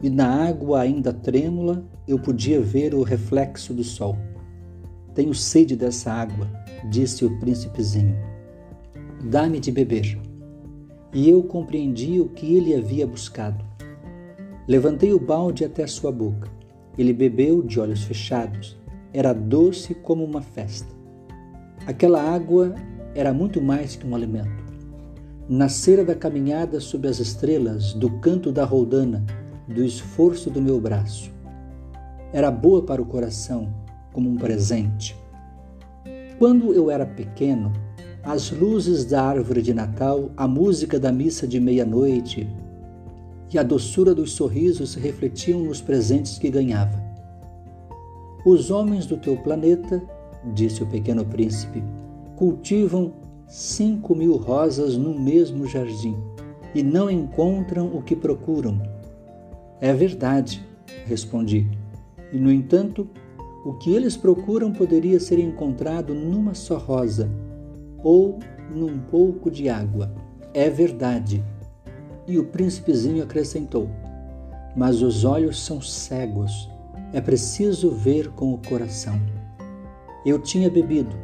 e 0.00 0.08
na 0.08 0.28
água 0.46 0.82
ainda 0.82 1.12
trêmula 1.12 1.84
eu 2.06 2.16
podia 2.16 2.60
ver 2.60 2.94
o 2.94 3.02
reflexo 3.02 3.74
do 3.74 3.82
sol. 3.82 4.16
Tenho 5.16 5.34
sede 5.34 5.74
dessa 5.74 6.12
água, 6.12 6.48
disse 6.92 7.24
o 7.24 7.40
príncipezinho. 7.40 8.14
Dá-me 9.24 9.58
de 9.58 9.72
beber. 9.72 10.31
E 11.12 11.28
eu 11.28 11.42
compreendi 11.42 12.20
o 12.20 12.28
que 12.28 12.54
ele 12.54 12.74
havia 12.74 13.06
buscado. 13.06 13.62
Levantei 14.66 15.12
o 15.12 15.20
balde 15.20 15.64
até 15.64 15.86
sua 15.86 16.10
boca. 16.10 16.48
Ele 16.96 17.12
bebeu 17.12 17.62
de 17.62 17.78
olhos 17.78 18.04
fechados. 18.04 18.78
Era 19.12 19.32
doce 19.32 19.94
como 19.94 20.24
uma 20.24 20.40
festa. 20.40 20.88
Aquela 21.86 22.22
água 22.22 22.74
era 23.14 23.32
muito 23.32 23.60
mais 23.60 23.96
que 23.96 24.06
um 24.06 24.14
alimento. 24.14 24.62
Nascera 25.48 26.04
da 26.04 26.14
caminhada 26.14 26.80
sob 26.80 27.06
as 27.08 27.18
estrelas, 27.18 27.92
do 27.92 28.08
canto 28.20 28.50
da 28.52 28.64
roldana, 28.64 29.24
do 29.68 29.84
esforço 29.84 30.48
do 30.48 30.62
meu 30.62 30.80
braço. 30.80 31.30
Era 32.32 32.50
boa 32.50 32.82
para 32.82 33.02
o 33.02 33.06
coração, 33.06 33.74
como 34.12 34.30
um 34.30 34.36
presente. 34.36 35.16
Quando 36.38 36.72
eu 36.72 36.90
era 36.90 37.04
pequeno, 37.04 37.72
as 38.24 38.52
luzes 38.52 39.04
da 39.04 39.22
árvore 39.22 39.60
de 39.62 39.74
Natal, 39.74 40.30
a 40.36 40.46
música 40.46 40.98
da 40.98 41.10
missa 41.10 41.46
de 41.46 41.58
meia-noite 41.58 42.48
e 43.52 43.58
a 43.58 43.62
doçura 43.64 44.14
dos 44.14 44.32
sorrisos 44.32 44.94
refletiam 44.94 45.60
nos 45.60 45.80
presentes 45.80 46.38
que 46.38 46.48
ganhava. 46.48 47.02
Os 48.46 48.70
homens 48.70 49.06
do 49.06 49.16
teu 49.16 49.36
planeta, 49.36 50.00
disse 50.54 50.82
o 50.82 50.86
pequeno 50.86 51.24
príncipe, 51.24 51.82
cultivam 52.36 53.12
cinco 53.48 54.14
mil 54.14 54.36
rosas 54.36 54.96
no 54.96 55.18
mesmo 55.18 55.66
jardim 55.66 56.16
e 56.74 56.82
não 56.82 57.10
encontram 57.10 57.88
o 57.92 58.02
que 58.02 58.14
procuram. 58.14 58.80
É 59.80 59.92
verdade, 59.92 60.64
respondi. 61.06 61.66
E, 62.32 62.38
no 62.38 62.52
entanto, 62.52 63.08
o 63.64 63.74
que 63.74 63.92
eles 63.92 64.16
procuram 64.16 64.72
poderia 64.72 65.18
ser 65.18 65.40
encontrado 65.40 66.14
numa 66.14 66.54
só 66.54 66.78
rosa 66.78 67.28
ou 68.02 68.38
num 68.74 68.98
pouco 68.98 69.50
de 69.50 69.68
água. 69.68 70.12
É 70.54 70.68
verdade. 70.68 71.44
E 72.26 72.38
o 72.38 72.46
príncipezinho 72.46 73.22
acrescentou: 73.22 73.88
Mas 74.76 75.02
os 75.02 75.24
olhos 75.24 75.64
são 75.64 75.80
cegos. 75.80 76.70
É 77.12 77.20
preciso 77.20 77.90
ver 77.90 78.28
com 78.30 78.54
o 78.54 78.58
coração. 78.58 79.20
Eu 80.24 80.38
tinha 80.38 80.70
bebido, 80.70 81.14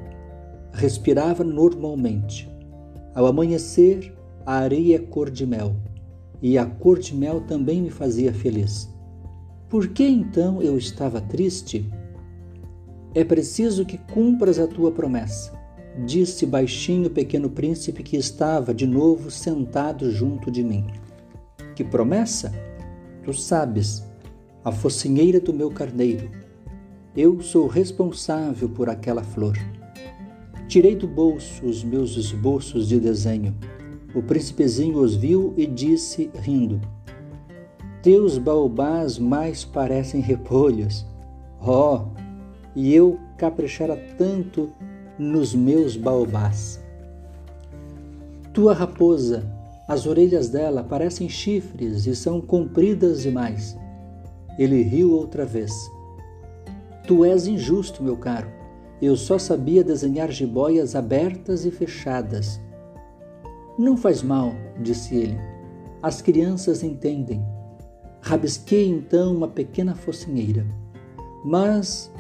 respirava 0.73 1.45
normalmente. 1.45 2.51
Ao 3.15 3.27
amanhecer, 3.27 4.15
a 4.45 4.55
areia 4.55 4.97
é 4.97 4.99
cor 4.99 5.31
de 5.31 5.47
mel, 5.47 5.77
e 6.43 6.59
a 6.59 6.67
cor 6.67 6.99
de 6.99 7.15
mel 7.15 7.41
também 7.43 7.83
me 7.83 7.91
fazia 7.91 8.33
feliz. 8.33 8.89
Por 9.69 9.89
que 9.89 10.05
então 10.05 10.63
eu 10.63 10.79
estava 10.79 11.21
triste? 11.21 11.91
É 13.15 13.25
preciso 13.25 13.85
que 13.85 13.99
cumpras 13.99 14.59
a 14.59 14.67
tua 14.67 14.93
promessa, 14.93 15.58
disse 16.05 16.47
baixinho 16.47 17.09
o 17.09 17.10
pequeno 17.10 17.51
príncipe 17.51 18.02
que 18.02 18.16
estava 18.16 18.74
de 18.74 18.86
novo 18.86 19.31
sentado 19.31 20.10
junto 20.10 20.51
de 20.51 20.62
mim. 20.62 20.86
Que 21.74 21.85
promessa? 21.85 22.52
Tu 23.24 23.32
sabes, 23.32 24.05
a 24.65 24.73
focinheira 24.73 25.40
do 25.40 25.52
meu 25.52 25.70
carneiro. 25.70 26.31
Eu 27.16 27.40
sou 27.40 27.66
responsável 27.66 28.69
por 28.69 28.89
aquela 28.89 29.23
flor. 29.23 29.56
Tirei 30.69 30.94
do 30.94 31.09
bolso 31.09 31.65
os 31.65 31.82
meus 31.82 32.16
esboços 32.16 32.89
de 32.89 33.01
desenho. 33.01 33.56
O 34.15 34.23
príncipezinho 34.23 34.98
os 34.98 35.15
viu 35.15 35.55
e 35.56 35.66
disse, 35.66 36.31
rindo: 36.35 36.81
teus 38.02 38.39
baobás 38.39 39.19
mais 39.19 39.65
parecem 39.65 40.20
repolhos. 40.20 41.05
Oh, 41.60 42.02
e 42.74 42.94
eu 42.94 43.19
caprichara 43.36 43.97
tanto 44.16 44.70
nos 45.19 45.55
meus 45.55 45.97
baobás. 45.97 46.81
Tua 48.53 48.73
raposa, 48.73 49.45
as 49.89 50.07
orelhas 50.07 50.49
dela 50.49 50.85
parecem 50.85 51.28
chifres 51.28 52.07
e 52.07 52.15
são 52.15 52.40
compridas 52.40 53.23
demais. 53.23 53.77
Ele 54.59 54.82
riu 54.82 55.12
outra 55.12 55.45
vez. 55.45 55.73
Tu 57.07 57.24
és 57.24 57.47
injusto, 57.47 58.03
meu 58.03 58.16
caro. 58.16 58.49
Eu 59.01 59.16
só 59.16 59.39
sabia 59.39 59.85
desenhar 59.85 60.31
jiboias 60.31 60.95
abertas 60.95 61.65
e 61.65 61.70
fechadas. 61.70 62.61
Não 63.78 63.97
faz 63.97 64.23
mal, 64.23 64.53
disse 64.81 65.15
ele. 65.15 65.39
As 66.03 66.20
crianças 66.20 66.82
entendem. 66.82 67.43
Rabisquei 68.20 68.89
então 68.89 69.35
uma 69.35 69.49
pequena 69.49 69.95
focinheira, 69.95 70.66
mas 71.45 72.12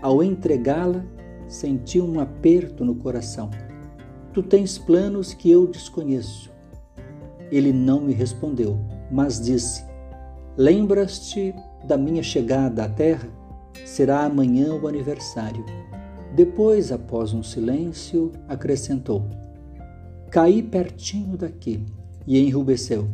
ao 0.00 0.22
entregá-la, 0.22 1.04
senti 1.50 2.00
um 2.00 2.20
aperto 2.20 2.84
no 2.84 2.94
coração. 2.94 3.50
Tu 4.32 4.42
tens 4.42 4.78
planos 4.78 5.34
que 5.34 5.50
eu 5.50 5.66
desconheço. 5.66 6.50
Ele 7.50 7.72
não 7.72 8.00
me 8.00 8.12
respondeu, 8.12 8.78
mas 9.10 9.40
disse: 9.40 9.84
Lembras-te 10.56 11.52
da 11.84 11.98
minha 11.98 12.22
chegada 12.22 12.84
à 12.84 12.88
terra? 12.88 13.28
Será 13.84 14.24
amanhã 14.24 14.72
o 14.74 14.86
aniversário. 14.86 15.64
Depois, 16.34 16.92
após 16.92 17.32
um 17.32 17.42
silêncio, 17.42 18.30
acrescentou: 18.46 19.24
Caí 20.30 20.62
pertinho 20.62 21.36
daqui 21.36 21.84
e 22.24 22.38
enrubesceu. 22.38 23.08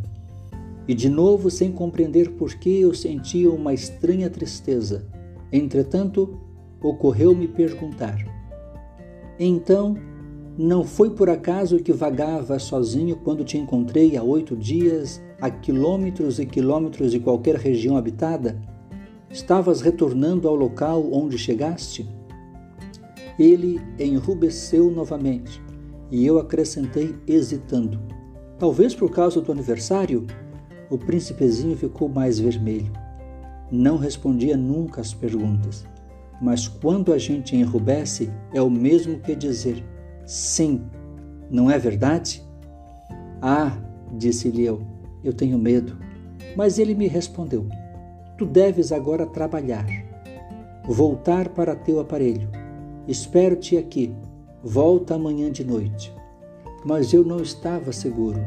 E 0.86 0.94
de 0.94 1.08
novo, 1.08 1.50
sem 1.50 1.72
compreender 1.72 2.32
por 2.32 2.54
que, 2.54 2.80
eu 2.80 2.94
sentia 2.94 3.50
uma 3.50 3.72
estranha 3.72 4.28
tristeza. 4.28 5.06
Entretanto, 5.50 6.38
ocorreu-me 6.80 7.48
perguntar: 7.48 8.16
Então, 9.38 9.96
não 10.56 10.84
foi 10.84 11.10
por 11.10 11.28
acaso 11.28 11.78
que 11.78 11.92
vagava 11.92 12.58
sozinho 12.58 13.16
quando 13.16 13.44
te 13.44 13.58
encontrei 13.58 14.16
há 14.16 14.22
oito 14.22 14.56
dias, 14.56 15.22
a 15.40 15.50
quilômetros 15.50 16.38
e 16.38 16.46
quilômetros 16.46 17.10
de 17.10 17.20
qualquer 17.20 17.56
região 17.56 17.96
habitada? 17.96 18.60
Estavas 19.30 19.80
retornando 19.80 20.48
ao 20.48 20.54
local 20.54 21.10
onde 21.12 21.36
chegaste? 21.36 22.08
Ele 23.38 23.80
enrubesceu 23.98 24.90
novamente 24.90 25.60
e 26.10 26.24
eu 26.24 26.38
acrescentei, 26.38 27.14
hesitando: 27.26 28.00
Talvez 28.58 28.94
por 28.94 29.10
causa 29.10 29.40
do 29.40 29.52
aniversário? 29.52 30.26
o 30.88 30.96
príncipezinho 30.96 31.76
ficou 31.76 32.08
mais 32.08 32.38
vermelho. 32.38 32.92
Não 33.70 33.96
respondia 33.96 34.56
nunca 34.56 35.00
às 35.00 35.12
perguntas, 35.12 35.84
mas 36.40 36.68
quando 36.68 37.12
a 37.12 37.18
gente 37.18 37.56
enrubesce, 37.56 38.30
é 38.52 38.60
o 38.60 38.70
mesmo 38.70 39.18
que 39.20 39.34
dizer 39.34 39.82
sim, 40.24 40.82
não 41.50 41.70
é 41.70 41.78
verdade? 41.78 42.42
Ah, 43.40 43.76
disse-lhe 44.12 44.64
eu, 44.64 44.82
eu 45.22 45.32
tenho 45.32 45.58
medo. 45.58 45.96
Mas 46.56 46.78
ele 46.78 46.94
me 46.94 47.06
respondeu: 47.06 47.66
Tu 48.36 48.44
deves 48.44 48.92
agora 48.92 49.26
trabalhar, 49.26 49.86
voltar 50.84 51.48
para 51.50 51.76
teu 51.76 52.00
aparelho. 52.00 52.48
Espero-te 53.06 53.76
aqui, 53.76 54.14
volta 54.62 55.14
amanhã 55.14 55.50
de 55.50 55.64
noite. 55.64 56.12
Mas 56.84 57.12
eu 57.12 57.24
não 57.24 57.40
estava 57.40 57.92
seguro 57.92 58.40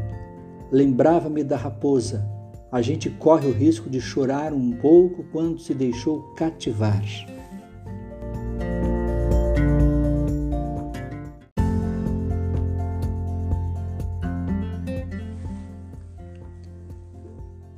lembrava-me 0.72 1.44
da 1.44 1.58
raposa. 1.58 2.26
A 2.72 2.82
gente 2.82 3.10
corre 3.10 3.48
o 3.48 3.54
risco 3.54 3.90
de 3.90 4.00
chorar 4.00 4.54
um 4.54 4.72
pouco 4.72 5.24
quando 5.32 5.60
se 5.60 5.74
deixou 5.74 6.22
cativar. 6.36 7.02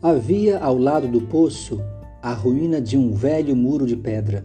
Havia 0.02 0.58
ao 0.58 0.78
lado 0.78 1.08
do 1.08 1.22
poço 1.22 1.80
a 2.22 2.34
ruína 2.34 2.82
de 2.82 2.98
um 2.98 3.14
velho 3.14 3.56
muro 3.56 3.86
de 3.86 3.96
pedra. 3.96 4.44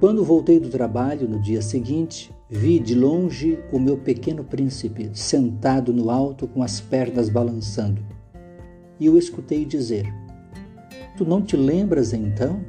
Quando 0.00 0.24
voltei 0.24 0.58
do 0.58 0.70
trabalho 0.70 1.28
no 1.28 1.40
dia 1.40 1.60
seguinte, 1.60 2.32
Vi 2.50 2.78
de 2.78 2.94
longe 2.94 3.58
o 3.70 3.78
meu 3.78 3.98
pequeno 3.98 4.42
príncipe 4.42 5.10
sentado 5.12 5.92
no 5.92 6.08
alto 6.08 6.48
com 6.48 6.62
as 6.62 6.80
pernas 6.80 7.28
balançando. 7.28 8.00
E 8.98 9.10
o 9.10 9.18
escutei 9.18 9.66
dizer: 9.66 10.10
Tu 11.14 11.26
não 11.26 11.42
te 11.42 11.54
lembras 11.54 12.14
então? 12.14 12.64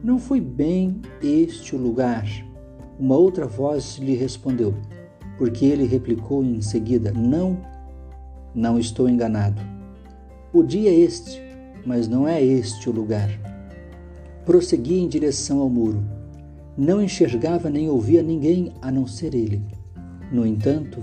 Não 0.00 0.16
foi 0.16 0.40
bem 0.40 1.02
este 1.20 1.74
o 1.74 1.78
lugar. 1.78 2.24
Uma 2.96 3.16
outra 3.16 3.48
voz 3.48 3.98
lhe 3.98 4.14
respondeu, 4.14 4.72
porque 5.38 5.64
ele 5.64 5.86
replicou 5.86 6.44
em 6.44 6.60
seguida: 6.60 7.12
Não, 7.12 7.58
não 8.54 8.78
estou 8.78 9.08
enganado. 9.08 9.73
O 10.54 10.62
dia 10.62 10.88
é 10.88 10.94
este, 10.94 11.42
mas 11.84 12.08
não 12.08 12.26
é 12.26 12.42
este 12.42 12.88
o 12.88 12.92
lugar. 12.92 13.28
Prossegui 14.46 15.00
em 15.00 15.08
direção 15.08 15.60
ao 15.60 15.68
muro 15.68 16.02
não 16.76 17.00
enxergava 17.00 17.70
nem 17.70 17.88
ouvia 17.88 18.22
ninguém 18.22 18.72
a 18.82 18.90
não 18.90 19.06
ser 19.06 19.34
ele. 19.34 19.62
No 20.32 20.44
entanto, 20.44 21.00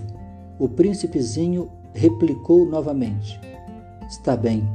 o 0.59 0.67
príncipezinho 0.67 1.69
replicou 1.93 2.65
novamente: 2.65 3.39
Está 4.09 4.35
bem, 4.35 4.67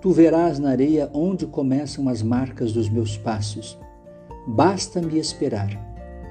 tu 0.00 0.10
verás 0.10 0.58
na 0.58 0.70
areia 0.70 1.08
onde 1.12 1.46
começam 1.46 2.08
as 2.08 2.22
marcas 2.22 2.72
dos 2.72 2.88
meus 2.88 3.16
passos. 3.16 3.78
Basta-me 4.46 5.18
esperar. 5.18 5.70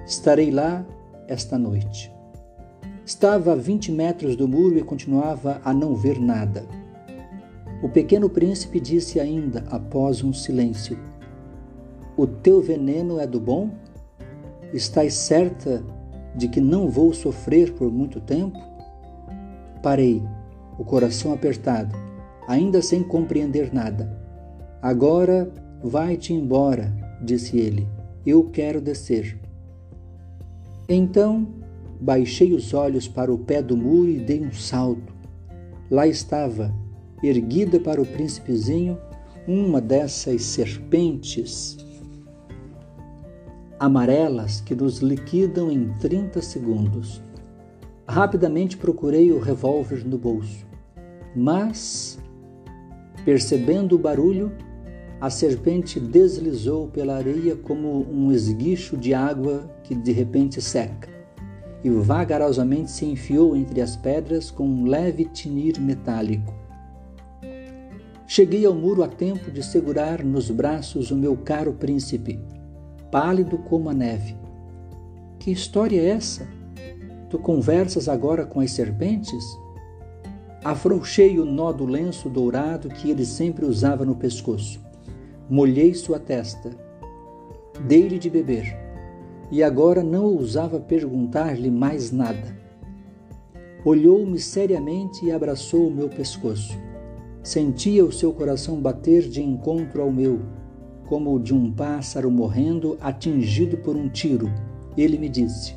Estarei 0.06 0.52
lá 0.52 0.86
esta 1.28 1.58
noite. 1.58 2.12
Estava 3.06 3.54
a 3.54 3.56
vinte 3.56 3.92
metros 3.92 4.36
do 4.36 4.48
muro 4.48 4.78
e 4.78 4.84
continuava 4.84 5.62
a 5.64 5.74
não 5.74 5.96
ver 5.96 6.20
nada. 6.20 6.66
O 7.82 7.90
pequeno 7.90 8.30
príncipe 8.30 8.80
disse 8.80 9.20
ainda, 9.20 9.64
após 9.70 10.24
um 10.24 10.34
silêncio: 10.34 10.98
o 12.18 12.26
teu 12.26 12.62
veneno 12.62 13.20
é 13.20 13.28
do 13.28 13.40
bom? 13.40 13.70
Estás 14.74 15.14
certa 15.14 15.84
de 16.36 16.48
que 16.48 16.60
não 16.60 16.90
vou 16.90 17.14
sofrer 17.14 17.74
por 17.74 17.92
muito 17.92 18.20
tempo? 18.20 18.58
Parei, 19.84 20.24
o 20.80 20.84
coração 20.84 21.32
apertado, 21.32 21.96
ainda 22.48 22.82
sem 22.82 23.04
compreender 23.04 23.72
nada. 23.72 24.18
Agora 24.82 25.52
vai-te 25.84 26.34
embora, 26.34 26.92
disse 27.22 27.58
ele. 27.58 27.88
Eu 28.26 28.46
quero 28.46 28.82
descer. 28.82 29.40
Então 30.90 31.48
baixei 32.00 32.54
os 32.54 32.74
olhos 32.74 33.08
para 33.08 33.32
o 33.32 33.38
pé 33.38 33.62
do 33.62 33.78
muro 33.78 34.10
e 34.10 34.18
dei 34.18 34.44
um 34.44 34.52
salto. 34.52 35.14
Lá 35.90 36.08
estava, 36.08 36.74
erguida 37.24 37.80
para 37.80 38.02
o 38.02 38.06
príncipezinho, 38.06 38.98
uma 39.48 39.80
dessas 39.80 40.44
serpentes 40.44 41.78
amarelas 43.80 44.60
que 44.60 44.76
nos 44.76 45.00
liquidam 45.00 45.72
em 45.72 45.94
30 46.00 46.42
segundos. 46.42 47.22
Rapidamente 48.08 48.78
procurei 48.78 49.32
o 49.32 49.40
revólver 49.40 50.04
no 50.06 50.18
bolso, 50.18 50.66
mas, 51.36 52.18
percebendo 53.24 53.96
o 53.96 54.00
barulho, 54.00 54.52
a 55.20 55.30
serpente 55.30 56.00
deslizou 56.00 56.88
pela 56.88 57.16
areia 57.16 57.56
como 57.56 58.08
um 58.10 58.32
esguicho 58.32 58.96
de 58.96 59.14
água 59.14 59.70
que 59.84 59.94
de 59.94 60.12
repente 60.12 60.62
seca, 60.62 61.10
e 61.84 61.90
vagarosamente 61.90 62.90
se 62.90 63.06
enfiou 63.06 63.56
entre 63.56 63.82
as 63.82 63.96
pedras 63.96 64.50
com 64.50 64.68
um 64.68 64.86
leve 64.86 65.26
tinir 65.26 65.80
metálico. 65.80 66.57
Cheguei 68.30 68.66
ao 68.66 68.74
muro 68.74 69.04
a 69.04 69.08
tempo 69.08 69.50
de 69.50 69.64
segurar 69.64 70.22
nos 70.22 70.52
braços 70.52 71.12
o 71.12 71.16
meu 71.16 71.38
caro 71.38 71.72
príncipe, 71.72 72.38
pálido 73.10 73.58
como 73.58 73.90
a 73.90 73.94
neve. 73.94 74.36
Que 75.40 75.50
história 75.50 75.98
é 75.98 76.10
essa? 76.10 76.46
Tu 77.30 77.40
conversas 77.40 78.10
agora 78.10 78.46
com 78.46 78.60
as 78.60 78.72
serpentes? 78.72 79.46
Afrouxei 80.62 81.40
o 81.40 81.46
nó 81.46 81.72
do 81.72 81.86
lenço 81.86 82.28
dourado 82.28 82.90
que 82.90 83.10
ele 83.10 83.26
sempre 83.26 83.64
usava 83.64 84.04
no 84.04 84.16
pescoço. 84.16 84.82
Molhei 85.50 85.94
sua 85.94 86.20
testa. 86.20 86.72
Dei-lhe 87.88 88.20
de 88.20 88.30
beber. 88.30 88.78
E 89.50 89.64
agora 89.64 90.04
não 90.04 90.26
ousava 90.26 90.82
perguntar-lhe 90.82 91.72
mais 91.72 92.12
nada. 92.12 92.58
Olhou-me 93.86 94.38
seriamente 94.38 95.26
e 95.26 95.32
abraçou 95.32 95.88
o 95.88 95.92
meu 95.92 96.10
pescoço. 96.10 96.87
Sentia 97.48 98.04
o 98.04 98.12
seu 98.12 98.34
coração 98.34 98.76
bater 98.82 99.22
de 99.22 99.42
encontro 99.42 100.02
ao 100.02 100.12
meu, 100.12 100.42
como 101.06 101.34
o 101.34 101.40
de 101.40 101.54
um 101.54 101.72
pássaro 101.72 102.30
morrendo 102.30 102.98
atingido 103.00 103.78
por 103.78 103.96
um 103.96 104.10
tiro. 104.10 104.52
Ele 104.98 105.18
me 105.18 105.30
disse: 105.30 105.74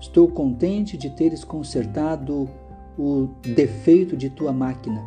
Estou 0.00 0.26
contente 0.26 0.96
de 0.96 1.08
teres 1.10 1.44
consertado 1.44 2.50
o 2.98 3.28
defeito 3.54 4.16
de 4.16 4.30
tua 4.30 4.52
máquina. 4.52 5.00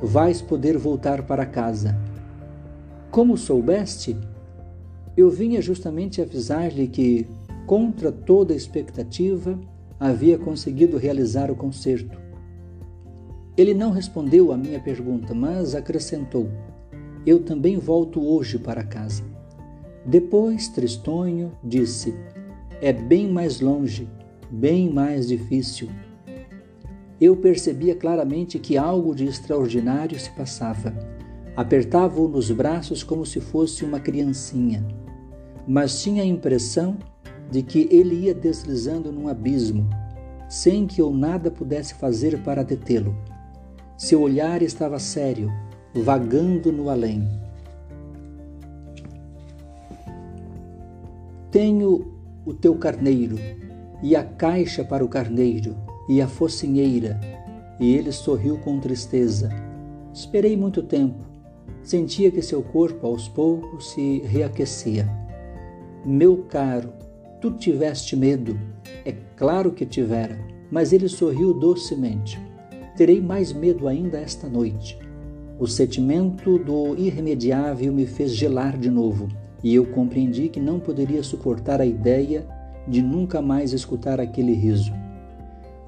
Vais 0.00 0.40
poder 0.40 0.78
voltar 0.78 1.26
para 1.26 1.44
casa. 1.44 1.94
Como 3.10 3.36
soubeste? 3.36 4.16
Eu 5.14 5.28
vinha 5.28 5.60
justamente 5.60 6.22
avisar-lhe 6.22 6.88
que, 6.88 7.26
contra 7.66 8.10
toda 8.10 8.54
expectativa, 8.54 9.60
havia 10.00 10.38
conseguido 10.38 10.96
realizar 10.96 11.50
o 11.50 11.54
concerto. 11.54 12.23
Ele 13.56 13.72
não 13.72 13.92
respondeu 13.92 14.52
à 14.52 14.56
minha 14.56 14.80
pergunta, 14.80 15.32
mas 15.32 15.74
acrescentou: 15.74 16.48
Eu 17.24 17.42
também 17.44 17.78
volto 17.78 18.20
hoje 18.20 18.58
para 18.58 18.82
casa. 18.82 19.22
Depois, 20.04 20.68
tristonho, 20.68 21.52
disse: 21.62 22.14
É 22.80 22.92
bem 22.92 23.30
mais 23.30 23.60
longe, 23.60 24.08
bem 24.50 24.92
mais 24.92 25.28
difícil. 25.28 25.88
Eu 27.20 27.36
percebia 27.36 27.94
claramente 27.94 28.58
que 28.58 28.76
algo 28.76 29.14
de 29.14 29.24
extraordinário 29.24 30.18
se 30.18 30.30
passava. 30.30 30.92
Apertava-o 31.56 32.26
nos 32.26 32.50
braços 32.50 33.04
como 33.04 33.24
se 33.24 33.40
fosse 33.40 33.84
uma 33.84 34.00
criancinha, 34.00 34.84
mas 35.66 36.02
tinha 36.02 36.24
a 36.24 36.26
impressão 36.26 36.96
de 37.48 37.62
que 37.62 37.86
ele 37.88 38.16
ia 38.24 38.34
deslizando 38.34 39.12
num 39.12 39.28
abismo, 39.28 39.88
sem 40.48 40.88
que 40.88 41.00
eu 41.00 41.12
nada 41.12 41.52
pudesse 41.52 41.94
fazer 41.94 42.42
para 42.42 42.64
detê-lo. 42.64 43.14
Seu 43.96 44.20
olhar 44.22 44.60
estava 44.60 44.98
sério, 44.98 45.52
vagando 45.94 46.72
no 46.72 46.90
além. 46.90 47.28
Tenho 51.48 52.12
o 52.44 52.52
teu 52.52 52.74
carneiro, 52.74 53.36
e 54.02 54.16
a 54.16 54.24
caixa 54.24 54.82
para 54.84 55.04
o 55.04 55.08
carneiro, 55.08 55.76
e 56.08 56.20
a 56.20 56.26
focinheira. 56.26 57.20
E 57.78 57.94
ele 57.94 58.10
sorriu 58.10 58.58
com 58.58 58.80
tristeza. 58.80 59.48
Esperei 60.12 60.56
muito 60.56 60.82
tempo. 60.82 61.24
Sentia 61.80 62.32
que 62.32 62.42
seu 62.42 62.62
corpo 62.64 63.06
aos 63.06 63.28
poucos 63.28 63.92
se 63.92 64.18
reaquecia. 64.22 65.08
Meu 66.04 66.38
caro, 66.48 66.92
tu 67.40 67.52
tiveste 67.52 68.16
medo? 68.16 68.58
É 69.04 69.12
claro 69.36 69.70
que 69.70 69.86
tivera, 69.86 70.36
mas 70.68 70.92
ele 70.92 71.08
sorriu 71.08 71.54
docemente 71.54 72.43
terei 72.96 73.20
mais 73.20 73.52
medo 73.52 73.88
ainda 73.88 74.18
esta 74.18 74.48
noite. 74.48 74.98
O 75.58 75.66
sentimento 75.66 76.58
do 76.58 76.96
irremediável 76.96 77.92
me 77.92 78.06
fez 78.06 78.34
gelar 78.34 78.76
de 78.76 78.90
novo, 78.90 79.28
e 79.62 79.74
eu 79.74 79.86
compreendi 79.86 80.48
que 80.48 80.60
não 80.60 80.78
poderia 80.78 81.22
suportar 81.22 81.80
a 81.80 81.86
ideia 81.86 82.46
de 82.86 83.00
nunca 83.00 83.40
mais 83.40 83.72
escutar 83.72 84.20
aquele 84.20 84.52
riso. 84.52 84.92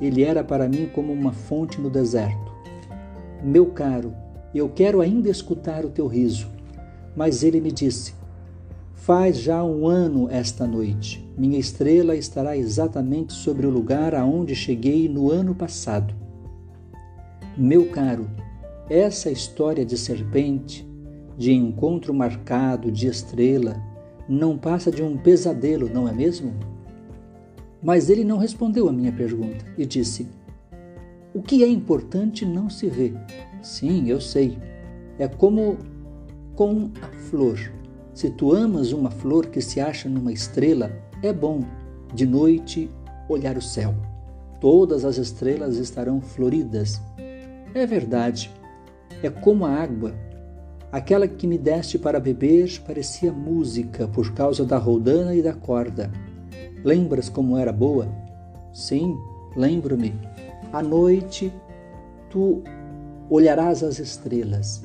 Ele 0.01 0.23
era 0.23 0.43
para 0.45 0.69
mim 0.69 0.89
como 0.95 1.13
uma 1.13 1.33
fonte 1.33 1.81
no 1.81 1.91
deserto. 1.91 2.53
Meu 3.43 3.67
caro, 3.67 4.15
eu 4.55 4.69
quero 4.69 5.01
ainda 5.01 5.29
escutar 5.29 5.85
o 5.85 5.91
teu 5.91 6.07
riso. 6.07 6.49
Mas 7.15 7.43
ele 7.43 7.61
me 7.61 7.73
disse: 7.73 8.15
Faz 8.95 9.39
já 9.39 9.63
um 9.63 9.87
ano 9.87 10.29
esta 10.31 10.67
noite. 10.67 11.27
Minha 11.37 11.59
estrela 11.59 12.17
estará 12.17 12.57
exatamente 12.57 13.33
sobre 13.33 13.67
o 13.67 13.71
lugar 13.71 14.15
aonde 14.15 14.55
cheguei 14.55 15.09
no 15.09 15.31
ano 15.31 15.55
passado. 15.55 16.15
Meu 17.59 17.89
caro, 17.89 18.29
essa 18.91 19.31
história 19.31 19.83
de 19.83 19.97
serpente, 19.97 20.87
de 21.39 21.55
encontro 21.55 22.13
marcado, 22.13 22.93
de 22.93 23.07
estrela, 23.07 23.83
não 24.29 24.59
passa 24.59 24.91
de 24.91 25.03
um 25.03 25.17
pesadelo, 25.17 25.89
não 25.89 26.07
é 26.07 26.13
mesmo? 26.13 26.53
Mas 27.83 28.11
ele 28.11 28.25
não 28.25 28.37
respondeu 28.37 28.91
a 28.91 28.93
minha 28.93 29.11
pergunta 29.11 29.65
e 29.79 29.87
disse: 29.87 30.29
O 31.33 31.41
que 31.41 31.65
é 31.65 31.67
importante 31.67 32.45
não 32.45 32.69
se 32.69 32.91
vê. 32.91 33.15
Sim, 33.63 34.07
eu 34.11 34.21
sei. 34.21 34.59
É 35.19 35.27
como 35.27 35.79
com 36.55 36.91
a 37.01 37.09
flor. 37.31 37.59
Se 38.13 38.29
tu 38.29 38.53
amas 38.53 38.93
uma 38.93 39.11
flor 39.11 39.47
que 39.47 39.63
se 39.63 39.81
acha 39.81 40.11
numa 40.11 40.33
estrela, 40.33 40.93
é 41.23 41.33
bom 41.33 41.61
de 42.15 42.27
noite 42.27 42.91
olhar 43.31 43.57
o 43.57 43.63
céu. 43.63 43.95
Todas 44.61 45.07
as 45.07 45.17
estrelas 45.17 45.79
estarão 45.79 46.21
floridas 46.21 47.01
é 47.79 47.87
verdade. 47.87 48.51
É 49.23 49.31
como 49.31 49.65
a 49.65 49.71
água. 49.71 50.15
Aquela 50.91 51.29
que 51.29 51.47
me 51.47 51.59
deste 51.59 51.99
para 51.99 52.21
beber 52.21 52.81
parecia 52.87 53.33
música 53.33 54.09
por 54.09 54.33
causa 54.33 54.65
da 54.65 54.79
roldana 54.79 55.35
e 55.35 55.43
da 55.43 55.53
corda. 55.53 56.11
Lembras 56.85 57.29
como 57.29 57.59
era 57.59 57.73
boa? 57.73 58.09
Sim, 58.73 59.17
lembro-me. 59.55 60.15
À 60.73 60.83
noite, 60.83 61.53
tu 62.31 62.63
olharás 63.29 63.83
as 63.83 63.99
estrelas. 63.99 64.83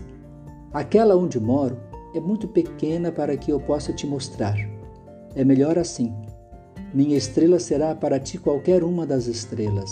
Aquela 0.74 1.16
onde 1.16 1.40
moro 1.40 1.78
é 2.14 2.20
muito 2.20 2.48
pequena 2.48 3.12
para 3.12 3.38
que 3.38 3.52
eu 3.52 3.60
possa 3.60 3.94
te 3.94 4.08
mostrar. 4.08 4.58
É 5.36 5.44
melhor 5.44 5.78
assim. 5.78 6.14
Minha 6.94 7.16
estrela 7.16 7.60
será 7.60 7.96
para 7.96 8.20
ti 8.20 8.38
qualquer 8.38 8.84
uma 8.84 9.06
das 9.06 9.28
estrelas. 9.28 9.92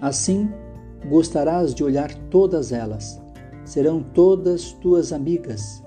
Assim, 0.00 0.48
gostarás 1.06 1.74
de 1.74 1.84
olhar 1.84 2.12
todas 2.30 2.72
elas. 2.72 3.20
Serão 3.64 4.02
todas 4.02 4.72
tuas 4.72 5.12
amigas. 5.12 5.82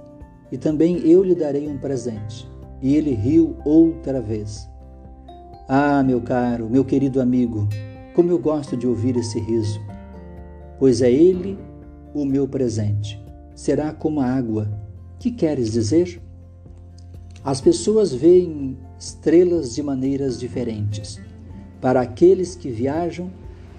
E 0.52 0.58
também 0.58 0.98
eu 1.00 1.24
lhe 1.24 1.36
darei 1.36 1.68
um 1.68 1.78
presente. 1.78 2.50
E 2.82 2.96
ele 2.96 3.14
riu 3.14 3.56
outra 3.66 4.22
vez. 4.22 4.70
Ah, 5.68 6.04
meu 6.04 6.22
caro, 6.22 6.70
meu 6.70 6.84
querido 6.84 7.22
amigo, 7.22 7.68
como 8.14 8.32
eu 8.32 8.38
gosto 8.38 8.76
de 8.76 8.86
ouvir 8.86 9.16
esse 9.16 9.40
riso. 9.40 9.80
Pois 10.78 11.02
é 11.02 11.12
ele 11.12 11.58
o 12.14 12.26
meu 12.26 12.48
presente. 12.48 13.24
Será 13.56 13.94
como 13.94 14.20
a 14.20 14.26
água. 14.26 14.68
Que 15.20 15.32
queres 15.32 15.72
dizer? 15.72 16.22
As 17.44 17.62
pessoas 17.62 18.14
veem 18.14 18.78
estrelas 19.00 19.74
de 19.74 19.82
maneiras 19.82 20.40
diferentes. 20.40 21.22
Para 21.80 22.02
aqueles 22.02 22.56
que 22.56 22.70
viajam, 22.70 23.32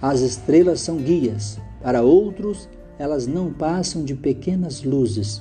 as 0.02 0.20
estrelas 0.20 0.80
são 0.80 0.96
guias, 0.96 1.60
para 1.80 2.02
outros, 2.02 2.68
elas 2.98 3.28
não 3.28 3.52
passam 3.52 4.04
de 4.04 4.16
pequenas 4.16 4.82
luzes. 4.82 5.40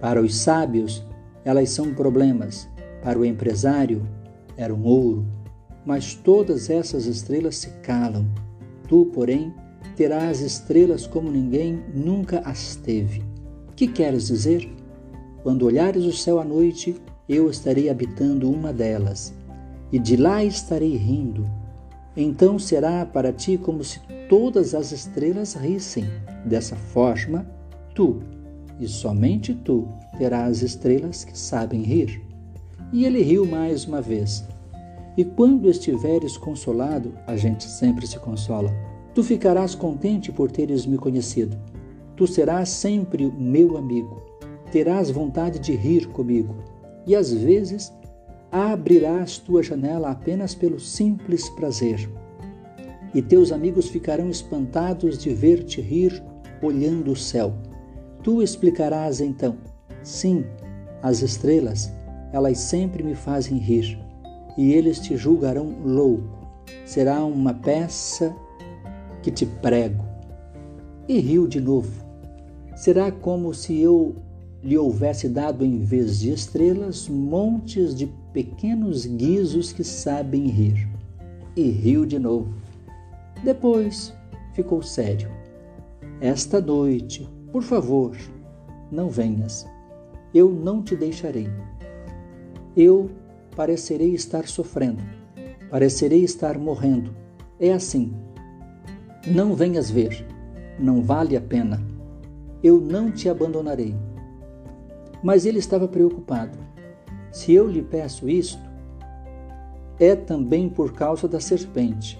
Para 0.00 0.22
os 0.22 0.36
sábios, 0.36 1.04
elas 1.44 1.70
são 1.70 1.92
problemas, 1.92 2.68
para 3.02 3.18
o 3.18 3.24
empresário, 3.24 4.08
eram 4.56 4.80
ouro. 4.84 5.26
mas 5.84 6.14
todas 6.14 6.70
essas 6.70 7.04
estrelas 7.04 7.56
se 7.56 7.68
calam. 7.82 8.26
Tu, 8.88 9.06
porém, 9.06 9.52
terás 9.96 10.40
estrelas 10.40 11.06
como 11.06 11.30
ninguém 11.30 11.82
nunca 11.92 12.38
as 12.44 12.76
teve. 12.76 13.22
Que 13.76 13.88
queres 13.88 14.28
dizer? 14.28 14.70
Quando 15.42 15.66
olhares 15.66 16.04
o 16.04 16.12
céu 16.12 16.40
à 16.40 16.44
noite, 16.44 16.96
eu 17.28 17.50
estarei 17.50 17.90
habitando 17.90 18.50
uma 18.50 18.72
delas, 18.72 19.34
e 19.92 19.98
de 19.98 20.16
lá 20.16 20.42
estarei 20.42 20.96
rindo. 20.96 21.46
Então 22.16 22.58
será 22.58 23.04
para 23.04 23.32
ti 23.32 23.58
como 23.58 23.82
se 23.82 24.00
todas 24.28 24.74
as 24.74 24.92
estrelas 24.92 25.54
rissem. 25.54 26.04
Dessa 26.44 26.76
forma, 26.76 27.46
tu, 27.94 28.20
e 28.78 28.86
somente 28.86 29.54
tu, 29.54 29.88
terás 30.18 30.62
estrelas 30.62 31.24
que 31.24 31.36
sabem 31.36 31.82
rir. 31.82 32.22
E 32.92 33.04
ele 33.04 33.22
riu 33.22 33.46
mais 33.46 33.84
uma 33.84 34.00
vez. 34.00 34.44
E 35.16 35.24
quando 35.24 35.68
estiveres 35.68 36.36
consolado, 36.36 37.12
a 37.26 37.36
gente 37.36 37.64
sempre 37.64 38.06
se 38.06 38.18
consola, 38.18 38.72
tu 39.14 39.22
ficarás 39.22 39.74
contente 39.74 40.32
por 40.32 40.50
teres 40.50 40.86
me 40.86 40.98
conhecido. 40.98 41.56
Tu 42.16 42.26
serás 42.26 42.68
sempre 42.68 43.32
meu 43.36 43.76
amigo. 43.76 44.22
Terás 44.70 45.10
vontade 45.10 45.58
de 45.58 45.74
rir 45.74 46.08
comigo. 46.08 46.54
E 47.06 47.14
às 47.14 47.32
vezes 47.32 47.92
abrirás 48.54 49.36
tua 49.36 49.64
janela 49.64 50.10
apenas 50.10 50.54
pelo 50.54 50.78
simples 50.78 51.48
prazer. 51.50 52.08
E 53.12 53.20
teus 53.20 53.50
amigos 53.50 53.88
ficarão 53.88 54.30
espantados 54.30 55.18
de 55.18 55.34
ver-te 55.34 55.80
rir 55.80 56.22
olhando 56.62 57.10
o 57.10 57.16
céu. 57.16 57.52
Tu 58.22 58.40
explicarás 58.42 59.20
então: 59.20 59.56
sim, 60.04 60.44
as 61.02 61.20
estrelas, 61.20 61.92
elas 62.32 62.58
sempre 62.58 63.02
me 63.02 63.16
fazem 63.16 63.58
rir, 63.58 63.98
e 64.56 64.72
eles 64.72 65.00
te 65.00 65.16
julgarão 65.16 65.74
louco. 65.84 66.46
Será 66.84 67.24
uma 67.24 67.54
peça 67.54 68.34
que 69.20 69.32
te 69.32 69.46
prego. 69.46 70.04
E 71.08 71.18
riu 71.18 71.48
de 71.48 71.60
novo. 71.60 72.04
Será 72.76 73.10
como 73.10 73.52
se 73.52 73.80
eu 73.80 74.14
lhe 74.62 74.78
houvesse 74.78 75.28
dado, 75.28 75.64
em 75.64 75.80
vez 75.80 76.20
de 76.20 76.32
estrelas, 76.32 77.08
montes 77.08 77.94
de 77.94 78.08
pequenos 78.34 79.06
guizos 79.06 79.72
que 79.72 79.84
sabem 79.84 80.48
rir. 80.48 80.88
E 81.56 81.70
riu 81.70 82.04
de 82.04 82.18
novo. 82.18 82.52
Depois 83.44 84.12
ficou 84.52 84.82
sério. 84.82 85.30
Esta 86.20 86.60
noite, 86.60 87.30
por 87.52 87.62
favor, 87.62 88.16
não 88.90 89.08
venhas. 89.08 89.64
Eu 90.34 90.50
não 90.50 90.82
te 90.82 90.96
deixarei. 90.96 91.48
Eu 92.76 93.08
parecerei 93.54 94.12
estar 94.14 94.48
sofrendo, 94.48 95.02
parecerei 95.70 96.24
estar 96.24 96.58
morrendo. 96.58 97.14
É 97.60 97.72
assim. 97.72 98.12
Não 99.28 99.54
venhas 99.54 99.88
ver, 99.88 100.26
não 100.76 101.02
vale 101.02 101.36
a 101.36 101.40
pena. 101.40 101.80
Eu 102.64 102.80
não 102.80 103.12
te 103.12 103.28
abandonarei. 103.28 103.94
Mas 105.22 105.46
ele 105.46 105.60
estava 105.60 105.86
preocupado. 105.86 106.63
Se 107.34 107.52
eu 107.52 107.68
lhe 107.68 107.82
peço 107.82 108.28
isto, 108.28 108.62
é 110.00 110.16
também 110.16 110.70
por 110.70 110.94
causa 110.94 111.28
da 111.28 111.40
serpente. 111.40 112.18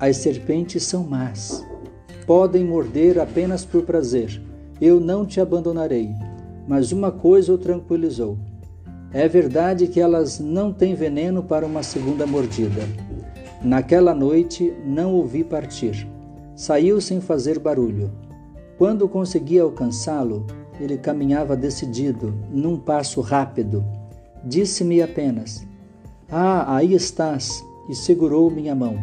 As 0.00 0.16
serpentes 0.16 0.84
são 0.84 1.04
más 1.04 1.66
podem 2.28 2.62
morder 2.62 3.18
apenas 3.18 3.64
por 3.64 3.84
prazer. 3.84 4.38
Eu 4.78 5.00
não 5.00 5.24
te 5.24 5.40
abandonarei. 5.40 6.10
Mas 6.68 6.92
uma 6.92 7.10
coisa 7.10 7.54
o 7.54 7.56
tranquilizou. 7.56 8.36
É 9.14 9.26
verdade 9.26 9.86
que 9.86 9.98
elas 9.98 10.38
não 10.38 10.70
têm 10.70 10.94
veneno 10.94 11.42
para 11.42 11.64
uma 11.64 11.82
segunda 11.82 12.26
mordida. 12.26 12.82
Naquela 13.62 14.14
noite 14.14 14.74
não 14.84 15.18
o 15.18 15.24
vi 15.24 15.42
partir. 15.42 16.06
Saiu 16.54 17.00
sem 17.00 17.18
fazer 17.18 17.58
barulho. 17.58 18.12
Quando 18.76 19.08
consegui 19.08 19.58
alcançá-lo, 19.58 20.46
ele 20.78 20.98
caminhava 20.98 21.56
decidido, 21.56 22.34
num 22.50 22.78
passo 22.78 23.22
rápido. 23.22 23.82
Disse-me 24.48 25.02
apenas: 25.02 25.66
Ah, 26.30 26.76
aí 26.76 26.94
estás! 26.94 27.62
e 27.88 27.94
segurou 27.94 28.50
minha 28.50 28.74
mão. 28.74 28.96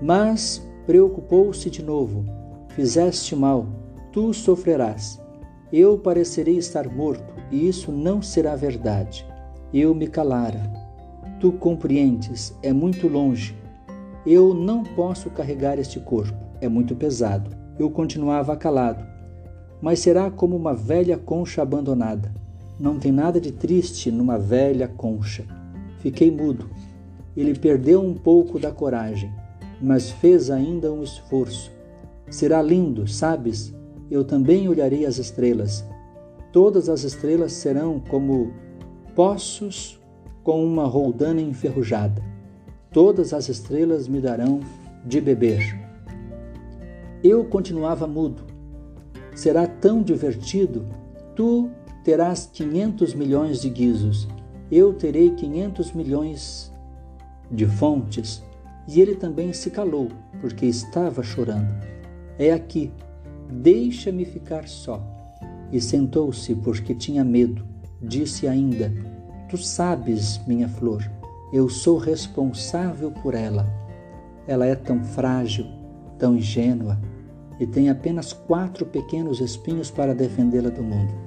Mas 0.00 0.62
preocupou-se 0.86 1.68
de 1.68 1.82
novo 1.82 2.24
Fizeste 2.76 3.34
mal, 3.34 3.66
tu 4.12 4.34
sofrerás. 4.34 5.18
Eu 5.72 5.96
parecerei 5.96 6.58
estar 6.58 6.86
morto, 6.94 7.32
e 7.50 7.66
isso 7.66 7.90
não 7.90 8.20
será 8.20 8.54
verdade. 8.54 9.26
Eu 9.72 9.94
me 9.94 10.06
calara. 10.06 10.60
Tu 11.40 11.52
compreendes, 11.52 12.54
é 12.62 12.74
muito 12.74 13.08
longe. 13.08 13.56
Eu 14.26 14.52
não 14.52 14.84
posso 14.84 15.30
carregar 15.30 15.78
este 15.78 15.98
corpo, 15.98 16.36
é 16.60 16.68
muito 16.68 16.94
pesado. 16.94 17.50
Eu 17.78 17.88
continuava 17.90 18.54
calado. 18.58 19.02
Mas 19.80 20.00
será 20.00 20.30
como 20.30 20.54
uma 20.54 20.74
velha 20.74 21.16
concha 21.16 21.62
abandonada. 21.62 22.30
Não 22.78 22.98
tem 22.98 23.12
nada 23.12 23.40
de 23.40 23.52
triste 23.52 24.10
numa 24.10 24.38
velha 24.38 24.88
concha. 24.88 25.44
Fiquei 25.98 26.30
mudo. 26.30 26.68
Ele 27.36 27.58
perdeu 27.58 28.02
um 28.02 28.14
pouco 28.14 28.58
da 28.58 28.70
coragem, 28.70 29.32
mas 29.80 30.10
fez 30.10 30.50
ainda 30.50 30.92
um 30.92 31.02
esforço 31.02 31.76
Será 32.30 32.60
lindo, 32.60 33.06
sabes? 33.06 33.72
Eu 34.10 34.24
também 34.24 34.68
olharei 34.68 35.06
as 35.06 35.18
estrelas. 35.18 35.84
Todas 36.52 36.88
as 36.88 37.04
estrelas 37.04 37.52
serão 37.52 38.00
como 38.00 38.52
poços 39.14 40.00
com 40.42 40.64
uma 40.64 40.84
roldana 40.86 41.40
enferrujada. 41.40 42.22
Todas 42.90 43.32
as 43.32 43.48
estrelas 43.48 44.08
me 44.08 44.20
darão 44.20 44.60
de 45.04 45.20
beber. 45.20 45.60
Eu 47.22 47.44
continuava 47.44 48.08
mudo. 48.08 48.42
Será 49.34 49.66
tão 49.66 50.02
divertido. 50.02 50.84
Tu 51.36 51.70
terás 52.06 52.48
500 52.52 53.14
milhões 53.14 53.60
de 53.60 53.68
guizos. 53.68 54.28
Eu 54.70 54.94
terei 54.94 55.30
500 55.30 55.90
milhões 55.90 56.72
de 57.50 57.66
fontes. 57.66 58.44
E 58.86 59.00
ele 59.00 59.16
também 59.16 59.52
se 59.52 59.70
calou, 59.70 60.10
porque 60.40 60.66
estava 60.66 61.24
chorando. 61.24 61.68
É 62.38 62.52
aqui, 62.52 62.92
deixa-me 63.50 64.24
ficar 64.24 64.68
só. 64.68 65.02
E 65.72 65.80
sentou-se 65.80 66.54
porque 66.54 66.94
tinha 66.94 67.24
medo. 67.24 67.66
Disse 68.00 68.46
ainda: 68.46 68.92
Tu 69.50 69.58
sabes, 69.58 70.40
minha 70.46 70.68
flor, 70.68 71.02
eu 71.52 71.68
sou 71.68 71.98
responsável 71.98 73.10
por 73.10 73.34
ela. 73.34 73.66
Ela 74.46 74.64
é 74.64 74.76
tão 74.76 75.02
frágil, 75.02 75.66
tão 76.20 76.36
ingênua 76.36 77.00
e 77.58 77.66
tem 77.66 77.90
apenas 77.90 78.32
quatro 78.32 78.86
pequenos 78.86 79.40
espinhos 79.40 79.90
para 79.90 80.14
defendê-la 80.14 80.70
do 80.70 80.84
mundo. 80.84 81.25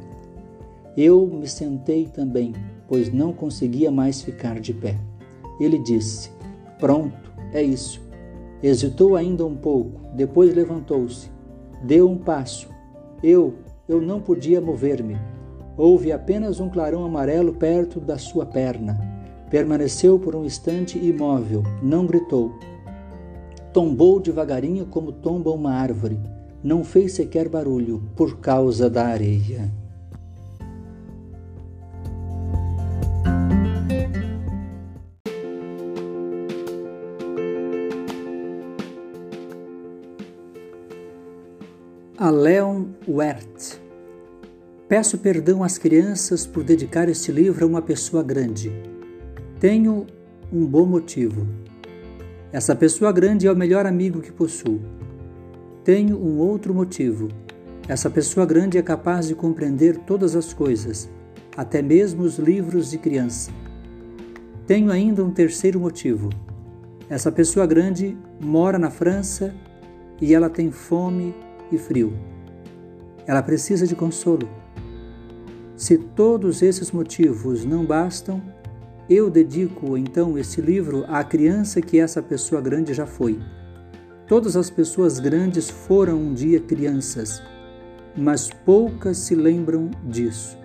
Eu 0.97 1.25
me 1.27 1.47
sentei 1.47 2.05
também, 2.05 2.53
pois 2.87 3.11
não 3.11 3.31
conseguia 3.31 3.91
mais 3.91 4.21
ficar 4.21 4.59
de 4.59 4.73
pé. 4.73 4.97
Ele 5.59 5.77
disse: 5.79 6.31
Pronto, 6.79 7.31
é 7.53 7.61
isso. 7.61 8.01
Hesitou 8.61 9.15
ainda 9.15 9.45
um 9.45 9.55
pouco, 9.55 10.01
depois 10.15 10.53
levantou-se. 10.53 11.29
Deu 11.83 12.09
um 12.09 12.17
passo. 12.17 12.67
Eu, 13.23 13.55
eu 13.87 14.01
não 14.01 14.19
podia 14.19 14.59
mover-me. 14.59 15.17
Houve 15.77 16.11
apenas 16.11 16.59
um 16.59 16.69
clarão 16.69 17.05
amarelo 17.05 17.53
perto 17.53 17.99
da 17.99 18.17
sua 18.17 18.45
perna. 18.45 18.99
Permaneceu 19.49 20.19
por 20.19 20.35
um 20.35 20.43
instante 20.43 20.99
imóvel, 20.99 21.63
não 21.81 22.05
gritou. 22.05 22.51
Tombou 23.71 24.19
devagarinho 24.19 24.85
como 24.85 25.11
tomba 25.11 25.51
uma 25.51 25.71
árvore. 25.71 26.19
Não 26.61 26.83
fez 26.83 27.13
sequer 27.13 27.47
barulho 27.47 28.03
por 28.15 28.39
causa 28.39 28.89
da 28.89 29.05
areia. 29.05 29.71
Leon 42.30 42.85
Wert. 43.07 43.80
Peço 44.88 45.18
perdão 45.18 45.64
às 45.64 45.77
crianças 45.77 46.45
por 46.45 46.64
dedicar 46.64 47.07
este 47.07 47.31
livro 47.31 47.64
a 47.64 47.68
uma 47.68 47.81
pessoa 47.81 48.23
grande. 48.23 48.72
Tenho 49.60 50.07
um 50.51 50.65
bom 50.65 50.85
motivo. 50.85 51.47
Essa 52.51 52.76
pessoa 52.76 53.11
grande 53.11 53.47
é 53.47 53.51
o 53.51 53.56
melhor 53.56 53.85
amigo 53.85 54.22
que 54.22 54.31
possuo. 54.31 54.81
Tenho 55.84 56.18
um 56.18 56.39
outro 56.39 56.73
motivo. 56.73 57.27
Essa 57.88 58.10
pessoa 58.10 58.45
grande 58.45 58.77
é 58.77 58.81
capaz 58.81 59.27
de 59.27 59.35
compreender 59.35 59.97
todas 59.97 60.35
as 60.35 60.53
coisas, 60.53 61.10
até 61.56 61.81
mesmo 61.81 62.23
os 62.23 62.38
livros 62.38 62.89
de 62.89 62.97
criança. 62.97 63.51
Tenho 64.65 64.91
ainda 64.91 65.23
um 65.23 65.31
terceiro 65.31 65.80
motivo. 65.80 66.30
Essa 67.10 67.31
pessoa 67.31 67.65
grande 67.65 68.18
mora 68.39 68.77
na 68.77 68.91
França 68.91 69.53
e 70.22 70.34
ela 70.34 70.49
tem 70.49 70.72
fome 70.72 71.34
e 71.71 71.77
frio. 71.77 72.13
Ela 73.25 73.41
precisa 73.43 73.85
de 73.85 73.95
consolo. 73.95 74.49
Se 75.75 75.97
todos 75.97 76.61
esses 76.61 76.91
motivos 76.91 77.63
não 77.65 77.85
bastam, 77.85 78.41
Eu 79.09 79.27
dedico 79.27 79.97
então 79.97 80.37
esse 80.37 80.61
livro 80.61 81.03
à 81.07 81.23
criança 81.23 81.81
que 81.81 81.99
essa 81.99 82.21
pessoa 82.21 82.61
grande 82.61 82.93
já 82.93 83.07
foi. 83.07 83.39
Todas 84.27 84.55
as 84.55 84.69
pessoas 84.69 85.17
grandes 85.17 85.67
foram 85.67 86.15
um 86.19 86.31
dia 86.31 86.59
crianças, 86.59 87.41
mas 88.15 88.51
poucas 88.51 89.17
se 89.17 89.33
lembram 89.33 89.89
disso. 90.05 90.55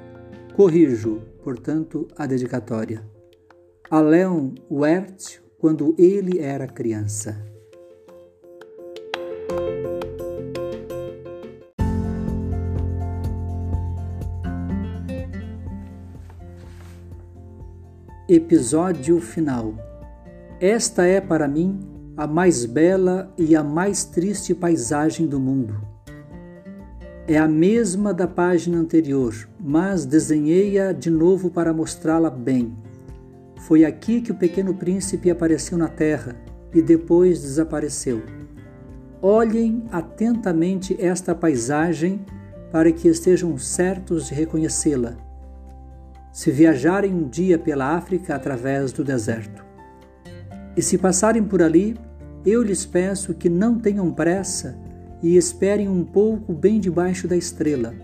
Corrijo, 0.54 1.22
portanto, 1.42 2.06
a 2.18 2.26
dedicatória. 2.26 3.02
A 3.90 3.98
Leon 4.02 4.50
Werth, 4.70 5.40
quando 5.58 5.94
ele 5.96 6.38
era 6.38 6.66
criança. 6.66 7.42
Episódio 18.26 19.20
final. 19.20 19.74
Esta 20.58 21.04
é 21.04 21.20
para 21.20 21.46
mim 21.46 21.78
a 22.16 22.26
mais 22.26 22.64
bela 22.64 23.30
e 23.36 23.54
a 23.54 23.62
mais 23.62 24.06
triste 24.06 24.54
paisagem 24.54 25.26
do 25.26 25.38
mundo. 25.38 25.78
É 27.28 27.36
a 27.36 27.46
mesma 27.46 28.14
da 28.14 28.26
página 28.26 28.78
anterior, 28.78 29.34
mas 29.60 30.06
desenhei-a 30.06 30.92
de 30.92 31.10
novo 31.10 31.50
para 31.50 31.74
mostrá-la 31.74 32.30
bem. 32.30 32.74
Foi 33.66 33.84
aqui 33.84 34.22
que 34.22 34.32
o 34.32 34.36
pequeno 34.36 34.72
príncipe 34.72 35.30
apareceu 35.30 35.76
na 35.76 35.88
terra 35.88 36.34
e 36.72 36.80
depois 36.80 37.42
desapareceu. 37.42 38.22
Olhem 39.20 39.84
atentamente 39.92 40.96
esta 40.98 41.34
paisagem 41.34 42.24
para 42.72 42.90
que 42.90 43.06
estejam 43.06 43.58
certos 43.58 44.28
de 44.28 44.34
reconhecê-la 44.34 45.23
se 46.34 46.50
viajarem 46.50 47.14
um 47.14 47.28
dia 47.28 47.56
pela 47.56 47.94
África 47.94 48.34
através 48.34 48.92
do 48.92 49.04
deserto. 49.04 49.64
E 50.76 50.82
se 50.82 50.98
passarem 50.98 51.44
por 51.44 51.62
ali, 51.62 51.96
eu 52.44 52.60
lhes 52.60 52.84
peço 52.84 53.32
que 53.34 53.48
não 53.48 53.78
tenham 53.78 54.10
pressa 54.10 54.76
e 55.22 55.36
esperem 55.36 55.88
um 55.88 56.02
pouco 56.02 56.52
bem 56.52 56.80
debaixo 56.80 57.28
da 57.28 57.36
estrela. 57.36 57.94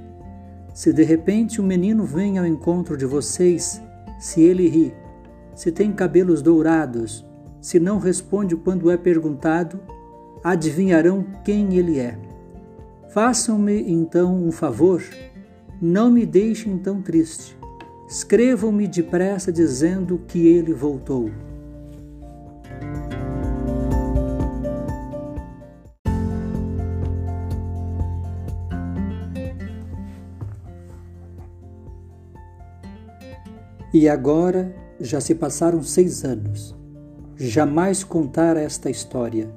Se 0.72 0.92
de 0.92 1.02
repente 1.02 1.60
um 1.60 1.66
menino 1.66 2.04
vem 2.04 2.38
ao 2.38 2.46
encontro 2.46 2.96
de 2.96 3.04
vocês, 3.04 3.82
se 4.20 4.40
ele 4.40 4.68
ri, 4.68 4.94
se 5.52 5.72
tem 5.72 5.90
cabelos 5.90 6.40
dourados, 6.40 7.26
se 7.60 7.80
não 7.80 7.98
responde 7.98 8.54
quando 8.54 8.92
é 8.92 8.96
perguntado, 8.96 9.80
adivinharão 10.44 11.26
quem 11.44 11.74
ele 11.74 11.98
é. 11.98 12.16
Façam-me 13.08 13.90
então 13.90 14.36
um 14.36 14.52
favor, 14.52 15.02
não 15.82 16.12
me 16.12 16.24
deixem 16.24 16.78
tão 16.78 17.02
triste 17.02 17.58
Escrevam-me 18.10 18.88
depressa 18.88 19.52
dizendo 19.52 20.18
que 20.26 20.44
ele 20.48 20.74
voltou. 20.74 21.30
E 33.94 34.08
agora 34.08 34.74
já 34.98 35.20
se 35.20 35.36
passaram 35.36 35.80
seis 35.80 36.24
anos. 36.24 36.76
Jamais 37.36 38.02
contar 38.02 38.56
esta 38.56 38.90
história. 38.90 39.54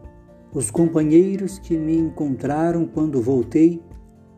Os 0.53 0.69
companheiros 0.69 1.57
que 1.57 1.75
me 1.75 1.97
encontraram 1.97 2.85
quando 2.85 3.19
voltei 3.19 3.81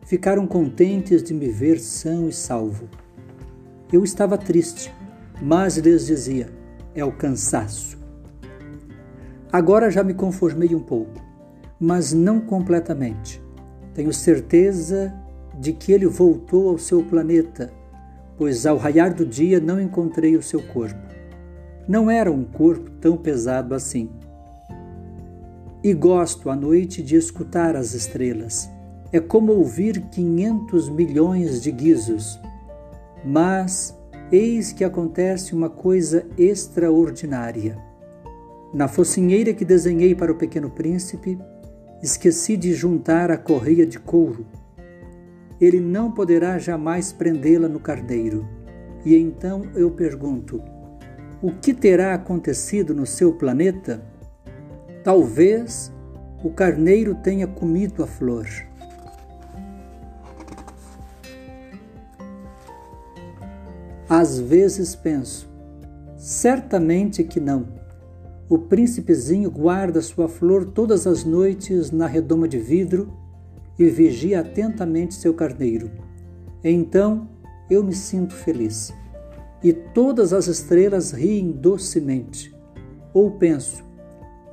ficaram 0.06 0.46
contentes 0.46 1.22
de 1.22 1.34
me 1.34 1.50
ver 1.50 1.78
são 1.78 2.30
e 2.30 2.32
salvo. 2.32 2.88
Eu 3.92 4.02
estava 4.02 4.36
triste, 4.36 4.92
mas 5.40 5.76
lhes 5.76 6.06
dizia: 6.06 6.48
é 6.92 7.04
o 7.04 7.12
cansaço. 7.12 7.96
Agora 9.52 9.90
já 9.90 10.02
me 10.02 10.12
conformei 10.12 10.74
um 10.74 10.80
pouco, 10.80 11.22
mas 11.78 12.12
não 12.12 12.40
completamente. 12.40 13.40
Tenho 13.94 14.12
certeza 14.12 15.14
de 15.56 15.72
que 15.72 15.92
ele 15.92 16.06
voltou 16.06 16.68
ao 16.68 16.78
seu 16.78 17.00
planeta, 17.04 17.72
pois 18.36 18.66
ao 18.66 18.76
raiar 18.76 19.14
do 19.14 19.24
dia 19.24 19.60
não 19.60 19.80
encontrei 19.80 20.36
o 20.36 20.42
seu 20.42 20.60
corpo. 20.60 21.06
Não 21.86 22.10
era 22.10 22.30
um 22.30 22.42
corpo 22.42 22.90
tão 23.00 23.16
pesado 23.16 23.72
assim. 23.72 24.10
E 25.82 25.94
gosto 25.94 26.50
à 26.50 26.56
noite 26.56 27.04
de 27.04 27.14
escutar 27.14 27.76
as 27.76 27.94
estrelas. 27.94 28.68
É 29.12 29.20
como 29.20 29.52
ouvir 29.52 30.00
500 30.10 30.88
milhões 30.88 31.62
de 31.62 31.70
guizos 31.70 32.40
mas 33.26 33.98
eis 34.30 34.72
que 34.72 34.84
acontece 34.84 35.52
uma 35.52 35.68
coisa 35.68 36.24
extraordinária. 36.38 37.76
Na 38.72 38.86
focinheira 38.86 39.52
que 39.52 39.64
desenhei 39.64 40.14
para 40.14 40.30
o 40.30 40.36
pequeno 40.36 40.70
príncipe, 40.70 41.36
esqueci 42.00 42.56
de 42.56 42.72
juntar 42.72 43.30
a 43.32 43.36
correia 43.36 43.84
de 43.84 43.98
couro. 43.98 44.46
Ele 45.60 45.80
não 45.80 46.12
poderá 46.12 46.58
jamais 46.58 47.12
prendê-la 47.12 47.68
no 47.68 47.80
carneiro. 47.80 48.46
E 49.04 49.16
então 49.16 49.62
eu 49.74 49.90
pergunto: 49.90 50.62
o 51.42 51.50
que 51.50 51.74
terá 51.74 52.14
acontecido 52.14 52.94
no 52.94 53.06
seu 53.06 53.32
planeta? 53.32 54.02
Talvez 55.02 55.92
o 56.44 56.50
carneiro 56.50 57.14
tenha 57.14 57.46
comido 57.46 58.04
a 58.04 58.06
flor. 58.06 58.46
Às 64.08 64.38
vezes 64.38 64.94
penso, 64.94 65.48
certamente 66.16 67.24
que 67.24 67.40
não. 67.40 67.66
O 68.48 68.56
príncipezinho 68.56 69.50
guarda 69.50 70.00
sua 70.00 70.28
flor 70.28 70.66
todas 70.66 71.06
as 71.06 71.24
noites 71.24 71.90
na 71.90 72.06
redoma 72.06 72.46
de 72.46 72.58
vidro 72.58 73.12
e 73.76 73.86
vigia 73.86 74.40
atentamente 74.40 75.14
seu 75.14 75.34
carneiro. 75.34 75.90
Então 76.62 77.28
eu 77.68 77.82
me 77.82 77.92
sinto 77.92 78.32
feliz. 78.32 78.92
E 79.62 79.72
todas 79.72 80.32
as 80.32 80.46
estrelas 80.46 81.10
riem 81.10 81.50
docemente. 81.50 82.54
Ou 83.12 83.32
penso, 83.32 83.82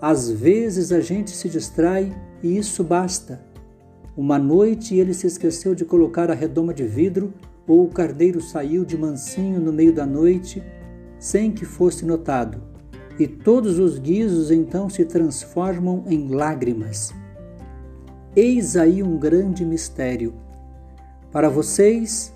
às 0.02 0.32
vezes 0.32 0.92
a 0.92 1.00
gente 1.00 1.30
se 1.30 1.48
distrai 1.48 2.12
e 2.42 2.58
isso 2.58 2.84
basta. 2.84 3.40
Uma 4.18 4.40
noite 4.40 4.96
ele 4.96 5.14
se 5.14 5.28
esqueceu 5.28 5.76
de 5.76 5.86
colocar 5.86 6.32
a 6.32 6.34
redoma 6.34 6.74
de 6.74 6.86
vidro 6.86 7.34
ou 7.68 7.86
o 7.86 7.90
carneiro 7.90 8.42
saiu 8.42 8.84
de 8.84 8.98
mansinho 8.98 9.60
no 9.60 9.72
meio 9.72 9.94
da 9.94 10.06
noite, 10.06 10.62
sem 11.18 11.52
que 11.52 11.66
fosse 11.66 12.06
notado, 12.06 12.62
e 13.18 13.28
todos 13.28 13.80
os 13.80 13.98
guizos 13.98 14.52
então 14.52 14.90
se 14.90 15.06
transformam 15.06 16.04
em 16.08 16.28
lágrimas. 16.30 17.14
Eis 18.36 18.76
aí 18.76 19.04
um 19.04 19.18
grande 19.18 19.64
mistério. 19.64 20.34
Para 21.32 21.50
vocês 21.50 22.34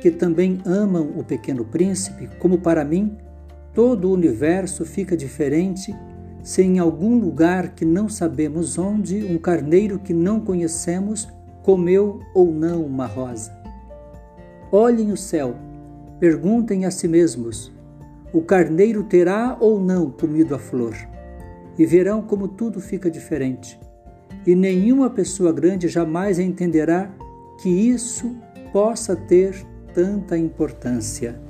que 0.00 0.10
também 0.10 0.60
amam 0.64 1.12
o 1.16 1.22
Pequeno 1.22 1.64
Príncipe, 1.64 2.28
como 2.38 2.58
para 2.58 2.84
mim, 2.84 3.16
todo 3.74 4.08
o 4.08 4.12
universo 4.12 4.84
fica 4.84 5.16
diferente 5.16 5.94
se 6.42 6.62
em 6.62 6.78
algum 6.78 7.18
lugar 7.18 7.74
que 7.74 7.86
não 7.86 8.06
sabemos 8.06 8.76
onde, 8.76 9.24
um 9.24 9.38
carneiro 9.38 9.98
que 9.98 10.12
não 10.12 10.40
conhecemos 10.40 11.26
comeu 11.62 12.20
ou 12.34 12.52
não 12.52 12.84
uma 12.84 13.06
rosa. 13.06 13.63
Olhem 14.76 15.12
o 15.12 15.16
céu, 15.16 15.54
perguntem 16.18 16.84
a 16.84 16.90
si 16.90 17.06
mesmos: 17.06 17.72
o 18.32 18.42
carneiro 18.42 19.04
terá 19.04 19.56
ou 19.60 19.78
não 19.78 20.10
comido 20.10 20.52
a 20.52 20.58
flor? 20.58 20.96
E 21.78 21.86
verão 21.86 22.20
como 22.20 22.48
tudo 22.48 22.80
fica 22.80 23.08
diferente. 23.08 23.78
E 24.44 24.52
nenhuma 24.56 25.08
pessoa 25.08 25.52
grande 25.52 25.86
jamais 25.86 26.40
entenderá 26.40 27.08
que 27.62 27.68
isso 27.68 28.34
possa 28.72 29.14
ter 29.14 29.64
tanta 29.94 30.36
importância. 30.36 31.40